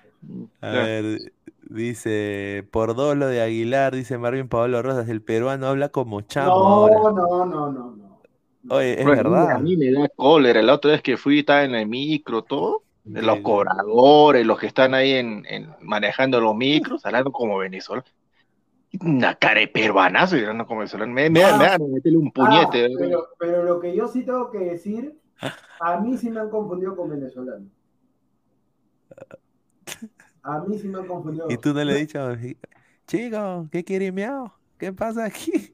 A 0.61 0.73
Ya. 0.73 0.83
ver, 0.83 1.31
dice, 1.69 2.67
por 2.71 2.95
dos 2.95 3.15
lo 3.15 3.27
de 3.27 3.41
Aguilar, 3.41 3.95
dice 3.95 4.17
Marvin 4.17 4.47
Pablo 4.49 4.81
Rosas, 4.81 5.07
el 5.09 5.21
peruano 5.21 5.67
habla 5.67 5.89
como 5.89 6.21
chamo 6.21 6.51
ahora. 6.51 6.95
No, 6.95 7.11
no, 7.11 7.45
no, 7.45 7.71
no, 7.71 7.95
no. 7.95 8.19
Oye, 8.75 8.99
es 8.99 9.05
verdad. 9.05 9.51
A 9.51 9.59
mí 9.59 9.77
me 9.77 9.91
da 9.91 10.09
cólera. 10.15 10.61
La 10.61 10.73
otra 10.73 10.91
vez 10.91 11.01
que 11.01 11.15
fui, 11.17 11.39
estaba 11.39 11.63
en 11.63 11.75
el 11.75 11.87
micro, 11.87 12.41
todo. 12.43 12.83
Los 13.05 13.39
cobradores, 13.39 14.45
los 14.45 14.59
que 14.59 14.67
están 14.67 14.93
ahí 14.93 15.13
en, 15.13 15.43
en- 15.49 15.69
manejando 15.81 16.39
los 16.41 16.55
micros, 16.55 17.05
hablando 17.05 17.31
como 17.31 17.57
venezolano. 17.57 18.05
Una 19.01 19.35
cara 19.35 19.59
de 19.59 19.67
peruanazo 19.67 20.35
y 20.35 20.43
como 20.65 20.79
venezolano. 20.79 21.13
Me, 21.13 21.29
me, 21.29 21.43
Ah. 21.43 21.77
me 21.79 22.17
un 22.17 22.31
puñete. 22.31 22.89
pero, 22.97 23.27
pero 23.37 23.63
lo 23.63 23.79
que 23.79 23.95
yo 23.95 24.07
sí 24.07 24.23
tengo 24.25 24.49
que 24.49 24.59
decir, 24.59 25.19
a 25.79 25.99
mí 25.99 26.17
sí 26.17 26.29
me 26.29 26.39
han 26.39 26.49
confundido 26.49 26.95
con 26.95 27.09
venezolano. 27.09 27.67
A 30.43 30.59
mí 30.61 30.77
sí 30.79 30.87
me 30.87 30.99
han 30.99 31.07
confundido. 31.07 31.47
Y 31.49 31.57
tú 31.57 31.73
no 31.73 31.83
le 31.83 31.93
has 31.93 31.99
dicho, 31.99 32.19
chico, 33.05 33.67
¿qué 33.71 33.83
quiere 33.83 34.11
miau? 34.11 34.51
¿Qué 34.77 34.91
pasa 34.93 35.25
aquí? 35.25 35.73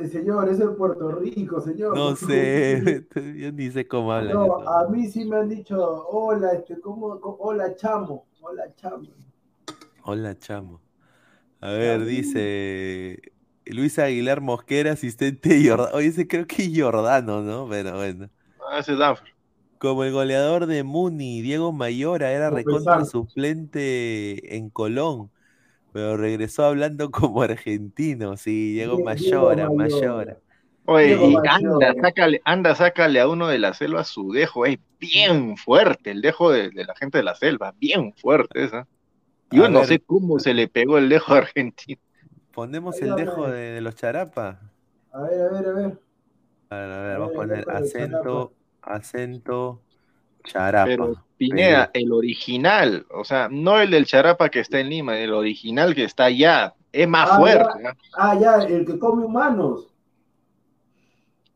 Eh, 0.00 0.08
Señor, 0.08 0.48
eso 0.48 0.70
es 0.70 0.76
Puerto 0.76 1.12
Rico, 1.12 1.60
señor. 1.60 1.94
No 1.96 2.16
sé, 2.16 3.06
yo 3.36 3.52
ni 3.52 3.70
sé 3.70 3.86
cómo 3.86 4.10
hablan. 4.12 4.34
No, 4.34 4.66
a 4.68 4.88
mí 4.88 5.06
sí 5.06 5.24
me 5.26 5.36
han 5.36 5.48
dicho, 5.50 5.76
hola, 6.08 6.52
este, 6.54 6.80
¿cómo, 6.80 7.20
cómo- 7.20 7.36
hola, 7.40 7.76
chamo, 7.76 8.26
hola, 8.40 8.64
chamo. 8.74 9.02
Hola, 10.04 10.36
chamo. 10.38 10.80
A 11.62 11.70
ver, 11.70 12.04
dice 12.04 13.20
Luis 13.66 13.98
Aguilar 13.98 14.40
Mosquera, 14.40 14.92
asistente 14.92 15.50
de 15.50 15.68
Jordano. 15.68 15.96
Oye, 15.96 16.08
ese 16.08 16.26
creo 16.26 16.46
que 16.46 16.64
es 16.64 16.70
Jordano, 16.80 17.40
¿no? 17.42 17.68
Pero 17.70 17.94
bueno. 17.96 18.28
Ah, 18.68 18.78
ese 18.80 18.92
es 18.92 18.98
Danfer. 18.98 19.28
Como 19.78 20.04
el 20.04 20.12
goleador 20.12 20.66
de 20.66 20.82
Muni, 20.82 21.40
Diego 21.42 21.72
Mayora, 21.72 22.32
era 22.32 22.50
recontra 22.50 23.04
suplente 23.04 24.56
en 24.56 24.70
Colón, 24.70 25.30
pero 25.92 26.16
regresó 26.16 26.64
hablando 26.64 27.10
como 27.10 27.42
argentino. 27.42 28.36
Sí, 28.36 28.72
Diego 28.74 28.96
Die- 28.96 29.04
Mayora, 29.04 29.54
Diego 29.56 29.74
Mayora. 29.76 30.06
Mayora. 30.08 30.38
Oye, 30.84 31.06
Diego 31.06 31.30
y 31.30 31.34
Mayor. 31.34 31.84
anda, 31.84 31.94
sácale, 32.02 32.40
anda, 32.44 32.74
sácale 32.74 33.20
a 33.20 33.28
uno 33.28 33.46
de 33.46 33.58
la 33.60 33.72
selva 33.72 34.04
su 34.04 34.32
dejo, 34.32 34.66
es 34.66 34.78
bien 34.98 35.56
fuerte 35.56 36.10
el 36.10 36.20
dejo 36.22 36.50
de, 36.50 36.70
de 36.70 36.84
la 36.84 36.94
gente 36.96 37.18
de 37.18 37.24
la 37.24 37.36
selva, 37.36 37.72
bien 37.78 38.12
fuerte 38.14 38.64
esa. 38.64 38.88
Yo 39.52 39.64
A 39.66 39.68
no 39.68 39.80
ver. 39.80 39.88
sé 39.88 39.98
cómo 40.00 40.38
se 40.38 40.54
le 40.54 40.68
pegó 40.68 40.98
el 40.98 41.08
dejo 41.08 41.34
a 41.34 41.38
Argentina. 41.38 42.00
Ponemos 42.52 42.96
Ahí 43.00 43.08
el 43.08 43.14
dejo 43.16 43.48
de, 43.48 43.72
de 43.72 43.80
los 43.80 43.94
charapas. 43.94 44.58
A 45.12 45.20
ver, 45.22 45.40
a 45.42 45.48
ver, 45.50 45.66
a 45.68 45.72
ver. 45.72 45.98
A 46.70 46.76
ver, 46.76 46.90
a 46.90 47.02
ver, 47.02 47.18
vamos 47.18 47.32
a 47.34 47.36
poner 47.36 47.70
acento, 47.70 48.52
acento, 48.80 49.80
charapa. 50.44 50.86
Pero 50.86 51.24
Pineda, 51.36 51.90
el 51.92 52.12
original, 52.12 53.04
o 53.10 53.24
sea, 53.24 53.48
no 53.50 53.80
el 53.80 53.90
del 53.90 54.06
Charapa 54.06 54.48
que 54.48 54.60
está 54.60 54.78
en 54.78 54.88
Lima, 54.90 55.18
el 55.18 55.34
original 55.34 55.94
que 55.94 56.04
está 56.04 56.24
allá, 56.26 56.74
es 56.92 57.08
más 57.08 57.28
Ah, 57.32 57.36
fuerte. 57.36 57.82
¿no? 57.82 57.90
Ah, 58.16 58.38
ya, 58.40 58.56
el 58.62 58.86
que 58.86 58.98
come 58.98 59.24
humanos. 59.24 59.92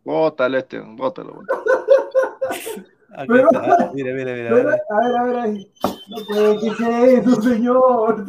Bótalo 0.04 0.58
este, 0.58 0.80
bótalo. 0.80 1.34
bótalo. 1.34 1.62
Pero- 3.26 3.50
está, 3.50 3.76
ah, 3.80 3.90
Mira, 3.94 4.12
mira, 4.12 4.32
mira. 4.34 4.50
Pero, 4.50 4.70
a 4.70 5.06
ver, 5.06 5.16
a 5.16 5.22
ver, 5.24 5.36
ahí. 5.36 5.72
No 6.08 6.16
puede 6.26 6.60
que 6.60 6.74
sea 6.74 7.04
eso, 7.06 7.42
señor. 7.42 8.26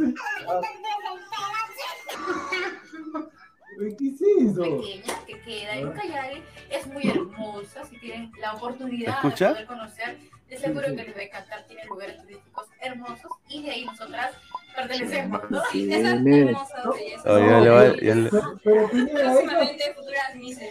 ¿Qué 3.98 4.08
es 4.08 4.22
eso? 4.22 4.62
pequeña 4.82 5.26
que 5.26 5.42
queda 5.42 5.76
en 5.76 5.88
Ucayali 5.88 6.44
es 6.70 6.88
muy 6.88 7.08
hermosa. 7.10 7.86
Si 7.86 8.00
tienen 8.00 8.32
la 8.40 8.54
oportunidad 8.54 9.22
de 9.22 9.30
poder 9.32 9.66
conocer, 9.66 10.18
de 10.50 10.58
seguro 10.58 10.86
que 10.88 11.04
les 11.04 11.16
va 11.16 11.20
a 11.20 11.24
encantar. 11.24 11.64
Tiene 11.68 11.86
lugares 11.86 12.22
turísticos 12.22 12.66
hermosos 12.82 13.32
y 13.50 13.64
de 13.64 13.72
ahí 13.72 13.86
nosotras 13.86 14.32
pertenecemos, 14.78 15.42
¿no? 15.50 15.62
Sí, 15.72 15.92
Esa 15.94 16.16
ne- 16.16 16.40
hermosa 16.42 16.66
belleza. 16.92 17.32
Oye, 17.34 17.46
yo 17.50 17.60
le 17.60 17.70
voy- 17.72 18.00
yo 18.06 18.16
le- 18.16 18.30
Pero, 18.30 18.60
pero 18.64 18.90
Pineda, 18.90 19.22
eso, 19.22 19.34
Próximamente 19.34 19.94
futuras 19.96 20.36
mises. 20.36 20.70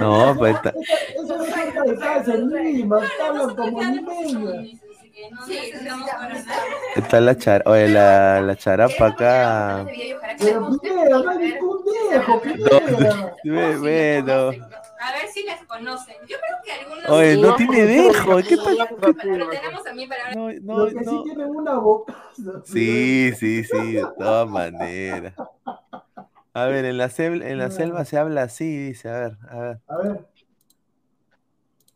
No, 0.00 0.34
pues 0.38 0.54
está- 0.56 0.70
eso 0.70 1.42
es 1.42 1.50
falta 1.54 1.82
de 1.82 1.96
casa 1.98 2.34
en 2.34 2.50
Lima, 2.50 3.00
hablan 3.26 3.56
como. 3.56 3.82
Sí, 5.46 5.58
está 6.96 7.20
la, 7.20 7.36
char, 7.36 7.62
oye, 7.66 7.88
la, 7.88 8.40
la 8.40 8.56
charapa 8.56 9.06
acá. 9.08 9.84
Pero 10.38 10.78
Pineda, 10.80 11.18
no 11.18 11.30
hay 11.30 11.38
ningún 11.38 11.78
dejo, 12.10 12.40
Pineda. 12.40 13.34
Ve- 13.44 13.76
Bueno. 13.78 14.50
A 15.42 15.46
las 15.56 15.64
conocen. 15.66 16.16
Yo 16.26 16.36
creo 16.38 16.56
que 16.64 16.72
algunos. 16.72 17.08
Oye, 17.10 17.36
no 17.36 17.56
Sí, 17.56 17.66
tiene 17.66 17.86
dejo. 17.86 18.36
¿Qué 18.38 18.56
tal? 18.56 18.76
Pero 19.22 19.48
tenemos 19.50 19.84
también 19.84 20.08
para 20.08 20.34
No, 20.34 20.50
Lo 20.50 20.60
no, 20.60 20.86
que 20.86 21.04
sí 21.04 21.14
no. 21.16 21.22
tienen 21.22 21.50
una 21.50 21.74
bocaza. 21.78 22.18
Sí, 22.64 23.32
sí, 23.36 23.64
sí, 23.64 23.92
de 23.94 24.06
todas 24.16 24.48
maneras. 24.48 25.34
A 26.54 26.64
ver, 26.66 26.84
en 26.84 26.98
la, 26.98 27.08
sel- 27.08 27.44
en 27.44 27.58
la 27.58 27.70
selva 27.70 28.04
se 28.04 28.16
habla 28.18 28.42
así, 28.42 28.76
dice. 28.88 29.08
A 29.08 29.18
ver, 29.20 29.38
a 29.48 29.58
ver. 29.58 29.80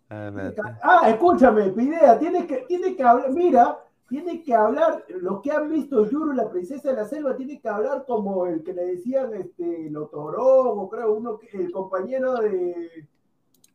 A 0.09 0.31
ver. 0.31 0.55
A. 0.61 0.79
Ah, 0.83 1.11
escúchame, 1.11 1.71
Pineda, 1.71 2.19
tienes 2.19 2.47
que, 2.47 2.59
tienes 2.69 2.95
que 2.97 3.03
hablar, 3.03 3.31
mira, 3.31 3.79
tiene 4.09 4.43
que 4.43 4.55
hablar, 4.55 5.05
los 5.09 5.41
que 5.41 5.51
han 5.51 5.71
visto 5.71 6.09
Yuru, 6.09 6.33
la 6.33 6.51
princesa 6.51 6.91
de 6.91 6.97
la 6.97 7.07
selva, 7.07 7.35
tiene 7.35 7.61
que 7.61 7.69
hablar 7.69 8.05
como 8.07 8.47
el 8.47 8.63
que 8.63 8.75
le 8.75 8.85
decían, 8.85 9.33
este, 9.35 9.89
Lotorón, 9.91 10.79
o 10.79 10.89
creo, 10.91 11.15
uno, 11.15 11.39
que- 11.39 11.49
el 11.57 11.73
compañero 11.73 12.35
de... 12.35 13.09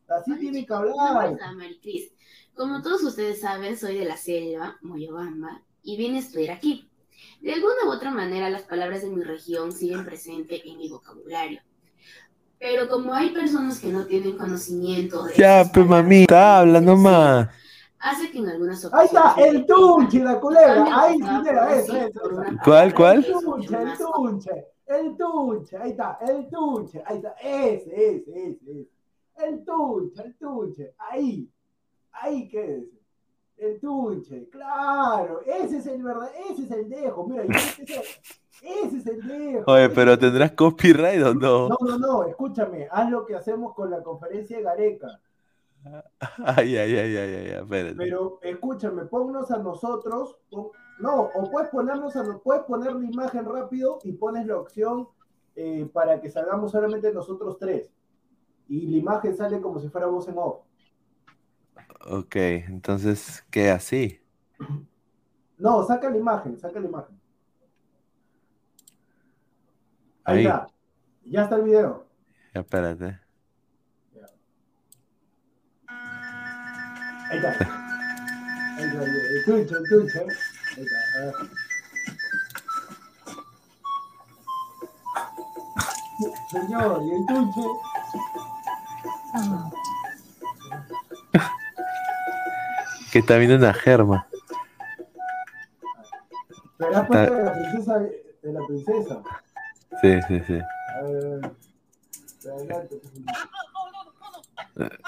Así 0.08 0.34
tiene 0.38 0.64
que 0.66 0.72
hablar. 0.74 1.28
Hola, 1.34 1.52
Maricris. 1.52 2.12
Como 2.54 2.82
todos 2.82 3.02
ustedes 3.04 3.40
saben, 3.40 3.76
soy 3.76 3.98
de 3.98 4.04
la 4.04 4.16
selva, 4.16 4.78
Moyobamba, 4.82 5.62
y 5.82 5.96
vine 5.96 6.16
a 6.16 6.20
estudiar 6.20 6.56
aquí. 6.56 6.90
De 7.40 7.52
alguna 7.52 7.74
u 7.86 7.90
otra 7.90 8.10
manera, 8.10 8.50
las 8.50 8.62
palabras 8.62 9.02
de 9.02 9.10
mi 9.10 9.22
región 9.22 9.70
siguen 9.72 10.04
presentes 10.04 10.60
en 10.64 10.78
mi 10.78 10.88
vocabulario. 10.88 11.60
Pero 12.58 12.88
como 12.88 13.14
hay 13.14 13.30
personas 13.30 13.78
que 13.78 13.88
no 13.88 14.06
tienen 14.06 14.36
conocimiento 14.36 15.24
de 15.24 15.34
Ya, 15.36 15.60
esas 15.60 15.72
pues 15.72 15.86
mamita, 15.86 16.58
habla 16.60 16.80
nomás. 16.80 17.48
hace 18.00 18.30
que 18.32 18.38
en 18.38 18.48
algunas 18.48 18.84
Ahí 18.86 18.88
ocasiones... 19.06 19.28
está, 19.36 19.44
el 19.46 19.66
tunche, 19.66 20.18
la 20.24 20.40
culebra, 20.40 20.86
ahí, 21.02 21.18
Pineda, 21.18 21.42
palabra 21.44 21.80
eso, 21.80 22.22
¿Cuál, 22.64 22.94
cuál? 22.94 23.24
El 23.24 23.32
tunche, 23.32 23.76
el 23.76 23.96
tunche, 23.98 24.50
el 24.86 25.16
tunche, 25.16 25.76
ahí 25.76 25.90
está, 25.90 26.18
el 26.26 26.48
tunche, 26.48 27.02
ahí 27.06 27.16
está, 27.18 27.30
ese, 27.40 27.90
ese, 27.94 28.48
ese, 28.48 28.80
ese. 28.80 28.97
El 29.38 29.64
tunche, 29.64 30.22
el 30.22 30.34
tunche, 30.36 30.94
ahí, 30.98 31.48
ahí 32.12 32.48
qué 32.48 32.76
es. 32.76 32.84
El 33.56 33.80
tunche, 33.80 34.48
claro, 34.50 35.40
ese 35.44 35.78
es 35.78 35.86
el 35.86 36.02
verdad, 36.02 36.30
ese 36.50 36.62
es 36.62 36.70
el 36.70 36.88
dejo, 36.88 37.26
mira, 37.26 37.44
yo- 37.44 37.50
ese, 37.52 37.84
ese 38.62 38.96
es 38.98 39.06
el 39.06 39.26
dejo. 39.26 39.70
Oye, 39.72 39.88
pero 39.90 40.16
¿tendrás 40.18 40.52
copyright 40.52 41.22
o 41.24 41.34
no? 41.34 41.68
No, 41.68 41.76
no, 41.80 41.98
no, 41.98 42.24
escúchame, 42.24 42.86
haz 42.90 43.10
lo 43.10 43.26
que 43.26 43.34
hacemos 43.34 43.74
con 43.74 43.90
la 43.90 44.02
conferencia 44.02 44.58
de 44.58 44.62
Gareca, 44.62 45.20
Ay, 46.44 46.76
ay, 46.76 46.96
ay, 46.96 47.16
ay, 47.16 47.34
ay, 47.34 47.46
espérate. 47.62 47.94
pero 47.96 48.38
escúchame, 48.42 49.04
ponnos 49.06 49.50
a 49.50 49.58
nosotros, 49.58 50.36
pon- 50.50 50.70
no, 51.00 51.22
o 51.34 51.50
puedes 51.50 51.68
ponernos 51.70 52.16
a 52.16 52.24
puedes 52.42 52.62
poner 52.64 52.92
la 52.94 53.04
imagen 53.04 53.44
rápido 53.44 53.98
y 54.02 54.12
pones 54.12 54.44
la 54.46 54.56
opción 54.56 55.08
eh, 55.54 55.88
para 55.92 56.20
que 56.20 56.30
salgamos 56.30 56.72
solamente 56.72 57.12
nosotros 57.12 57.56
tres. 57.58 57.90
Y 58.68 58.86
la 58.86 58.96
imagen 58.98 59.36
sale 59.36 59.60
como 59.60 59.80
si 59.80 59.88
fuera 59.88 60.06
voz 60.06 60.28
en 60.28 60.34
off. 60.36 60.60
Ok, 62.06 62.36
entonces, 62.36 63.44
¿qué 63.50 63.70
así? 63.70 64.20
No, 65.56 65.82
saca 65.84 66.08
la 66.10 66.16
imagen, 66.16 66.58
saca 66.58 66.78
la 66.78 66.86
imagen. 66.86 67.18
Ahí, 70.24 70.38
Ahí. 70.38 70.44
está. 70.46 70.66
Ya 71.24 71.42
está 71.44 71.56
el 71.56 71.62
video. 71.62 72.06
Ya, 72.54 72.60
espérate. 72.60 73.18
Ahí 77.30 77.36
está. 77.36 77.48
Ahí 77.50 78.84
está, 78.84 79.02
el 79.04 79.44
tunche, 79.44 79.74
el 79.74 79.88
tunche. 79.88 80.20
Ahí 80.20 80.84
está. 80.84 80.96
a 81.18 81.24
ver. 81.24 81.34
Señor, 86.50 87.02
y 87.02 87.10
el 87.10 87.26
Que 93.12 93.20
está 93.20 93.36
viendo 93.38 93.56
una 93.56 93.72
germa. 93.72 94.26
Pero 96.76 96.94
has 96.96 97.06
puesto 97.06 97.34
de 97.34 97.42
la 97.42 97.52
princesa, 97.54 97.98
de 97.98 98.52
la 98.52 98.60
princesa. 98.66 99.22
Sí, 100.02 100.20
sí, 100.28 100.40
sí. 100.46 100.58
A 100.94 101.02
ver, 101.02 101.50
adelante. 102.52 103.00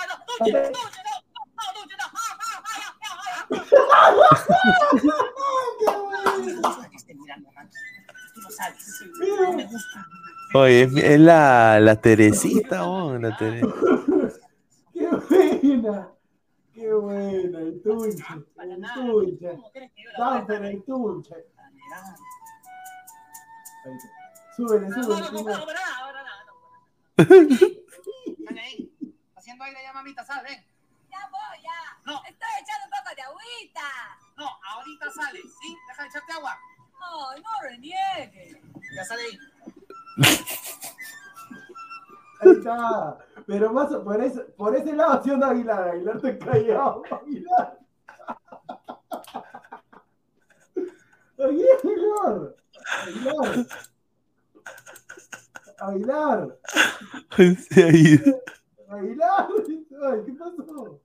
Oye, 10.55 10.83
es, 10.83 11.21
la, 11.21 11.79
la 11.81 11.97
Teresita, 11.97 12.87
oh, 12.87 13.17
la 13.17 13.37
Tere- 13.37 13.61
¡Qué 13.61 13.67
buena! 15.11 16.13
¡Qué 16.73 16.93
buena! 16.93 17.59
El 17.59 17.83
tunche, 17.83 18.25
el 18.59 18.81
tunche. 18.95 19.61
Danfer, 20.19 20.65
el 20.65 20.85
tunche. 20.85 21.35
Ahí 21.35 21.43
está. 23.95 24.17
Súbele, 24.57 24.91
súbele. 24.91 25.29
primero. 25.29 25.67
Haciendo 29.37 29.65
aire 29.65 29.83
ya, 29.83 29.93
mamita, 29.93 30.25
sal, 30.25 30.45
ven. 30.45 30.65
Ya 31.11 31.29
voy, 31.31 31.63
ya. 31.63 31.99
No. 32.05 32.23
Estoy 32.25 32.49
echando 32.61 32.85
un 32.85 32.91
poco 32.91 33.15
de 33.17 33.23
agüita. 33.23 34.19
No, 34.37 34.49
ahorita 34.71 35.11
sale, 35.11 35.41
¿sí? 35.43 35.77
Deja 35.89 36.03
de 36.03 36.09
echarte 36.09 36.33
agua. 36.33 36.59
Ay, 37.03 37.43
no 37.43 37.51
reniegue. 37.63 38.63
Ya 38.95 39.05
sale 39.05 39.23
ahí. 39.23 39.39
Ahí 42.41 42.51
está. 42.53 43.19
Pero 43.51 43.73
más 43.73 43.93
por 43.97 44.23
ese, 44.23 44.43
por 44.57 44.77
ese 44.77 44.93
lado, 44.95 45.21
¿sí 45.25 45.31
Aguilar? 45.33 45.89
Aguilar 45.89 46.21
te 46.21 46.39
callado, 46.39 47.03
Aguilar. 47.11 47.79
Aguilar. 51.37 52.55
Aguilar. 53.01 53.67
Aguilar. 55.81 56.59
Aguilar. 58.89 59.49
Ay, 60.03 60.19
¿qué 60.27 60.33
pasó? 60.33 61.01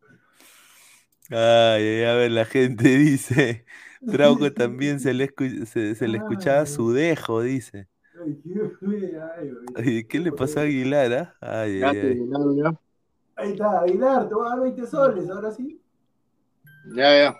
Ay, 1.31 1.83
ay, 1.83 2.03
a 2.03 2.13
ver, 2.13 2.31
la 2.31 2.45
gente 2.45 2.89
dice. 2.89 3.65
Trauco 4.11 4.53
también 4.53 4.99
se 4.99 5.15
le, 5.15 5.31
escu- 5.33 5.65
se, 5.65 5.95
se 5.95 6.07
le 6.07 6.19
escuchaba 6.19 6.67
su 6.67 6.91
dejo, 6.93 7.41
dice. 7.41 7.87
Ay, 8.25 8.41
qué 8.43 8.87
bien, 8.87 9.21
ay, 9.37 9.49
güey. 9.51 9.65
Ay, 9.75 10.03
¿Qué 10.05 10.19
le 10.19 10.31
pasó 10.31 10.59
a 10.59 10.63
Aguilar, 10.63 11.13
ah? 11.13 11.35
Ay, 11.41 11.83
ay, 11.83 11.97
ay. 11.99 12.77
Ahí 13.35 13.51
está, 13.51 13.81
Aguilar, 13.81 14.27
te 14.27 14.33
voy 14.33 14.47
a 14.47 14.49
dar 14.51 14.59
20 14.61 14.87
soles, 14.87 15.29
ahora 15.29 15.51
sí. 15.51 15.81
Ya, 16.95 17.17
ya. 17.17 17.35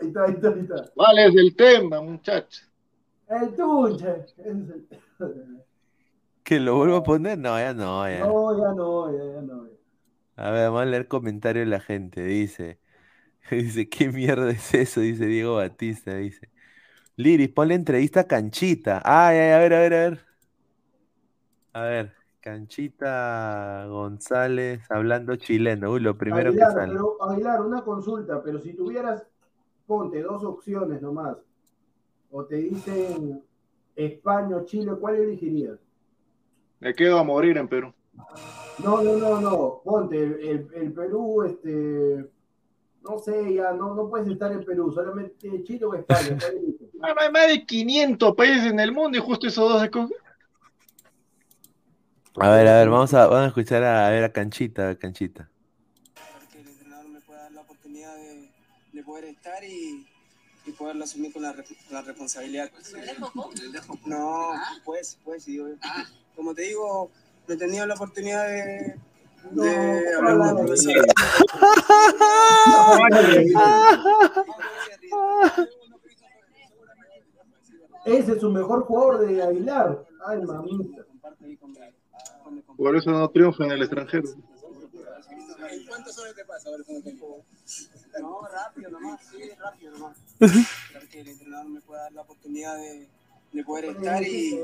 Ahí 0.00 0.08
está, 0.08 0.24
ahí 0.24 0.32
está, 0.34 0.48
ahí 0.48 0.60
está. 0.60 0.90
¿Cuál 0.94 1.18
es 1.18 1.36
el 1.36 1.56
tema, 1.56 2.00
muchachos? 2.00 2.68
El 3.28 3.54
el- 4.44 4.88
¿Que 6.44 6.60
lo 6.60 6.76
vuelvo 6.76 6.96
a 6.96 7.02
poner? 7.02 7.38
No, 7.38 7.58
ya 7.58 7.72
no, 7.72 8.06
ya. 8.08 8.26
No, 8.26 8.58
ya 8.58 8.74
no, 8.74 9.16
ya, 9.16 9.34
ya 9.34 9.40
no. 9.40 9.66
A 10.36 10.50
ver, 10.50 10.64
vamos 10.66 10.82
a 10.82 10.86
leer 10.86 11.08
comentarios 11.08 11.64
de 11.64 11.70
la 11.70 11.80
gente. 11.80 12.22
Dice, 12.22 12.80
dice, 13.50 13.88
¿qué 13.88 14.08
mierda 14.10 14.50
es 14.50 14.74
eso? 14.74 15.00
Dice 15.00 15.26
Diego 15.26 15.56
Batista, 15.56 16.16
dice. 16.16 16.50
Liris, 17.16 17.48
ponle 17.50 17.74
entrevista 17.74 18.20
a 18.20 18.24
Canchita. 18.26 19.00
Ay, 19.04 19.38
ay, 19.38 19.50
a 19.52 19.58
ver, 19.58 19.74
a 19.74 19.78
ver, 19.80 19.94
a 19.94 19.96
ver. 19.98 20.20
A 21.74 21.82
ver, 21.82 22.12
Canchita 22.40 23.86
González 23.88 24.80
hablando 24.90 25.36
chileno. 25.36 25.92
Uy, 25.92 26.00
lo 26.00 26.16
primero 26.16 26.52
que 26.52 26.62
Aguilar, 26.62 26.72
sale. 26.72 26.92
pero, 26.92 27.22
Aguilar, 27.22 27.60
una 27.62 27.82
consulta, 27.82 28.42
pero 28.42 28.60
si 28.60 28.74
tuvieras, 28.74 29.24
ponte 29.86 30.22
dos 30.22 30.44
opciones 30.44 31.00
nomás, 31.02 31.36
o 32.30 32.44
te 32.44 32.56
dicen 32.56 33.42
España 33.94 34.56
o 34.56 34.64
Chile, 34.64 34.92
¿cuál 35.00 35.16
elegirías? 35.16 35.78
Me 36.80 36.94
quedo 36.94 37.18
a 37.18 37.24
morir 37.24 37.56
en 37.58 37.68
Perú. 37.68 37.92
No, 38.82 39.02
no, 39.02 39.16
no, 39.16 39.40
no, 39.40 39.80
ponte, 39.84 40.16
el, 40.22 40.32
el- 40.40 40.68
el 40.74 40.92
Perú, 40.92 41.42
este, 41.44 42.28
no 43.02 43.18
sé, 43.18 43.54
ya, 43.54 43.72
no, 43.72 43.94
no 43.94 44.08
puedes 44.08 44.28
estar 44.28 44.50
en 44.52 44.64
Perú, 44.64 44.90
solamente 44.92 45.62
Chile 45.64 45.84
o 45.84 45.94
España, 45.94 46.36
Hay 47.04 47.30
más 47.30 47.46
de 47.48 47.64
500 47.66 48.34
países 48.34 48.64
en 48.64 48.80
el 48.80 48.92
mundo 48.92 49.18
y 49.18 49.20
justo 49.20 49.46
esos 49.46 49.68
dos 49.68 49.82
escogen. 49.82 50.16
A 52.36 52.50
ver, 52.50 52.66
a 52.66 52.78
ver, 52.78 52.88
vamos 52.88 53.14
a, 53.14 53.26
vamos 53.26 53.44
a 53.44 53.46
escuchar 53.48 53.82
a, 53.84 54.06
a 54.08 54.10
ver 54.10 54.24
a 54.24 54.32
Canchita, 54.32 54.90
a 54.90 54.94
Canchita. 54.96 55.48
que 56.52 56.60
el 56.60 56.66
entrenador 56.68 57.06
me 57.08 57.20
pueda 57.20 57.42
dar 57.42 57.52
la 57.52 57.60
oportunidad 57.60 58.16
de, 58.16 58.50
de 58.92 59.02
poder 59.04 59.24
estar 59.26 59.62
y, 59.62 60.04
y 60.66 60.72
poderlo 60.72 61.04
asumir 61.04 61.32
con 61.32 61.42
la, 61.42 61.52
re- 61.52 61.64
la 61.90 62.02
responsabilidad. 62.02 62.70
No, 64.06 64.52
pues, 64.84 65.18
pues, 65.24 65.44
digo 65.44 65.68
yo. 65.68 65.74
Como 66.34 66.54
te 66.54 66.62
digo, 66.62 67.10
no 67.46 67.54
he 67.54 67.56
tenido 67.56 67.86
la 67.86 67.94
oportunidad 67.94 68.48
de, 68.48 68.96
de 69.52 70.14
hablar 70.16 70.38
con 70.38 70.48
el 70.48 70.54
profesor. 70.66 71.06
Ese 78.04 78.32
es 78.32 78.40
su 78.40 78.50
mejor 78.50 78.84
jugador 78.84 79.26
de 79.26 79.42
Aguilar. 79.42 80.04
Ay, 80.26 80.42
mamita. 80.42 81.04
Por 82.76 82.96
eso 82.96 83.10
no 83.10 83.28
triunfa 83.28 83.64
en 83.64 83.72
el 83.72 83.82
extranjero. 83.82 84.28
¿Cuántos 85.88 86.18
horas 86.18 86.34
te 86.34 86.44
pasa? 86.44 86.68
A 86.68 86.72
ver, 86.72 86.84
¿cómo 86.84 87.00
te 87.00 88.20
No, 88.20 88.40
rápido 88.52 88.90
nomás, 88.90 89.20
sí, 89.30 89.50
rápido 89.58 89.92
nomás. 89.92 90.16
Creo 90.38 91.08
que 91.10 91.20
el 91.20 91.28
entrenador 91.28 91.68
me 91.68 91.80
pueda 91.80 92.02
dar 92.02 92.12
la 92.12 92.22
oportunidad 92.22 92.76
de, 92.76 93.08
de 93.52 93.64
poder 93.64 93.84
estar 93.86 94.22
y, 94.22 94.58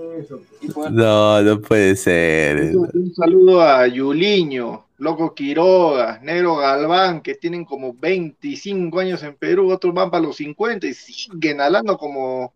y 0.61 0.69
poder... 0.69 0.93
No, 0.93 1.41
no 1.43 1.61
puede 1.61 1.97
ser. 1.97 2.77
Un, 2.77 3.15
saludo 3.15 3.63
a 3.63 3.87
Yuliño, 3.87 4.87
Loco 4.99 5.35
Quiroga, 5.35 6.21
Negro 6.23 6.57
Galván, 6.57 7.23
que 7.23 7.35
tienen 7.35 7.65
como 7.65 7.95
25 7.95 8.99
años 8.99 9.23
en 9.23 9.35
Perú, 9.37 9.71
otros 9.71 9.95
van 9.95 10.11
para 10.11 10.25
los 10.25 10.37
50 10.37 10.87
y 10.87 10.95
siguen 10.95 11.61
hablando 11.61 11.97
como 11.97 12.53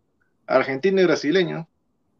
argentino 0.47 1.01
y 1.01 1.05
brasileño. 1.05 1.67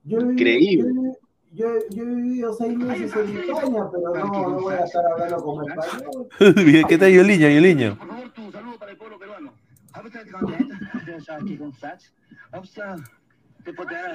Yo 0.04 0.20
Increíble. 0.20 1.14
Yo, 1.54 1.68
he- 1.74 1.96
yo 1.96 2.04
he 2.04 2.06
vivido 2.06 2.54
seis 2.54 2.78
meses 2.78 3.16
en 3.16 3.38
España, 3.38 3.84
pero 3.92 4.14
no, 4.14 4.50
no 4.50 4.62
voy 4.62 4.74
a 4.74 4.84
estar 4.84 5.06
hablando 5.06 5.38
como 5.38 5.64
español. 5.68 6.28
¿Qué 6.90 6.98
tal 6.98 7.12
Yoliño, 7.14 7.48
Yoliño? 7.50 7.98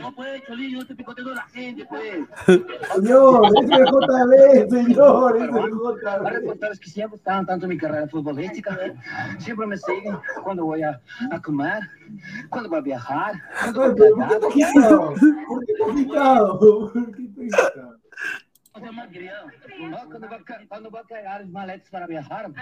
No 0.00 0.14
puede, 0.14 0.42
Cholillo, 0.46 0.86
te 0.86 0.94
picoteo 0.94 1.34
la 1.34 1.42
gente, 1.48 1.84
pues. 1.86 2.24
Señor, 2.94 3.42
ese 3.46 3.74
es 3.74 3.90
JB, 3.90 4.70
señor, 4.70 5.36
ese 5.36 5.46
es 5.46 5.50
Para 6.22 6.38
JB. 6.40 6.46
contarles 6.46 6.80
que 6.80 6.90
siempre 6.90 7.16
estaban 7.16 7.46
tanto 7.46 7.66
en 7.66 7.70
mi 7.70 7.78
carrera 7.78 8.06
futbolística, 8.08 8.78
siempre 9.38 9.66
me 9.66 9.76
siguen 9.76 10.16
cuando 10.44 10.64
voy 10.64 10.82
a, 10.82 11.00
a 11.32 11.42
comer, 11.42 11.82
cuando 12.48 12.68
voy 12.70 12.78
a 12.78 12.82
viajar, 12.82 13.34
cuando 13.60 13.94
voy 13.94 14.10
¿Por 14.40 14.52
qué 14.52 14.64
has 14.64 14.72
quitado? 14.74 15.14
¿Por 15.48 15.66
qué 15.66 15.72
has 15.82 15.96
quitado? 15.96 16.90
¿No? 18.74 20.08
cuando 20.08 20.28
va 20.28 20.36
a, 20.36 20.66
cuando 20.68 20.90
va 20.90 21.00
a 21.00 21.04
cagar 21.04 21.40
las 21.40 21.50
maletas 21.50 21.90
para 21.90 22.06
viajar. 22.06 22.52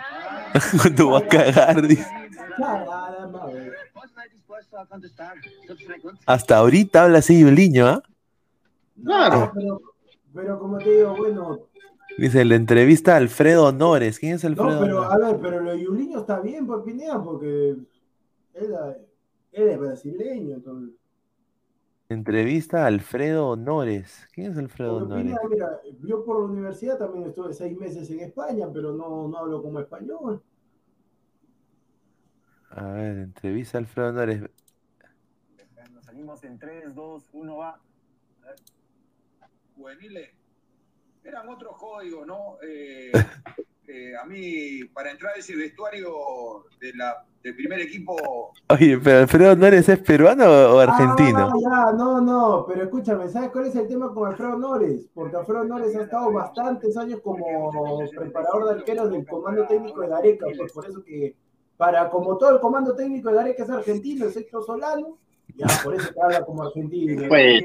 Cuando 0.82 1.10
va 1.10 1.18
a 1.18 1.26
cagar, 1.26 1.86
dice. 1.86 2.06
Cagada, 2.56 3.28
madre. 3.28 3.72
Estoy 4.04 4.28
dispuesto 4.32 4.78
a 4.78 4.86
contestar 4.86 5.34
tus 5.66 5.82
preguntas. 5.84 6.22
Hasta 6.26 6.56
ahorita 6.56 7.04
habla 7.04 7.18
así 7.18 7.40
Yoliño, 7.40 7.86
¿ah? 7.86 8.02
No, 8.96 9.52
pero, 9.54 9.80
pero 10.34 10.58
como 10.58 10.78
te 10.78 10.90
digo, 10.90 11.16
bueno, 11.16 11.68
Dice, 12.18 12.44
la 12.44 12.56
entrevista 12.56 13.14
a 13.14 13.18
Alfredo 13.18 13.66
Honores. 13.66 14.18
¿Quién 14.18 14.34
es 14.34 14.42
no, 14.42 14.48
Alfredo 14.50 14.80
pero 14.80 15.02
Honores? 15.02 15.12
a 15.12 15.32
ver, 15.32 15.40
pero 15.40 15.60
lo 15.60 15.70
de 15.70 15.84
Yuliño 15.84 16.18
está 16.18 16.40
bien 16.40 16.66
por 16.66 16.84
Pineda, 16.84 17.22
porque 17.22 17.76
él, 18.54 18.74
él 19.52 19.68
es 19.68 19.78
brasileño, 19.78 20.56
entonces. 20.56 20.97
Entrevista 22.10 22.84
a 22.84 22.86
Alfredo 22.86 23.48
Honores. 23.48 24.26
¿Quién 24.32 24.52
es 24.52 24.56
Alfredo 24.56 24.96
Honores? 24.96 25.36
Mira, 25.50 25.80
yo 26.00 26.24
por 26.24 26.40
la 26.40 26.46
universidad 26.46 26.96
también 26.96 27.26
estuve 27.26 27.52
seis 27.52 27.76
meses 27.76 28.10
en 28.10 28.20
España, 28.20 28.66
pero 28.72 28.94
no, 28.94 29.28
no 29.28 29.36
hablo 29.36 29.62
como 29.62 29.78
español. 29.78 30.42
A 32.70 32.86
ver, 32.92 33.18
entrevista 33.18 33.76
a 33.76 33.80
Alfredo 33.82 34.08
Honores. 34.08 34.42
Nos 35.92 36.04
salimos 36.06 36.42
en 36.44 36.58
3, 36.58 36.94
2, 36.94 37.28
1, 37.30 37.56
va. 37.58 37.70
A 37.72 38.46
ver. 38.46 38.56
Juveniles. 39.76 40.30
Eran 41.22 41.46
otros 41.50 41.76
códigos, 41.76 42.26
¿no? 42.26 42.56
Eh, 42.62 43.12
eh, 43.88 44.12
a 44.16 44.24
mí, 44.26 44.84
para 44.92 45.10
entrar 45.10 45.34
a 45.34 45.38
ese 45.38 45.56
vestuario 45.56 46.12
de 46.78 46.92
la, 46.94 47.24
del 47.42 47.56
primer 47.56 47.80
equipo, 47.80 48.52
Oye, 48.68 48.98
pero 48.98 49.20
Alfredo 49.20 49.52
Honores 49.52 49.88
es 49.88 49.98
peruano 50.00 50.44
o 50.44 50.78
argentino? 50.78 51.48
Ah, 51.48 51.52
ya, 51.58 51.92
no, 51.96 52.20
no, 52.20 52.66
pero 52.68 52.82
escúchame, 52.82 53.28
¿sabes 53.28 53.50
cuál 53.50 53.66
es 53.66 53.76
el 53.76 53.88
tema 53.88 54.12
con 54.12 54.28
Alfredo 54.28 54.58
Nores? 54.58 55.08
Porque 55.14 55.36
Alfredo 55.36 55.64
Nores 55.64 55.96
ha 55.96 56.02
estado 56.02 56.30
bastantes 56.32 56.96
años 56.98 57.20
como 57.22 58.04
preparador 58.10 58.66
de 58.66 58.80
arqueros 58.80 59.10
del 59.10 59.26
comando 59.26 59.66
técnico 59.66 60.02
de 60.02 60.08
Gareca, 60.08 60.46
pues 60.56 60.72
por 60.72 60.86
eso 60.86 61.02
que, 61.02 61.34
para 61.78 62.10
como 62.10 62.36
todo 62.36 62.56
el 62.56 62.60
comando 62.60 62.94
técnico 62.94 63.30
de 63.30 63.36
Gareca 63.36 63.62
es 63.62 63.70
argentino, 63.70 64.26
excepto 64.26 64.60
Solano, 64.62 65.16
ya, 65.58 65.66
por 65.82 65.94
eso 65.94 66.12
que 66.14 66.20
habla 66.22 66.44
como 66.44 66.62
argentino. 66.62 67.28
Ser, 67.28 67.64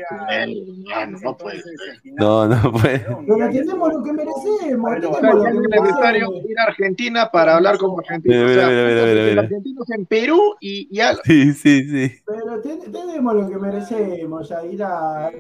no 1.21 1.37
puede 1.37 1.61
ser. 1.61 1.73
No, 2.17 2.47
no 2.47 2.71
puede. 2.71 2.99
Pero 2.99 3.49
tenemos 3.51 3.93
lo 3.93 4.03
que 4.03 4.13
merecemos, 4.13 4.91
tenemos 4.95 5.21
lo 5.21 5.61
que 5.71 5.79
necesario 5.81 6.31
ir 6.49 6.59
a 6.59 6.63
Argentina 6.63 7.29
para 7.31 7.55
hablar 7.57 7.77
como 7.77 7.99
argentino. 7.99 8.33
Mira, 8.35 8.45
O 8.45 8.53
sea, 8.53 8.67
mira, 8.67 8.83
mira, 8.87 9.05
mira, 9.05 9.21
el 9.21 9.29
mira. 9.29 9.41
argentino 9.43 9.83
es 9.83 9.89
en 9.97 10.05
Perú 10.05 10.55
y 10.59 10.95
ya. 10.95 11.13
Sí, 11.23 11.53
sí, 11.53 11.83
sí. 11.89 12.15
Pero 12.25 12.61
ten- 12.61 12.91
tenemos 12.91 13.35
lo 13.35 13.49
que 13.49 13.57
merecemos, 13.57 14.49
Yaira. 14.49 15.31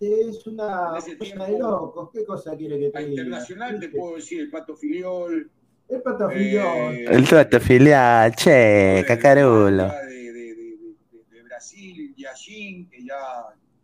Es 0.00 0.46
una 0.46 0.92
cosa 0.94 1.46
de 1.46 1.58
locos. 1.58 2.10
¿Qué 2.12 2.24
cosa 2.24 2.56
quiere 2.56 2.78
que 2.78 2.90
te 2.90 2.98
diga? 3.00 3.10
internacional, 3.10 3.80
te 3.80 3.88
puedo 3.88 4.16
decir, 4.16 4.40
el 4.42 4.50
Pato 4.50 4.76
Filiol. 4.76 5.50
El 5.88 6.02
patafillón. 6.02 6.94
eh, 6.94 7.04
El 7.10 7.28
trato 7.28 7.58
filial, 7.58 8.32
che, 8.36 9.04
cacarulo. 9.08 9.88
de, 9.88 10.06
de, 10.06 10.32
de, 10.32 10.54
de, 10.54 10.86
de 11.32 11.42
Brasil, 11.42 12.08
Yashin, 12.20 12.88
que 12.88 13.04
ya. 13.04 13.18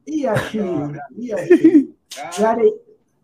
Y 0.04 0.26
allí, 0.26 0.60
y 1.16 1.32
allí. 1.32 1.96
Claro, 2.08 2.36
Gare- 2.38 2.72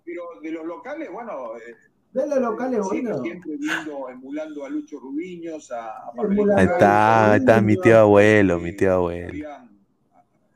pero 0.05 0.22
de 0.43 0.51
los 0.51 0.66
locales, 0.66 1.09
bueno. 1.12 1.56
eh, 1.56 1.74
De 2.12 2.26
los 2.28 2.39
locales, 2.40 2.86
sigue 2.90 3.02
bueno. 3.02 3.22
Siempre 3.22 3.56
viendo, 3.56 4.09
emulando 4.10 4.64
a 4.64 4.68
Lucho 4.68 4.98
Rubiños, 5.01 5.70
a, 5.70 5.86
a 6.09 6.12
Ahí 6.56 6.64
está, 6.66 7.32
ahí 7.32 7.39
está 7.40 7.60
mi 7.62 7.76
tío 7.76 7.98
abuelo, 8.01 8.59
mi 8.59 8.76
tío 8.76 8.93
abuelo. 8.94 9.28
habían- 9.28 9.70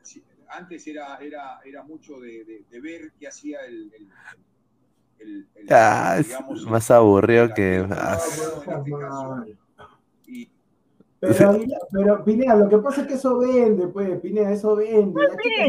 sí, 0.03 0.21
antes 0.49 0.85
era, 0.87 1.17
era, 1.17 1.59
era 1.65 1.83
mucho 1.83 2.19
de, 2.19 2.43
de- 2.45 2.65
de 2.69 2.81
ver 2.81 3.11
qué 3.19 3.27
hacía 3.27 3.61
el, 3.65 3.91
el, 3.95 4.07
el- 5.19 5.47
el- 5.55 5.67
Ah, 5.73 6.17
digamos, 6.21 6.65
más 6.67 6.91
aburrido 6.91 7.53
que. 7.55 7.87
y- 10.27 10.49
Pero, 11.19 11.35
pero 11.91 12.23
Pineda, 12.23 12.55
lo 12.55 12.69
que 12.69 12.77
pasa 12.77 13.01
es 13.01 13.07
que 13.07 13.13
eso 13.15 13.39
vende, 13.39 13.87
pues, 13.87 14.19
Pineda, 14.19 14.51
eso 14.51 14.75
vende. 14.75 15.19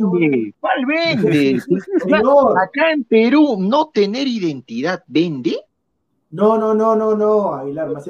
No- 0.01 0.11
vende? 0.13 0.55
¿Cuál 0.61 0.85
vende? 0.87 1.59
Acá 2.63 2.93
en 2.93 3.05
Perú, 3.05 3.57
no 3.59 3.89
tener 3.89 4.27
identidad 4.29 5.03
vende. 5.07 5.57
No, 6.31 6.59
no, 6.59 6.75
no, 6.75 6.95
no, 6.95 7.15
no, 7.17 7.55
Aguilar, 7.55 7.89
más? 7.91 8.07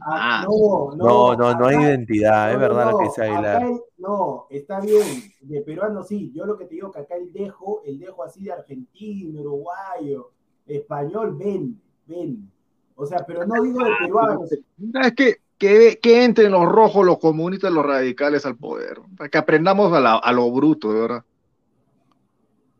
Ah, 0.00 0.40
Ah. 0.40 0.44
no, 0.48 0.94
no. 0.96 1.04
No, 1.04 1.36
no, 1.36 1.54
no 1.58 1.66
hay 1.66 1.76
acá- 1.76 1.84
identidad, 1.88 2.46
no, 2.46 2.48
es 2.48 2.54
no, 2.54 2.60
verdad 2.60 2.84
lo 2.86 2.90
no, 2.92 2.98
que 2.98 3.04
dice 3.04 3.22
acá 3.22 3.32
Aguilar. 3.34 3.62
el- 3.64 3.80
no, 3.98 4.46
está 4.48 4.80
bien, 4.80 5.02
de 5.42 5.60
peruano 5.60 6.02
sí. 6.02 6.32
Yo 6.34 6.46
lo 6.46 6.56
que 6.56 6.64
te 6.64 6.76
digo 6.76 6.90
que 6.90 7.00
acá 7.00 7.16
el 7.16 7.30
dejo, 7.34 7.82
el 7.84 7.98
dejo 7.98 8.24
así 8.24 8.42
de 8.44 8.52
argentino, 8.52 9.42
uruguayo, 9.42 10.30
español, 10.66 11.36
ven, 11.36 11.78
ven. 12.06 12.50
O 12.96 13.04
sea, 13.04 13.18
pero 13.26 13.44
no 13.46 13.62
digo 13.62 13.84
de 13.84 13.90
peruano. 14.00 14.44
Es 14.46 15.12
que, 15.14 15.36
que, 15.60 16.00
que 16.02 16.24
entren 16.24 16.50
los 16.52 16.64
rojos, 16.66 17.06
los 17.06 17.18
comunistas, 17.20 17.72
los 17.72 17.86
radicales 17.86 18.46
al 18.46 18.56
poder. 18.56 19.00
Para 19.16 19.30
que 19.30 19.38
aprendamos 19.38 19.92
a, 19.92 20.00
la- 20.00 20.16
a 20.16 20.32
lo 20.32 20.50
bruto, 20.50 20.92
de 20.92 21.00
verdad. 21.02 21.24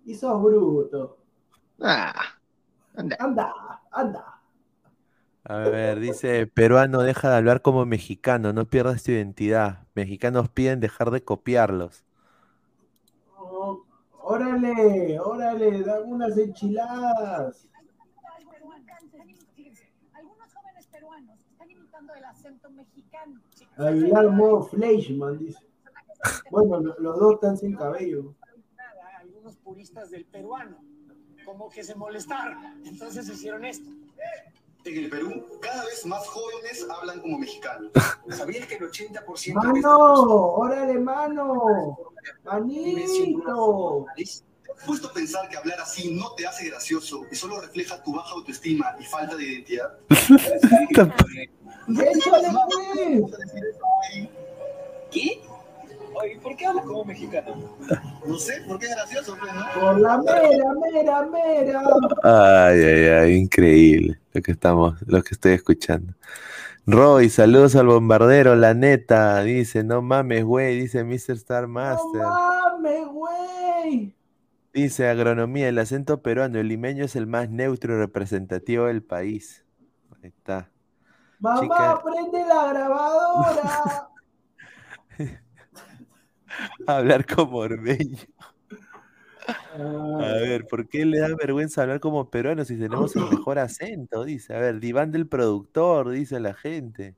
Y 0.06 0.14
sos 0.16 0.42
bruto. 0.42 1.18
Ah, 1.80 2.14
Anda, 2.96 3.18
anda. 3.92 4.40
A 5.44 5.56
ver, 5.56 6.00
dice, 6.00 6.46
peruano, 6.46 7.02
deja 7.02 7.30
de 7.30 7.36
hablar 7.36 7.62
como 7.62 7.86
mexicano, 7.86 8.52
no 8.52 8.66
pierdas 8.66 9.02
tu 9.02 9.12
identidad. 9.12 9.86
Mexicanos 9.94 10.48
piden 10.50 10.80
dejar 10.80 11.10
de 11.10 11.24
copiarlos. 11.24 12.04
Oh, 13.36 13.84
órale, 14.22 15.18
órale, 15.20 15.82
dame 15.82 16.04
unas 16.12 16.36
enchiladas. 16.38 17.66
Algunos 20.12 20.54
jóvenes 20.54 20.86
peruanos 20.88 21.38
están 22.00 22.08
imitando 22.08 22.14
el 22.14 22.24
acento 22.24 22.70
mexicano. 22.70 23.40
Aguilar 23.76 24.30
modo 24.30 24.62
Fleischmann, 24.64 25.38
dice. 25.38 25.58
Bueno, 26.50 26.80
lo- 26.80 26.98
los 26.98 27.18
dos 27.18 27.34
están 27.34 27.56
sin 27.56 27.74
cabello. 27.76 28.34
algunos 29.20 29.56
puristas 29.56 30.10
del 30.10 30.26
peruano, 30.26 30.76
como 31.46 31.70
que 31.70 31.82
se 31.82 31.94
molestaron. 31.94 32.82
Entonces 32.86 33.26
hicieron 33.28 33.64
esto. 33.64 33.88
En 34.84 34.96
el 35.04 35.10
Perú, 35.10 35.46
cada 35.60 35.84
vez 35.84 36.04
más 36.06 36.26
jóvenes 36.28 36.86
hablan 36.90 37.20
como 37.20 37.38
mexicanos. 37.38 37.90
¿Sabías 38.30 38.66
que 38.66 38.74
el 38.76 38.82
80% 38.90 39.44
de 39.44 39.52
Mano, 39.54 39.96
órale, 39.98 40.98
mano. 40.98 41.98
Manito. 42.44 44.06
¿Puesto 44.86 45.08
a 45.08 45.12
pensar 45.12 45.48
que 45.50 45.56
hablar 45.58 45.78
así 45.80 46.14
no 46.14 46.34
te 46.34 46.46
hace 46.46 46.68
gracioso 46.68 47.26
y 47.30 47.34
solo 47.34 47.60
refleja 47.60 48.02
tu 48.02 48.14
baja 48.14 48.32
autoestima 48.34 48.94
y 48.98 49.04
falta 49.04 49.36
de 49.36 49.44
identidad? 49.44 49.98
Échale, 51.92 52.48
pues. 53.28 54.28
¿Qué? 55.10 55.40
Oye, 56.14 56.38
¿por 56.42 56.56
qué 56.56 56.66
hablas 56.66 56.84
como 56.84 57.04
mexicano? 57.04 57.76
No 58.26 58.36
sé, 58.36 58.62
porque 58.68 58.86
es 58.86 58.94
gracioso, 58.94 59.36
¿no? 59.36 59.80
Por 59.80 60.00
la 60.00 60.18
mera, 60.18 60.74
mera, 60.92 61.22
mera. 61.26 61.82
Ay, 62.22 62.78
ay, 62.82 63.04
ay, 63.06 63.34
increíble 63.36 64.20
lo 64.32 64.42
que 64.42 64.52
estamos, 64.52 64.96
lo 65.06 65.22
que 65.22 65.34
estoy 65.34 65.52
escuchando. 65.52 66.14
Roy, 66.86 67.28
saludos 67.28 67.76
al 67.76 67.86
bombardero, 67.86 68.56
la 68.56 68.74
neta, 68.74 69.42
dice, 69.42 69.84
no 69.84 70.02
mames, 70.02 70.44
güey, 70.44 70.80
dice 70.80 71.04
Mr. 71.04 71.36
Star 71.36 71.66
Master. 71.66 72.22
Mames, 72.22 73.06
güey. 73.08 74.14
Dice 74.72 75.08
agronomía, 75.08 75.68
el 75.68 75.78
acento 75.78 76.22
peruano, 76.22 76.58
el 76.58 76.68
limeño 76.68 77.04
es 77.04 77.16
el 77.16 77.26
más 77.26 77.50
neutro 77.50 77.94
y 77.94 77.98
representativo 77.98 78.86
del 78.86 79.02
país. 79.02 79.64
Ahí 80.22 80.28
está. 80.28 80.70
Mamá, 81.40 81.60
Chica. 81.62 82.00
prende 82.04 82.46
la 82.46 82.72
grabadora. 82.72 84.08
Hablar 86.86 87.26
como 87.26 87.58
ormeño. 87.58 88.18
A 89.78 90.32
ver, 90.42 90.66
¿por 90.66 90.86
qué 90.88 91.04
le 91.06 91.18
da 91.20 91.28
vergüenza 91.34 91.82
hablar 91.82 92.00
como 92.00 92.28
peruano 92.30 92.64
si 92.64 92.76
tenemos 92.78 93.16
el 93.16 93.22
mejor 93.30 93.58
acento? 93.58 94.24
Dice, 94.24 94.54
a 94.54 94.60
ver, 94.60 94.80
diván 94.80 95.10
del 95.10 95.26
productor, 95.26 96.10
dice 96.10 96.38
la 96.40 96.52
gente. 96.54 97.16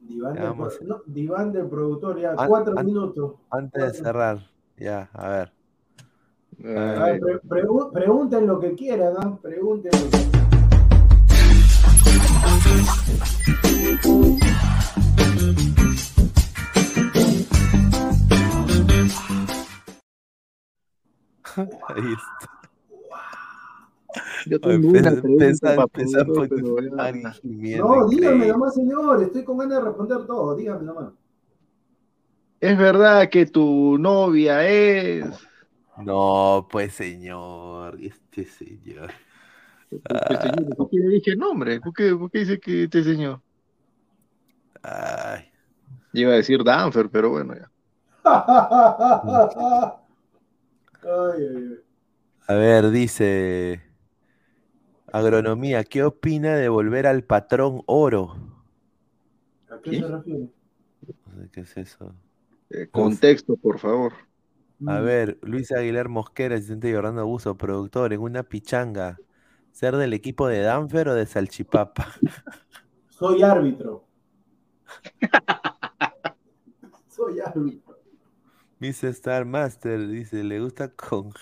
Diván, 0.00 0.34
Ya 0.34 0.40
del, 0.40 0.50
vamos. 0.50 0.76
pro- 0.78 0.86
no, 0.86 1.02
diván 1.06 1.52
del 1.52 1.66
productor, 1.66 2.18
ya, 2.20 2.30
An- 2.36 2.48
cuatro 2.48 2.78
an- 2.78 2.86
minutos. 2.86 3.34
Antes 3.50 3.92
de 3.92 3.98
cerrar, 3.98 4.38
ya, 4.76 5.10
a 5.12 5.28
ver. 5.28 5.52
A 6.64 7.04
ver, 7.04 7.20
pre- 7.20 7.40
pregu- 7.42 7.92
pregunten 7.92 8.46
lo 8.46 8.58
que 8.58 8.74
quieran, 8.74 9.14
¿no? 9.14 9.38
Pregunten 9.38 9.90
lo 9.92 10.10
que 10.10 10.37
Ahí 21.88 22.12
está. 22.12 22.58
Yo 24.46 24.60
tengo 24.60 24.88
una 24.88 25.10
pregunta 25.10 25.74
No, 27.42 28.08
dígame 28.08 28.46
nomás, 28.46 28.74
señor. 28.74 29.22
Estoy 29.22 29.44
con 29.44 29.58
ganas 29.58 29.78
de 29.78 29.84
responder 29.84 30.26
todo. 30.26 30.56
Dígame 30.56 30.84
nomás. 30.84 31.12
Es 32.60 32.78
verdad 32.78 33.28
que 33.28 33.46
tu 33.46 33.98
novia 33.98 34.66
es. 34.66 35.26
No, 35.98 36.68
pues 36.70 36.94
señor, 36.94 37.98
este 38.00 38.44
señor. 38.44 39.10
Este 39.90 40.36
señor, 40.42 40.76
¿Por 40.76 40.90
qué 40.90 40.98
le 40.98 41.08
dije 41.08 41.30
el 41.32 41.38
nombre? 41.38 41.80
¿Por 41.80 41.92
qué, 41.92 42.14
por 42.14 42.30
qué 42.30 42.40
dice 42.40 42.60
que 42.60 42.84
este 42.84 43.02
señor? 43.02 43.40
Ay. 44.82 45.44
Iba 46.12 46.32
a 46.32 46.36
decir 46.36 46.62
Danfer, 46.62 47.08
pero 47.10 47.30
bueno, 47.30 47.54
ya. 47.54 47.70
Ay, 51.02 51.46
ay, 51.46 51.56
ay. 51.56 51.78
A 52.48 52.54
ver, 52.54 52.90
dice 52.90 53.82
Agronomía, 55.12 55.84
¿qué 55.84 56.04
opina 56.04 56.56
de 56.56 56.68
volver 56.68 57.06
al 57.06 57.24
patrón 57.24 57.82
oro? 57.86 58.36
¿A 59.70 59.78
qué 59.82 60.00
se 60.00 60.06
refiere? 60.06 60.48
No 61.26 61.42
sé 61.42 61.50
¿Qué 61.52 61.60
es 61.60 61.76
eso? 61.76 62.14
Eh, 62.70 62.88
contexto, 62.90 63.56
por 63.56 63.78
favor. 63.78 64.12
A 64.86 65.00
ver, 65.00 65.38
Luis 65.42 65.72
Aguilar 65.72 66.08
Mosquera, 66.08 66.54
asistente 66.54 66.88
de 66.88 66.96
Orlando 66.96 67.22
Abuso, 67.22 67.56
productor, 67.56 68.12
en 68.12 68.20
una 68.20 68.42
pichanga. 68.42 69.18
¿Ser 69.78 69.96
del 69.96 70.12
equipo 70.12 70.48
de 70.48 70.60
Danfer 70.60 71.08
o 71.08 71.14
de 71.14 71.24
Salchipapa? 71.24 72.08
Soy 73.10 73.44
árbitro. 73.44 74.06
Soy 77.08 77.38
árbitro. 77.38 77.96
Mr. 78.80 79.10
Star 79.10 79.44
Master 79.44 80.08
dice, 80.08 80.42
le 80.42 80.60
gusta 80.60 80.88
con... 80.88 81.32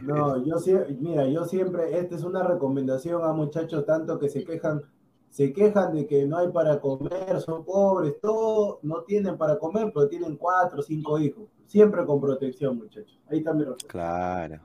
No, 0.00 0.46
yo 0.46 0.58
siempre, 0.60 0.96
mira, 1.00 1.26
yo 1.26 1.44
siempre, 1.44 1.98
esta 1.98 2.14
es 2.14 2.22
una 2.22 2.44
recomendación 2.44 3.24
a 3.24 3.32
muchachos 3.32 3.84
tanto 3.84 4.20
que 4.20 4.28
se 4.28 4.44
quejan, 4.44 4.82
se 5.28 5.52
quejan 5.52 5.92
de 5.92 6.06
que 6.06 6.26
no 6.26 6.38
hay 6.38 6.52
para 6.52 6.80
comer, 6.80 7.40
son 7.40 7.64
pobres, 7.64 8.14
todo, 8.22 8.78
no 8.84 9.02
tienen 9.02 9.36
para 9.36 9.58
comer, 9.58 9.90
pero 9.92 10.06
tienen 10.08 10.36
cuatro 10.36 10.78
o 10.78 10.82
cinco 10.84 11.18
hijos. 11.18 11.48
Siempre 11.66 12.06
con 12.06 12.20
protección, 12.20 12.76
muchachos. 12.76 13.18
Ahí 13.28 13.42
también 13.42 13.70
lo 13.70 13.76
Claro. 13.88 14.60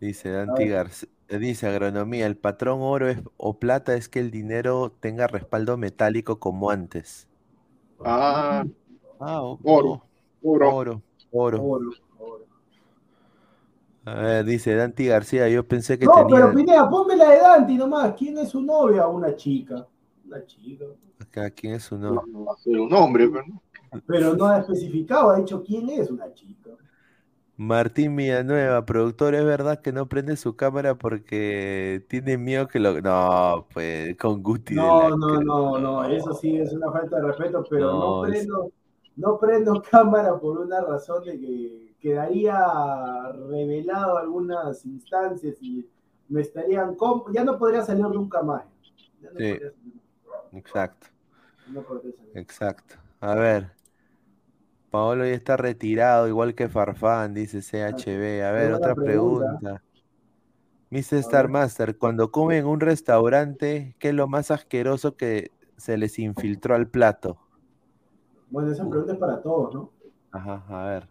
Dice 0.00 0.30
Dante 0.30 0.66
García, 0.68 1.08
dice 1.28 1.66
Agronomía, 1.66 2.26
el 2.26 2.36
patrón 2.36 2.78
oro 2.82 3.08
es, 3.08 3.18
o 3.36 3.58
plata 3.58 3.94
es 3.96 4.08
que 4.08 4.20
el 4.20 4.30
dinero 4.30 4.92
tenga 5.00 5.26
respaldo 5.26 5.76
metálico 5.76 6.38
como 6.38 6.70
antes. 6.70 7.26
Ah, 8.04 8.64
Ah, 9.20 9.42
oro, 9.42 10.04
oro. 10.42 10.72
oro, 10.74 11.02
oro. 11.32 11.62
Oro, 11.62 11.90
oro. 12.18 12.46
A 14.04 14.14
ver, 14.14 14.44
dice 14.44 14.74
Dante 14.74 15.04
García, 15.06 15.48
yo 15.48 15.66
pensé 15.66 15.98
que 15.98 16.06
No, 16.06 16.12
tenía... 16.12 16.36
pero 16.36 16.54
Pineda, 16.54 16.88
ponme 16.88 17.16
la 17.16 17.30
de 17.30 17.38
Dante 17.38 17.74
nomás. 17.74 18.14
¿Quién 18.16 18.38
es 18.38 18.48
su 18.50 18.62
novia? 18.62 19.06
Una 19.08 19.34
chica. 19.34 19.86
Una 20.24 20.46
chica. 20.46 20.84
Acá, 21.18 21.50
¿quién 21.50 21.74
es 21.74 21.82
su 21.84 21.98
nombre? 21.98 22.32
Va 22.46 22.52
a 22.52 22.56
ser 22.56 22.78
un 22.78 22.92
hombre, 22.94 23.28
pero 23.28 23.44
no. 23.46 23.62
Pero 24.06 24.34
no 24.36 24.44
ha 24.46 24.58
especificado, 24.58 25.30
ha 25.30 25.38
dicho 25.38 25.62
quién 25.64 25.88
es 25.88 26.10
una 26.10 26.32
chica. 26.34 26.70
Martín 27.58 28.14
Villanueva, 28.16 28.86
productor, 28.86 29.34
¿es 29.34 29.44
verdad 29.44 29.80
que 29.82 29.92
no 29.92 30.08
prende 30.08 30.36
su 30.36 30.54
cámara 30.56 30.96
porque 30.96 32.04
tiene 32.08 32.38
miedo 32.38 32.68
que 32.68 32.78
lo... 32.78 33.00
No, 33.00 33.68
pues, 33.72 34.16
con 34.16 34.42
Guti 34.42 34.76
de 34.76 34.92
No, 34.92 35.08
la 35.10 35.16
no, 35.16 35.40
no, 35.42 35.78
no, 35.78 36.04
eso 36.04 36.34
sí 36.34 36.56
es 36.58 36.72
una 36.74 36.92
falta 36.92 37.16
de 37.16 37.22
respeto, 37.26 37.64
pero 37.70 37.94
no, 37.94 38.18
No, 38.18 38.26
es- 38.26 38.48
prendo, 38.48 38.70
no 39.16 39.38
prendo 39.38 39.82
cámara 39.90 40.38
por 40.38 40.58
una 40.60 40.80
razón 40.82 41.24
de 41.24 41.38
que 41.40 41.94
quedaría 42.00 42.54
revelado 43.48 44.18
algunas 44.18 44.84
instancias 44.84 45.56
y 45.62 45.88
me 46.28 46.42
estarían 46.42 46.96
ya 47.32 47.44
no 47.44 47.58
podría 47.58 47.82
salir 47.82 48.04
nunca 48.08 48.42
más. 48.42 48.64
Ya 49.22 49.30
no 49.32 49.40
Sí. 49.40 49.44
podría 49.44 49.70
salir, 49.72 49.94
Exacto, 50.52 51.08
no 51.66 51.82
salir. 52.16 52.34
exacto. 52.34 52.96
A 53.20 53.34
ver. 53.34 53.77
Paolo 54.90 55.24
ya 55.24 55.32
está 55.32 55.56
retirado, 55.56 56.28
igual 56.28 56.54
que 56.54 56.68
Farfán, 56.68 57.34
dice 57.34 57.60
CHB. 57.60 58.44
A 58.44 58.52
ver, 58.52 58.72
otra 58.72 58.94
pregunta. 58.94 59.58
pregunta. 59.60 59.82
Mr. 60.90 61.18
Star 61.18 61.48
Master, 61.48 61.98
cuando 61.98 62.30
comen 62.30 62.58
en 62.60 62.66
un 62.66 62.80
restaurante, 62.80 63.94
¿qué 63.98 64.08
es 64.08 64.14
lo 64.14 64.26
más 64.26 64.50
asqueroso 64.50 65.16
que 65.16 65.50
se 65.76 65.98
les 65.98 66.18
infiltró 66.18 66.74
al 66.74 66.88
plato? 66.88 67.38
Bueno, 68.50 68.72
esa 68.72 68.88
pregunta 68.88 69.12
es 69.12 69.18
para 69.18 69.42
todos, 69.42 69.74
¿no? 69.74 69.92
Ajá, 70.30 70.64
a 70.68 70.88
ver. 70.88 71.08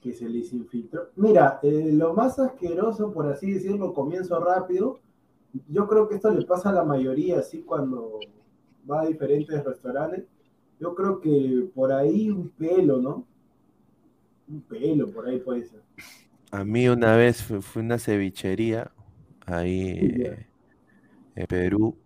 que 0.00 0.12
se 0.12 0.28
les 0.28 0.52
infiltró. 0.52 1.08
Mira, 1.16 1.58
eh, 1.62 1.90
lo 1.92 2.14
más 2.14 2.38
asqueroso, 2.38 3.12
por 3.12 3.26
así 3.26 3.52
decirlo, 3.52 3.92
comienzo 3.92 4.38
rápido. 4.42 5.00
Yo 5.68 5.88
creo 5.88 6.08
que 6.08 6.14
esto 6.14 6.30
le 6.30 6.46
pasa 6.46 6.70
a 6.70 6.72
la 6.72 6.84
mayoría, 6.84 7.40
así 7.40 7.62
cuando 7.62 8.20
va 8.90 9.02
a 9.02 9.06
diferentes 9.06 9.62
restaurantes. 9.64 10.24
Yo 10.80 10.94
creo 10.94 11.20
que 11.20 11.70
por 11.74 11.92
ahí 11.92 12.30
un 12.30 12.48
pelo, 12.48 12.98
¿no? 12.98 13.24
Un 14.48 14.60
pelo, 14.62 15.08
por 15.10 15.28
ahí 15.28 15.38
puede 15.38 15.64
ser. 15.64 15.80
A 16.52 16.64
mí 16.64 16.88
una 16.88 17.16
vez 17.16 17.42
fu- 17.42 17.62
fui 17.62 17.82
a 17.82 17.84
una 17.84 17.98
cevichería 17.98 18.90
ahí 19.46 19.98
eh, 20.24 20.46
en 21.36 21.46
Perú 21.46 21.96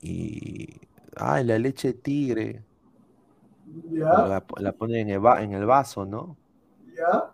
y... 0.00 0.68
Ay, 1.16 1.44
la 1.44 1.58
leche 1.58 1.92
tigre. 1.92 2.62
¿Ya? 3.92 4.26
La, 4.28 4.44
la 4.58 4.72
ponen 4.72 5.08
en 5.08 5.10
el, 5.10 5.24
va- 5.24 5.42
en 5.42 5.52
el 5.52 5.66
vaso, 5.66 6.04
¿no? 6.06 6.36
¿Ya? 6.96 7.32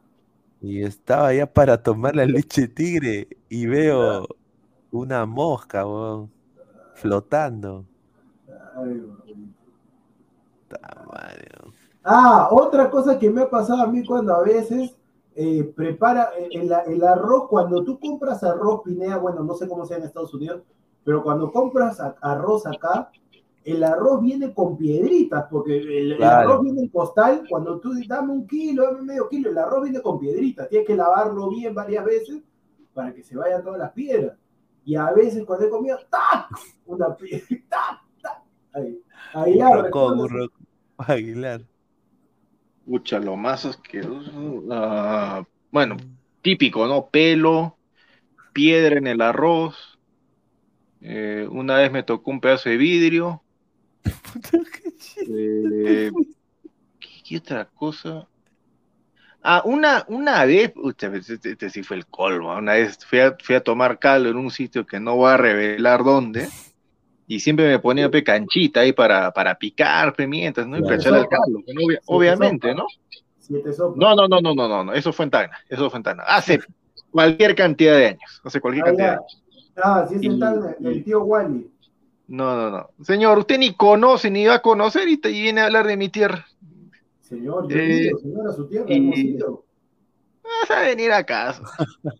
Y 0.61 0.83
estaba 0.83 1.33
ya 1.35 1.47
para 1.53 1.83
tomar 1.83 2.17
la 2.17 2.27
leche 2.27 2.69
tigre 2.69 3.29
y 3.49 3.67
veo 3.67 4.27
una 4.91 5.25
mosca, 5.27 5.87
weón, 5.87 6.31
flotando. 6.95 7.85
Ay, 8.77 9.28
madre. 11.13 11.49
Ah, 12.05 12.49
otra 12.53 12.91
cosa 12.91 13.19
que 13.19 13.31
me 13.31 13.43
ha 13.43 13.51
pasado 13.51 13.83
a 13.83 13.87
mí 13.87 14.05
cuando 14.05 14.35
a 14.35 14.43
veces 14.43 14.97
eh, 15.35 15.65
prepara 15.77 16.31
eh, 16.39 16.49
el, 16.53 16.73
el 16.87 17.05
arroz, 17.05 17.49
cuando 17.49 17.85
tú 17.85 17.99
compras 17.99 18.43
arroz 18.43 18.83
Pinea, 18.85 19.19
bueno, 19.19 19.43
no 19.43 19.55
sé 19.55 19.69
cómo 19.69 19.85
sea 19.85 19.99
en 19.99 20.05
Estados 20.05 20.33
Unidos, 20.35 20.63
pero 21.05 21.23
cuando 21.23 21.53
compras 21.53 22.01
a- 22.01 22.17
arroz 22.23 22.67
acá, 22.67 23.11
el 23.65 23.85
arroz 23.85 24.23
viene 24.23 24.55
con 24.55 24.77
piedritas, 24.79 25.47
porque 25.51 25.77
el, 25.77 26.23
arroz 26.23 26.63
viene 26.63 26.81
en 26.83 26.89
costal, 26.89 27.43
cuando 27.49 27.79
tú 27.81 27.93
dame 28.09 28.33
un 28.33 28.47
kilo, 28.47 28.85
dame 28.87 29.03
medio 29.03 29.29
kilo, 29.29 29.51
el 29.51 29.59
arroz 29.59 29.83
viene 29.85 30.01
con 30.01 30.19
piedritas, 30.19 30.69
tienes 30.71 30.87
que 30.87 30.97
lavarlo 30.97 31.51
bien 31.51 31.75
varias 31.75 32.05
veces 32.05 32.43
para 32.95 33.13
que 33.13 33.23
se 33.23 33.37
vayan 33.37 33.63
todas 33.63 33.79
las 33.79 33.93
piedras. 33.93 34.37
Y 34.85 34.97
a 34.97 35.11
veces 35.13 35.45
cuando 35.45 35.67
he 35.67 35.71
comido, 35.71 35.99
¡tac! 36.11 36.49
Una 36.87 37.15
piedra, 37.15 37.45
¡tac! 37.69 38.01
¡tac! 38.23 38.43
Ahí, 38.73 39.03
ahí 39.35 39.53
Un 39.53 39.59
ya 39.59 39.69
rocón, 39.71 39.81
un 40.21 40.29
reconoces. 40.29 40.33
rocón. 40.33 40.58
Aguilar. 41.09 41.63
Pucha, 42.87 43.19
lo 43.19 43.37
más 43.37 43.65
asqueroso. 43.67 44.65
ah, 44.71 45.45
bueno, 45.71 45.97
típico, 46.43 46.87
¿no? 46.87 47.09
Pelo, 47.11 47.79
piedra 48.53 48.99
en 48.99 49.07
el 49.07 49.21
arroz. 49.21 49.99
eh, 51.01 51.47
una 51.51 51.77
vez 51.77 51.93
me 51.93 52.03
tocó 52.03 52.31
un 52.31 52.41
pedazo 52.41 52.69
de 52.71 52.77
vidrio. 52.77 53.43
Eh, 55.31 56.11
¿qué, 57.01 57.09
qué 57.25 57.37
otra 57.39 57.69
cosa? 57.69 58.27
Ah, 59.43 59.63
una, 59.65 60.05
una 60.09 60.45
vez, 60.45 60.71
pucha, 60.73 61.09
este, 61.15 61.51
este 61.53 61.71
sí 61.71 61.83
fue 61.83 61.97
el 61.99 62.07
colmo. 62.07 62.57
Una 62.57 62.75
vez 62.75 62.99
fui 63.05 63.21
a, 63.21 63.37
fui 63.43 63.55
a 63.57 63.63
tomar 63.63 63.99
caldo 63.99 64.31
en 64.31 64.37
un 64.37 64.51
sitio 64.51 64.87
que 64.87 65.01
no 65.01 65.17
voy 65.17 65.31
a 65.33 65.37
revelar 65.37 66.03
dónde. 66.05 66.49
Y 67.31 67.39
siempre 67.41 67.69
me 67.69 67.79
ponía 67.79 68.11
pe 68.11 68.25
canchita 68.25 68.81
ahí 68.81 68.93
para, 68.93 69.31
para 69.31 69.55
picar 69.57 70.15
pimientas, 70.15 70.67
¿no? 70.67 70.79
Y 70.79 70.93
echarle 70.93 71.19
al 71.21 71.29
caldo, 71.29 71.61
no 71.75 71.81
obvia- 71.83 72.01
obviamente, 72.07 72.71
sopas. 72.71 72.85
¿no? 72.85 72.87
Siete 73.39 73.73
sopas. 73.73 73.97
No, 73.99 74.15
no, 74.17 74.27
no, 74.27 74.41
no, 74.41 74.55
no, 74.55 74.67
no, 74.69 74.85
no, 74.85 74.93
eso 74.95 75.13
fue 75.13 75.27
en 75.27 75.31
Tacna, 75.31 75.57
eso 75.69 75.91
fue 75.91 75.99
en 75.99 76.03
Tacna. 76.05 76.23
Hace 76.25 76.59
cualquier 77.11 77.55
cantidad 77.55 77.97
de 77.97 78.07
años, 78.07 78.41
hace 78.43 78.61
cualquier 78.61 78.85
Ah, 78.85 78.87
cantidad 78.89 79.07
de 79.11 79.13
ya. 79.13 79.19
años. 79.19 79.43
Ah, 79.77 80.07
sí 80.09 80.15
es 80.17 80.23
Y- 80.23 80.27
el, 80.27 80.39
tal- 80.41 80.77
el 80.83 81.05
tío 81.05 81.23
Wally. 81.23 81.71
No, 82.29 82.57
no, 82.57 82.71
no. 82.71 82.91
Señor, 83.05 83.39
usted 83.39 83.59
ni 83.59 83.75
conoce 83.75 84.31
ni 84.31 84.47
va 84.47 84.55
a 84.55 84.63
conocer 84.63 85.09
y, 85.09 85.17
te, 85.19 85.31
y 85.31 85.41
viene 85.43 85.61
a 85.61 85.67
hablar 85.67 85.87
de 85.87 85.97
mi 85.97 86.09
tierra. 86.09 86.47
Señor, 87.21 87.69
yo 87.71 87.77
Eh, 87.79 88.11
señor, 88.23 88.49
a 88.49 88.53
su 88.53 88.67
tierra, 88.69 88.87
y-. 88.89 89.39
Vas 89.39 90.71
a 90.71 90.81
venir 90.83 91.13
a 91.13 91.25
casa. 91.25 91.63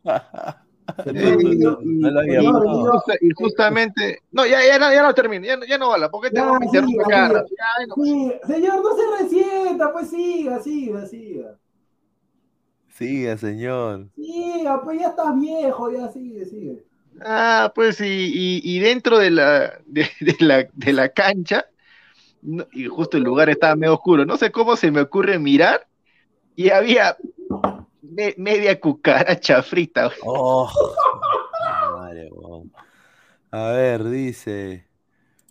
Y, 3.21 3.31
justamente, 3.35 4.21
no, 4.33 4.47
ya, 4.47 4.65
ya, 4.67 4.79
no, 4.79 4.93
ya 4.93 5.03
no 5.03 5.15
termino, 5.15 5.47
ya, 5.47 5.57
no- 5.57 5.65
ya 5.65 5.79
no 5.79 5.89
vale, 5.91 6.09
porque 6.09 6.31
tengo. 6.31 6.59
Ya, 7.09 7.29
no. 7.29 7.95
Sí, 8.05 8.33
señor, 8.47 8.83
no 8.83 8.97
se 8.97 9.23
resienta, 9.23 9.93
pues 9.93 10.11
siga, 10.11 10.61
siga, 10.61 11.07
siga. 11.07 11.57
Siga, 12.95 13.37
señor. 13.39 14.09
Siga, 14.17 14.83
pues 14.83 15.01
ya 15.01 15.09
estás 15.09 15.39
viejo, 15.39 15.93
ya 15.93 16.09
sigue, 16.09 16.45
sigue. 16.47 16.85
Ah, 17.21 17.73
pues 17.75 18.01
y, 18.01 18.05
y, 18.05 18.61
y 18.65 18.79
dentro 18.81 19.19
de 19.19 19.31
la, 19.31 19.79
de, 19.87 20.09
de 20.21 20.37
la, 20.41 20.69
de 20.73 20.93
la 20.93 21.09
cancha, 21.11 21.67
no- 22.43 22.67
y 22.73 22.87
justo 22.87 23.17
el 23.17 23.25
lugar 23.25 23.51
estaba 23.51 23.77
medio 23.77 23.95
oscuro, 23.95 24.25
no 24.25 24.37
sé 24.37 24.51
cómo 24.51 24.77
se 24.77 24.91
me 24.91 25.01
ocurre 25.01 25.39
mirar, 25.39 25.87
y 26.57 26.71
había 26.71 27.17
me- 28.03 28.35
media 28.39 28.79
cucaracha 28.81 29.63
frita. 29.63 30.11
Oh, 30.25 30.69
madre. 31.97 32.31
A 33.51 33.71
ver, 33.73 34.05
dice. 34.05 34.87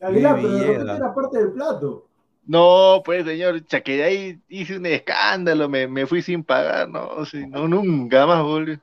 Aguilar, 0.01 0.33
Luis 0.33 0.43
pero 0.43 0.53
de 0.53 0.59
repente 0.67 0.83
Villegas. 0.83 0.97
era 0.97 1.13
parte 1.15 1.37
del 1.37 1.51
plato. 1.53 2.07
No, 2.45 3.01
pues 3.03 3.25
señor, 3.25 3.63
cha, 3.65 3.81
que 3.81 3.97
de 3.97 4.03
ahí 4.03 4.41
hice 4.47 4.77
un 4.77 4.85
escándalo, 4.85 5.67
me, 5.67 5.87
me 5.87 6.07
fui 6.07 6.21
sin 6.21 6.43
pagar, 6.43 6.87
no, 6.89 7.25
sí, 7.25 7.45
no, 7.47 7.67
nunca 7.67 8.25
más 8.25 8.41
volví. 8.43 8.79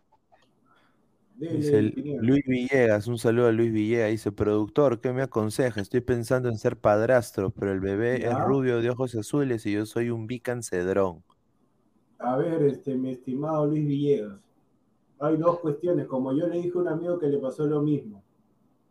Dice. 1.37 1.93
Luis 2.21 2.45
Villegas, 2.47 3.07
un 3.07 3.19
saludo 3.19 3.49
a 3.49 3.53
Luis 3.53 3.73
Villegas. 3.73 4.11
Dice, 4.11 4.33
productor, 4.33 5.01
¿qué 5.01 5.13
me 5.13 5.23
aconseja? 5.23 5.81
Estoy 5.81 6.01
pensando 6.01 6.49
en 6.49 6.59
ser 6.59 6.77
padrastro, 6.79 7.51
pero 7.51 7.73
el 7.73 7.81
bebé 7.81 8.29
es 8.29 8.39
Ya. 8.39 8.39
rubio 8.39 8.81
de 8.81 8.91
ojos 8.91 9.15
azules 9.15 9.67
y 9.67 9.73
yo 9.73 9.85
soy 9.87 10.11
un 10.11 10.27
bican 10.27 10.63
cedrón. 10.63 11.25
A 12.19 12.37
ver, 12.37 12.63
este, 12.63 12.95
mi 12.95 13.11
estimado 13.11 13.67
Luis 13.67 13.87
Villegas. 13.87 14.41
Hay 15.19 15.37
dos 15.37 15.61
cuestiones. 15.61 16.07
Como 16.07 16.33
yo 16.33 16.47
le 16.47 16.57
dije 16.57 16.77
a 16.77 16.81
un 16.81 16.89
amigo 16.89 17.19
que 17.19 17.29
le 17.29 17.39
pasó 17.39 17.67
lo 17.67 17.83
mismo, 17.83 18.23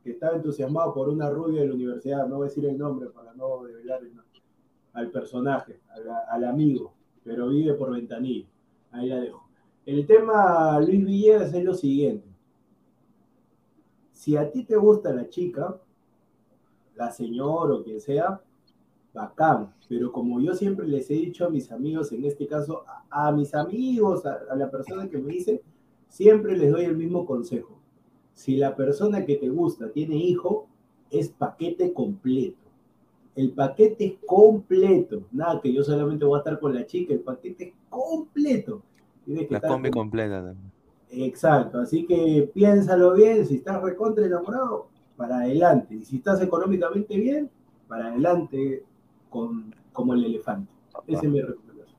que 0.03 0.11
estaba 0.11 0.35
entusiasmado 0.35 0.93
por 0.93 1.09
una 1.09 1.29
rubia 1.29 1.61
de 1.61 1.67
la 1.67 1.73
universidad, 1.73 2.27
no 2.27 2.37
voy 2.37 2.47
a 2.47 2.49
decir 2.49 2.65
el 2.65 2.77
nombre 2.77 3.09
para 3.09 3.33
no 3.33 3.63
develar 3.63 4.01
el 4.01 4.15
nombre, 4.15 4.41
al 4.93 5.11
personaje, 5.11 5.79
al, 5.89 6.09
al 6.29 6.43
amigo, 6.45 6.93
pero 7.23 7.49
vive 7.49 7.73
por 7.73 7.91
ventanilla. 7.91 8.47
Ahí 8.91 9.07
la 9.07 9.19
dejo. 9.19 9.47
El 9.85 10.05
tema, 10.05 10.79
Luis 10.79 11.05
Villegas, 11.05 11.53
es 11.53 11.63
lo 11.63 11.73
siguiente. 11.73 12.27
Si 14.11 14.37
a 14.37 14.49
ti 14.49 14.63
te 14.63 14.75
gusta 14.75 15.13
la 15.13 15.27
chica, 15.29 15.75
la 16.95 17.11
señora 17.11 17.75
o 17.75 17.83
quien 17.83 17.99
sea, 17.99 18.41
bacán. 19.13 19.73
Pero 19.87 20.11
como 20.11 20.41
yo 20.41 20.53
siempre 20.53 20.87
les 20.87 21.09
he 21.11 21.15
dicho 21.15 21.45
a 21.45 21.49
mis 21.49 21.71
amigos, 21.71 22.11
en 22.11 22.25
este 22.25 22.47
caso, 22.47 22.83
a, 23.09 23.27
a 23.27 23.31
mis 23.31 23.53
amigos, 23.55 24.25
a, 24.25 24.39
a 24.49 24.55
la 24.55 24.69
persona 24.71 25.09
que 25.09 25.17
me 25.19 25.33
dice, 25.33 25.61
siempre 26.07 26.57
les 26.57 26.71
doy 26.71 26.85
el 26.85 26.97
mismo 26.97 27.25
consejo. 27.25 27.79
Si 28.33 28.57
la 28.57 28.75
persona 28.75 29.25
que 29.25 29.35
te 29.37 29.49
gusta 29.49 29.91
tiene 29.91 30.15
hijo, 30.17 30.67
es 31.11 31.29
paquete 31.29 31.93
completo. 31.93 32.57
El 33.35 33.53
paquete 33.53 34.05
es 34.05 34.13
completo. 34.25 35.27
Nada, 35.31 35.61
que 35.61 35.73
yo 35.73 35.83
solamente 35.83 36.25
voy 36.25 36.37
a 36.37 36.39
estar 36.39 36.59
con 36.59 36.73
la 36.73 36.85
chica, 36.85 37.13
el 37.13 37.21
paquete 37.21 37.63
es 37.69 37.73
completo. 37.89 38.83
Tienes 39.25 39.47
que 39.47 39.53
La 39.53 39.57
estar 39.57 39.69
combi 39.69 39.89
con- 39.91 39.91
completa 39.91 40.43
también. 40.43 40.71
Exacto, 41.09 41.79
así 41.79 42.05
que 42.07 42.49
piénsalo 42.53 43.13
bien, 43.13 43.45
si 43.45 43.55
estás 43.55 43.81
recontra 43.83 44.25
enamorado, 44.25 44.87
para 45.15 45.37
adelante. 45.41 45.95
Y 45.95 46.03
si 46.05 46.17
estás 46.17 46.41
económicamente 46.41 47.15
bien, 47.17 47.51
para 47.87 48.07
adelante 48.07 48.83
con, 49.33 49.75
como 49.91 50.13
el 50.13 50.25
elefante. 50.25 50.71
Esa 51.07 51.25
es 51.25 51.31
mi 51.31 51.41
recomendación. 51.41 51.97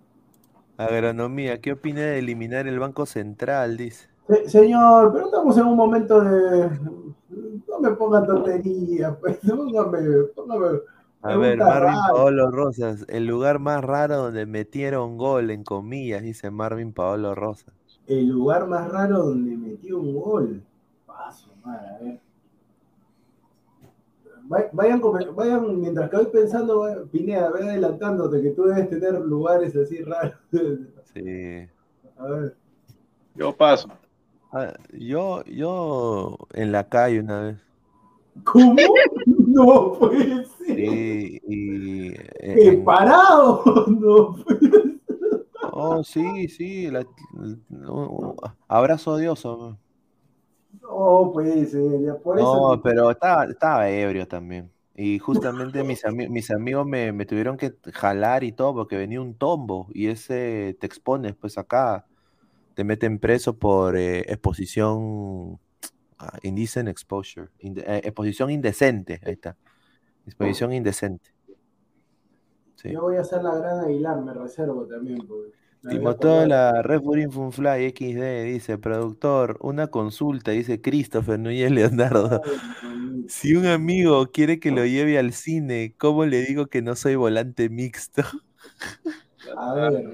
Agronomía, 0.77 1.61
¿qué 1.61 1.73
opina 1.73 2.01
de 2.01 2.19
eliminar 2.21 2.69
el 2.69 2.79
Banco 2.79 3.07
Central? 3.07 3.77
Dice. 3.77 4.09
Se- 4.29 4.49
señor, 4.49 5.13
pero 5.13 5.27
estamos 5.27 5.57
en 5.59 5.67
un 5.67 5.77
momento 5.77 6.21
de... 6.21 6.71
No 7.69 7.81
me 7.81 7.91
pongan 7.93 8.27
tonterías, 8.27 9.17
pues, 9.21 9.39
póngame, 9.39 10.25
póngame 10.37 10.81
A 11.23 11.37
ver, 11.37 11.59
Marvin. 11.59 12.07
Paolo 12.07 12.51
Rosas, 12.51 13.05
el 13.09 13.27
lugar 13.27 13.59
más 13.59 13.83
raro 13.83 14.17
donde 14.19 14.47
metieron 14.47 15.19
gol, 15.19 15.51
en 15.51 15.65
comillas, 15.65 16.23
dice 16.23 16.51
Marvin 16.51 16.93
Paolo 16.93 17.35
Rosas. 17.35 17.75
El 18.07 18.29
lugar 18.29 18.67
más 18.69 18.89
raro 18.91 19.19
donde 19.25 19.57
metí 19.57 19.93
un 19.93 20.15
gol. 20.15 20.63
Paso, 21.07 21.51
madre, 21.65 21.89
a 21.89 21.99
ver. 21.99 22.21
Va- 24.53 24.69
Vayan, 24.73 25.01
vayan, 25.35 25.81
mientras 25.81 26.11
que 26.11 26.17
voy 26.17 26.27
pensando, 26.27 26.81
vaya- 26.81 27.03
Pineda, 27.11 27.51
ve 27.51 27.69
adelantándote 27.69 28.43
que 28.43 28.51
tú 28.51 28.65
debes 28.65 28.91
tener 28.91 29.15
lugares 29.21 29.75
así 29.77 30.03
raros. 30.03 30.35
Sí. 31.15 31.67
A 32.19 32.27
ver. 32.27 32.57
Yo 33.35 33.57
paso. 33.57 33.89
Ah, 34.53 34.73
yo, 34.93 35.43
yo 35.45 36.37
en 36.53 36.73
la 36.73 36.89
calle 36.89 37.21
una 37.21 37.41
vez. 37.41 37.57
¿Cómo? 38.45 38.77
No 39.27 39.93
puede 39.99 40.45
ser. 40.45 40.77
Sí, 40.77 41.41
y 41.49 42.11
¿Qué, 42.13 42.69
en- 42.69 42.85
parado? 42.85 43.63
No 43.89 44.37
puede 44.45 44.85
Oh, 45.77 46.05
sí, 46.05 46.47
sí. 46.49 46.89
la- 46.91 47.05
no, 47.69 48.37
abrazo 48.69 49.13
odioso. 49.15 49.77
No 50.83 51.31
puede 51.33 51.67
ser, 51.67 52.01
ya 52.03 52.17
por 52.17 52.39
eso. 52.39 52.75
No, 52.75 52.83
pero 52.83 53.11
estaba, 53.11 53.45
estaba 53.45 53.89
ebrio 53.89 54.27
también. 54.27 54.71
Y 54.97 55.19
justamente 55.19 55.83
mis, 55.83 56.05
ami- 56.05 56.29
mis 56.29 56.51
amigos 56.51 56.87
me, 56.87 57.13
me 57.13 57.27
tuvieron 57.27 57.57
que 57.57 57.75
jalar 57.93 58.45
y 58.45 58.53
todo 58.53 58.75
porque 58.75 58.97
venía 58.97 59.21
un 59.21 59.35
tombo 59.35 59.89
y 59.93 60.07
ese 60.07 60.77
te 60.79 60.87
expones 60.87 61.35
pues 61.35 61.59
acá 61.59 62.07
te 62.75 62.85
meten 62.85 63.19
preso 63.19 63.59
por 63.59 63.97
eh, 63.97 64.21
exposición 64.21 65.59
ah, 66.19 66.39
indecent 66.43 66.89
exposure, 66.89 67.49
eh, 67.59 68.01
exposición 68.05 68.51
indecente, 68.51 69.21
ahí 69.25 69.33
está. 69.33 69.57
Exposición 70.27 70.73
indecente. 70.73 71.31
Sí. 72.77 72.93
Yo 72.93 73.03
voy 73.03 73.17
a 73.17 73.23
hacer 73.23 73.43
la 73.43 73.55
gran 73.57 73.81
Aguilar, 73.81 74.21
me 74.23 74.33
reservo 74.33 74.87
también. 74.87 75.27
porque 75.27 75.53
Timotola, 75.89 76.83
Refurin 76.83 77.31
Funfly 77.31 77.91
XD, 77.91 78.45
dice, 78.45 78.79
productor, 78.79 79.59
una 79.61 79.89
consulta, 79.89 80.51
dice 80.51 80.81
Christopher 80.81 81.39
Núñez 81.39 81.71
Leonardo. 81.71 82.41
Si 83.27 83.55
un 83.55 83.65
amigo 83.65 84.27
quiere 84.33 84.61
que 84.61 84.71
lo 84.71 84.85
lleve 84.85 85.19
al 85.19 85.33
cine, 85.33 85.95
¿cómo 85.97 86.27
le 86.27 86.43
digo 86.43 86.67
que 86.67 86.83
no 86.83 86.95
soy 86.95 87.15
volante 87.15 87.71
mixto? 87.71 88.23
A 89.57 89.75
ver, 89.75 90.07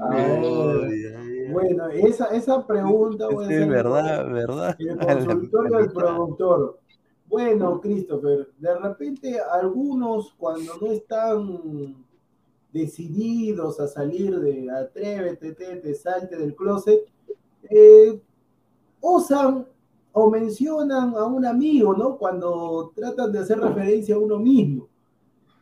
a 0.00 0.10
ver. 0.10 1.52
Bueno, 1.52 1.88
esa, 1.90 2.26
esa 2.34 2.66
pregunta 2.66 3.26
a 3.26 3.52
Es 3.52 3.68
verdad, 3.68 4.30
verdad. 4.30 4.76
el 4.78 4.90
A 5.00 5.14
la 5.14 5.24
consultorio 5.26 5.78
del 5.78 5.92
productor. 5.92 6.80
Bueno, 7.26 7.80
Christopher, 7.80 8.48
de 8.58 8.78
repente 8.78 9.38
algunos 9.52 10.34
cuando 10.34 10.72
no 10.80 10.92
están 10.92 12.01
decididos 12.72 13.78
a 13.80 13.86
salir 13.86 14.38
de 14.40 14.70
atrévete, 14.70 15.52
te, 15.52 15.76
te 15.76 15.94
salte 15.94 16.36
del 16.36 16.54
closet, 16.54 17.00
eh, 17.68 18.20
osan 19.00 19.66
o 20.12 20.30
mencionan 20.30 21.14
a 21.14 21.24
un 21.24 21.44
amigo, 21.44 21.94
¿no? 21.94 22.16
Cuando 22.16 22.92
tratan 22.94 23.32
de 23.32 23.40
hacer 23.40 23.58
referencia 23.58 24.14
a 24.14 24.18
uno 24.18 24.38
mismo. 24.38 24.88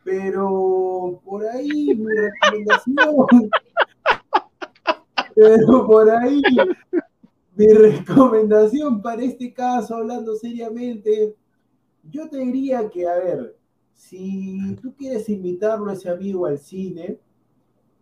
Pero 0.03 1.21
por 1.23 1.45
ahí 1.45 1.95
mi 1.95 2.05
recomendación, 2.05 3.49
pero 5.35 5.87
por 5.87 6.09
ahí 6.09 6.41
mi 7.55 7.67
recomendación 7.67 9.01
para 9.01 9.23
este 9.23 9.53
caso, 9.53 9.95
hablando 9.95 10.35
seriamente, 10.35 11.35
yo 12.09 12.27
te 12.29 12.37
diría 12.37 12.89
que, 12.89 13.07
a 13.07 13.15
ver, 13.15 13.55
si 14.01 14.75
tú 14.81 14.95
quieres 14.95 15.29
invitarlo 15.29 15.89
a 15.89 15.93
ese 15.93 16.09
amigo 16.09 16.47
al 16.47 16.57
cine, 16.57 17.19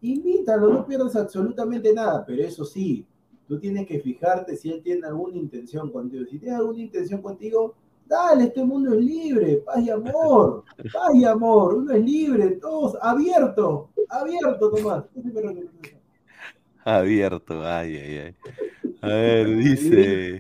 invítalo, 0.02 0.72
no 0.72 0.86
pierdas 0.86 1.16
absolutamente 1.18 1.94
nada, 1.94 2.26
pero 2.26 2.42
eso 2.42 2.64
sí, 2.64 3.06
tú 3.46 3.60
tienes 3.60 3.86
que 3.86 4.00
fijarte 4.00 4.56
si 4.56 4.72
él 4.72 4.82
tiene 4.82 5.06
alguna 5.06 5.38
intención 5.38 5.92
contigo. 5.92 6.26
Si 6.26 6.40
tiene 6.40 6.56
alguna 6.56 6.80
intención 6.80 7.22
contigo, 7.22 7.76
dale, 8.08 8.46
este 8.46 8.64
mundo 8.64 8.94
es 8.94 9.02
libre, 9.02 9.58
paz 9.58 9.84
y 9.84 9.90
amor, 9.90 10.64
paz 10.94 11.14
y 11.14 11.26
amor, 11.26 11.76
uno 11.76 11.94
es 11.94 12.04
libre, 12.04 12.52
todos 12.52 12.98
abierto, 13.02 13.90
abierto, 14.08 14.72
Tomás. 14.72 15.04
Abierto, 16.86 17.62
ay, 17.62 17.98
ay, 17.98 18.18
ay. 18.18 18.36
A 19.02 19.08
ver, 19.08 19.48
dice 19.58 20.40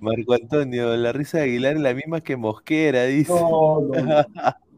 Marco 0.00 0.34
Antonio, 0.34 0.96
la 0.96 1.12
risa 1.12 1.38
de 1.38 1.44
Aguilar 1.44 1.76
es 1.76 1.82
la 1.82 1.94
misma 1.94 2.20
que 2.20 2.36
Mosquera, 2.36 3.04
dice. 3.04 3.32
No, 3.32 3.80
no, 3.80 3.94
no. 3.94 4.24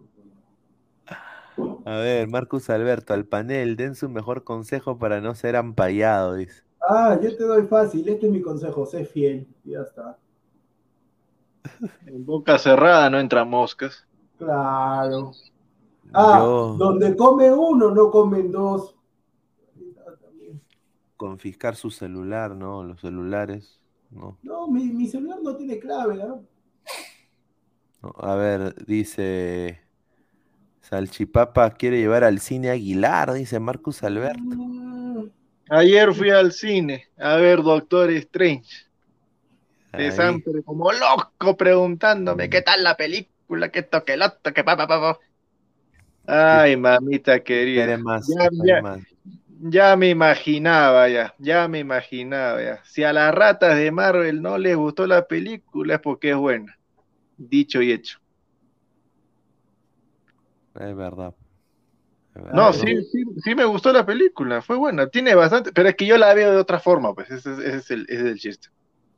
A 1.86 1.96
ver, 1.98 2.28
Marcus 2.28 2.70
Alberto, 2.70 3.12
al 3.12 3.26
panel, 3.26 3.76
den 3.76 3.94
su 3.94 4.08
mejor 4.08 4.42
consejo 4.42 4.98
para 4.98 5.20
no 5.20 5.34
ser 5.34 5.54
ampallado, 5.54 6.34
dice. 6.34 6.62
Ah, 6.80 7.18
yo 7.22 7.36
te 7.36 7.44
doy 7.44 7.66
fácil, 7.66 8.08
este 8.08 8.26
es 8.26 8.32
mi 8.32 8.40
consejo, 8.40 8.86
sé 8.86 9.04
fiel, 9.04 9.46
y 9.64 9.72
ya 9.72 9.82
está. 9.82 10.16
En 12.06 12.24
boca 12.24 12.58
cerrada 12.58 13.10
no 13.10 13.18
entran 13.18 13.48
moscas. 13.48 14.06
Claro. 14.38 15.32
Ah, 16.12 16.38
Yo- 16.38 16.76
donde 16.78 17.14
come 17.16 17.52
uno, 17.52 17.90
no 17.90 18.10
comen 18.10 18.50
dos. 18.50 18.93
Confiscar 21.24 21.74
su 21.74 21.90
celular, 21.90 22.54
¿no? 22.54 22.84
Los 22.84 23.00
celulares, 23.00 23.80
¿no? 24.10 24.36
No, 24.42 24.68
mi, 24.68 24.84
mi 24.84 25.06
celular 25.08 25.38
no 25.42 25.56
tiene 25.56 25.78
clave, 25.78 26.22
¿ah? 26.22 26.38
No, 28.02 28.14
A 28.18 28.34
ver, 28.34 28.74
dice 28.84 29.80
Salchipapa 30.82 31.70
quiere 31.70 31.96
llevar 31.96 32.24
al 32.24 32.40
cine 32.40 32.68
Aguilar, 32.68 33.32
dice 33.32 33.58
Marcus 33.58 34.02
Alberto. 34.02 34.42
Ayer 35.70 36.12
fui 36.12 36.28
al 36.28 36.52
cine 36.52 37.08
a 37.16 37.36
ver 37.36 37.62
Doctor 37.62 38.10
Strange. 38.10 38.84
De. 39.96 40.12
Samper 40.12 40.62
como 40.62 40.92
loco 40.92 41.56
preguntándome 41.56 42.50
qué 42.50 42.60
tal 42.60 42.84
la 42.84 42.98
película, 42.98 43.70
qué 43.70 43.78
esto, 43.78 44.04
qué 44.04 44.12
el 44.12 44.22
otro, 44.22 44.52
qué 44.52 44.62
pa, 44.62 44.76
pa, 44.76 44.86
pa, 44.86 45.00
pa. 45.00 45.18
Ay, 46.26 46.76
mamita 46.76 47.42
querida. 47.42 47.86
Quiere 47.86 48.02
más, 48.02 48.28
ya- 48.28 48.82
más. 48.82 49.13
Ya 49.70 49.96
me 49.96 50.10
imaginaba, 50.10 51.08
ya, 51.08 51.34
ya 51.38 51.68
me 51.68 51.78
imaginaba, 51.78 52.62
ya. 52.62 52.84
Si 52.84 53.02
a 53.02 53.12
las 53.12 53.34
ratas 53.34 53.76
de 53.76 53.90
Marvel 53.90 54.42
no 54.42 54.58
les 54.58 54.76
gustó 54.76 55.06
la 55.06 55.26
película 55.26 55.94
es 55.94 56.00
porque 56.00 56.30
es 56.30 56.36
buena. 56.36 56.76
Dicho 57.36 57.80
y 57.82 57.92
hecho. 57.92 58.18
Es 60.74 60.96
verdad. 60.96 61.34
Es 62.34 62.42
verdad. 62.42 62.52
No, 62.54 62.72
sí, 62.72 62.86
sí, 63.10 63.24
sí 63.42 63.54
me 63.54 63.64
gustó 63.64 63.92
la 63.92 64.04
película, 64.04 64.60
fue 64.60 64.76
buena, 64.76 65.08
tiene 65.08 65.34
bastante, 65.34 65.72
pero 65.72 65.88
es 65.88 65.94
que 65.94 66.06
yo 66.06 66.18
la 66.18 66.34
veo 66.34 66.50
de 66.50 66.58
otra 66.58 66.78
forma, 66.80 67.14
pues 67.14 67.30
ese, 67.30 67.52
es- 67.52 67.58
ese 67.58 67.76
es, 67.76 67.90
el, 67.90 68.06
ese 68.08 68.20
es 68.20 68.26
el 68.26 68.38
chiste. 68.38 68.68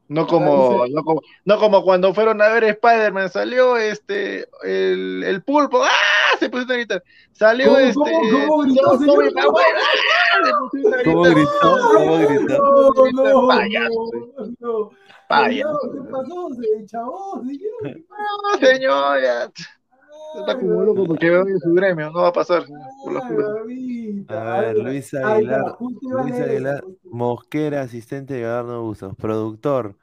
No 0.09 0.27
como, 0.29 0.87
no 0.89 1.03
como, 1.03 1.21
no 1.45 1.59
como 1.59 1.83
cuando 1.83 2.15
fueron 2.15 2.41
a 2.41 2.49
ver 2.49 2.63
Spider-Man, 2.65 3.29
salió 3.29 3.77
este, 3.77 4.47
el, 4.63 5.25
el 5.25 5.43
pulpo, 5.43 5.83
¡ah! 5.83 5.91
Se 6.41 6.49
pusieron 6.51 6.71
a 6.73 6.75
gritar. 6.77 7.03
Salió 7.33 7.67
¿Cómo, 7.67 7.79
este. 7.79 7.95
cómo, 7.95 8.49
cómo 8.49 8.63
gritó, 8.63 8.83
Tom- 8.83 8.99
señor? 8.99 9.15
Tobey 9.15 9.35
Maguire, 9.35 9.81
¡ah! 9.81 10.41
Se 10.43 10.53
pusieron 10.71 11.01
a 11.01 11.05
¿Cómo 11.05 11.23
gritó? 11.23 11.79
¿Cómo 11.95 12.17
gritó? 12.19 13.13
No, 13.13 13.43
no, 13.43 13.49
Payaso. 13.49 14.11
no, 14.39 14.47
no. 14.61 14.91
Payaso. 15.29 15.79
Señor, 15.81 16.05
¿qué 16.05 16.11
pasó, 16.11 16.49
se- 16.55 16.87
chavo, 16.87 17.43
señor? 17.43 17.61
¿Qué 17.83 18.05
No, 18.61 18.67
señor, 18.67 19.23
ya. 19.23 19.51
Está 20.41 20.59
como 20.59 20.83
loco 20.83 21.07
porque 21.07 21.29
a 21.29 21.43
ver 21.45 21.59
su 21.63 21.73
gremio, 21.73 22.11
no 22.11 22.21
va 22.23 22.29
a 22.29 22.33
pasar. 22.33 22.65
la. 23.09 23.21
A 24.29 24.61
ver, 24.61 24.79
Luis 24.79 25.15
Aguilar, 25.15 25.77
Luis 25.81 26.35
Aguilar, 26.41 26.85
Mosquera, 27.05 27.83
asistente 27.83 28.35
de 28.35 28.41
Gadarno 28.43 28.83
Bustos, 28.83 29.15
productor. 29.17 29.97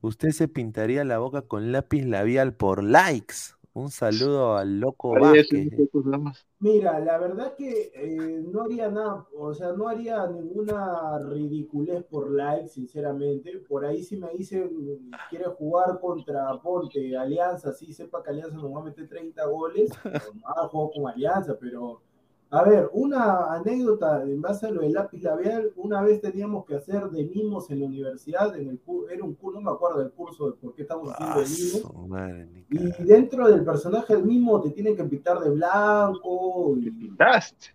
¿Usted 0.00 0.30
se 0.30 0.48
pintaría 0.48 1.04
la 1.04 1.18
boca 1.18 1.42
con 1.42 1.70
lápiz 1.72 2.04
labial 2.04 2.54
por 2.54 2.82
likes? 2.82 3.34
Un 3.78 3.90
saludo 3.90 4.56
al 4.56 4.80
loco 4.80 5.12
Vázquez. 5.12 5.70
más. 6.02 6.44
Mira, 6.58 6.98
la 6.98 7.16
verdad 7.18 7.54
que 7.54 7.92
eh, 7.94 8.42
no 8.44 8.62
haría 8.62 8.90
nada, 8.90 9.24
o 9.38 9.54
sea, 9.54 9.72
no 9.72 9.88
haría 9.88 10.26
ninguna 10.26 11.20
ridiculez 11.20 12.02
por 12.04 12.32
like, 12.32 12.68
sinceramente. 12.68 13.58
Por 13.68 13.84
ahí 13.84 14.02
si 14.02 14.16
me 14.16 14.30
dicen, 14.30 15.08
quiere 15.30 15.44
jugar 15.44 16.00
contra 16.00 16.60
Ponte, 16.60 17.16
Alianza, 17.16 17.72
sí, 17.72 17.92
sepa 17.92 18.20
que 18.20 18.30
Alianza 18.30 18.56
nos 18.56 18.74
va 18.74 18.80
a 18.80 18.84
meter 18.84 19.08
30 19.08 19.46
goles, 19.46 19.90
normal, 20.04 20.68
juego 20.70 20.90
con 20.90 21.08
Alianza, 21.08 21.56
pero... 21.58 22.02
A 22.50 22.62
ver, 22.64 22.88
una 22.94 23.52
anécdota 23.52 24.22
en 24.22 24.40
base 24.40 24.66
a 24.66 24.70
lo 24.70 24.80
del 24.80 24.94
lápiz 24.94 25.22
labial, 25.22 25.70
una 25.76 26.00
vez 26.02 26.20
teníamos 26.22 26.64
que 26.64 26.76
hacer 26.76 27.10
de 27.10 27.24
mimos 27.24 27.70
en 27.70 27.80
la 27.80 27.86
universidad, 27.86 28.56
en 28.56 28.68
el 28.70 28.80
era 29.10 29.22
un 29.22 29.34
curso, 29.34 29.60
no 29.60 29.70
me 29.70 29.74
acuerdo 29.76 29.98
del 30.00 30.12
curso 30.12 30.46
de 30.50 30.52
por 30.56 30.74
qué 30.74 30.82
estamos 30.82 31.10
haciendo 31.10 31.40
de 31.40 32.46
mimos, 32.48 32.64
ni 32.70 32.88
y 33.02 33.04
dentro 33.04 33.48
del 33.48 33.64
personaje 33.64 34.14
del 34.16 34.24
mimo 34.24 34.62
te 34.62 34.70
tienen 34.70 34.96
que 34.96 35.04
pintar 35.04 35.40
de 35.40 35.50
blanco. 35.50 36.74
Y, 36.78 36.90
pintaste? 36.90 37.74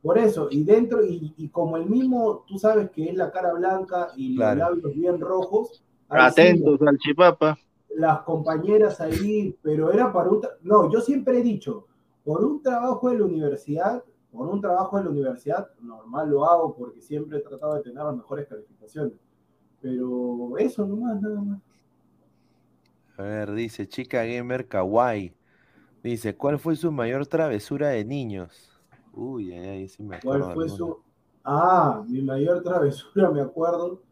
Por 0.00 0.16
eso, 0.16 0.48
y 0.50 0.64
dentro, 0.64 1.04
y, 1.04 1.34
y 1.36 1.48
como 1.50 1.76
el 1.76 1.84
mimo, 1.84 2.44
tú 2.48 2.58
sabes 2.58 2.90
que 2.90 3.10
es 3.10 3.14
la 3.14 3.30
cara 3.30 3.52
blanca 3.52 4.08
y 4.16 4.36
Claro. 4.36 4.60
los 4.60 4.78
labios 4.78 4.94
bien 4.94 5.20
rojos. 5.20 5.84
ahí 6.08 6.30
sí, 6.32 6.40
Atentos 6.40 6.80
al 6.80 6.96
chipapa. 6.98 7.58
las 7.90 8.20
compañeras 8.22 9.00
ahí, 9.02 9.54
pero 9.62 9.92
era 9.92 10.10
para 10.12 10.30
un... 10.30 10.40
No, 10.62 10.90
yo 10.90 11.00
siempre 11.02 11.38
he 11.38 11.42
dicho, 11.42 11.86
por 12.24 12.44
un 12.44 12.62
trabajo 12.62 13.10
de 13.10 13.18
la 13.18 13.24
universidad, 13.26 14.02
por 14.32 14.48
un 14.48 14.60
trabajo 14.60 14.98
de 14.98 15.04
la 15.04 15.10
universidad, 15.10 15.68
normal 15.80 16.30
lo 16.30 16.44
hago 16.44 16.74
porque 16.74 17.00
siempre 17.00 17.38
he 17.38 17.40
tratado 17.42 17.74
de 17.74 17.82
tener 17.82 18.02
las 18.02 18.16
mejores 18.16 18.48
calificaciones. 18.48 19.18
Pero 19.80 20.56
eso 20.58 20.86
nomás, 20.86 21.20
nada 21.20 21.40
más. 21.42 21.60
A 23.16 23.22
ver, 23.22 23.52
dice 23.52 23.86
chica 23.86 24.24
gamer 24.24 24.66
kawaii. 24.66 25.34
Dice, 26.02 26.36
¿cuál 26.36 26.58
fue 26.58 26.76
su 26.76 26.90
mayor 26.90 27.26
travesura 27.26 27.88
de 27.90 28.04
niños? 28.04 28.70
Uy, 29.12 29.52
ay, 29.52 29.68
ay, 29.68 29.88
sí 29.88 30.02
me 30.02 30.18
¿Cuál 30.20 30.42
acuerdo. 30.42 30.54
fue 30.54 30.64
alguna. 30.64 30.76
su... 30.76 30.98
Ah, 31.44 32.04
mi 32.08 32.22
mayor 32.22 32.62
travesura, 32.62 33.30
me 33.30 33.40
acuerdo 33.42 34.02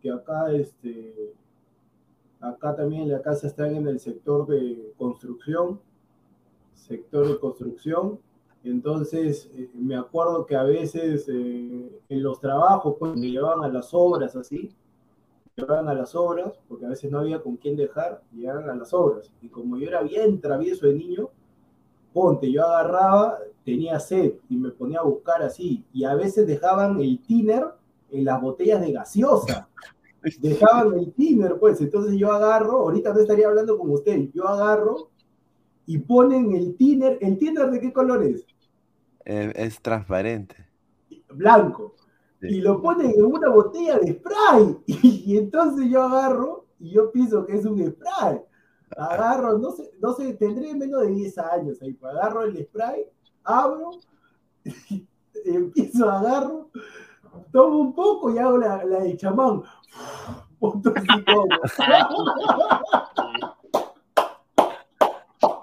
que 0.00 0.10
acá, 0.10 0.52
este, 0.52 1.34
acá 2.40 2.74
también 2.76 3.02
en 3.02 3.10
la 3.12 3.22
casa 3.22 3.48
están 3.48 3.74
en 3.74 3.86
el 3.88 3.98
sector 4.00 4.46
de 4.46 4.92
construcción, 4.96 5.80
sector 6.76 7.26
de 7.26 7.38
construcción. 7.38 8.18
Entonces, 8.62 9.50
eh, 9.54 9.70
me 9.74 9.96
acuerdo 9.96 10.46
que 10.46 10.56
a 10.56 10.62
veces 10.62 11.28
eh, 11.28 12.00
en 12.08 12.22
los 12.22 12.40
trabajos, 12.40 12.96
pues 12.98 13.14
me 13.14 13.30
llevaban 13.30 13.64
a 13.64 13.68
las 13.68 13.92
obras 13.92 14.34
así, 14.36 14.74
me 15.44 15.62
llevaban 15.62 15.88
a 15.88 15.94
las 15.94 16.14
obras, 16.14 16.52
porque 16.68 16.86
a 16.86 16.90
veces 16.90 17.10
no 17.10 17.20
había 17.20 17.40
con 17.40 17.56
quién 17.56 17.76
dejar, 17.76 18.22
llegaban 18.32 18.68
a 18.68 18.74
las 18.74 18.92
obras. 18.92 19.32
Y 19.40 19.48
como 19.48 19.78
yo 19.78 19.88
era 19.88 20.02
bien 20.02 20.40
travieso 20.40 20.86
de 20.86 20.94
niño, 20.94 21.30
ponte, 22.12 22.50
yo 22.50 22.64
agarraba, 22.64 23.38
tenía 23.64 24.00
sed 24.00 24.34
y 24.48 24.56
me 24.56 24.70
ponía 24.70 25.00
a 25.00 25.04
buscar 25.04 25.42
así. 25.42 25.84
Y 25.92 26.04
a 26.04 26.14
veces 26.14 26.46
dejaban 26.46 27.00
el 27.00 27.20
tiner 27.20 27.66
en 28.10 28.24
las 28.24 28.40
botellas 28.40 28.80
de 28.80 28.92
gaseosa. 28.92 29.68
Dejaban 30.40 30.98
el 30.98 31.12
tiner, 31.12 31.56
pues. 31.60 31.80
Entonces 31.80 32.16
yo 32.16 32.32
agarro, 32.32 32.80
ahorita 32.80 33.12
no 33.12 33.20
estaría 33.20 33.46
hablando 33.46 33.78
con 33.78 33.90
usted, 33.90 34.28
yo 34.34 34.48
agarro 34.48 35.10
y 35.86 35.98
ponen 35.98 36.52
el 36.52 36.76
tiner. 36.76 37.18
¿El 37.20 37.38
tiner 37.38 37.70
de 37.70 37.80
qué 37.80 37.92
color 37.92 38.24
es? 38.24 38.44
Eh, 39.24 39.52
es 39.54 39.80
transparente. 39.80 40.56
Blanco. 41.30 41.94
Y 42.42 42.60
lo 42.60 42.80
ponen 42.82 43.10
en 43.10 43.24
una 43.24 43.48
botella 43.48 43.98
de 43.98 44.12
spray. 44.12 44.76
Y, 44.86 45.36
entonces 45.36 45.88
yo 45.90 46.02
agarro 46.02 46.66
y 46.78 46.90
yo 46.90 47.10
pienso 47.10 47.46
que 47.46 47.56
es 47.56 47.64
un 47.64 47.84
spray. 47.90 48.40
Agarro, 48.96 49.58
no 49.58 49.72
sé, 49.72 49.90
no 50.00 50.12
sé, 50.12 50.34
tendré 50.34 50.74
menos 50.74 51.02
de 51.02 51.08
10 51.08 51.38
años 51.38 51.82
ahí. 51.82 51.92
pues, 51.94 52.14
Agarro 52.14 52.42
el 52.42 52.64
spray, 52.64 53.04
abro, 53.42 53.98
empiezo, 55.44 56.08
agarro, 56.08 56.70
tomo 57.52 57.78
un 57.78 57.94
poco 57.94 58.32
y 58.32 58.38
hago 58.38 58.58
la, 58.58 58.84
la 58.84 59.00
de 59.00 59.16
chamán. 59.16 59.62
Punto. 60.60 60.94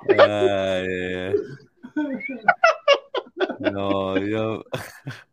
Ay. 0.10 1.34
No, 3.60 4.18
yo. 4.18 4.64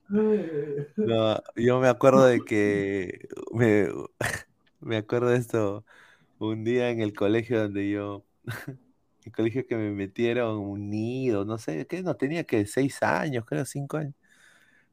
No, 0.09 1.42
yo 1.56 1.80
me 1.80 1.88
acuerdo 1.88 2.24
de 2.26 2.40
que. 2.40 3.28
Me, 3.52 3.88
me 4.80 4.97
acuerdo 4.98 5.28
de 5.28 5.38
esto. 5.38 5.84
Un 6.38 6.64
día 6.64 6.90
en 6.90 7.01
el 7.01 7.12
colegio 7.14 7.60
donde 7.60 7.90
yo. 7.90 8.24
El 9.24 9.32
colegio 9.32 9.66
que 9.66 9.76
me 9.76 9.90
metieron 9.90 10.59
un 10.59 10.88
nido, 10.88 11.44
no 11.44 11.59
sé, 11.59 11.86
¿qué? 11.86 12.02
No 12.02 12.16
tenía 12.16 12.44
que 12.44 12.64
seis 12.64 13.02
años, 13.02 13.44
creo, 13.47 13.66
cinco 13.66 13.98
años. 13.98 14.14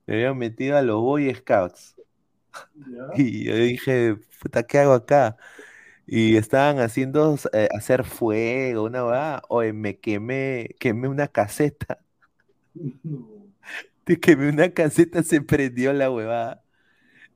Me 0.06 0.16
habían 0.16 0.38
metido 0.38 0.78
a 0.78 0.82
los 0.82 1.02
Boy 1.02 1.34
Scouts. 1.34 1.96
Y 3.16 3.46
yo 3.46 3.56
dije, 3.56 4.18
puta, 4.42 4.64
¿qué 4.64 4.80
hago 4.80 4.94
acá? 4.94 5.38
Y 6.08 6.38
estaban 6.38 6.80
haciendo 6.80 7.38
eh, 7.54 7.70
hacer 7.78 8.06
fuego, 8.06 8.86
una 8.86 9.04
va, 9.04 9.44
oye, 9.50 9.74
me 9.74 10.00
quemé, 10.00 10.70
quemé 10.80 11.08
una 11.10 11.28
caseta. 11.28 12.00
Te 14.04 14.20
quemé 14.20 14.50
una 14.50 14.70
caseta, 14.74 15.24
se 15.24 15.42
prendió 15.42 15.94
la 15.94 16.10
huevada. 16.12 16.64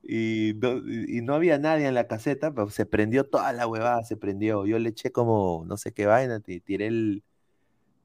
Y 0.02 0.54
no, 0.62 0.78
y 0.88 1.22
no 1.22 1.34
había 1.34 1.58
nadie 1.58 1.86
en 1.88 1.94
la 1.94 2.08
caseta, 2.08 2.52
pero 2.54 2.70
se 2.70 2.86
prendió 2.86 3.24
toda 3.24 3.52
la 3.52 3.66
huevada, 3.68 4.04
se 4.04 4.16
prendió. 4.16 4.66
Yo 4.66 4.78
le 4.78 4.90
eché 4.90 5.12
como 5.12 5.64
no 5.66 5.76
sé 5.78 5.92
qué 5.92 6.06
vaina, 6.06 6.40
tiré 6.40 6.88
el, 6.88 7.24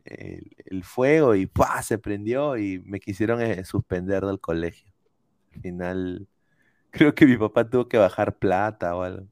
el, 0.05 0.55
el 0.65 0.83
fuego 0.83 1.35
y 1.35 1.47
¡pah! 1.47 1.83
se 1.83 1.99
prendió 1.99 2.57
y 2.57 2.79
me 2.85 2.99
quisieron 3.01 3.41
eh, 3.41 3.65
suspender 3.65 4.25
del 4.25 4.39
colegio. 4.41 4.91
Al 5.55 5.61
final, 5.61 6.27
creo 6.91 7.15
que 7.15 7.25
mi 7.27 7.37
papá 7.37 7.69
tuvo 7.69 7.87
que 7.89 7.97
bajar 7.97 8.37
plata 8.37 8.95
o 8.95 9.03
algo. 9.03 9.27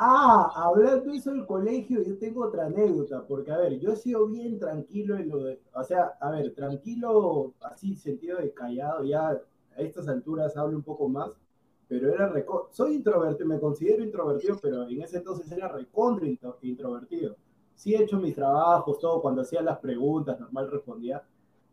Ah, 0.00 0.52
hablando 0.54 1.12
eso 1.12 1.32
del 1.32 1.44
colegio, 1.44 2.02
yo 2.02 2.16
tengo 2.18 2.44
otra 2.46 2.66
anécdota, 2.66 3.26
porque 3.26 3.50
a 3.50 3.58
ver, 3.58 3.80
yo 3.80 3.92
he 3.92 3.96
sido 3.96 4.26
bien 4.28 4.56
tranquilo 4.58 5.16
en 5.16 5.28
lo 5.28 5.42
de, 5.42 5.60
o 5.74 5.82
sea, 5.82 6.16
a 6.20 6.30
ver, 6.30 6.54
tranquilo, 6.54 7.54
así 7.60 7.96
sentido 7.96 8.38
de 8.38 8.52
callado, 8.54 9.02
ya 9.04 9.30
a 9.30 9.40
estas 9.76 10.06
alturas 10.08 10.56
hablo 10.56 10.76
un 10.76 10.84
poco 10.84 11.08
más, 11.08 11.30
pero 11.88 12.12
era 12.14 12.32
soy 12.70 12.94
introvertido, 12.94 13.48
me 13.48 13.58
considero 13.58 14.04
introvertido, 14.04 14.56
pero 14.62 14.84
en 14.88 15.02
ese 15.02 15.16
entonces 15.18 15.50
era 15.50 15.66
recontra 15.68 16.26
intro- 16.26 16.58
introvertido. 16.62 17.36
Sí 17.74 17.94
he 17.94 18.02
hecho 18.04 18.18
mis 18.18 18.34
trabajos, 18.36 18.98
todo, 19.00 19.20
cuando 19.20 19.42
hacía 19.42 19.62
las 19.62 19.78
preguntas, 19.78 20.38
normal 20.38 20.70
respondía, 20.70 21.24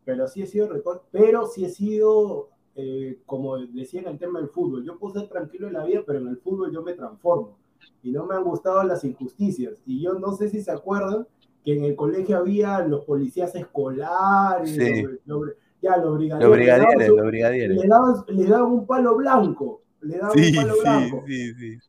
pero 0.04 0.26
sí 0.26 0.42
he 0.42 0.46
sido 0.46 0.68
recon- 0.68 1.00
pero 1.12 1.46
sí 1.46 1.64
he 1.64 1.68
sido, 1.70 2.48
eh, 2.74 3.20
como 3.26 3.56
decía 3.58 4.00
en 4.00 4.08
el 4.08 4.18
tema 4.18 4.40
del 4.40 4.48
fútbol, 4.48 4.84
yo 4.84 4.98
puedo 4.98 5.14
ser 5.20 5.28
tranquilo 5.28 5.66
en 5.68 5.74
la 5.74 5.84
vida, 5.84 6.02
pero 6.06 6.18
en 6.20 6.28
el 6.28 6.38
fútbol 6.38 6.72
yo 6.72 6.82
me 6.82 6.94
transformo 6.94 7.58
y 8.02 8.12
no 8.12 8.26
me 8.26 8.34
han 8.34 8.44
gustado 8.44 8.82
las 8.84 9.04
injusticias. 9.04 9.82
Y 9.86 10.02
yo 10.02 10.14
no 10.14 10.32
sé 10.32 10.48
si 10.48 10.62
se 10.62 10.70
acuerdan 10.70 11.26
que 11.64 11.76
en 11.76 11.84
el 11.84 11.96
colegio 11.96 12.38
había 12.38 12.80
los 12.80 13.04
policías 13.04 13.54
escolares, 13.54 14.70
Sí. 14.74 15.02
los- 15.02 15.12
los- 15.24 15.50
ya 15.82 15.96
los 15.98 16.16
brigadieros. 16.16 16.48
Los 16.50 16.56
brigadieres, 16.58 17.08
los 17.08 17.26
brigadieres. 17.26 17.76
Le 17.80 17.88
daban, 17.88 18.14
le 18.28 18.46
daban 18.46 18.72
un 18.72 18.86
palo 18.86 19.16
blanco. 19.16 19.82
Le 20.00 20.18
daban 20.18 20.32
Sí, 20.38 20.50
un 20.50 20.56
palo 20.64 20.74
sí, 20.74 20.80
blanco. 20.80 21.24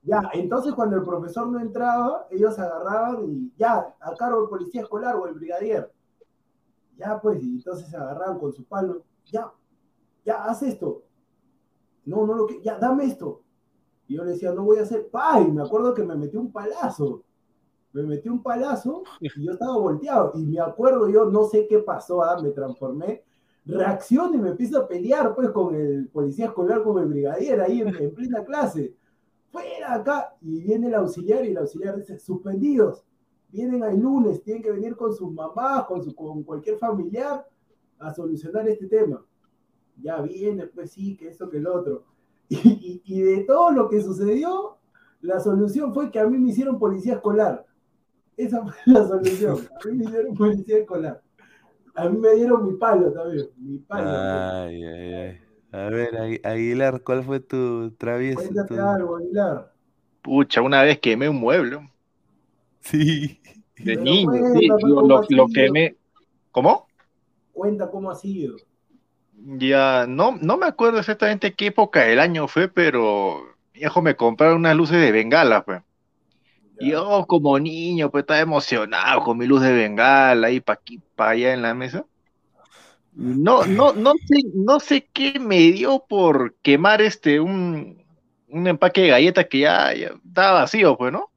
Ya, 0.03 0.29
entonces 0.33 0.73
cuando 0.73 0.95
el 0.97 1.03
profesor 1.03 1.47
no 1.47 1.59
entraba, 1.59 2.27
ellos 2.31 2.57
agarraban 2.57 3.23
y 3.29 3.51
ya, 3.57 3.95
a 3.99 4.15
cargo 4.15 4.43
el 4.43 4.49
policía 4.49 4.81
escolar 4.81 5.15
o 5.15 5.27
el 5.27 5.35
brigadier. 5.35 5.91
Ya, 6.97 7.19
pues, 7.21 7.41
y 7.43 7.57
entonces 7.57 7.87
se 7.87 7.95
agarraban 7.95 8.39
con 8.39 8.53
su 8.53 8.65
palo. 8.65 9.03
Ya, 9.25 9.51
ya, 10.25 10.43
haz 10.45 10.63
esto. 10.63 11.03
No, 12.05 12.25
no 12.25 12.33
lo 12.33 12.47
que, 12.47 12.61
ya, 12.63 12.77
dame 12.79 13.05
esto. 13.05 13.41
Y 14.07 14.15
yo 14.15 14.23
le 14.23 14.31
decía, 14.31 14.53
no 14.53 14.63
voy 14.63 14.77
a 14.77 14.83
hacer, 14.83 15.09
¡pay! 15.09 15.51
Me 15.51 15.61
acuerdo 15.61 15.93
que 15.93 16.03
me 16.03 16.15
metió 16.15 16.39
un 16.39 16.51
palazo. 16.51 17.23
Me 17.93 18.03
metió 18.03 18.31
un 18.31 18.43
palazo 18.43 19.03
y 19.19 19.43
yo 19.43 19.53
estaba 19.53 19.77
volteado. 19.77 20.31
Y 20.35 20.45
me 20.45 20.59
acuerdo, 20.59 21.09
yo 21.09 21.25
no 21.25 21.45
sé 21.45 21.67
qué 21.67 21.79
pasó, 21.79 22.23
ah, 22.23 22.39
me 22.41 22.51
transformé. 22.51 23.23
Reacciono 23.65 24.35
y 24.35 24.37
me 24.37 24.49
empiezo 24.49 24.79
a 24.79 24.87
pelear, 24.87 25.35
pues, 25.35 25.49
con 25.49 25.75
el 25.75 26.07
policía 26.07 26.45
escolar, 26.45 26.83
con 26.83 27.01
el 27.01 27.09
brigadier 27.09 27.59
ahí 27.59 27.81
en, 27.81 27.89
en 27.89 28.13
plena 28.13 28.43
clase. 28.45 28.95
Fuera 29.51 29.95
acá. 29.95 30.35
Y 30.41 30.61
viene 30.61 30.87
el 30.87 30.95
auxiliar 30.95 31.43
y 31.43 31.49
el 31.49 31.57
auxiliar 31.57 31.97
dice, 31.97 32.17
suspendidos. 32.19 33.03
Vienen 33.49 33.83
el 33.83 33.99
lunes, 33.99 34.41
tienen 34.43 34.61
que 34.61 34.71
venir 34.71 34.95
con 34.95 35.13
sus 35.13 35.31
mamás, 35.31 35.85
con, 35.85 36.03
su, 36.03 36.13
con 36.13 36.43
cualquier 36.43 36.77
familiar 36.77 37.45
a 37.99 38.13
solucionar 38.13 38.67
este 38.67 38.87
tema. 38.87 39.25
Ya 40.01 40.21
viene, 40.21 40.67
pues 40.67 40.91
sí, 40.91 41.17
que 41.17 41.29
eso, 41.29 41.49
que 41.49 41.57
el 41.57 41.67
otro. 41.67 42.03
Y, 43.09 43.21
de 43.21 43.43
todo 43.45 43.71
lo 43.71 43.89
que 43.89 44.01
sucedió, 44.01 44.77
la 45.21 45.39
solución 45.39 45.93
fue 45.93 46.11
que 46.11 46.19
a 46.19 46.27
mí 46.27 46.37
me 46.37 46.49
hicieron 46.49 46.77
policía 46.79 47.13
escolar. 47.15 47.65
Esa 48.35 48.63
fue 48.63 48.73
la 48.85 49.07
solución. 49.07 49.57
A 49.83 49.87
mí 49.87 49.97
me 49.97 50.05
hicieron 50.05 50.35
policía 50.35 50.77
escolar. 50.79 51.21
A 51.95 52.09
mí 52.09 52.17
me 52.17 52.35
dieron 52.35 52.65
mi 52.65 52.73
palo 52.73 53.11
también. 53.11 53.47
Mi 53.57 53.79
palo. 53.79 54.09
Ay, 54.09 54.83
ay, 54.83 55.13
ay. 55.13 55.39
A 55.71 55.89
ver, 55.89 56.13
Agui- 56.13 56.45
Aguilar, 56.45 57.01
¿cuál 57.01 57.23
fue 57.23 57.39
tu 57.39 57.91
travieso? 57.91 58.39
Cuéntate 58.39 58.75
tu- 58.75 58.81
algo, 58.81 59.17
Aguilar. 59.17 59.73
Pucha, 60.21 60.61
una 60.61 60.83
vez 60.83 60.99
quemé 60.99 61.27
un 61.29 61.39
mueble. 61.39 61.89
Sí. 62.81 63.39
De 63.77 63.95
Pero 63.95 64.01
niño, 64.01 64.31
sí, 64.59 64.67
lo, 65.35 65.47
quemé. 65.47 65.95
¿Cómo? 66.51 66.87
Cuenta 67.51 67.89
cómo 67.89 68.11
ha 68.11 68.15
sido. 68.15 68.55
Ya, 69.39 70.05
no, 70.07 70.37
no 70.41 70.57
me 70.57 70.65
acuerdo 70.65 70.99
exactamente 70.99 71.53
qué 71.53 71.67
época 71.67 72.01
del 72.01 72.19
año 72.19 72.47
fue, 72.47 72.67
pero 72.67 73.43
mi 73.73 73.81
hijo 73.81 74.01
me 74.01 74.15
compraron 74.15 74.57
unas 74.57 74.75
luces 74.75 74.99
de 74.99 75.11
bengala, 75.11 75.63
pues. 75.63 75.81
Yo 76.79 77.25
como 77.27 77.57
niño, 77.57 78.11
pues 78.11 78.23
estaba 78.23 78.39
emocionado 78.39 79.23
con 79.23 79.37
mi 79.37 79.47
luz 79.47 79.61
de 79.61 79.73
bengala 79.73 80.47
ahí 80.47 80.59
para 80.59 80.79
aquí, 80.79 81.01
para 81.15 81.31
allá 81.31 81.53
en 81.53 81.61
la 81.61 81.73
mesa. 81.73 82.05
No, 83.13 83.65
no, 83.65 83.93
no 83.93 84.13
sé, 84.25 84.43
no 84.53 84.79
sé 84.79 85.09
qué 85.11 85.39
me 85.39 85.57
dio 85.71 86.05
por 86.07 86.55
quemar 86.61 87.01
este 87.01 87.39
un, 87.39 88.03
un 88.47 88.67
empaque 88.67 89.01
de 89.01 89.07
galletas 89.07 89.47
que 89.47 89.59
ya, 89.59 89.93
ya 89.93 90.11
estaba 90.23 90.61
vacío, 90.61 90.95
pues, 90.97 91.11
¿no? 91.11 91.31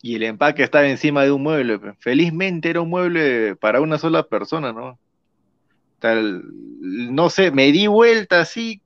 Y 0.00 0.14
el 0.14 0.22
empaque 0.22 0.62
estaba 0.62 0.88
encima 0.88 1.24
de 1.24 1.32
un 1.32 1.42
mueble. 1.42 1.78
pues. 1.78 1.94
Felizmente 1.98 2.70
era 2.70 2.80
un 2.80 2.88
mueble 2.88 3.56
para 3.56 3.80
una 3.82 3.98
sola 3.98 4.22
persona, 4.22 4.72
¿no? 4.72 4.98
No 6.14 7.30
sé, 7.30 7.50
me 7.50 7.72
di 7.72 7.86
vuelta 7.86 8.40
así, 8.40 8.80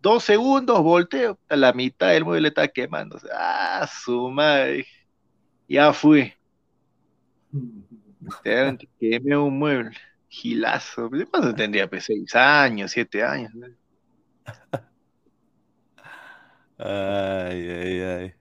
dos 0.00 0.24
segundos, 0.24 0.82
volteo, 0.82 1.38
a 1.48 1.56
la 1.56 1.72
mitad 1.72 2.08
del 2.08 2.24
mueble 2.24 2.48
está 2.48 2.68
quemándose. 2.68 3.28
Ah, 3.32 3.88
su 3.88 4.30
madre. 4.30 4.86
Ya 5.68 5.92
fui. 5.92 6.32
Quemé 8.98 9.36
un 9.36 9.58
mueble. 9.58 9.96
Gilazo. 10.28 11.08
¿De 11.08 11.26
cuánto 11.26 11.54
tendría? 11.54 11.88
Pues 11.88 12.04
seis 12.04 12.34
años, 12.34 12.92
siete 12.92 13.22
años. 13.22 13.52
Ay, 16.78 17.68
ay, 17.68 18.00
ay. 18.00 18.34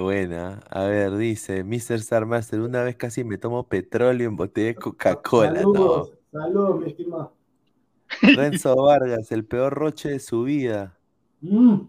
Buena. 0.00 0.60
A 0.70 0.84
ver, 0.84 1.16
dice 1.16 1.64
Mr. 1.64 1.96
Star 1.96 2.24
Master, 2.24 2.60
una 2.60 2.82
vez 2.82 2.96
casi 2.96 3.24
me 3.24 3.36
tomo 3.36 3.68
petróleo 3.68 4.28
en 4.28 4.36
botella 4.36 4.68
de 4.68 4.74
Coca-Cola. 4.76 5.62
No. 5.62 6.21
Saludos, 6.32 6.80
mi 6.80 6.86
estimado. 6.88 7.32
Renzo 8.22 8.74
Vargas, 8.76 9.30
el 9.32 9.44
peor 9.44 9.74
roche 9.74 10.10
de 10.10 10.18
su 10.18 10.44
vida. 10.44 10.96
Mm. 11.42 11.80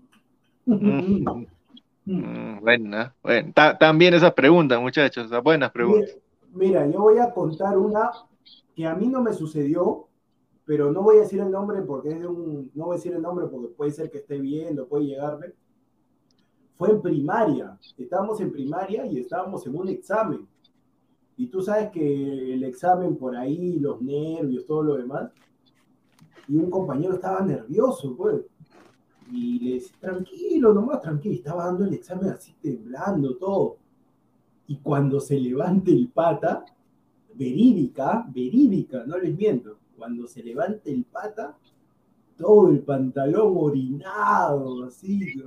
Mm, 2.05 2.59
buena, 2.59 3.15
bueno. 3.23 3.51
Ta- 3.55 3.77
También 3.77 4.13
esas 4.13 4.33
preguntas, 4.33 4.79
muchachos, 4.81 5.25
esas 5.27 5.41
buenas 5.41 5.71
preguntas. 5.71 6.17
Mira, 6.53 6.85
yo 6.87 6.99
voy 6.99 7.17
a 7.17 7.33
contar 7.33 7.77
una 7.77 8.11
que 8.75 8.85
a 8.85 8.93
mí 8.95 9.07
no 9.07 9.21
me 9.21 9.33
sucedió, 9.33 10.07
pero 10.65 10.91
no 10.91 11.01
voy 11.01 11.17
a 11.17 11.21
decir 11.21 11.39
el 11.39 11.49
nombre 11.51 11.81
porque 11.81 12.09
es 12.09 12.19
de 12.19 12.27
un, 12.27 12.71
no 12.75 12.85
voy 12.85 12.95
a 12.95 12.97
decir 12.97 13.13
el 13.13 13.21
nombre 13.21 13.47
porque 13.47 13.69
puede 13.73 13.91
ser 13.91 14.11
que 14.11 14.17
esté 14.19 14.37
viendo, 14.39 14.87
puede 14.87 15.05
llegarme. 15.05 15.47
Fue 16.77 16.89
en 16.89 17.01
primaria, 17.01 17.77
estábamos 17.97 18.41
en 18.41 18.51
primaria 18.51 19.05
y 19.05 19.19
estábamos 19.19 19.65
en 19.67 19.75
un 19.75 19.87
examen. 19.87 20.47
Y 21.37 21.47
tú 21.47 21.61
sabes 21.61 21.89
que 21.91 22.53
el 22.53 22.63
examen 22.63 23.15
por 23.15 23.35
ahí, 23.35 23.79
los 23.79 24.01
nervios, 24.01 24.65
todo 24.65 24.83
lo 24.83 24.95
demás. 24.97 25.31
Y 26.47 26.57
un 26.57 26.69
compañero 26.69 27.15
estaba 27.15 27.41
nervioso, 27.41 28.15
pues. 28.15 28.41
Y 29.31 29.59
le 29.59 29.73
decía, 29.75 29.95
tranquilo, 29.99 30.73
nomás 30.73 31.01
tranquilo. 31.01 31.35
Estaba 31.35 31.65
dando 31.65 31.85
el 31.85 31.93
examen 31.93 32.29
así 32.29 32.53
temblando, 32.61 33.35
todo. 33.37 33.77
Y 34.67 34.77
cuando 34.77 35.19
se 35.19 35.39
levante 35.39 35.91
el 35.91 36.09
pata, 36.09 36.65
verídica, 37.33 38.25
verídica, 38.29 39.03
no 39.05 39.17
les 39.17 39.35
miento. 39.35 39.79
Cuando 39.97 40.27
se 40.27 40.43
levante 40.43 40.91
el 40.91 41.05
pata, 41.05 41.57
todo 42.37 42.69
el 42.69 42.79
pantalón 42.81 43.53
orinado, 43.55 44.85
así. 44.85 45.35
¿no? 45.35 45.45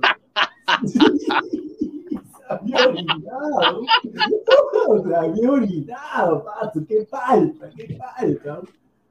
había 2.49 2.87
orinado. 2.87 3.81
Había 5.15 5.51
orinado, 5.51 6.43
pato. 6.45 6.79
Qué 6.87 7.05
falta, 7.05 7.69
qué 7.75 7.97
falta. 7.97 8.61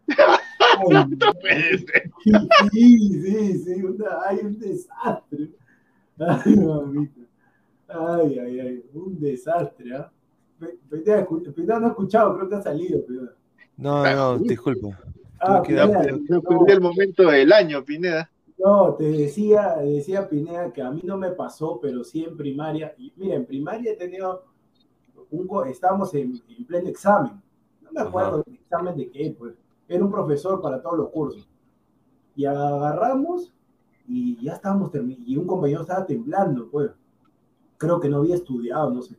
Ay, 0.08 1.16
No 1.18 1.32
puede 1.34 1.78
ser. 1.78 2.10
Sí, 2.72 3.20
sí, 3.20 3.58
sí, 3.58 3.82
una- 3.82 4.20
hay 4.26 4.38
un 4.38 4.58
desastre. 4.58 5.50
Ay, 6.18 6.56
mamita. 6.56 7.20
Ay, 7.88 8.38
ay, 8.38 8.60
ay, 8.60 8.84
un 8.94 9.18
desastre, 9.20 9.94
¿ah? 9.96 10.10
Pe- 10.58 10.78
Pineda, 10.90 11.26
escu- 11.26 11.52
Pineda 11.54 11.78
no 11.80 11.86
ha 11.86 11.90
escuchado, 11.90 12.36
creo 12.36 12.48
que 12.48 12.54
ha 12.56 12.62
salido, 12.62 13.04
Pineda. 13.04 13.32
No, 13.76 14.02
no, 14.14 14.38
disculpa. 14.38 14.98
Ah, 15.40 15.62
Pineda, 15.62 16.06
Yo 16.28 16.40
perdí 16.42 16.72
el 16.72 16.80
momento 16.80 17.24
del 17.30 17.52
año, 17.52 17.84
Pineda. 17.84 18.30
No, 18.58 18.94
te 18.94 19.04
decía, 19.04 19.76
decía 19.76 20.28
Pineda 20.28 20.72
que 20.72 20.82
a 20.82 20.90
mí 20.90 21.02
no 21.04 21.16
me 21.18 21.30
pasó, 21.30 21.78
pero 21.80 22.02
sí 22.02 22.24
en 22.24 22.36
primaria. 22.36 22.94
Y 22.96 23.12
mira, 23.16 23.34
en 23.34 23.46
primaria 23.46 23.92
he 23.92 23.96
tenido 23.96 24.44
un, 25.30 25.48
estábamos 25.68 26.14
en, 26.14 26.40
en 26.48 26.64
pleno 26.64 26.88
examen. 26.88 27.42
No 27.82 27.90
me 27.92 28.00
acuerdo 28.00 28.42
el 28.46 28.54
examen 28.54 28.96
de 28.96 29.10
qué, 29.10 29.34
pues. 29.38 29.54
Era 29.88 30.04
un 30.04 30.10
profesor 30.10 30.60
para 30.60 30.82
todos 30.82 30.98
los 30.98 31.10
cursos. 31.10 31.48
Y 32.34 32.44
agarramos 32.44 33.52
y 34.08 34.42
ya 34.42 34.54
estábamos 34.54 34.90
terminando. 34.90 35.24
Y 35.26 35.36
un 35.36 35.46
compañero 35.46 35.82
estaba 35.82 36.06
temblando, 36.06 36.68
pues. 36.70 36.90
Creo 37.76 38.00
que 38.00 38.08
no 38.08 38.18
había 38.18 38.36
estudiado, 38.36 38.90
no 38.90 39.02
sé. 39.02 39.16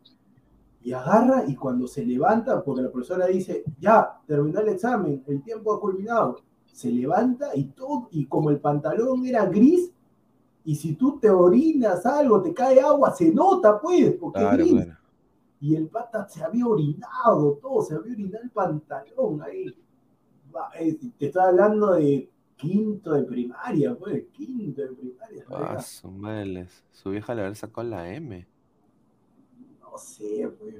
Y 0.81 0.93
agarra 0.93 1.43
y 1.47 1.55
cuando 1.55 1.87
se 1.87 2.05
levanta, 2.05 2.63
porque 2.63 2.81
la 2.81 2.91
profesora 2.91 3.27
dice, 3.27 3.63
ya, 3.79 4.19
terminó 4.25 4.61
el 4.61 4.69
examen, 4.69 5.23
el 5.27 5.43
tiempo 5.43 5.73
ha 5.73 5.79
culminado. 5.79 6.37
Se 6.77 6.91
levanta 6.91 7.55
y 7.55 7.63
todo, 7.69 8.07
y 8.11 8.27
como 8.27 8.51
el 8.51 8.59
pantalón 8.59 9.25
era 9.25 9.47
gris, 9.47 9.91
y 10.63 10.75
si 10.75 10.93
tú 10.93 11.17
te 11.17 11.27
orinas 11.27 12.05
algo, 12.05 12.39
te 12.39 12.53
cae 12.53 12.79
agua, 12.79 13.15
se 13.15 13.33
nota, 13.33 13.81
pues, 13.81 14.13
porque 14.19 14.43
es 14.43 14.51
gris. 14.51 14.87
Y 15.59 15.75
el 15.75 15.87
pata 15.87 16.27
se 16.29 16.43
había 16.43 16.67
orinado, 16.67 17.57
todo, 17.59 17.81
se 17.81 17.95
había 17.95 18.13
orinado 18.13 18.43
el 18.43 18.51
pantalón 18.51 19.41
ahí. 19.41 19.75
Eh, 20.79 20.99
Te 21.17 21.25
estoy 21.25 21.41
hablando 21.41 21.93
de 21.93 22.29
quinto 22.55 23.13
de 23.13 23.23
primaria, 23.23 23.95
pues, 23.95 24.25
quinto 24.31 24.83
de 24.83 24.89
primaria. 24.89 25.45
Ah, 25.49 25.81
su 25.81 26.11
madre, 26.11 26.67
su 26.91 27.09
vieja 27.09 27.33
le 27.33 27.41
haber 27.41 27.55
sacado 27.55 27.87
la 27.87 28.13
M. 28.13 28.47
No 29.81 29.97
sé, 29.97 30.47
pues, 30.59 30.75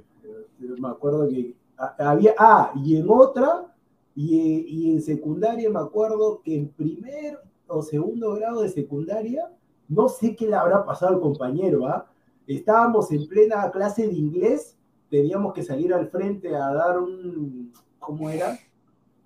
pero 0.60 0.76
me 0.76 0.88
acuerdo 0.90 1.28
que 1.28 1.56
ah, 1.76 1.96
había, 1.98 2.36
ah, 2.38 2.72
y 2.76 2.98
en 2.98 3.06
otra, 3.08 3.74
y, 4.20 4.64
y 4.66 4.90
en 4.90 5.00
secundaria 5.00 5.70
me 5.70 5.78
acuerdo 5.78 6.42
que 6.42 6.56
en 6.56 6.70
primer 6.70 7.38
o 7.68 7.82
segundo 7.82 8.34
grado 8.34 8.62
de 8.62 8.68
secundaria, 8.68 9.48
no 9.86 10.08
sé 10.08 10.34
qué 10.34 10.48
le 10.48 10.56
habrá 10.56 10.84
pasado 10.84 11.14
al 11.14 11.20
compañero, 11.20 11.86
¿ah? 11.86 12.10
Estábamos 12.44 13.12
en 13.12 13.28
plena 13.28 13.70
clase 13.70 14.08
de 14.08 14.14
inglés, 14.14 14.76
teníamos 15.08 15.52
que 15.52 15.62
salir 15.62 15.94
al 15.94 16.08
frente 16.08 16.56
a 16.56 16.72
dar 16.72 16.98
un, 16.98 17.72
¿cómo 18.00 18.28
era? 18.28 18.58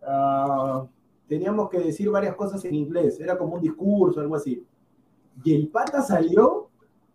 Ah, 0.02 0.86
teníamos 1.26 1.70
que 1.70 1.78
decir 1.78 2.10
varias 2.10 2.34
cosas 2.34 2.62
en 2.66 2.74
inglés, 2.74 3.18
era 3.18 3.38
como 3.38 3.54
un 3.54 3.62
discurso, 3.62 4.20
algo 4.20 4.36
así. 4.36 4.62
Y 5.42 5.54
el 5.54 5.68
pata 5.68 6.02
salió 6.02 6.68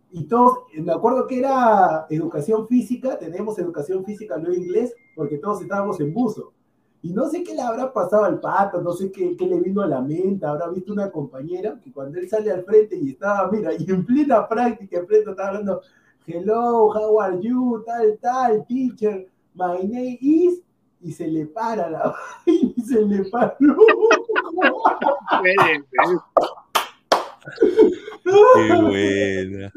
y 0.10 0.24
todos, 0.24 0.62
me 0.74 0.94
acuerdo 0.94 1.28
que 1.28 1.38
era 1.38 2.08
educación 2.10 2.68
física, 2.68 3.20
teníamos 3.20 3.60
educación 3.60 4.04
física, 4.04 4.36
no 4.40 4.52
inglés, 4.52 4.96
porque 5.16 5.38
todos 5.38 5.62
estábamos 5.62 6.00
en 6.00 6.12
buzo. 6.12 6.54
Y 7.08 7.14
no 7.14 7.30
sé 7.30 7.42
qué 7.42 7.56
le 7.56 7.62
habrá 7.62 7.94
pasado 7.94 8.26
al 8.26 8.42
pato, 8.42 8.82
no 8.82 8.92
sé 8.92 9.10
qué, 9.14 9.38
qué 9.38 9.46
le 9.46 9.62
vino 9.62 9.82
a 9.82 9.88
la 9.88 10.02
mente, 10.02 10.46
habrá 10.46 10.68
visto 10.68 10.92
una 10.92 11.10
compañera 11.10 11.80
que 11.82 11.90
cuando 11.90 12.20
él 12.20 12.28
sale 12.28 12.52
al 12.52 12.66
frente 12.66 12.98
y 12.98 13.12
estaba, 13.12 13.50
mira, 13.50 13.72
y 13.80 13.90
en 13.90 14.06
plena 14.06 14.46
práctica, 14.46 14.98
en 14.98 15.06
pleno 15.06 15.32
estaba 15.32 15.48
hablando, 15.48 15.82
hello, 16.26 16.90
how 16.92 17.22
are 17.22 17.40
you, 17.42 17.82
tal, 17.86 18.18
tal, 18.22 18.66
teacher, 18.68 19.26
my 19.54 19.88
name 19.88 20.18
is, 20.20 20.62
y 21.00 21.14
se 21.14 21.30
le 21.30 21.46
para 21.46 21.90
la 21.90 22.14
y 22.46 22.76
se 22.82 23.02
le 23.06 23.24
paró. 23.30 23.56
Qué 28.24 28.82
buena. 28.82 29.72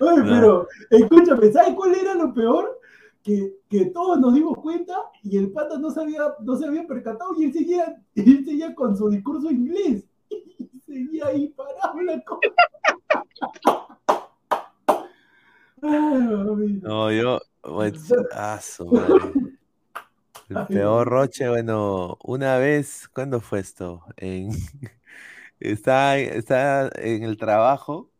Ay, 0.00 0.16
No. 0.16 0.24
pero 0.24 0.68
escúchame, 0.88 1.52
¿sabes 1.52 1.74
cuál 1.74 1.94
era 1.94 2.14
lo 2.14 2.32
peor? 2.32 2.80
Que, 3.24 3.56
que 3.68 3.86
todos 3.86 4.20
nos 4.20 4.34
dimos 4.34 4.56
cuenta 4.58 4.96
y 5.22 5.38
el 5.38 5.50
pata 5.50 5.78
no 5.78 5.90
se 5.90 6.02
había, 6.02 6.34
no 6.40 6.56
se 6.56 6.66
había 6.66 6.86
percatado 6.86 7.34
y 7.36 7.44
él 7.44 7.52
seguía, 7.52 8.00
él 8.14 8.44
seguía 8.44 8.74
con 8.74 8.96
su 8.96 9.08
discurso 9.08 9.50
inglés. 9.50 10.04
Y 10.72 10.80
seguía 10.80 11.26
ahí 11.26 11.48
parado 11.48 12.00
la 12.02 12.22
cosa. 12.22 12.40
Mami. 15.80 16.80
No, 16.82 17.12
yo, 17.12 17.40
ah, 18.32 18.60
madre. 18.90 19.32
El 20.48 20.66
peor 20.66 21.08
roche, 21.08 21.48
bueno, 21.48 22.18
una 22.22 22.58
vez, 22.58 23.08
¿cuándo 23.08 23.40
fue 23.40 23.60
esto? 23.60 24.02
En, 24.16 24.50
estaba, 25.60 26.18
estaba 26.18 26.90
en 26.96 27.24
el 27.24 27.36
trabajo 27.36 28.10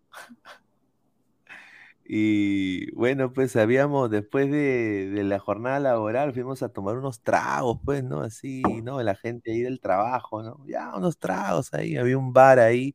y 2.06 2.90
bueno, 2.94 3.32
pues 3.32 3.56
habíamos, 3.56 4.10
después 4.10 4.50
de, 4.50 5.08
de 5.10 5.24
la 5.24 5.38
jornada 5.38 5.80
laboral, 5.80 6.32
fuimos 6.34 6.62
a 6.62 6.68
tomar 6.70 6.96
unos 6.98 7.22
tragos, 7.22 7.80
pues, 7.84 8.04
¿no? 8.04 8.20
Así, 8.22 8.82
¿no? 8.82 9.02
La 9.02 9.14
gente 9.16 9.52
ahí 9.52 9.62
del 9.62 9.80
trabajo, 9.80 10.42
¿no? 10.42 10.64
Ya, 10.66 10.94
unos 10.96 11.18
tragos 11.18 11.72
ahí, 11.74 11.96
había 11.96 12.18
un 12.18 12.32
bar 12.32 12.58
ahí. 12.58 12.94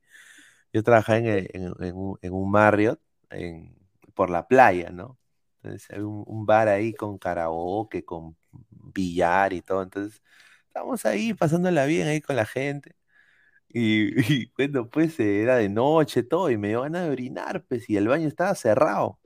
Yo 0.73 0.83
trabajaba 0.83 1.19
en, 1.19 1.27
en, 1.53 1.73
en 1.81 1.95
un, 1.97 2.19
en 2.21 2.33
un 2.33 2.51
Marriott 2.51 3.01
por 4.13 4.29
la 4.29 4.47
playa, 4.47 4.89
¿no? 4.91 5.17
Entonces 5.63 5.89
había 5.91 6.05
un, 6.07 6.23
un 6.27 6.45
bar 6.45 6.67
ahí 6.67 6.93
con 6.93 7.17
karaoke, 7.17 8.05
con 8.05 8.35
billar 8.71 9.53
y 9.53 9.61
todo. 9.61 9.83
Entonces 9.83 10.21
estábamos 10.67 11.05
ahí 11.05 11.33
pasándola 11.33 11.85
bien 11.85 12.07
ahí 12.07 12.21
con 12.21 12.35
la 12.35 12.45
gente. 12.45 12.95
Y, 13.69 14.11
y, 14.43 14.51
bueno, 14.57 14.89
pues 14.89 15.19
eh, 15.19 15.41
era 15.43 15.57
de 15.57 15.69
noche 15.69 16.23
todo 16.23 16.49
y 16.51 16.57
me 16.57 16.69
dio 16.69 16.81
ganas 16.81 17.05
de 17.05 17.11
orinar, 17.11 17.65
pues, 17.67 17.89
y 17.89 17.97
el 17.97 18.07
baño 18.07 18.27
estaba 18.27 18.55
cerrado. 18.55 19.19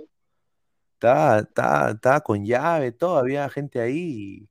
Estaba, 0.95 1.39
estaba, 1.39 1.91
estaba 1.91 2.21
con 2.21 2.45
llave, 2.45 2.91
todo, 2.91 3.17
había 3.17 3.49
gente 3.49 3.79
ahí. 3.81 4.47
y, 4.47 4.49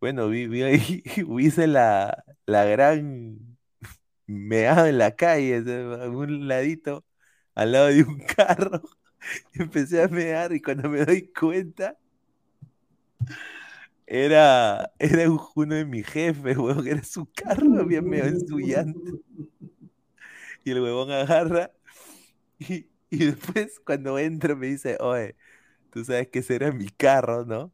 bueno, 0.00 0.28
vi, 0.28 0.46
vi 0.48 0.62
hice 1.40 1.66
la, 1.66 2.24
la 2.46 2.64
gran 2.64 3.58
meada 4.26 4.88
en 4.88 4.98
la 4.98 5.16
calle, 5.16 5.56
a 5.58 6.08
un 6.10 6.48
ladito, 6.48 7.04
al 7.54 7.72
lado 7.72 7.88
de 7.88 8.02
un 8.04 8.18
carro. 8.36 8.82
Empecé 9.54 10.02
a 10.02 10.08
mear 10.08 10.52
y 10.52 10.62
cuando 10.62 10.88
me 10.88 11.04
doy 11.04 11.32
cuenta, 11.32 11.98
era, 14.10 14.92
era 14.98 15.30
un- 15.30 15.40
uno 15.56 15.76
de 15.76 15.86
mis 15.86 16.06
jefes, 16.06 16.56
huevón, 16.58 16.86
era 16.88 17.04
su 17.04 17.26
carro, 17.34 17.80
había 17.82 18.02
meado 18.02 18.28
en 18.30 18.46
su 18.46 18.58
llanta. 18.60 19.00
Y 20.64 20.70
el 20.72 20.80
huevón 20.82 21.10
agarra 21.10 21.70
y, 22.58 22.88
y 23.10 23.26
después 23.26 23.80
cuando 23.84 24.18
entro 24.18 24.56
me 24.56 24.68
dice, 24.68 24.96
oye, 25.00 25.36
tú 25.90 26.04
sabes 26.04 26.28
que 26.30 26.40
ese 26.40 26.56
era 26.56 26.72
mi 26.72 26.88
carro, 26.90 27.44
¿no? 27.46 27.72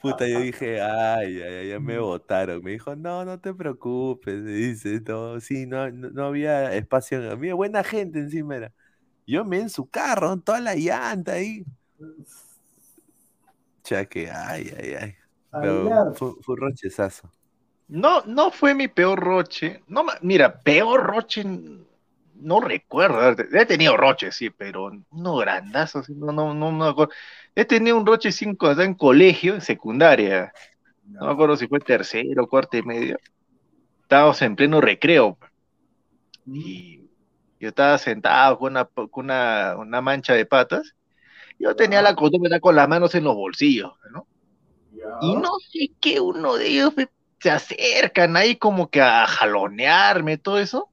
Puta, 0.00 0.26
yo 0.26 0.38
dije, 0.40 0.80
ay, 0.80 1.40
ay, 1.42 1.68
ya 1.70 1.80
me 1.80 1.98
botaron. 1.98 2.62
Me 2.62 2.72
dijo, 2.72 2.94
no, 2.96 3.24
no 3.24 3.40
te 3.40 3.54
preocupes. 3.54 4.40
Me 4.42 4.52
dice, 4.52 5.00
no, 5.06 5.40
sí, 5.40 5.66
no, 5.66 5.90
no, 5.90 6.10
no 6.10 6.24
había 6.26 6.74
espacio. 6.74 7.30
Había 7.30 7.54
buena 7.54 7.82
gente 7.84 8.18
encima 8.20 8.56
era. 8.56 8.72
Yo 9.26 9.44
me 9.44 9.60
en 9.60 9.70
su 9.70 9.88
carro, 9.90 10.38
toda 10.40 10.60
la 10.60 10.74
llanta 10.76 11.34
ahí. 11.34 11.64
Chaque, 13.86 14.28
ay, 14.30 14.72
ay, 14.76 14.94
ay. 15.00 15.16
Pero 15.60 16.12
fue, 16.14 16.32
fue 16.42 16.54
un 16.56 16.60
rochezazo. 16.60 17.30
No, 17.88 18.22
no 18.26 18.50
fue 18.50 18.74
mi 18.74 18.88
peor 18.88 19.20
roche. 19.20 19.82
No, 19.86 20.04
mira, 20.20 20.60
peor 20.60 21.04
roche 21.04 21.44
no 21.44 22.60
recuerdo. 22.60 23.36
He 23.52 23.66
tenido 23.66 23.96
roches, 23.96 24.34
sí, 24.34 24.50
pero 24.50 24.90
no 25.12 25.36
grandazos. 25.36 26.06
sí, 26.06 26.14
No, 26.14 26.32
no, 26.32 26.52
no 26.52 26.72
me 26.72 26.86
acuerdo. 26.86 27.12
He 27.54 27.64
tenido 27.64 27.96
un 27.96 28.06
roche 28.06 28.32
cinco 28.32 28.70
en 28.72 28.94
colegio, 28.94 29.54
en 29.54 29.60
secundaria. 29.60 30.52
No 31.04 31.26
me 31.26 31.32
acuerdo 31.32 31.56
si 31.56 31.68
fue 31.68 31.78
tercero, 31.78 32.48
cuarto 32.48 32.76
y 32.76 32.82
medio. 32.82 33.18
Estábamos 34.02 34.42
en 34.42 34.56
pleno 34.56 34.80
recreo. 34.80 35.38
Y 36.46 37.08
yo 37.60 37.68
estaba 37.68 37.98
sentado 37.98 38.58
con 38.58 38.72
una, 38.72 38.84
con 38.86 39.26
una, 39.26 39.76
una 39.78 40.00
mancha 40.00 40.34
de 40.34 40.46
patas. 40.46 40.95
Yo 41.58 41.74
tenía 41.74 42.02
la 42.02 42.14
costumbre 42.14 42.48
de 42.48 42.56
estar 42.56 42.60
con 42.60 42.76
las 42.76 42.88
manos 42.88 43.14
en 43.14 43.24
los 43.24 43.34
bolsillos, 43.34 43.92
¿no? 44.12 44.26
Y 45.20 45.34
no 45.36 45.50
sé 45.70 45.90
qué 46.00 46.20
uno 46.20 46.54
de 46.56 46.68
ellos 46.68 46.92
se 47.40 47.50
acercan 47.50 48.36
ahí 48.36 48.56
como 48.56 48.88
que 48.90 49.00
a 49.00 49.26
jalonearme, 49.26 50.36
todo 50.38 50.58
eso. 50.58 50.88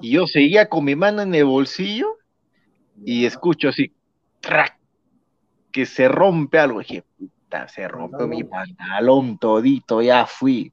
Y 0.00 0.10
yo 0.12 0.26
seguía 0.26 0.68
con 0.68 0.84
mi 0.84 0.96
mano 0.96 1.22
en 1.22 1.34
el 1.34 1.44
bolsillo 1.44 2.18
y 3.04 3.24
escucho 3.24 3.68
así, 3.68 3.92
¡crack! 4.40 4.78
que 5.70 5.86
se 5.86 6.08
rompe 6.08 6.58
algo. 6.58 6.80
dije, 6.80 7.02
puta, 7.18 7.66
se 7.68 7.88
rompió 7.88 8.26
mi 8.26 8.44
pantalón 8.44 9.38
todito, 9.38 10.02
ya 10.02 10.26
fui. 10.26 10.72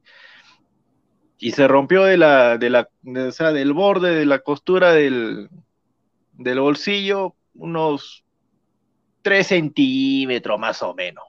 Y 1.37 1.51
se 1.51 1.67
rompió 1.67 2.03
de 2.03 2.17
la, 2.17 2.57
de 2.57 2.69
la, 2.69 2.89
de- 3.01 3.27
o 3.27 3.31
sea, 3.31 3.53
del 3.53 3.71
borde 3.73 4.13
de 4.13 4.25
la 4.25 4.39
costura 4.39 4.91
del, 4.91 5.49
del 6.33 6.59
bolsillo, 6.59 7.35
unos 7.55 8.25
3 9.29 9.45
centímetros 9.45 10.59
más 10.59 10.81
o 10.81 10.95
menos. 10.95 11.23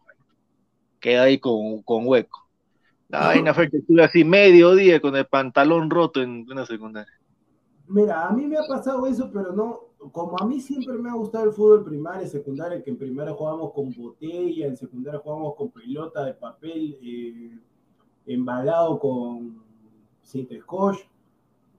Quedó 0.99 1.25
ahí 1.25 1.39
con, 1.39 1.83
con 1.83 2.07
hueco. 2.07 2.49
La 3.11 3.27
vaina 3.27 3.53
fue 3.53 3.69
que 3.69 3.77
estuve 3.77 4.03
así 4.03 4.25
medio 4.25 4.75
día 4.75 5.03
con 5.03 5.15
el 5.17 5.27
pantalón 5.27 5.91
roto 5.91 6.23
en 6.23 6.47
una 6.51 6.65
secundaria. 6.65 7.13
Mira, 7.89 8.27
a 8.27 8.33
mí 8.33 8.47
me 8.47 8.57
ha 8.57 8.67
pasado 8.67 9.07
eso, 9.07 9.31
pero 9.31 9.53
no, 9.53 9.81
como 10.13 10.35
a 10.41 10.47
mí 10.47 10.63
siempre 10.63 10.95
me 10.95 11.11
ha 11.11 11.13
gustado 11.13 11.45
el 11.45 11.53
fútbol 11.53 11.85
primaria 11.85 12.27
y 12.27 12.31
secundaria, 12.31 12.83
que 12.83 12.89
en 12.89 12.97
primaria 12.97 13.35
jugábamos 13.35 13.75
con 13.75 13.93
botella, 13.93 14.69
en 14.69 14.79
secundaria 14.79 15.21
jugábamos 15.21 15.55
con 15.57 15.71
pelota 15.71 16.25
de 16.25 16.33
papel 16.33 16.99
eh, 17.03 17.59
embalado 18.25 18.99
con 18.99 19.63
cinta 20.23 20.55
scotch. 20.59 21.01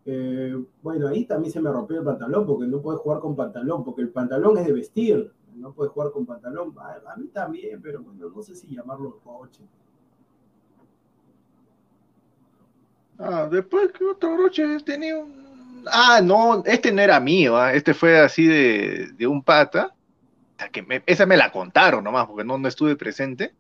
Eh, 0.06 0.56
bueno, 0.84 1.08
ahí 1.08 1.26
también 1.26 1.52
se 1.52 1.60
me 1.60 1.72
rompió 1.72 1.98
el 1.98 2.06
pantalón, 2.06 2.46
porque 2.46 2.68
no 2.68 2.80
puedes 2.80 3.02
jugar 3.02 3.22
con 3.22 3.36
pantalón, 3.36 3.84
porque 3.84 4.04
el 4.04 4.10
pantalón 4.10 4.60
es 4.60 4.68
de 4.68 4.74
vestir, 4.74 5.34
no 5.62 5.74
puedes 5.74 5.94
jugar 5.94 6.12
con 6.12 6.26
pantalón. 6.26 6.74
A, 6.80 7.14
a 7.14 7.16
mí 7.18 7.28
también, 7.28 7.82
pero 7.82 8.02
bueno, 8.02 8.30
no 8.30 8.42
sé 8.42 8.56
si 8.56 8.68
llamarlo 8.76 9.20
coche. 9.20 9.64
Ah, 13.20 13.48
después 13.52 13.92
que 13.92 14.04
otro 14.06 14.36
broche 14.36 14.64
tenía 14.84 15.18
un... 15.18 15.86
Ah, 15.92 16.22
no, 16.24 16.64
este 16.66 16.92
no 16.92 17.02
era 17.02 17.20
mío, 17.20 17.58
ah, 17.58 17.74
este 17.74 17.94
fue 17.94 18.20
así 18.20 18.46
de, 18.46 19.08
de 19.14 19.28
un 19.28 19.44
pata. 19.44 19.96
O 20.56 20.60
sea, 20.60 20.70
que 20.70 20.84
me- 20.84 21.04
esa 21.08 21.26
me 21.26 21.38
la 21.38 21.52
contaron 21.52 22.04
nomás, 22.04 22.28
porque 22.28 22.46
no, 22.46 22.58
no 22.58 22.68
estuve 22.68 22.96
presente. 22.96 23.54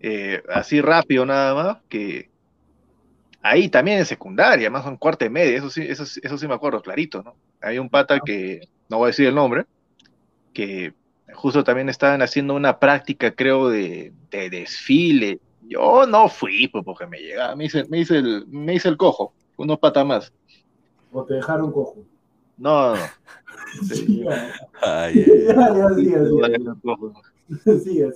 Eh, 0.00 0.42
así 0.50 0.80
rápido 0.80 1.26
nada 1.26 1.54
más, 1.54 1.78
que 1.88 2.30
ahí 3.42 3.68
también 3.68 3.98
en 3.98 4.06
secundaria, 4.06 4.70
más 4.70 4.86
en 4.86 4.96
cuarta 4.96 5.24
y 5.24 5.30
media, 5.30 5.56
eso 5.58 5.70
sí, 5.70 5.82
eso, 5.88 6.04
eso 6.04 6.38
sí 6.38 6.48
me 6.48 6.54
acuerdo 6.54 6.82
clarito, 6.82 7.22
¿no? 7.22 7.34
Había 7.60 7.80
un 7.80 7.88
pata 7.90 8.20
que, 8.24 8.60
no 8.88 8.98
voy 8.98 9.06
a 9.06 9.08
decir 9.08 9.26
el 9.26 9.34
nombre, 9.34 9.66
que 10.54 10.94
justo 11.34 11.64
también 11.64 11.88
estaban 11.88 12.22
haciendo 12.22 12.54
una 12.54 12.78
práctica, 12.78 13.30
creo, 13.32 13.68
de, 13.68 14.12
de 14.30 14.50
desfile. 14.50 15.40
Yo 15.68 16.06
no 16.06 16.28
fui, 16.28 16.68
pues, 16.68 16.84
porque 16.84 17.06
me 17.06 17.18
llegaba, 17.18 17.54
me 17.54 17.66
hice, 17.66 17.84
me 17.88 18.00
hice 18.00 18.18
el, 18.18 18.46
me 18.48 18.74
hice 18.74 18.88
el 18.88 18.96
cojo, 18.96 19.34
unos 19.56 19.78
patas 19.78 20.06
más. 20.06 20.32
O 21.12 21.24
te 21.24 21.34
dejaron 21.34 21.72
cojo. 21.72 21.96
No, 22.56 22.94
no. 22.94 23.02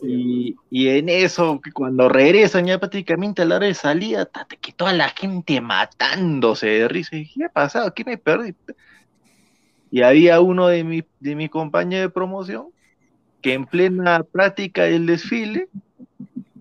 Y, 0.03 0.57
y 0.71 0.89
en 0.89 1.09
eso, 1.09 1.61
que 1.61 1.73
cuando 1.73 2.09
regresan 2.09 2.67
ya 2.67 2.79
prácticamente 2.79 3.43
a 3.43 3.45
la 3.45 3.57
hora 3.57 3.67
de 3.67 3.75
salida, 3.75 4.27
tate, 4.27 4.57
que 4.57 4.73
toda 4.73 4.93
la 4.93 5.09
gente 5.09 5.61
matándose 5.61 6.67
de 6.67 6.89
risa. 6.89 7.17
Y 7.17 7.31
¿qué 7.31 7.45
ha 7.45 7.49
pasado? 7.49 7.93
¿Qué 7.95 8.05
me 8.05 8.19
perdí? 8.19 8.55
Y 9.91 10.03
había 10.03 10.41
uno 10.41 10.69
de 10.69 10.85
mi, 10.85 11.05
de 11.21 11.35
mi 11.35 11.49
compañero 11.49 12.03
de 12.03 12.11
promoción 12.11 12.69
que 13.43 13.55
en 13.55 13.67
plena 13.67 14.23
práctica 14.23 14.85
del 14.85 15.07
desfile, 15.07 15.69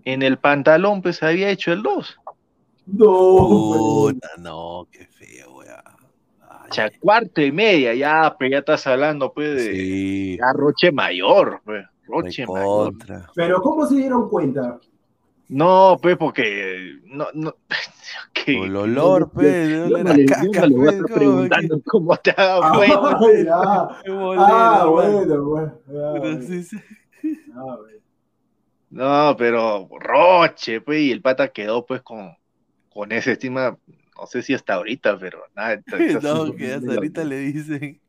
en 0.04 0.22
el 0.22 0.36
pantalón, 0.36 1.00
pues 1.00 1.22
había 1.22 1.48
hecho 1.48 1.72
el 1.72 1.82
2. 1.82 2.18
No, 2.86 3.06
Puta, 3.06 4.28
no, 4.38 4.88
qué 4.90 5.06
feo, 5.06 5.58
weá. 5.58 5.82
O 6.68 6.74
sea, 6.74 6.90
cuarto 7.00 7.40
y 7.40 7.52
media, 7.52 7.94
ya, 7.94 8.34
pues 8.36 8.50
ya 8.50 8.58
estás 8.58 8.86
hablando, 8.86 9.32
pues, 9.32 9.54
de 9.56 10.36
ya 10.38 10.52
Roche 10.54 10.90
Mayor, 10.90 11.60
pues, 11.64 11.84
Roche 12.06 12.46
Mayor. 12.46 12.94
Pero 13.34 13.60
¿cómo 13.60 13.86
se 13.86 13.96
dieron 13.96 14.28
cuenta? 14.28 14.80
No, 15.52 15.98
pues, 16.00 16.16
porque, 16.16 16.98
no, 17.04 17.26
no, 17.34 17.54
que, 18.32 18.64
El 18.64 18.74
olor, 18.76 19.30
pues, 19.32 19.68
yo 19.68 19.88
no 19.90 20.12
le- 20.12 20.24
yo 20.26 20.34
caca, 20.34 20.60
no 20.60 20.66
le 20.66 20.74
voy 20.76 20.88
a 20.88 20.90
pues, 20.90 20.94
estar 20.94 21.08
¿cómo 21.08 21.14
preguntando 21.20 21.82
cómo 21.84 22.16
te 22.16 22.32
dado 22.32 22.62
Ah, 22.64 23.20
ya. 23.44 24.02
Qué 24.02 24.10
bolero, 24.10 24.44
Ah, 24.46 24.86
bueno, 24.86 25.44
bueno. 25.44 25.72
Ah, 25.78 25.82
Pero 25.86 26.20
bueno. 26.20 26.42
sí, 26.46 26.62
sí. 26.64 26.76
Ah, 27.54 27.76
bueno. 27.78 27.98
No, 28.90 29.36
pero 29.38 29.88
Roche, 30.00 30.80
pues, 30.82 31.00
y 31.00 31.12
el 31.12 31.22
pata 31.22 31.48
quedó, 31.48 31.86
pues, 31.86 32.02
con, 32.02 32.36
con 32.90 33.12
esa 33.12 33.32
estima, 33.32 33.78
no 34.18 34.26
sé 34.26 34.42
si 34.42 34.52
hasta 34.54 34.74
ahorita, 34.74 35.18
pero 35.18 35.42
nada. 35.54 35.80
No, 36.22 36.54
que 36.54 36.72
hasta 36.74 36.94
ahorita 36.94 37.24
le 37.24 37.38
dicen. 37.38 38.01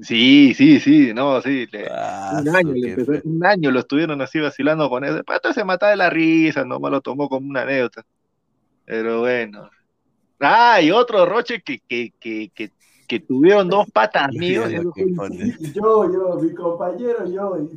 Sí, 0.00 0.54
sí, 0.54 0.80
sí, 0.80 1.12
no, 1.12 1.40
sí. 1.42 1.66
le- 1.72 1.88
Ah, 1.90 2.40
un, 2.40 2.48
año, 2.54 2.72
le 2.72 2.88
empezó- 2.92 3.20
un 3.24 3.44
año 3.44 3.70
lo 3.70 3.80
estuvieron 3.80 4.20
así 4.20 4.38
vacilando 4.38 4.88
con 4.88 5.04
ese. 5.04 5.24
Pata 5.24 5.52
se 5.52 5.64
mataba 5.64 5.90
de 5.90 5.96
la 5.96 6.10
risa, 6.10 6.64
nomás 6.64 6.90
lo 6.92 7.00
tomó 7.00 7.28
como 7.28 7.48
una 7.48 7.62
anécdota. 7.62 8.04
Pero 8.84 9.20
bueno. 9.20 9.68
Ah, 10.40 10.80
y 10.80 10.90
otro 10.90 11.26
Roche 11.26 11.60
que, 11.62 11.80
que, 11.88 12.12
que, 12.20 12.50
que, 12.54 12.70
que 13.08 13.20
tuvieron 13.20 13.68
dos 13.68 13.90
patas 13.90 14.32
míos. 14.32 14.70
Eso. 14.70 14.92
Yo, 15.74 16.12
yo, 16.12 16.40
mi 16.40 16.54
compañero, 16.54 17.26
yo. 17.28 17.68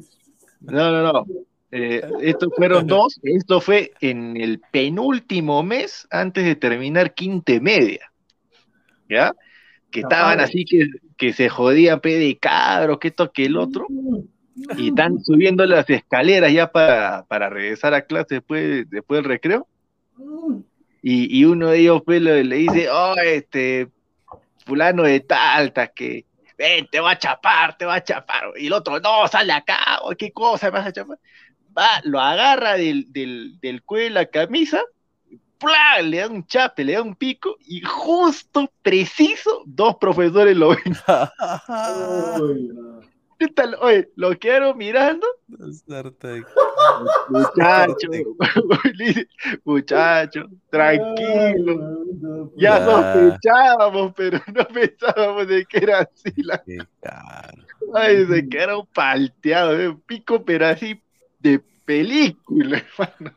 No, 0.62 0.92
no, 0.92 1.14
no. 1.14 1.26
Eh, 1.72 2.02
estos 2.22 2.50
fueron 2.56 2.86
dos. 2.86 3.20
Esto 3.24 3.62
fue 3.62 3.94
en 4.02 4.38
el 4.38 4.60
penúltimo 4.72 5.64
mes 5.64 6.08
antes 6.12 6.46
de 6.46 6.56
terminar 6.56 7.14
quinta 7.14 7.54
y 7.54 7.60
media. 7.60 8.12
¿Ya? 9.10 9.34
Que 9.90 10.02
estaban 10.02 10.40
así 10.40 10.64
que, 10.64 10.88
que 11.22 11.34
se 11.34 11.50
jodían 11.50 12.00
pe 12.00 12.18
de 12.18 12.36
cabros, 12.40 12.98
que 12.98 13.10
esto, 13.10 13.32
que 13.32 13.46
el 13.46 13.56
otro. 13.56 13.86
Y 14.76 14.88
están 14.88 15.20
subiendo 15.24 15.64
las 15.68 15.88
escaleras 15.88 16.52
ya 16.52 16.72
para, 16.72 17.26
para 17.28 17.48
regresar 17.48 17.94
a 17.94 18.02
clase 18.02 18.36
después, 18.36 18.90
después 18.90 19.20
del 19.20 19.30
recreo. 19.30 19.68
Y, 21.04 21.40
y 21.40 21.46
uno 21.46 21.68
de 21.68 21.78
ellos 21.78 22.02
pues, 22.04 22.24
le, 22.24 22.44
le 22.44 22.56
dice, 22.56 22.90
oh, 22.90 23.14
este, 23.24 23.88
fulano 24.66 25.04
de 25.04 25.20
talta, 25.20 25.90
que 25.90 26.26
ven, 26.58 26.88
te 26.92 27.00
va 27.00 27.12
a 27.12 27.20
chapar, 27.20 27.78
te 27.78 27.86
va 27.86 27.96
a 27.96 28.04
chapar. 28.04 28.54
Y 28.58 28.66
el 28.66 28.74
otro, 28.74 29.00
no, 29.00 29.28
sale 29.28 29.54
acá, 29.54 30.00
o 30.02 30.16
qué 30.16 30.32
cosa 30.32 30.72
me 30.72 30.80
vas 30.80 30.88
a 30.88 30.92
chapar. 30.92 31.20
Va, 31.78 32.02
lo 32.04 32.20
agarra 32.20 32.78
del, 32.78 33.14
del, 33.14 33.60
del 33.62 33.84
cuello 33.84 34.06
de 34.06 34.10
la 34.10 34.26
camisa, 34.26 34.82
¡plá! 35.62 36.02
le 36.02 36.18
da 36.18 36.28
un 36.28 36.46
chape, 36.46 36.84
le 36.84 36.94
da 36.94 37.02
un 37.02 37.16
pico, 37.16 37.56
y 37.66 37.82
justo, 37.82 38.70
preciso, 38.82 39.64
dos 39.66 39.96
profesores 39.98 40.58
lo 40.58 40.70
ven. 40.70 40.78
¿Qué 43.42 43.48
tal? 43.48 43.76
Oye, 43.82 44.08
lo 44.18 44.38
quedaron 44.38 44.78
mirando, 44.78 45.26
muchacho, 47.30 48.08
muchacho, 49.66 50.46
tranquilo. 50.70 52.06
Ya 52.56 52.86
sospechábamos, 52.86 54.14
pero 54.16 54.40
no 54.54 54.64
pensábamos 54.68 55.48
de 55.48 55.66
que 55.66 55.78
era 55.80 56.02
así. 56.02 56.32
La... 56.44 56.64
Ay, 57.96 58.28
se 58.28 58.48
quedaron 58.48 58.86
palteados, 58.94 59.80
eh, 59.80 59.98
pico, 60.06 60.46
pero 60.46 60.68
así 60.68 61.02
de 61.40 61.60
película, 61.84 62.84
hermano. 63.00 63.36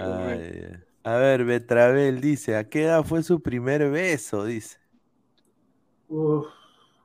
Ay, 0.00 0.83
A 1.04 1.16
ver, 1.16 1.44
Betravel 1.44 2.20
dice, 2.20 2.56
¿a 2.56 2.68
qué 2.68 2.84
edad 2.84 3.04
fue 3.04 3.22
su 3.22 3.40
primer 3.40 3.88
beso? 3.90 4.44
Dice. 4.44 4.78
Uf, 6.08 6.46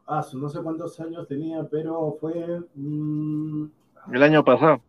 ah, 0.07 0.26
no 0.34 0.49
sé 0.49 0.61
cuántos 0.61 0.99
años 0.99 1.27
tenía, 1.27 1.63
pero 1.69 2.15
fue. 2.19 2.61
mm, 2.76 3.65
El 4.13 4.23
año 4.23 4.43
pasado. 4.43 4.81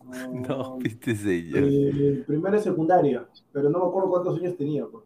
No, 0.48 0.78
viste, 0.78 1.14
señor. 1.16 1.64
eh, 1.68 2.24
primera 2.26 2.56
y 2.56 2.60
secundaria, 2.60 3.26
pero 3.52 3.70
no 3.70 3.78
me 3.80 3.86
acuerdo 3.86 4.10
cuántos 4.10 4.38
años 4.38 4.56
tenía. 4.56 4.86
pues. 4.86 5.04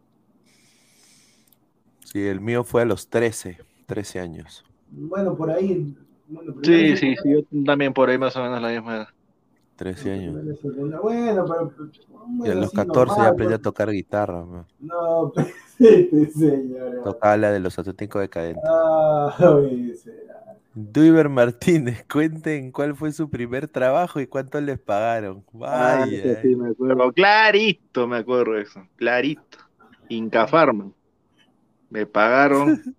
Sí, 2.03 2.27
el 2.27 2.41
mío 2.41 2.63
fue 2.65 2.81
a 2.81 2.85
los 2.85 3.09
13, 3.09 3.57
13 3.85 4.19
años. 4.19 4.65
Bueno, 4.91 5.35
por 5.35 5.51
ahí. 5.51 5.95
Bueno, 6.27 6.53
Sí, 6.63 6.95
sí, 6.97 7.15
sí, 7.21 7.29
yo 7.31 7.39
también 7.65 7.93
por 7.93 8.09
ahí 8.09 8.17
más 8.17 8.35
o 8.35 8.43
menos 8.43 8.61
la 8.61 8.69
misma 8.69 8.95
edad. 8.97 9.07
13 9.79 10.11
años. 10.11 10.35
y. 10.35 10.67
Bueno, 11.01 11.45
pero. 11.47 11.71
Y 11.87 12.37
bueno, 12.37 12.51
a 12.51 12.55
los 12.55 12.67
así 12.67 12.75
14 12.75 13.15
ya 13.15 13.27
aprendí 13.29 13.53
a 13.53 13.57
pues. 13.57 13.61
tocar 13.61 13.89
guitarra. 13.91 14.45
man. 14.45 14.65
No, 14.77 15.31
pues, 15.33 15.53
sí, 15.77 16.25
señor. 16.35 17.01
Tocaba 17.05 17.37
la 17.37 17.51
de 17.51 17.61
los 17.61 17.79
auténticos 17.79 18.21
decadentes. 18.21 18.61
Ah, 18.67 19.33
pues. 19.39 20.09
Duiber 20.73 21.29
Martínez, 21.29 22.05
cuenten 22.11 22.73
cuál 22.73 22.93
fue 22.93 23.13
su 23.13 23.29
primer 23.29 23.69
trabajo 23.69 24.19
y 24.19 24.27
cuánto 24.27 24.59
les 24.59 24.77
pagaron. 24.77 25.45
Ah, 25.63 25.99
Vaya. 26.03 26.41
sí 26.41 26.55
me 26.57 26.71
acuerdo. 26.71 27.13
Clarito 27.13 28.05
me 28.05 28.17
acuerdo 28.17 28.53
de 28.53 28.63
eso. 28.63 28.81
Clarito. 28.97 29.59
Inca 30.09 30.45
Pharma. 30.45 30.91
Me 31.89 32.05
pagaron 32.05 32.95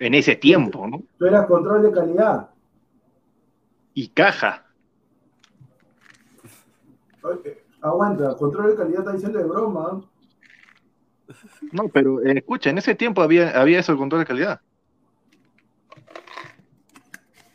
en 0.00 0.14
ese 0.14 0.34
tiempo, 0.34 0.88
¿no? 0.88 1.04
Tú 1.18 1.26
eras 1.26 1.46
control 1.46 1.84
de 1.84 1.92
calidad. 1.92 2.50
Y 3.94 4.08
caja. 4.08 4.67
Oye, 7.22 7.64
Aguanta, 7.80 8.36
control 8.36 8.70
de 8.70 8.76
calidad 8.76 9.00
está 9.00 9.12
diciendo 9.12 9.38
de 9.38 9.44
broma. 9.44 10.02
No, 11.72 11.88
pero 11.88 12.22
eh, 12.22 12.38
escucha, 12.38 12.70
en 12.70 12.78
ese 12.78 12.94
tiempo 12.94 13.22
había, 13.22 13.50
había 13.60 13.80
eso 13.80 13.92
de 13.92 13.98
control 13.98 14.20
de 14.20 14.26
calidad. 14.26 14.60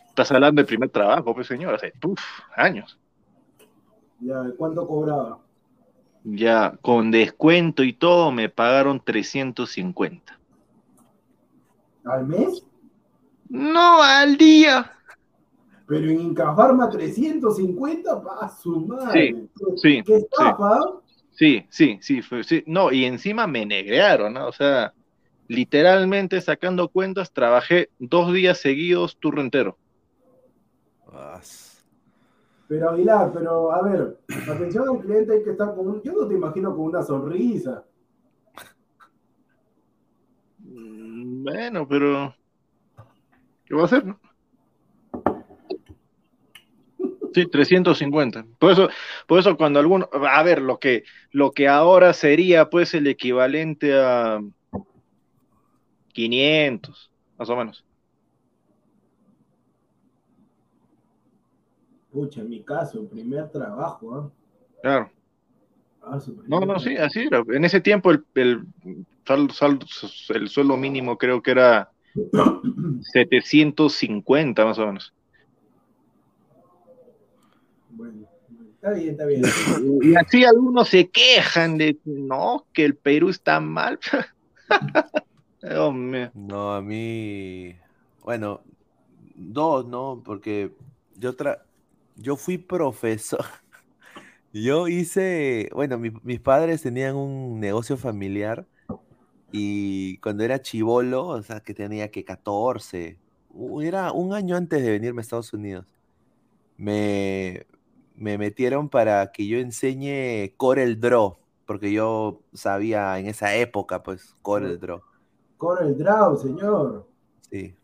Estás 0.10 0.32
hablando 0.32 0.60
del 0.60 0.68
primer 0.68 0.90
trabajo, 0.90 1.34
pues 1.34 1.48
señor, 1.48 1.74
hace 1.74 1.92
puf, 2.00 2.22
años. 2.56 3.00
Ya, 4.20 4.44
¿cuánto 4.58 4.88
cobraba? 4.88 5.40
Ya, 6.24 6.78
con 6.82 7.12
descuento 7.12 7.84
y 7.84 7.94
todo, 7.94 8.32
me 8.32 8.48
pagaron 8.48 9.02
350. 9.04 10.40
¿Al 12.06 12.28
mes? 12.28 12.64
No, 13.50 14.02
al 14.02 14.38
día. 14.38 14.92
Pero 15.94 16.10
en 16.10 16.22
Incafarma 16.22 16.90
350, 16.90 18.20
pa' 18.20 18.50
su 18.50 18.80
madre. 18.80 19.48
Sí, 19.56 19.70
sí, 19.76 20.04
¿Qué 20.04 20.16
sí. 20.16 20.16
estafa? 20.16 20.80
Sí, 21.30 21.66
sí, 21.70 22.00
sí, 22.02 22.22
fue- 22.24 22.44
sí. 22.44 22.64
No, 22.66 22.92
y 22.92 23.06
encima 23.06 23.46
me 23.46 23.64
negrearon, 23.64 24.34
¿no? 24.34 24.48
O 24.48 24.52
sea, 24.52 24.96
literalmente 25.48 26.42
sacando 26.42 26.90
cuentas, 26.90 27.32
trabajé 27.32 27.92
dos 28.00 28.34
días 28.34 28.58
seguidos, 28.60 29.18
turno 29.20 29.42
entero. 29.42 29.78
Pero 32.68 32.90
Aguilar, 32.90 33.32
pero 33.32 33.72
a 33.72 33.84
ver, 33.84 34.18
atención 34.52 34.90
al 34.90 35.00
cliente 35.00 35.34
hay 35.34 35.44
que 35.44 35.52
estar 35.52 35.76
con 35.76 35.90
un... 35.90 36.02
Yo 36.02 36.14
no 36.14 36.28
te 36.28 36.34
imagino 36.34 36.72
con 36.76 36.86
una 36.86 37.04
sonrisa. 37.04 37.86
Mm, 40.60 41.44
Bueno, 41.44 41.88
pero 41.88 42.34
¿qué 43.66 43.76
va 43.76 43.82
a 43.84 43.86
hacer, 43.86 44.06
no? 44.06 44.20
Sí, 47.34 47.46
350. 47.50 48.46
Por 48.60 48.72
eso, 48.72 48.90
por 49.28 49.40
eso 49.40 49.58
cuando 49.58 49.80
alguno, 49.80 50.08
a 50.14 50.44
ver, 50.44 50.62
lo 50.62 50.80
que, 50.80 51.04
lo 51.32 51.52
que 51.52 51.68
ahora 51.68 52.14
sería 52.14 52.70
pues 52.70 52.94
el 52.94 53.08
equivalente 53.08 53.94
a 53.98 54.40
500, 56.14 57.12
más 57.38 57.50
o 57.50 57.56
menos. 57.56 57.84
Pucha, 62.12 62.42
en 62.42 62.50
mi 62.50 62.62
caso, 62.64 63.00
el 63.02 63.08
primer 63.08 63.50
trabajo, 63.50 64.16
¿ah? 64.16 64.32
Claro. 64.84 65.12
Ah, 66.04 66.20
No, 66.48 66.60
no, 66.60 66.80
sí, 66.80 66.96
así 66.98 67.22
era. 67.22 67.44
En 67.48 67.66
ese 67.66 67.82
tiempo 67.82 68.12
el, 68.12 68.24
el, 68.36 68.64
sal- 69.26 69.50
sal- 69.52 69.80
el 70.36 70.50
sueldo 70.50 70.78
mínimo 70.78 71.18
creo 71.18 71.42
que 71.42 71.52
era 71.52 71.90
750 73.02 74.66
más 74.66 74.78
o 74.78 74.86
menos. 74.86 75.14
Está 78.84 78.92
bien, 78.92 79.12
está 79.12 79.26
bien. 79.26 79.42
Y 80.02 80.16
así 80.16 80.44
algunos 80.44 80.90
se 80.90 81.10
quejan 81.10 81.78
de 81.78 81.98
no, 82.04 82.66
que 82.74 82.84
el 82.84 82.96
Perú 82.96 83.30
está 83.30 83.60
mal. 83.62 83.98
Hombre. 85.78 86.32
No, 86.34 86.74
a 86.74 86.82
mí, 86.82 87.76
bueno, 88.22 88.62
dos, 89.36 89.86
¿no? 89.88 90.22
Porque 90.26 90.72
yo 91.16 91.36
tra 91.36 91.64
yo 92.18 92.36
fui 92.36 92.58
profesor. 92.58 93.46
Yo 94.56 94.88
hice, 94.88 95.68
bueno, 95.74 95.98
mi- 95.98 96.12
mis 96.22 96.40
padres 96.40 96.84
tenían 96.84 97.16
un 97.16 97.60
negocio 97.60 97.98
familiar 97.98 98.68
y 99.52 100.18
cuando 100.18 100.44
era 100.44 100.62
chivolo, 100.62 101.26
o 101.26 101.42
sea, 101.42 101.60
que 101.62 101.74
tenía 101.74 102.12
que 102.12 102.24
14, 102.24 103.18
u- 103.50 103.82
era 103.82 104.12
un 104.12 104.32
año 104.32 104.56
antes 104.56 104.84
de 104.84 104.92
venirme 104.92 105.22
a 105.22 105.24
Estados 105.24 105.54
Unidos, 105.54 105.88
me, 106.78 107.66
me 108.16 108.38
metieron 108.38 108.90
para 108.90 109.32
que 109.32 109.48
yo 109.48 109.58
enseñe 109.58 110.54
Corel 110.58 111.00
Draw, 111.00 111.38
porque 111.66 111.92
yo 111.92 112.42
sabía 112.54 113.18
en 113.20 113.28
esa 113.28 113.56
época, 113.56 114.04
pues, 114.04 114.36
Corel 114.42 114.80
Draw. 114.80 115.02
Corre 115.58 115.88
el 115.88 115.98
draw, 115.98 116.38
señor. 116.38 117.08
Sí. 117.50 117.76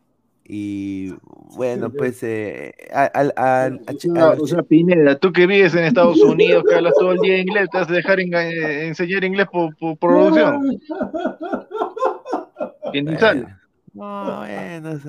Y 0.43 1.13
bueno, 1.55 1.91
pues 1.91 2.23
eh, 2.23 2.73
a, 2.91 3.05
al- 3.05 3.33
al- 3.37 3.81
a 3.85 3.93
chi- 3.93 4.09
a 4.09 4.13
No, 4.13 4.29
los 4.33 4.41
o 4.41 4.47
sea, 4.47 4.63
Pineda, 4.63 5.15
tú 5.17 5.31
que 5.31 5.45
vives 5.45 5.75
en 5.75 5.83
Estados 5.83 6.19
Unidos, 6.21 6.63
que 6.67 6.75
hablas 6.75 6.95
todo 6.95 7.11
el 7.11 7.19
día 7.19 7.37
inglés, 7.37 7.69
te 7.71 7.77
vas 7.77 7.89
a 7.89 7.93
dejar 7.93 8.19
eh, 8.19 8.87
enseñar 8.87 9.23
inglés 9.23 9.47
por, 9.51 9.75
por 9.77 9.97
producción. 9.97 10.79
Sale. 13.19 13.55
No, 13.93 14.37
bueno, 14.39 14.99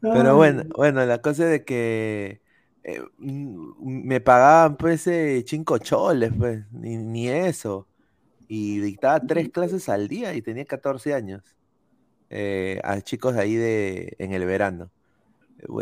pero 0.00 0.36
bueno, 0.36 0.62
bueno, 0.76 1.04
la 1.04 1.20
cosa 1.20 1.44
es 1.44 1.50
de 1.50 1.64
que 1.64 2.40
eh, 2.86 3.02
mm, 3.18 4.06
me 4.08 4.22
pagaban 4.22 4.78
pues 4.78 5.06
eh, 5.08 5.44
cinco 5.48 5.78
choles, 5.78 6.32
pues, 6.38 6.66
ni, 6.72 6.98
ni 6.98 7.28
eso. 7.30 7.88
Y 8.48 8.80
dictaba 8.80 9.26
tres 9.26 9.50
clases 9.50 9.88
al 9.90 10.08
día 10.08 10.34
y 10.34 10.42
tenía 10.42 10.66
14 10.66 11.14
años. 11.14 11.56
eh, 12.30 12.80
a 12.84 13.00
chicos 13.02 13.34
de 13.36 13.42
ahí 13.42 13.56
de, 13.56 14.16
en 14.20 14.32
el 14.34 14.46
verano. 14.46 14.92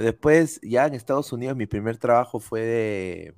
Después, 0.02 0.60
ya 0.62 0.86
en 0.86 0.94
Estados 0.94 1.32
Unidos, 1.32 1.56
mi 1.56 1.66
primer 1.66 1.98
trabajo 1.98 2.40
fue 2.40 2.62
de, 2.62 3.34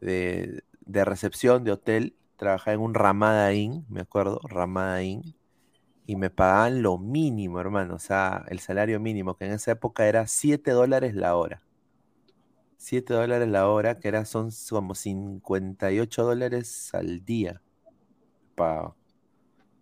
de, 0.00 0.62
de 0.80 1.04
recepción 1.04 1.64
de 1.64 1.72
hotel. 1.72 2.16
Trabajaba 2.36 2.74
en 2.74 2.80
un 2.80 2.94
Ramada 2.94 3.52
Inn, 3.54 3.86
me 3.88 4.00
acuerdo, 4.02 4.40
Ramada 4.44 5.02
Inn. 5.02 5.34
Y 6.06 6.16
me 6.16 6.30
pagaban 6.30 6.82
lo 6.82 6.98
mínimo, 6.98 7.60
hermano. 7.60 7.96
O 7.96 8.00
sea, 8.00 8.44
el 8.48 8.60
salario 8.60 9.00
mínimo, 9.00 9.36
que 9.36 9.46
en 9.46 9.52
esa 9.54 9.72
época 9.72 10.06
era 10.08 10.28
7 10.28 10.72
dólares 10.72 11.14
la 11.16 11.36
hora. 11.36 11.62
7 12.78 13.14
dólares 13.14 13.48
la 13.48 13.68
hora, 13.68 13.98
que 13.98 14.08
era, 14.08 14.24
son 14.24 14.50
como 14.70 14.94
58 14.94 16.24
dólares 16.24 16.94
al 16.94 17.24
día. 17.24 17.62
Pa, 18.54 18.88
o 18.88 18.96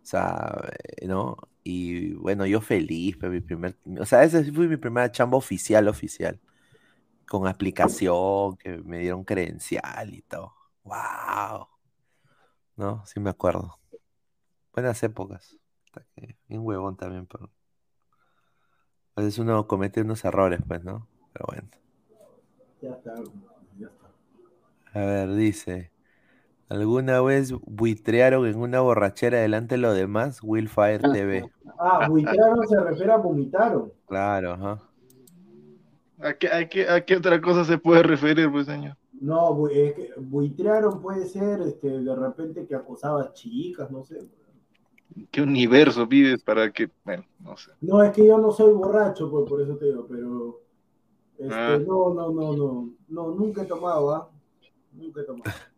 sea, 0.02 0.54
eh, 0.98 1.06
¿no? 1.06 1.36
Y 1.64 2.12
bueno, 2.14 2.46
yo 2.46 2.60
feliz, 2.60 3.16
pues, 3.18 3.32
mi 3.32 3.40
primer, 3.40 3.76
o 4.00 4.06
sea, 4.06 4.24
ese 4.24 4.52
fue 4.52 4.68
mi 4.68 4.76
primera 4.76 5.10
chamba 5.10 5.38
oficial, 5.38 5.88
oficial. 5.88 6.40
Con 7.26 7.46
aplicación, 7.48 8.56
que 8.58 8.78
me 8.78 8.98
dieron 9.00 9.24
credencial 9.24 10.14
y 10.14 10.22
todo. 10.22 10.54
¡Wow! 10.84 11.68
¿No? 12.76 13.06
Sí 13.06 13.20
me 13.20 13.30
acuerdo. 13.30 13.80
Buenas 14.74 15.02
épocas. 15.02 15.56
Un 16.48 16.60
huevón 16.60 16.96
también, 16.96 17.26
pero. 17.26 17.50
A 19.16 19.22
veces 19.22 19.38
uno 19.38 19.66
comete 19.66 20.02
unos 20.02 20.24
errores, 20.24 20.60
pues, 20.66 20.84
¿no? 20.84 21.08
Pero 21.32 21.46
bueno. 21.48 21.83
Ya 22.84 22.90
está, 22.92 23.14
ya 23.78 23.86
está. 23.88 24.08
A 24.94 24.98
ver, 25.00 25.34
dice. 25.34 25.90
¿Alguna 26.68 27.20
vez 27.22 27.52
buitrearon 27.52 28.46
en 28.46 28.56
una 28.58 28.80
borrachera 28.80 29.40
delante 29.40 29.76
de 29.76 29.82
los 29.82 29.96
demás? 29.96 30.40
Willfire 30.42 31.00
TV. 31.00 31.50
Ah, 31.78 32.06
buitraron 32.08 32.66
se 32.68 32.80
refiere 32.80 33.12
a 33.12 33.16
vomitaron. 33.18 33.92
Claro, 34.06 34.52
ajá. 34.52 34.80
¿A 36.18 36.32
qué, 36.38 36.48
a 36.48 36.68
qué- 36.68 36.88
a 36.88 37.04
qué 37.04 37.16
otra 37.16 37.40
cosa 37.40 37.64
se 37.64 37.78
puede 37.78 38.02
referir, 38.02 38.50
pues, 38.50 38.66
señor? 38.66 38.96
No, 39.20 39.54
bu- 39.56 39.70
es 39.72 39.94
que 39.94 40.12
buitrearon 40.18 41.00
puede 41.00 41.26
ser 41.26 41.60
este, 41.62 41.88
de 42.00 42.14
repente 42.14 42.66
que 42.66 42.74
acosaba 42.74 43.32
chicas, 43.32 43.90
no 43.90 44.04
sé. 44.04 44.18
¿Qué 45.30 45.42
universo 45.42 46.06
vives 46.06 46.42
para 46.42 46.72
que, 46.72 46.90
bueno, 47.04 47.24
no 47.38 47.56
sé. 47.56 47.70
No, 47.80 48.02
es 48.02 48.12
que 48.12 48.26
yo 48.26 48.38
no 48.38 48.50
soy 48.50 48.72
borracho, 48.72 49.30
pues, 49.30 49.48
por 49.48 49.60
eso 49.62 49.76
te 49.76 49.84
digo, 49.86 50.06
pero 50.08 50.63
este, 51.44 51.54
Ah. 51.54 51.78
no, 51.78 52.14
no, 52.14 52.30
no, 52.30 52.56
no, 52.56 52.90
no, 53.08 53.28
nunca 53.34 53.62
he 53.62 53.66
tomado, 53.66 54.14
¿ah? 54.14 54.30
Nunca 54.92 55.20
he 55.20 55.24
tomado. 55.24 55.44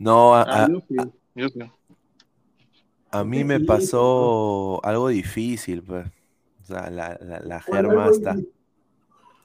No, 0.00 0.32
a, 0.32 0.68
mí 3.24 3.42
me 3.42 3.58
pasó 3.58 4.80
algo 4.84 5.08
difícil, 5.08 5.82
pues. 5.82 6.06
O 6.62 6.66
sea, 6.66 6.88
la, 6.88 7.18
la, 7.20 7.40
la 7.40 7.60
germa 7.60 8.06
está. 8.08 8.36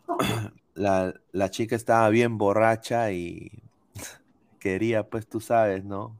La, 0.76 1.14
la 1.32 1.52
chica 1.52 1.76
estaba 1.76 2.10
bien 2.10 2.40
borracha 2.40 3.12
y 3.12 3.52
quería, 4.60 5.08
pues 5.08 5.28
tú 5.28 5.40
sabes, 5.40 5.84
¿no? 5.86 6.20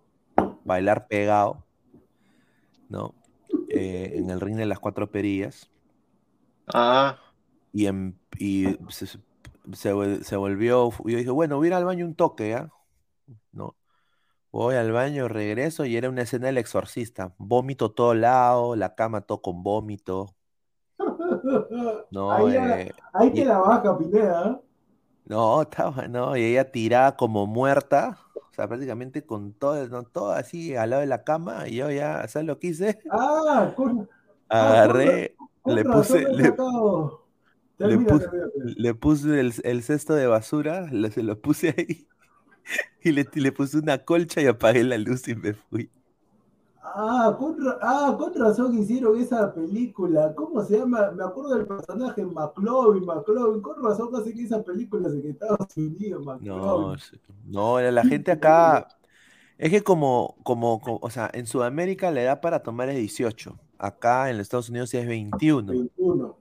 Bailar 0.64 1.08
pegado, 1.08 1.64
¿no? 2.88 3.16
Eh, 3.70 4.14
en 4.16 4.30
el 4.30 4.40
ring 4.40 4.56
de 4.56 4.68
las 4.68 4.80
cuatro 4.80 5.10
perillas. 5.10 5.72
Ah, 6.72 7.18
Y, 7.74 7.88
en- 7.88 8.20
y 8.40 8.78
se, 8.90 9.08
se, 9.08 10.24
se 10.24 10.36
volvió. 10.38 10.92
Yo 10.92 11.18
dije, 11.18 11.32
bueno, 11.32 11.58
voy 11.58 11.68
a 11.68 11.70
ir 11.70 11.74
al 11.74 11.86
baño 11.86 12.06
un 12.06 12.16
toque, 12.16 12.52
¿ya? 12.52 12.70
¿No? 13.52 13.76
Voy 14.52 14.76
al 14.76 14.92
baño, 14.92 15.28
regreso 15.28 15.86
y 15.86 15.98
era 15.98 16.10
una 16.10 16.24
escena 16.24 16.48
del 16.48 16.60
exorcista. 16.60 17.34
Vómito 17.40 17.92
todo 17.92 18.14
lado, 18.14 18.76
la 18.76 18.96
cama 18.96 19.22
todo 19.22 19.42
con 19.42 19.64
vómito. 19.64 20.36
No, 22.12 22.32
ahí, 22.32 22.56
eh, 22.56 22.94
ahí 23.14 23.32
te 23.32 23.42
y- 23.42 23.46
la 23.46 23.60
baja, 23.60 23.98
Pineda. 23.98 24.42
¿ah? 24.46 24.62
No, 25.26 25.62
estaba, 25.62 26.08
no, 26.08 26.36
y 26.36 26.44
ella 26.44 26.70
tirada 26.72 27.16
como 27.16 27.48
muerta, 27.48 28.20
o 28.36 28.54
sea, 28.54 28.68
prácticamente 28.68 29.26
con 29.26 29.54
todo, 29.54 29.88
no, 29.88 30.04
todo 30.04 30.32
así 30.34 30.76
al 30.76 30.90
lado 30.92 31.02
de 31.02 31.08
la 31.08 31.24
cama, 31.24 31.68
y 31.68 31.78
yo 31.78 31.90
ya, 31.90 32.28
¿sabes 32.28 32.46
lo 32.46 32.60
que 32.60 32.68
hice? 32.68 33.00
Ah, 33.10 33.74
con, 33.76 34.08
Agarré, 34.50 35.36
con 35.62 35.76
le 35.76 35.84
razón 35.84 36.24
puse, 36.24 36.30
le. 36.34 36.54
Le 37.78 37.98
puse, 37.98 38.28
le 38.78 38.94
puse 38.96 39.40
el, 39.40 39.54
el 39.64 39.84
cesto 39.84 40.14
de 40.14 40.28
basura, 40.28 40.90
se 41.12 41.24
lo 41.24 41.40
puse 41.40 41.74
ahí, 41.78 42.08
y 43.04 43.12
le, 43.12 43.28
le 43.34 43.52
puse 43.52 43.78
una 43.78 43.98
colcha 44.00 44.42
y 44.42 44.48
apagué 44.48 44.84
la 44.84 44.98
luz 44.98 45.28
y 45.28 45.36
me 45.36 45.54
fui. 45.54 45.90
Ah, 46.96 47.36
con, 47.40 47.58
ah, 47.82 48.16
con 48.20 48.34
razón 48.36 48.78
hicieron 48.78 49.20
esa 49.20 49.52
película. 49.54 50.34
¿Cómo 50.36 50.64
se 50.64 50.78
llama? 50.78 51.12
Me 51.12 51.24
acuerdo 51.24 51.56
del 51.56 51.66
personaje 51.66 52.24
McLovin, 52.24 53.06
McLovin. 53.06 53.62
Con 53.62 53.84
razón 53.84 54.16
hacen 54.16 54.38
esa 54.40 54.62
película 54.62 55.08
en 55.10 55.28
Estados 55.30 55.76
Unidos, 55.76 56.24
No, 56.42 56.94
McLovin. 56.94 57.00
sí. 57.00 57.18
no, 57.46 57.80
la 57.82 58.04
gente 58.04 58.32
acá. 58.32 58.88
Es 59.58 59.72
que 59.72 59.82
como, 59.82 60.36
como, 60.44 60.82
como- 60.82 61.00
o 61.02 61.10
sea, 61.10 61.30
en 61.34 61.48
Sudamérica 61.48 62.12
la 62.12 62.22
edad 62.22 62.42
para 62.42 62.62
tomar 62.62 62.90
es 62.90 62.98
18. 62.98 63.58
Acá 63.78 64.30
en 64.30 64.38
los 64.38 64.46
Estados 64.46 64.70
Unidos 64.70 64.94
es 64.94 65.08
21. 65.08 65.72
21. 65.72 66.38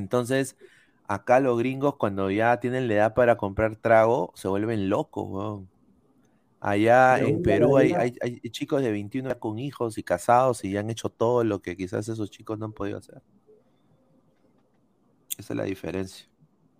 Entonces, 0.00 0.56
acá 1.06 1.40
los 1.40 1.58
gringos 1.58 1.96
cuando 1.96 2.30
ya 2.30 2.58
tienen 2.60 2.88
la 2.88 2.94
edad 2.94 3.14
para 3.14 3.36
comprar 3.36 3.76
trago, 3.76 4.32
se 4.34 4.48
vuelven 4.48 4.88
locos, 4.88 5.26
weón. 5.28 5.68
Allá 6.62 7.18
en 7.20 7.42
Perú 7.42 7.78
hay, 7.78 7.92
hay, 7.92 8.16
hay 8.20 8.38
chicos 8.50 8.82
de 8.82 8.90
21 8.90 9.30
ya 9.30 9.38
con 9.38 9.58
hijos 9.58 9.96
y 9.96 10.02
casados 10.02 10.62
y 10.62 10.72
ya 10.72 10.80
han 10.80 10.90
hecho 10.90 11.08
todo 11.08 11.42
lo 11.42 11.62
que 11.62 11.74
quizás 11.74 12.06
esos 12.08 12.30
chicos 12.30 12.58
no 12.58 12.66
han 12.66 12.72
podido 12.72 12.98
hacer. 12.98 13.22
Esa 15.38 15.54
es 15.54 15.56
la 15.56 15.64
diferencia. 15.64 16.26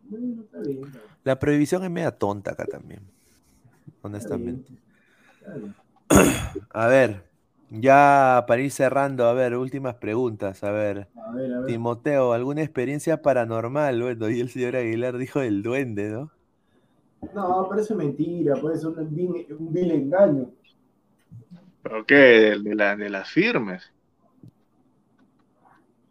Bueno, 0.03 0.43
está 0.43 0.59
bien, 0.61 0.85
está 0.85 0.99
bien, 0.99 1.11
La 1.25 1.39
prohibición 1.39 1.83
es 1.85 1.91
media 1.91 2.11
tonta 2.11 2.51
acá 2.53 2.67
también, 2.67 3.01
honestamente. 4.03 4.71
está 5.41 5.55
bien. 5.55 5.75
A 6.71 6.87
ver, 6.87 7.30
ya 7.71 8.45
para 8.49 8.63
ir 8.63 8.71
cerrando, 8.73 9.27
a 9.27 9.33
ver, 9.35 9.57
últimas 9.57 9.97
preguntas. 9.97 10.63
A 10.65 10.71
ver, 10.73 11.09
A 11.15 11.31
ver, 11.33 11.53
a 11.55 11.61
ver. 11.61 11.67
Timoteo, 11.67 12.33
¿alguna 12.35 12.63
experiencia 12.63 13.23
paranormal? 13.23 14.03
Bueno, 14.03 14.31
y 14.31 14.41
el 14.41 14.51
señor 14.51 14.77
Aguilar 14.77 15.19
dijo 15.19 15.41
del 15.41 15.63
duende, 15.63 16.11
¿no? 16.11 16.33
No, 17.35 17.67
parece 17.69 17.95
mentira, 17.95 18.55
un 18.57 19.15
vil, 19.17 19.47
un 19.59 19.73
vil 19.73 19.91
engaño. 19.91 20.51
¿Pero 21.83 22.05
qué? 22.07 22.15
De, 22.15 22.59
de 22.61 22.75
la- 22.75 22.97
de 22.97 23.11
las 23.11 23.29
firmes. 23.31 23.83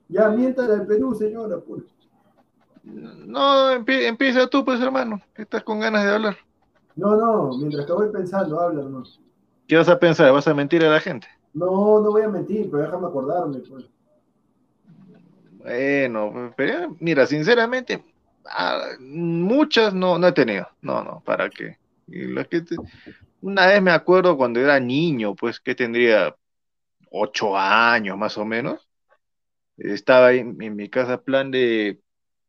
Ya 0.10 0.30
miéntale 0.30 0.74
al 0.74 0.86
Perú, 0.88 1.16
señora. 1.16 1.58
Pues. 1.60 1.84
No, 2.84 3.72
empie- 3.72 4.08
empieza 4.08 4.48
tú, 4.48 4.66
pues, 4.66 4.82
hermano. 4.82 5.22
que 5.34 5.44
Estás 5.44 5.64
con 5.64 5.80
ganas 5.80 6.04
de 6.06 6.12
hablar. 6.12 6.38
No, 6.96 7.16
no, 7.16 7.58
mientras 7.58 7.86
que 7.88 7.94
voy 7.94 8.12
pensando, 8.12 8.60
habla, 8.60 8.84
no. 8.84 9.04
¿Qué 9.68 9.78
vas 9.78 9.88
a 9.90 10.00
pensar? 10.00 10.32
¿Vas 10.34 10.48
a 10.50 10.54
mentir 10.54 10.84
a 10.84 10.90
la 10.90 11.00
gente? 11.00 11.28
No, 11.60 12.00
no 12.00 12.12
voy 12.12 12.22
a 12.22 12.30
mentir, 12.30 12.70
pero 12.72 12.84
déjame 12.84 13.08
acordarme, 13.08 13.60
pues. 13.60 13.86
Bueno, 15.58 16.54
pero 16.56 16.96
mira, 17.02 17.28
sinceramente, 17.28 18.02
ah, 18.46 18.92
muchas 19.00 19.94
no, 19.94 20.18
no 20.18 20.28
he 20.28 20.32
tenido. 20.32 20.68
No, 20.82 21.04
no, 21.04 21.22
¿para 21.26 21.50
qué? 21.50 21.78
Y 22.08 22.34
que 22.46 22.62
te- 22.62 22.78
Una 23.42 23.68
vez 23.68 23.82
me 23.82 23.92
acuerdo 23.92 24.38
cuando 24.38 24.62
era 24.62 24.80
niño, 24.80 25.36
pues 25.36 25.60
que 25.60 25.76
tendría 25.76 26.34
ocho 27.12 27.58
años 27.58 28.18
más 28.18 28.38
o 28.38 28.46
menos. 28.46 28.88
Estaba 29.78 30.28
ahí 30.28 30.40
en, 30.40 30.76
mi 30.76 30.90
casa 30.90 31.22
plan 31.22 31.52
de, 31.52 32.00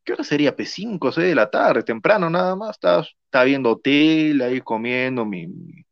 ¿qué 0.05 0.13
hora 0.13 0.25
sería? 0.25 0.55
Pues 0.55 0.71
cinco 0.71 1.09
o 1.09 1.13
seis 1.13 1.29
de 1.29 1.35
la 1.35 1.51
tarde, 1.51 1.83
temprano 1.83 2.31
nada 2.31 2.55
más. 2.55 2.73
Estaba, 2.77 3.45
viendo 3.45 3.77
tele, 3.79 4.45
ahí 4.45 4.61
comiendo 4.61 5.25
mi, 5.27 5.49
mi, 5.49 5.85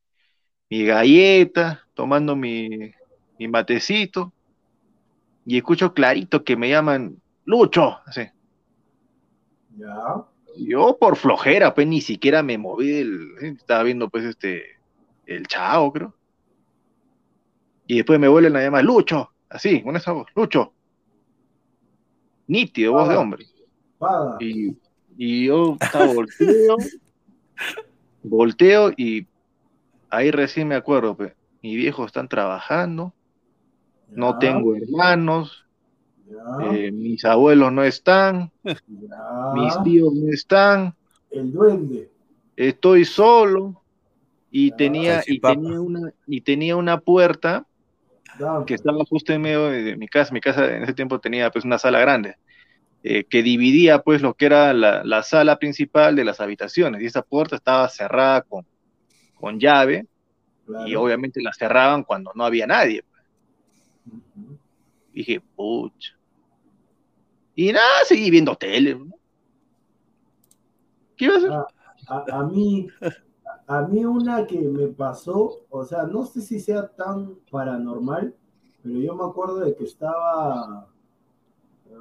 mi 0.70 0.84
galleta, 0.84 1.84
tomando 1.94 2.36
mi, 2.36 2.92
mi 3.38 3.48
matecito 3.48 4.32
y 5.46 5.56
escucho 5.56 5.94
clarito 5.94 6.44
que 6.44 6.56
me 6.56 6.68
llaman 6.68 7.20
Lucho, 7.44 7.98
así. 8.04 8.28
Ya. 9.78 10.24
Yo 10.58 10.98
por 10.98 11.16
flojera, 11.16 11.74
pues 11.74 11.86
ni 11.86 12.00
siquiera 12.00 12.42
me 12.42 12.58
moví 12.58 12.90
del, 12.90 13.28
estaba 13.40 13.82
viendo 13.84 14.10
pues 14.10 14.24
este, 14.24 14.78
el 15.26 15.46
chavo, 15.46 15.92
creo. 15.92 16.14
Y 17.86 17.96
después 17.96 18.20
me 18.20 18.28
vuelven 18.28 18.56
a 18.56 18.60
llamar 18.60 18.84
Lucho, 18.84 19.30
así, 19.48 19.82
con 19.82 19.96
esa 19.96 20.12
voz, 20.12 20.26
Lucho. 20.34 20.74
Nítido, 22.46 22.92
voz 22.92 23.08
de 23.08 23.16
hombre. 23.16 23.46
Y, 24.40 24.76
y 25.16 25.46
yo 25.46 25.76
estaba 25.80 26.12
volteo, 26.12 26.76
volteo 28.22 28.92
y 28.96 29.26
ahí 30.10 30.30
recién 30.30 30.68
me 30.68 30.74
acuerdo, 30.74 31.16
pues, 31.16 31.32
mis 31.62 31.76
viejos 31.76 32.06
están 32.06 32.28
trabajando, 32.28 33.14
no 34.14 34.38
tengo 34.38 34.74
hermanos, 34.76 35.64
Ya. 36.28 36.74
eh, 36.74 36.92
mis 36.92 37.24
abuelos 37.24 37.72
no 37.72 37.82
están, 37.84 38.50
Ya. 38.64 39.50
mis 39.54 39.82
tíos 39.82 40.12
no 40.14 40.32
están, 40.32 40.94
El 41.30 41.52
duende. 41.52 42.10
estoy 42.56 43.04
solo 43.04 43.82
y 44.50 44.70
Ya. 44.70 44.76
tenía, 44.76 45.22
y 45.26 45.40
tenía 45.40 45.80
una, 45.80 46.12
y 46.26 46.40
tenía 46.40 46.76
una 46.76 47.00
puerta 47.00 47.66
Ya. 48.38 48.64
que 48.66 48.74
estaba 48.74 49.04
justo 49.04 49.32
en 49.32 49.42
medio 49.42 49.68
de 49.68 49.96
mi 49.96 50.08
casa. 50.08 50.32
Mi 50.32 50.40
casa 50.40 50.74
en 50.76 50.82
ese 50.82 50.94
tiempo 50.94 51.18
tenía 51.20 51.50
pues 51.50 51.64
una 51.64 51.78
sala 51.78 52.00
grande 52.00 52.36
eh, 53.02 53.24
que 53.24 53.42
dividía 53.42 54.00
pues 54.00 54.22
lo 54.22 54.34
que 54.34 54.46
era 54.46 54.72
la, 54.72 55.04
la 55.04 55.22
sala 55.22 55.58
principal 55.58 56.16
de 56.16 56.24
las 56.24 56.40
habitaciones 56.40 57.00
y 57.00 57.06
esa 57.06 57.22
puerta 57.22 57.56
estaba 57.56 57.88
cerrada 57.88 58.42
con, 58.42 58.66
con 59.34 59.58
llave 59.60 60.06
y 60.86 60.94
obviamente 60.96 61.40
la 61.42 61.52
cerraban 61.52 62.04
cuando 62.04 62.32
no 62.34 62.44
había 62.44 62.66
nadie. 62.66 63.02
Dije, 65.12 65.40
pucha. 65.56 66.12
Y 67.54 67.72
nada, 67.72 68.04
seguí 68.04 68.30
viendo 68.30 68.54
tele. 68.54 68.98
¿Qué 71.16 71.24
iba 71.24 71.34
a 71.34 71.38
hacer? 71.38 71.50
A, 72.08 72.24
a- 72.38 72.44
mí, 72.44 72.88
a 73.66 73.82
mí 73.82 74.04
una 74.04 74.46
que 74.46 74.60
me 74.60 74.86
pasó, 74.88 75.66
o 75.68 75.84
sea, 75.84 76.04
no 76.04 76.24
sé 76.24 76.40
si 76.40 76.60
sea 76.60 76.86
tan 76.88 77.34
paranormal, 77.50 78.34
pero 78.82 78.98
yo 79.00 79.14
me 79.16 79.24
acuerdo 79.24 79.58
de 79.58 79.74
que 79.74 79.84
estaba, 79.84 80.88
eh, 81.86 81.94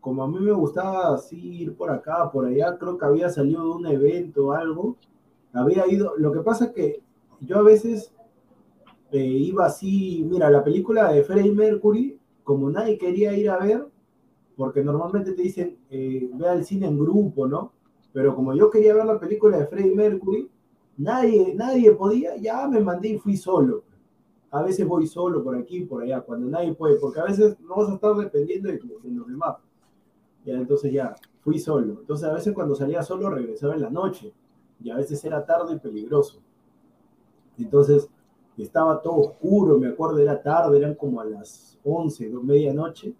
como 0.00 0.22
a 0.22 0.28
mí 0.28 0.38
me 0.38 0.52
gustaba 0.52 1.14
así 1.14 1.62
ir 1.62 1.76
por 1.76 1.90
acá, 1.90 2.30
por 2.30 2.46
allá, 2.46 2.78
creo 2.78 2.96
que 2.96 3.04
había 3.04 3.28
salido 3.28 3.64
de 3.64 3.70
un 3.70 3.86
evento 3.86 4.46
o 4.46 4.52
algo, 4.52 4.96
había 5.52 5.86
ido, 5.88 6.14
lo 6.16 6.32
que 6.32 6.40
pasa 6.40 6.72
que 6.72 7.02
yo 7.40 7.58
a 7.58 7.62
veces 7.62 8.12
eh, 9.10 9.24
iba 9.24 9.66
así, 9.66 10.24
mira, 10.28 10.50
la 10.50 10.62
película 10.62 11.12
de 11.12 11.22
Freddie 11.22 11.52
Mercury, 11.52 12.18
como 12.44 12.70
nadie 12.70 12.98
quería 12.98 13.32
ir 13.36 13.50
a 13.50 13.58
ver, 13.58 13.86
porque 14.56 14.82
normalmente 14.82 15.32
te 15.32 15.42
dicen, 15.42 15.78
eh, 15.90 16.30
ve 16.34 16.48
al 16.48 16.64
cine 16.64 16.86
en 16.86 16.98
grupo, 16.98 17.46
¿no? 17.46 17.72
Pero 18.12 18.34
como 18.34 18.54
yo 18.54 18.70
quería 18.70 18.94
ver 18.94 19.06
la 19.06 19.18
película 19.18 19.58
de 19.58 19.66
Freddie 19.66 19.94
Mercury, 19.94 20.50
nadie, 20.96 21.54
nadie 21.54 21.92
podía, 21.92 22.36
ya 22.36 22.66
me 22.68 22.80
mandé 22.80 23.10
y 23.10 23.18
fui 23.18 23.36
solo. 23.36 23.84
A 24.50 24.62
veces 24.62 24.86
voy 24.86 25.06
solo 25.06 25.44
por 25.44 25.56
aquí, 25.56 25.80
por 25.82 26.02
allá, 26.02 26.20
cuando 26.22 26.48
nadie 26.48 26.74
puede, 26.74 26.96
porque 26.96 27.20
a 27.20 27.24
veces 27.24 27.58
no 27.60 27.76
vas 27.76 27.90
a 27.90 27.94
estar 27.94 28.14
dependiendo 28.14 28.68
de, 28.68 28.78
de 28.78 29.10
los 29.10 29.26
demás. 29.26 29.56
Ya, 30.44 30.54
entonces 30.54 30.92
ya, 30.92 31.14
fui 31.40 31.58
solo. 31.58 31.98
Entonces 32.00 32.28
a 32.28 32.32
veces 32.32 32.54
cuando 32.54 32.74
salía 32.74 33.02
solo 33.02 33.30
regresaba 33.30 33.74
en 33.74 33.82
la 33.82 33.90
noche, 33.90 34.32
y 34.80 34.90
a 34.90 34.96
veces 34.96 35.24
era 35.24 35.44
tarde 35.44 35.74
y 35.74 35.78
peligroso. 35.78 36.40
Entonces 37.58 38.08
estaba 38.62 39.00
todo 39.02 39.16
oscuro, 39.16 39.78
me 39.78 39.88
acuerdo, 39.88 40.18
era 40.18 40.42
tarde, 40.42 40.78
eran 40.78 40.94
como 40.94 41.20
a 41.20 41.24
las 41.24 41.78
11, 41.84 42.28
do- 42.28 42.42
medianoche, 42.42 43.14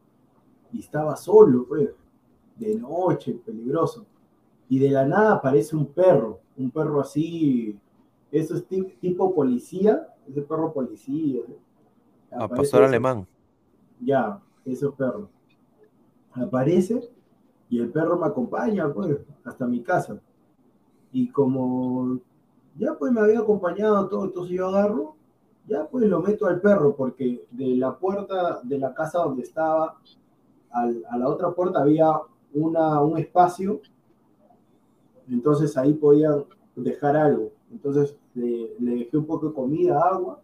y 0.72 0.80
estaba 0.80 1.16
solo, 1.16 1.64
pues, 1.66 1.90
de 2.56 2.74
noche, 2.74 3.38
peligroso 3.44 4.04
y 4.68 4.78
de 4.80 4.90
la 4.90 5.06
nada 5.06 5.34
aparece 5.34 5.76
un 5.76 5.86
perro, 5.86 6.40
un 6.56 6.70
perro 6.70 7.00
así, 7.00 7.78
eso 8.30 8.54
es 8.56 8.66
ti- 8.66 8.96
tipo 9.00 9.34
policía, 9.34 10.08
ese 10.28 10.42
perro 10.42 10.72
policía. 10.72 11.40
¿eh? 11.40 11.58
A 12.32 12.48
pastor 12.48 12.80
ese- 12.82 12.88
alemán. 12.88 13.26
Ya, 14.00 14.40
esos 14.64 14.94
perros. 14.94 15.28
Aparece 16.32 17.08
y 17.70 17.78
el 17.80 17.90
perro 17.90 18.18
me 18.18 18.26
acompaña, 18.26 18.92
pues, 18.92 19.18
hasta 19.44 19.66
mi 19.66 19.82
casa. 19.82 20.20
Y 21.12 21.30
como 21.30 22.18
ya 22.76 22.94
pues 22.98 23.10
me 23.12 23.20
había 23.20 23.40
acompañado 23.40 24.08
todo, 24.08 24.24
entonces 24.26 24.56
yo 24.56 24.68
agarro, 24.68 25.16
ya 25.68 25.86
pues 25.86 26.06
lo 26.06 26.20
meto 26.20 26.46
al 26.46 26.60
perro, 26.60 26.96
porque 26.96 27.46
de 27.50 27.76
la 27.76 27.96
puerta 27.96 28.60
de 28.62 28.78
la 28.78 28.94
casa 28.94 29.18
donde 29.18 29.42
estaba 29.42 29.98
a 30.70 31.16
la 31.16 31.28
otra 31.28 31.50
puerta 31.52 31.80
había 31.80 32.12
una, 32.52 33.00
un 33.02 33.18
espacio 33.18 33.80
entonces 35.30 35.76
ahí 35.76 35.94
podían 35.94 36.44
dejar 36.74 37.16
algo. 37.16 37.52
Entonces 37.70 38.16
le, 38.34 38.74
le 38.78 38.96
dejé 38.96 39.16
un 39.16 39.26
poco 39.26 39.48
de 39.48 39.54
comida, 39.54 40.00
agua 40.00 40.40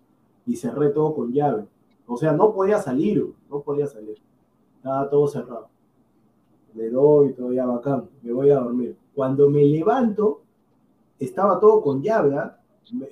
y 0.47 0.57
cerré 0.57 0.91
todo 0.91 1.15
con 1.15 1.33
llave. 1.33 1.67
O 2.07 2.17
sea, 2.17 2.33
no 2.33 2.53
podía 2.53 2.79
salir, 2.79 3.27
no 3.51 3.61
podía 3.61 3.87
salir. 3.87 4.17
Estaba 4.77 5.09
todo 5.09 5.27
cerrado. 5.27 5.69
Le 6.75 6.91
doy, 6.91 7.33
todo 7.33 7.53
ya 7.53 7.67
bacán, 7.67 8.09
me 8.23 8.33
voy 8.33 8.51
a 8.51 8.59
dormir. 8.59 8.97
Cuando 9.15 9.49
me 9.49 9.65
levanto, 9.65 10.43
estaba 11.19 11.61
todo 11.61 11.81
con 11.81 12.03
llave, 12.03 12.37
¿ah? 12.37 12.59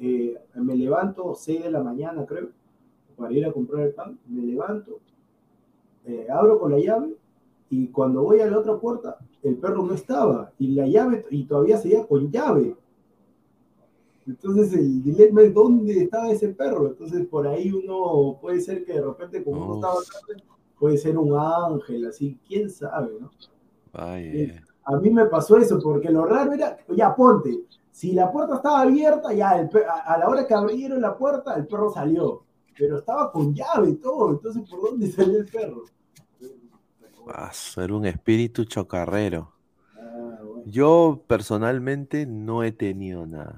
Eh, 0.01 0.39
me 0.55 0.77
levanto 0.77 1.35
6 1.35 1.65
de 1.65 1.70
la 1.70 1.82
mañana, 1.82 2.24
creo, 2.27 2.51
para 3.16 3.32
ir 3.32 3.47
a 3.47 3.53
comprar 3.53 3.86
el 3.86 3.94
pan. 3.94 4.19
Me 4.28 4.43
levanto, 4.43 5.01
eh, 6.05 6.27
abro 6.31 6.59
con 6.59 6.73
la 6.73 6.78
llave 6.78 7.15
y 7.70 7.89
cuando 7.89 8.23
voy 8.23 8.40
a 8.40 8.47
la 8.47 8.59
otra 8.59 8.78
puerta, 8.78 9.19
el 9.43 9.57
perro 9.57 9.85
no 9.85 9.94
estaba 9.94 10.53
y 10.59 10.69
la 10.69 10.86
llave 10.86 11.24
y 11.31 11.44
todavía 11.44 11.78
seguía 11.78 12.07
con 12.07 12.31
llave. 12.31 12.77
Entonces 14.27 14.73
el 14.74 15.03
dilema 15.03 15.43
es 15.43 15.55
dónde 15.55 16.05
estaba 16.05 16.31
ese 16.31 16.49
perro. 16.49 16.89
Entonces 16.89 17.27
por 17.27 17.47
ahí 17.47 17.73
uno 17.73 18.39
puede 18.40 18.61
ser 18.61 18.85
que 18.85 18.93
de 18.93 19.03
repente 19.03 19.43
como 19.43 19.65
uno 19.65 19.74
estaba 19.77 19.94
tarde, 19.94 20.43
puede 20.78 20.99
ser 20.99 21.16
un 21.16 21.36
ángel, 21.39 22.07
así, 22.07 22.39
quién 22.47 22.70
sabe, 22.70 23.12
¿no? 23.20 23.31
Ay, 23.93 24.53
A 24.85 24.97
mí 24.97 25.11
me 25.11 25.27
pasó 25.27 25.57
eso, 25.57 25.78
porque 25.81 26.11
lo 26.11 26.24
raro 26.24 26.53
era, 26.53 26.77
ya 26.89 27.15
ponte, 27.15 27.65
si 27.93 28.12
la 28.12 28.32
puerta 28.32 28.56
estaba 28.56 28.81
abierta, 28.81 29.32
ya 29.32 29.52
el 29.60 29.69
pe- 29.69 29.85
a, 29.86 30.19
la 30.19 30.28
hora 30.28 30.47
que 30.47 30.55
abrieron 30.55 31.01
la 31.01 31.16
puerta, 31.16 31.55
el 31.55 31.66
perro 31.69 31.93
salió, 31.93 32.43
pero 32.77 32.98
estaba 32.98 33.31
con 33.31 33.55
llave 33.55 33.90
y 33.90 33.94
todo, 33.97 34.31
entonces 34.32 34.69
¿por 34.69 34.82
dónde 34.82 35.12
salió 35.12 35.39
el 35.39 35.47
perro? 35.47 35.85
Ah, 37.28 37.52
ser 37.52 37.93
un 37.93 38.05
espíritu 38.06 38.64
chocarrero. 38.64 39.52
Ah, 39.97 40.39
bueno. 40.43 40.62
Yo 40.66 41.23
personalmente 41.28 42.27
no 42.27 42.64
he 42.64 42.73
tenido 42.73 43.27
nada. 43.27 43.56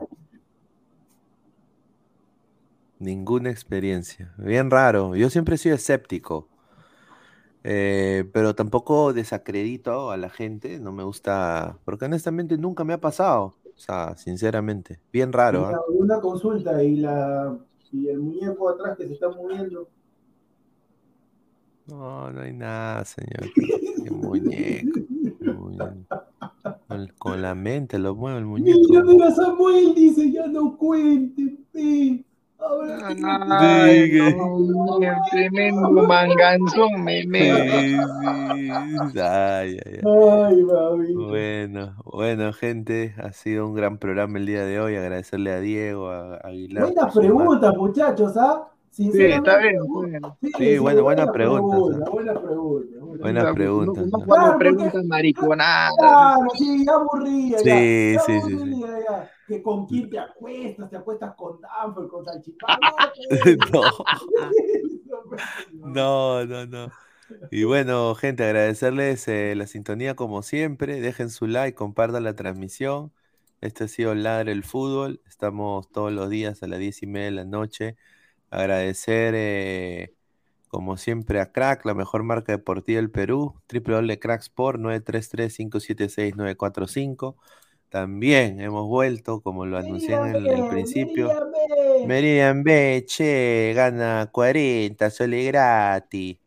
Ninguna 2.98 3.50
experiencia. 3.50 4.34
Bien 4.38 4.70
raro. 4.70 5.14
Yo 5.16 5.30
siempre 5.30 5.56
he 5.56 5.58
sido 5.58 5.76
escéptico. 5.76 6.48
Eh, 7.62 8.28
pero 8.32 8.54
tampoco 8.54 9.12
desacredito 9.12 10.10
a 10.10 10.16
la 10.16 10.28
gente. 10.30 10.78
No 10.80 10.92
me 10.92 11.02
gusta. 11.04 11.78
Porque 11.84 12.04
honestamente 12.06 12.58
nunca 12.58 12.84
me 12.84 12.92
ha 12.94 13.00
pasado. 13.00 13.54
O 13.76 13.78
sea, 13.78 14.16
sinceramente. 14.16 15.00
Bien 15.12 15.32
raro. 15.32 15.68
Una, 15.68 15.76
¿ah? 15.76 15.82
una 15.88 16.20
consulta 16.20 16.82
y, 16.82 16.96
la, 16.96 17.56
y 17.92 18.08
el 18.08 18.20
muñeco 18.20 18.68
atrás 18.68 18.96
que 18.96 19.06
se 19.06 19.14
está 19.14 19.28
moviendo. 19.28 19.88
No, 21.86 22.30
no 22.30 22.40
hay 22.40 22.52
nada, 22.52 23.04
señor. 23.04 23.50
Qué 23.54 24.10
muñeco. 24.10 25.00
Con, 25.44 27.08
con 27.18 27.42
la 27.42 27.54
mente 27.54 27.98
lo 27.98 28.14
mueve 28.14 28.38
el 28.38 28.44
muñeco. 28.46 28.80
Mira, 28.88 29.04
mira, 29.04 29.30
Samuel 29.32 29.94
dice, 29.94 30.30
ya 30.30 30.46
no 30.46 30.76
cuente, 30.76 31.58
pe. 31.72 32.24
Sí. 32.58 33.22
Ay, 33.50 34.18
no, 34.36 34.96
tremendo 35.30 35.90
manganzón, 35.90 37.04
me, 37.04 37.26
me- 37.26 37.40
Sí, 37.40 37.96
sí. 37.96 38.68
Ay, 39.20 39.78
ay, 39.78 39.78
ay. 40.00 41.14
Bueno, 41.14 41.96
bueno, 42.04 42.52
gente, 42.52 43.14
ha 43.22 43.32
sido 43.32 43.66
un 43.66 43.74
gran 43.74 43.98
programa 43.98 44.38
el 44.38 44.46
día 44.46 44.64
de 44.64 44.80
hoy. 44.80 44.96
Agradecerle 44.96 45.52
a 45.52 45.60
Diego, 45.60 46.08
a 46.10 46.36
Aguilar. 46.36 46.84
Buena 46.84 47.02
por 47.02 47.12
su 47.12 47.20
pregunta, 47.20 47.72
muchachos, 47.72 48.36
¿ah? 48.36 48.68
Sinceramente. 48.90 49.50
está 49.50 49.58
bien, 49.60 50.10
bien. 50.10 50.22
Sí, 50.40 50.52
Sí, 50.56 50.78
bueno, 50.78 51.02
buena 51.02 51.32
pregunta, 51.32 51.76
pregunta. 51.76 52.10
Buena 52.10 52.34
pregunta. 52.40 52.96
Buena 53.20 53.52
pregunta. 53.54 54.00
No, 54.00 54.06
¿no? 54.06 54.18
no 54.18 54.24
cuando 54.26 55.04
mariconada. 55.04 55.90
Claro, 55.98 56.40
sí, 56.56 56.84
ya 56.84 56.92
aburría. 56.92 57.58
ya, 57.58 57.58
Sí, 57.58 58.12
ya 58.14 58.20
sí, 58.20 58.40
sí, 58.40 58.48
sí. 58.48 58.54
aburría, 58.54 58.98
ya. 59.08 59.30
Que 59.46 59.62
con 59.62 59.86
quién 59.86 60.08
te 60.10 60.18
acuestas, 60.18 60.90
te 60.90 60.96
acuestas 60.96 61.34
con 61.36 61.60
Danfer, 61.60 62.08
con 62.08 62.24
Salchipán. 62.24 62.78
No, 65.72 66.44
no, 66.44 66.66
no. 66.66 66.90
Y 67.50 67.64
bueno, 67.64 68.14
gente, 68.14 68.44
agradecerles 68.44 69.26
eh, 69.28 69.54
la 69.56 69.66
sintonía 69.66 70.14
como 70.14 70.42
siempre. 70.42 71.00
Dejen 71.00 71.30
su 71.30 71.46
like, 71.46 71.74
compartan 71.74 72.24
la 72.24 72.34
transmisión. 72.34 73.12
Este 73.60 73.84
ha 73.84 73.88
sido 73.88 74.14
Ladre 74.14 74.52
el 74.52 74.64
Fútbol. 74.64 75.20
Estamos 75.26 75.90
todos 75.90 76.12
los 76.12 76.28
días 76.30 76.62
a 76.62 76.66
las 76.66 76.78
diez 76.78 77.02
y 77.02 77.06
media 77.06 77.26
de 77.26 77.30
la 77.32 77.44
noche. 77.44 77.96
Agradecer, 78.50 79.34
eh, 79.36 80.14
como 80.74 80.96
siempre, 80.96 81.40
a 81.40 81.52
Crack, 81.52 81.84
la 81.86 81.94
mejor 81.94 82.24
marca 82.24 82.50
deportiva 82.52 82.96
del 82.96 83.10
Perú. 83.10 83.54
www.cracksport 83.72 84.80
933-576-945. 84.80 87.36
También 87.90 88.60
hemos 88.60 88.88
vuelto, 88.88 89.40
como 89.40 89.66
lo 89.66 89.78
anuncié 89.78 90.16
en 90.16 90.24
el, 90.34 90.50
el 90.50 90.66
principio. 90.68 91.30
Meridian 92.06 92.64
B, 92.64 93.04
che, 93.06 93.72
gana 93.76 94.28
40, 94.32 95.10
sole 95.10 95.44
gratis. 95.44 96.38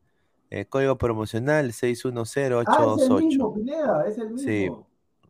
Eh, 0.49 0.65
código 0.65 0.97
promocional 0.97 1.65
Ah, 1.65 1.69
es 1.69 1.83
el 1.83 1.95
610828. 1.95 3.53
mismo, 3.55 4.01
es 4.05 4.17
el 4.17 4.29
mismo. 4.31 4.87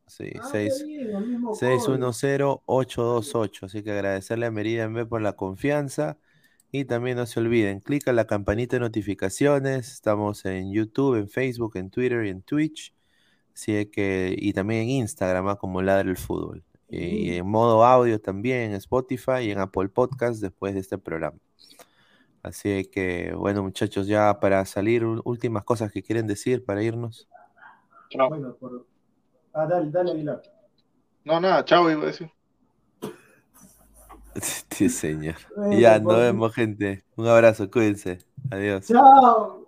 Sí, 0.08 0.26
sí, 0.26 0.32
Ah, 0.42 0.48
seis- 0.52 0.76
qué 0.80 0.86
bien, 0.88 1.16
el 1.16 1.28
mismo 1.28 1.50
código. 1.52 1.56
610828. 1.60 3.66
Así 3.68 3.84
que 3.84 3.92
agradecerle 3.92 4.46
a 4.48 4.52
Meridian 4.52 4.94
B 4.94 5.06
por 5.06 5.22
la 5.22 5.34
confianza. 5.34 6.18
Y 6.72 6.86
también 6.86 7.18
no 7.18 7.26
se 7.26 7.40
olviden, 7.40 7.80
clica 7.80 8.12
la 8.12 8.26
campanita 8.26 8.76
de 8.76 8.82
notificaciones. 8.82 9.94
Estamos 9.94 10.46
en 10.46 10.74
YouTube, 10.74 11.16
en 11.16 11.30
Facebook, 11.30 11.78
en 11.78 11.90
Twitter 11.90 12.26
y 12.26 12.30
en 12.30 12.42
Twitch. 12.42 12.94
Así 13.54 13.86
que, 13.88 14.36
y 14.38 14.54
también 14.54 14.84
en 14.84 14.90
Instagram, 14.90 15.48
ah, 15.48 15.56
como 15.56 15.82
Ladra 15.82 16.10
el 16.10 16.18
Fútbol. 16.18 16.64
Y 16.90 17.36
en 17.36 17.48
modo 17.48 17.84
audio 17.84 18.20
también 18.22 18.72
en 18.72 18.74
Spotify 18.74 19.42
y 19.44 19.52
en 19.52 19.60
Apple 19.60 19.90
Podcast 19.90 20.42
después 20.42 20.74
de 20.74 20.82
este 20.82 20.98
programa. 20.98 21.38
Así 22.44 22.86
que, 22.86 23.34
bueno, 23.34 23.64
muchachos, 23.64 24.08
ya 24.08 24.40
para 24.40 24.64
salir, 24.66 25.04
últimas 25.06 25.64
cosas 25.64 25.92
que 25.92 26.04
quieren 26.04 26.28
decir 26.28 26.64
para 26.64 26.84
irnos. 26.84 27.28
Bueno, 28.30 28.56
por... 28.56 28.86
Ah, 29.54 29.66
dale, 29.66 29.90
dale, 29.90 30.12
Aguilar. 30.12 30.42
No, 31.26 31.40
nada, 31.42 31.66
chao, 31.66 31.90
iba 31.92 32.04
a 32.04 32.06
decir. 32.06 32.32
Sí, 34.72 34.90
señor. 34.90 35.36
Bueno, 35.56 35.74
Ya, 35.80 36.00
nos 36.00 36.16
pues. 36.16 36.18
vemos, 36.18 36.54
gente. 36.54 37.04
Un 37.16 37.28
abrazo, 37.28 37.70
cuídense. 37.70 38.20
Adiós. 38.50 38.86
Chao. 38.88 39.68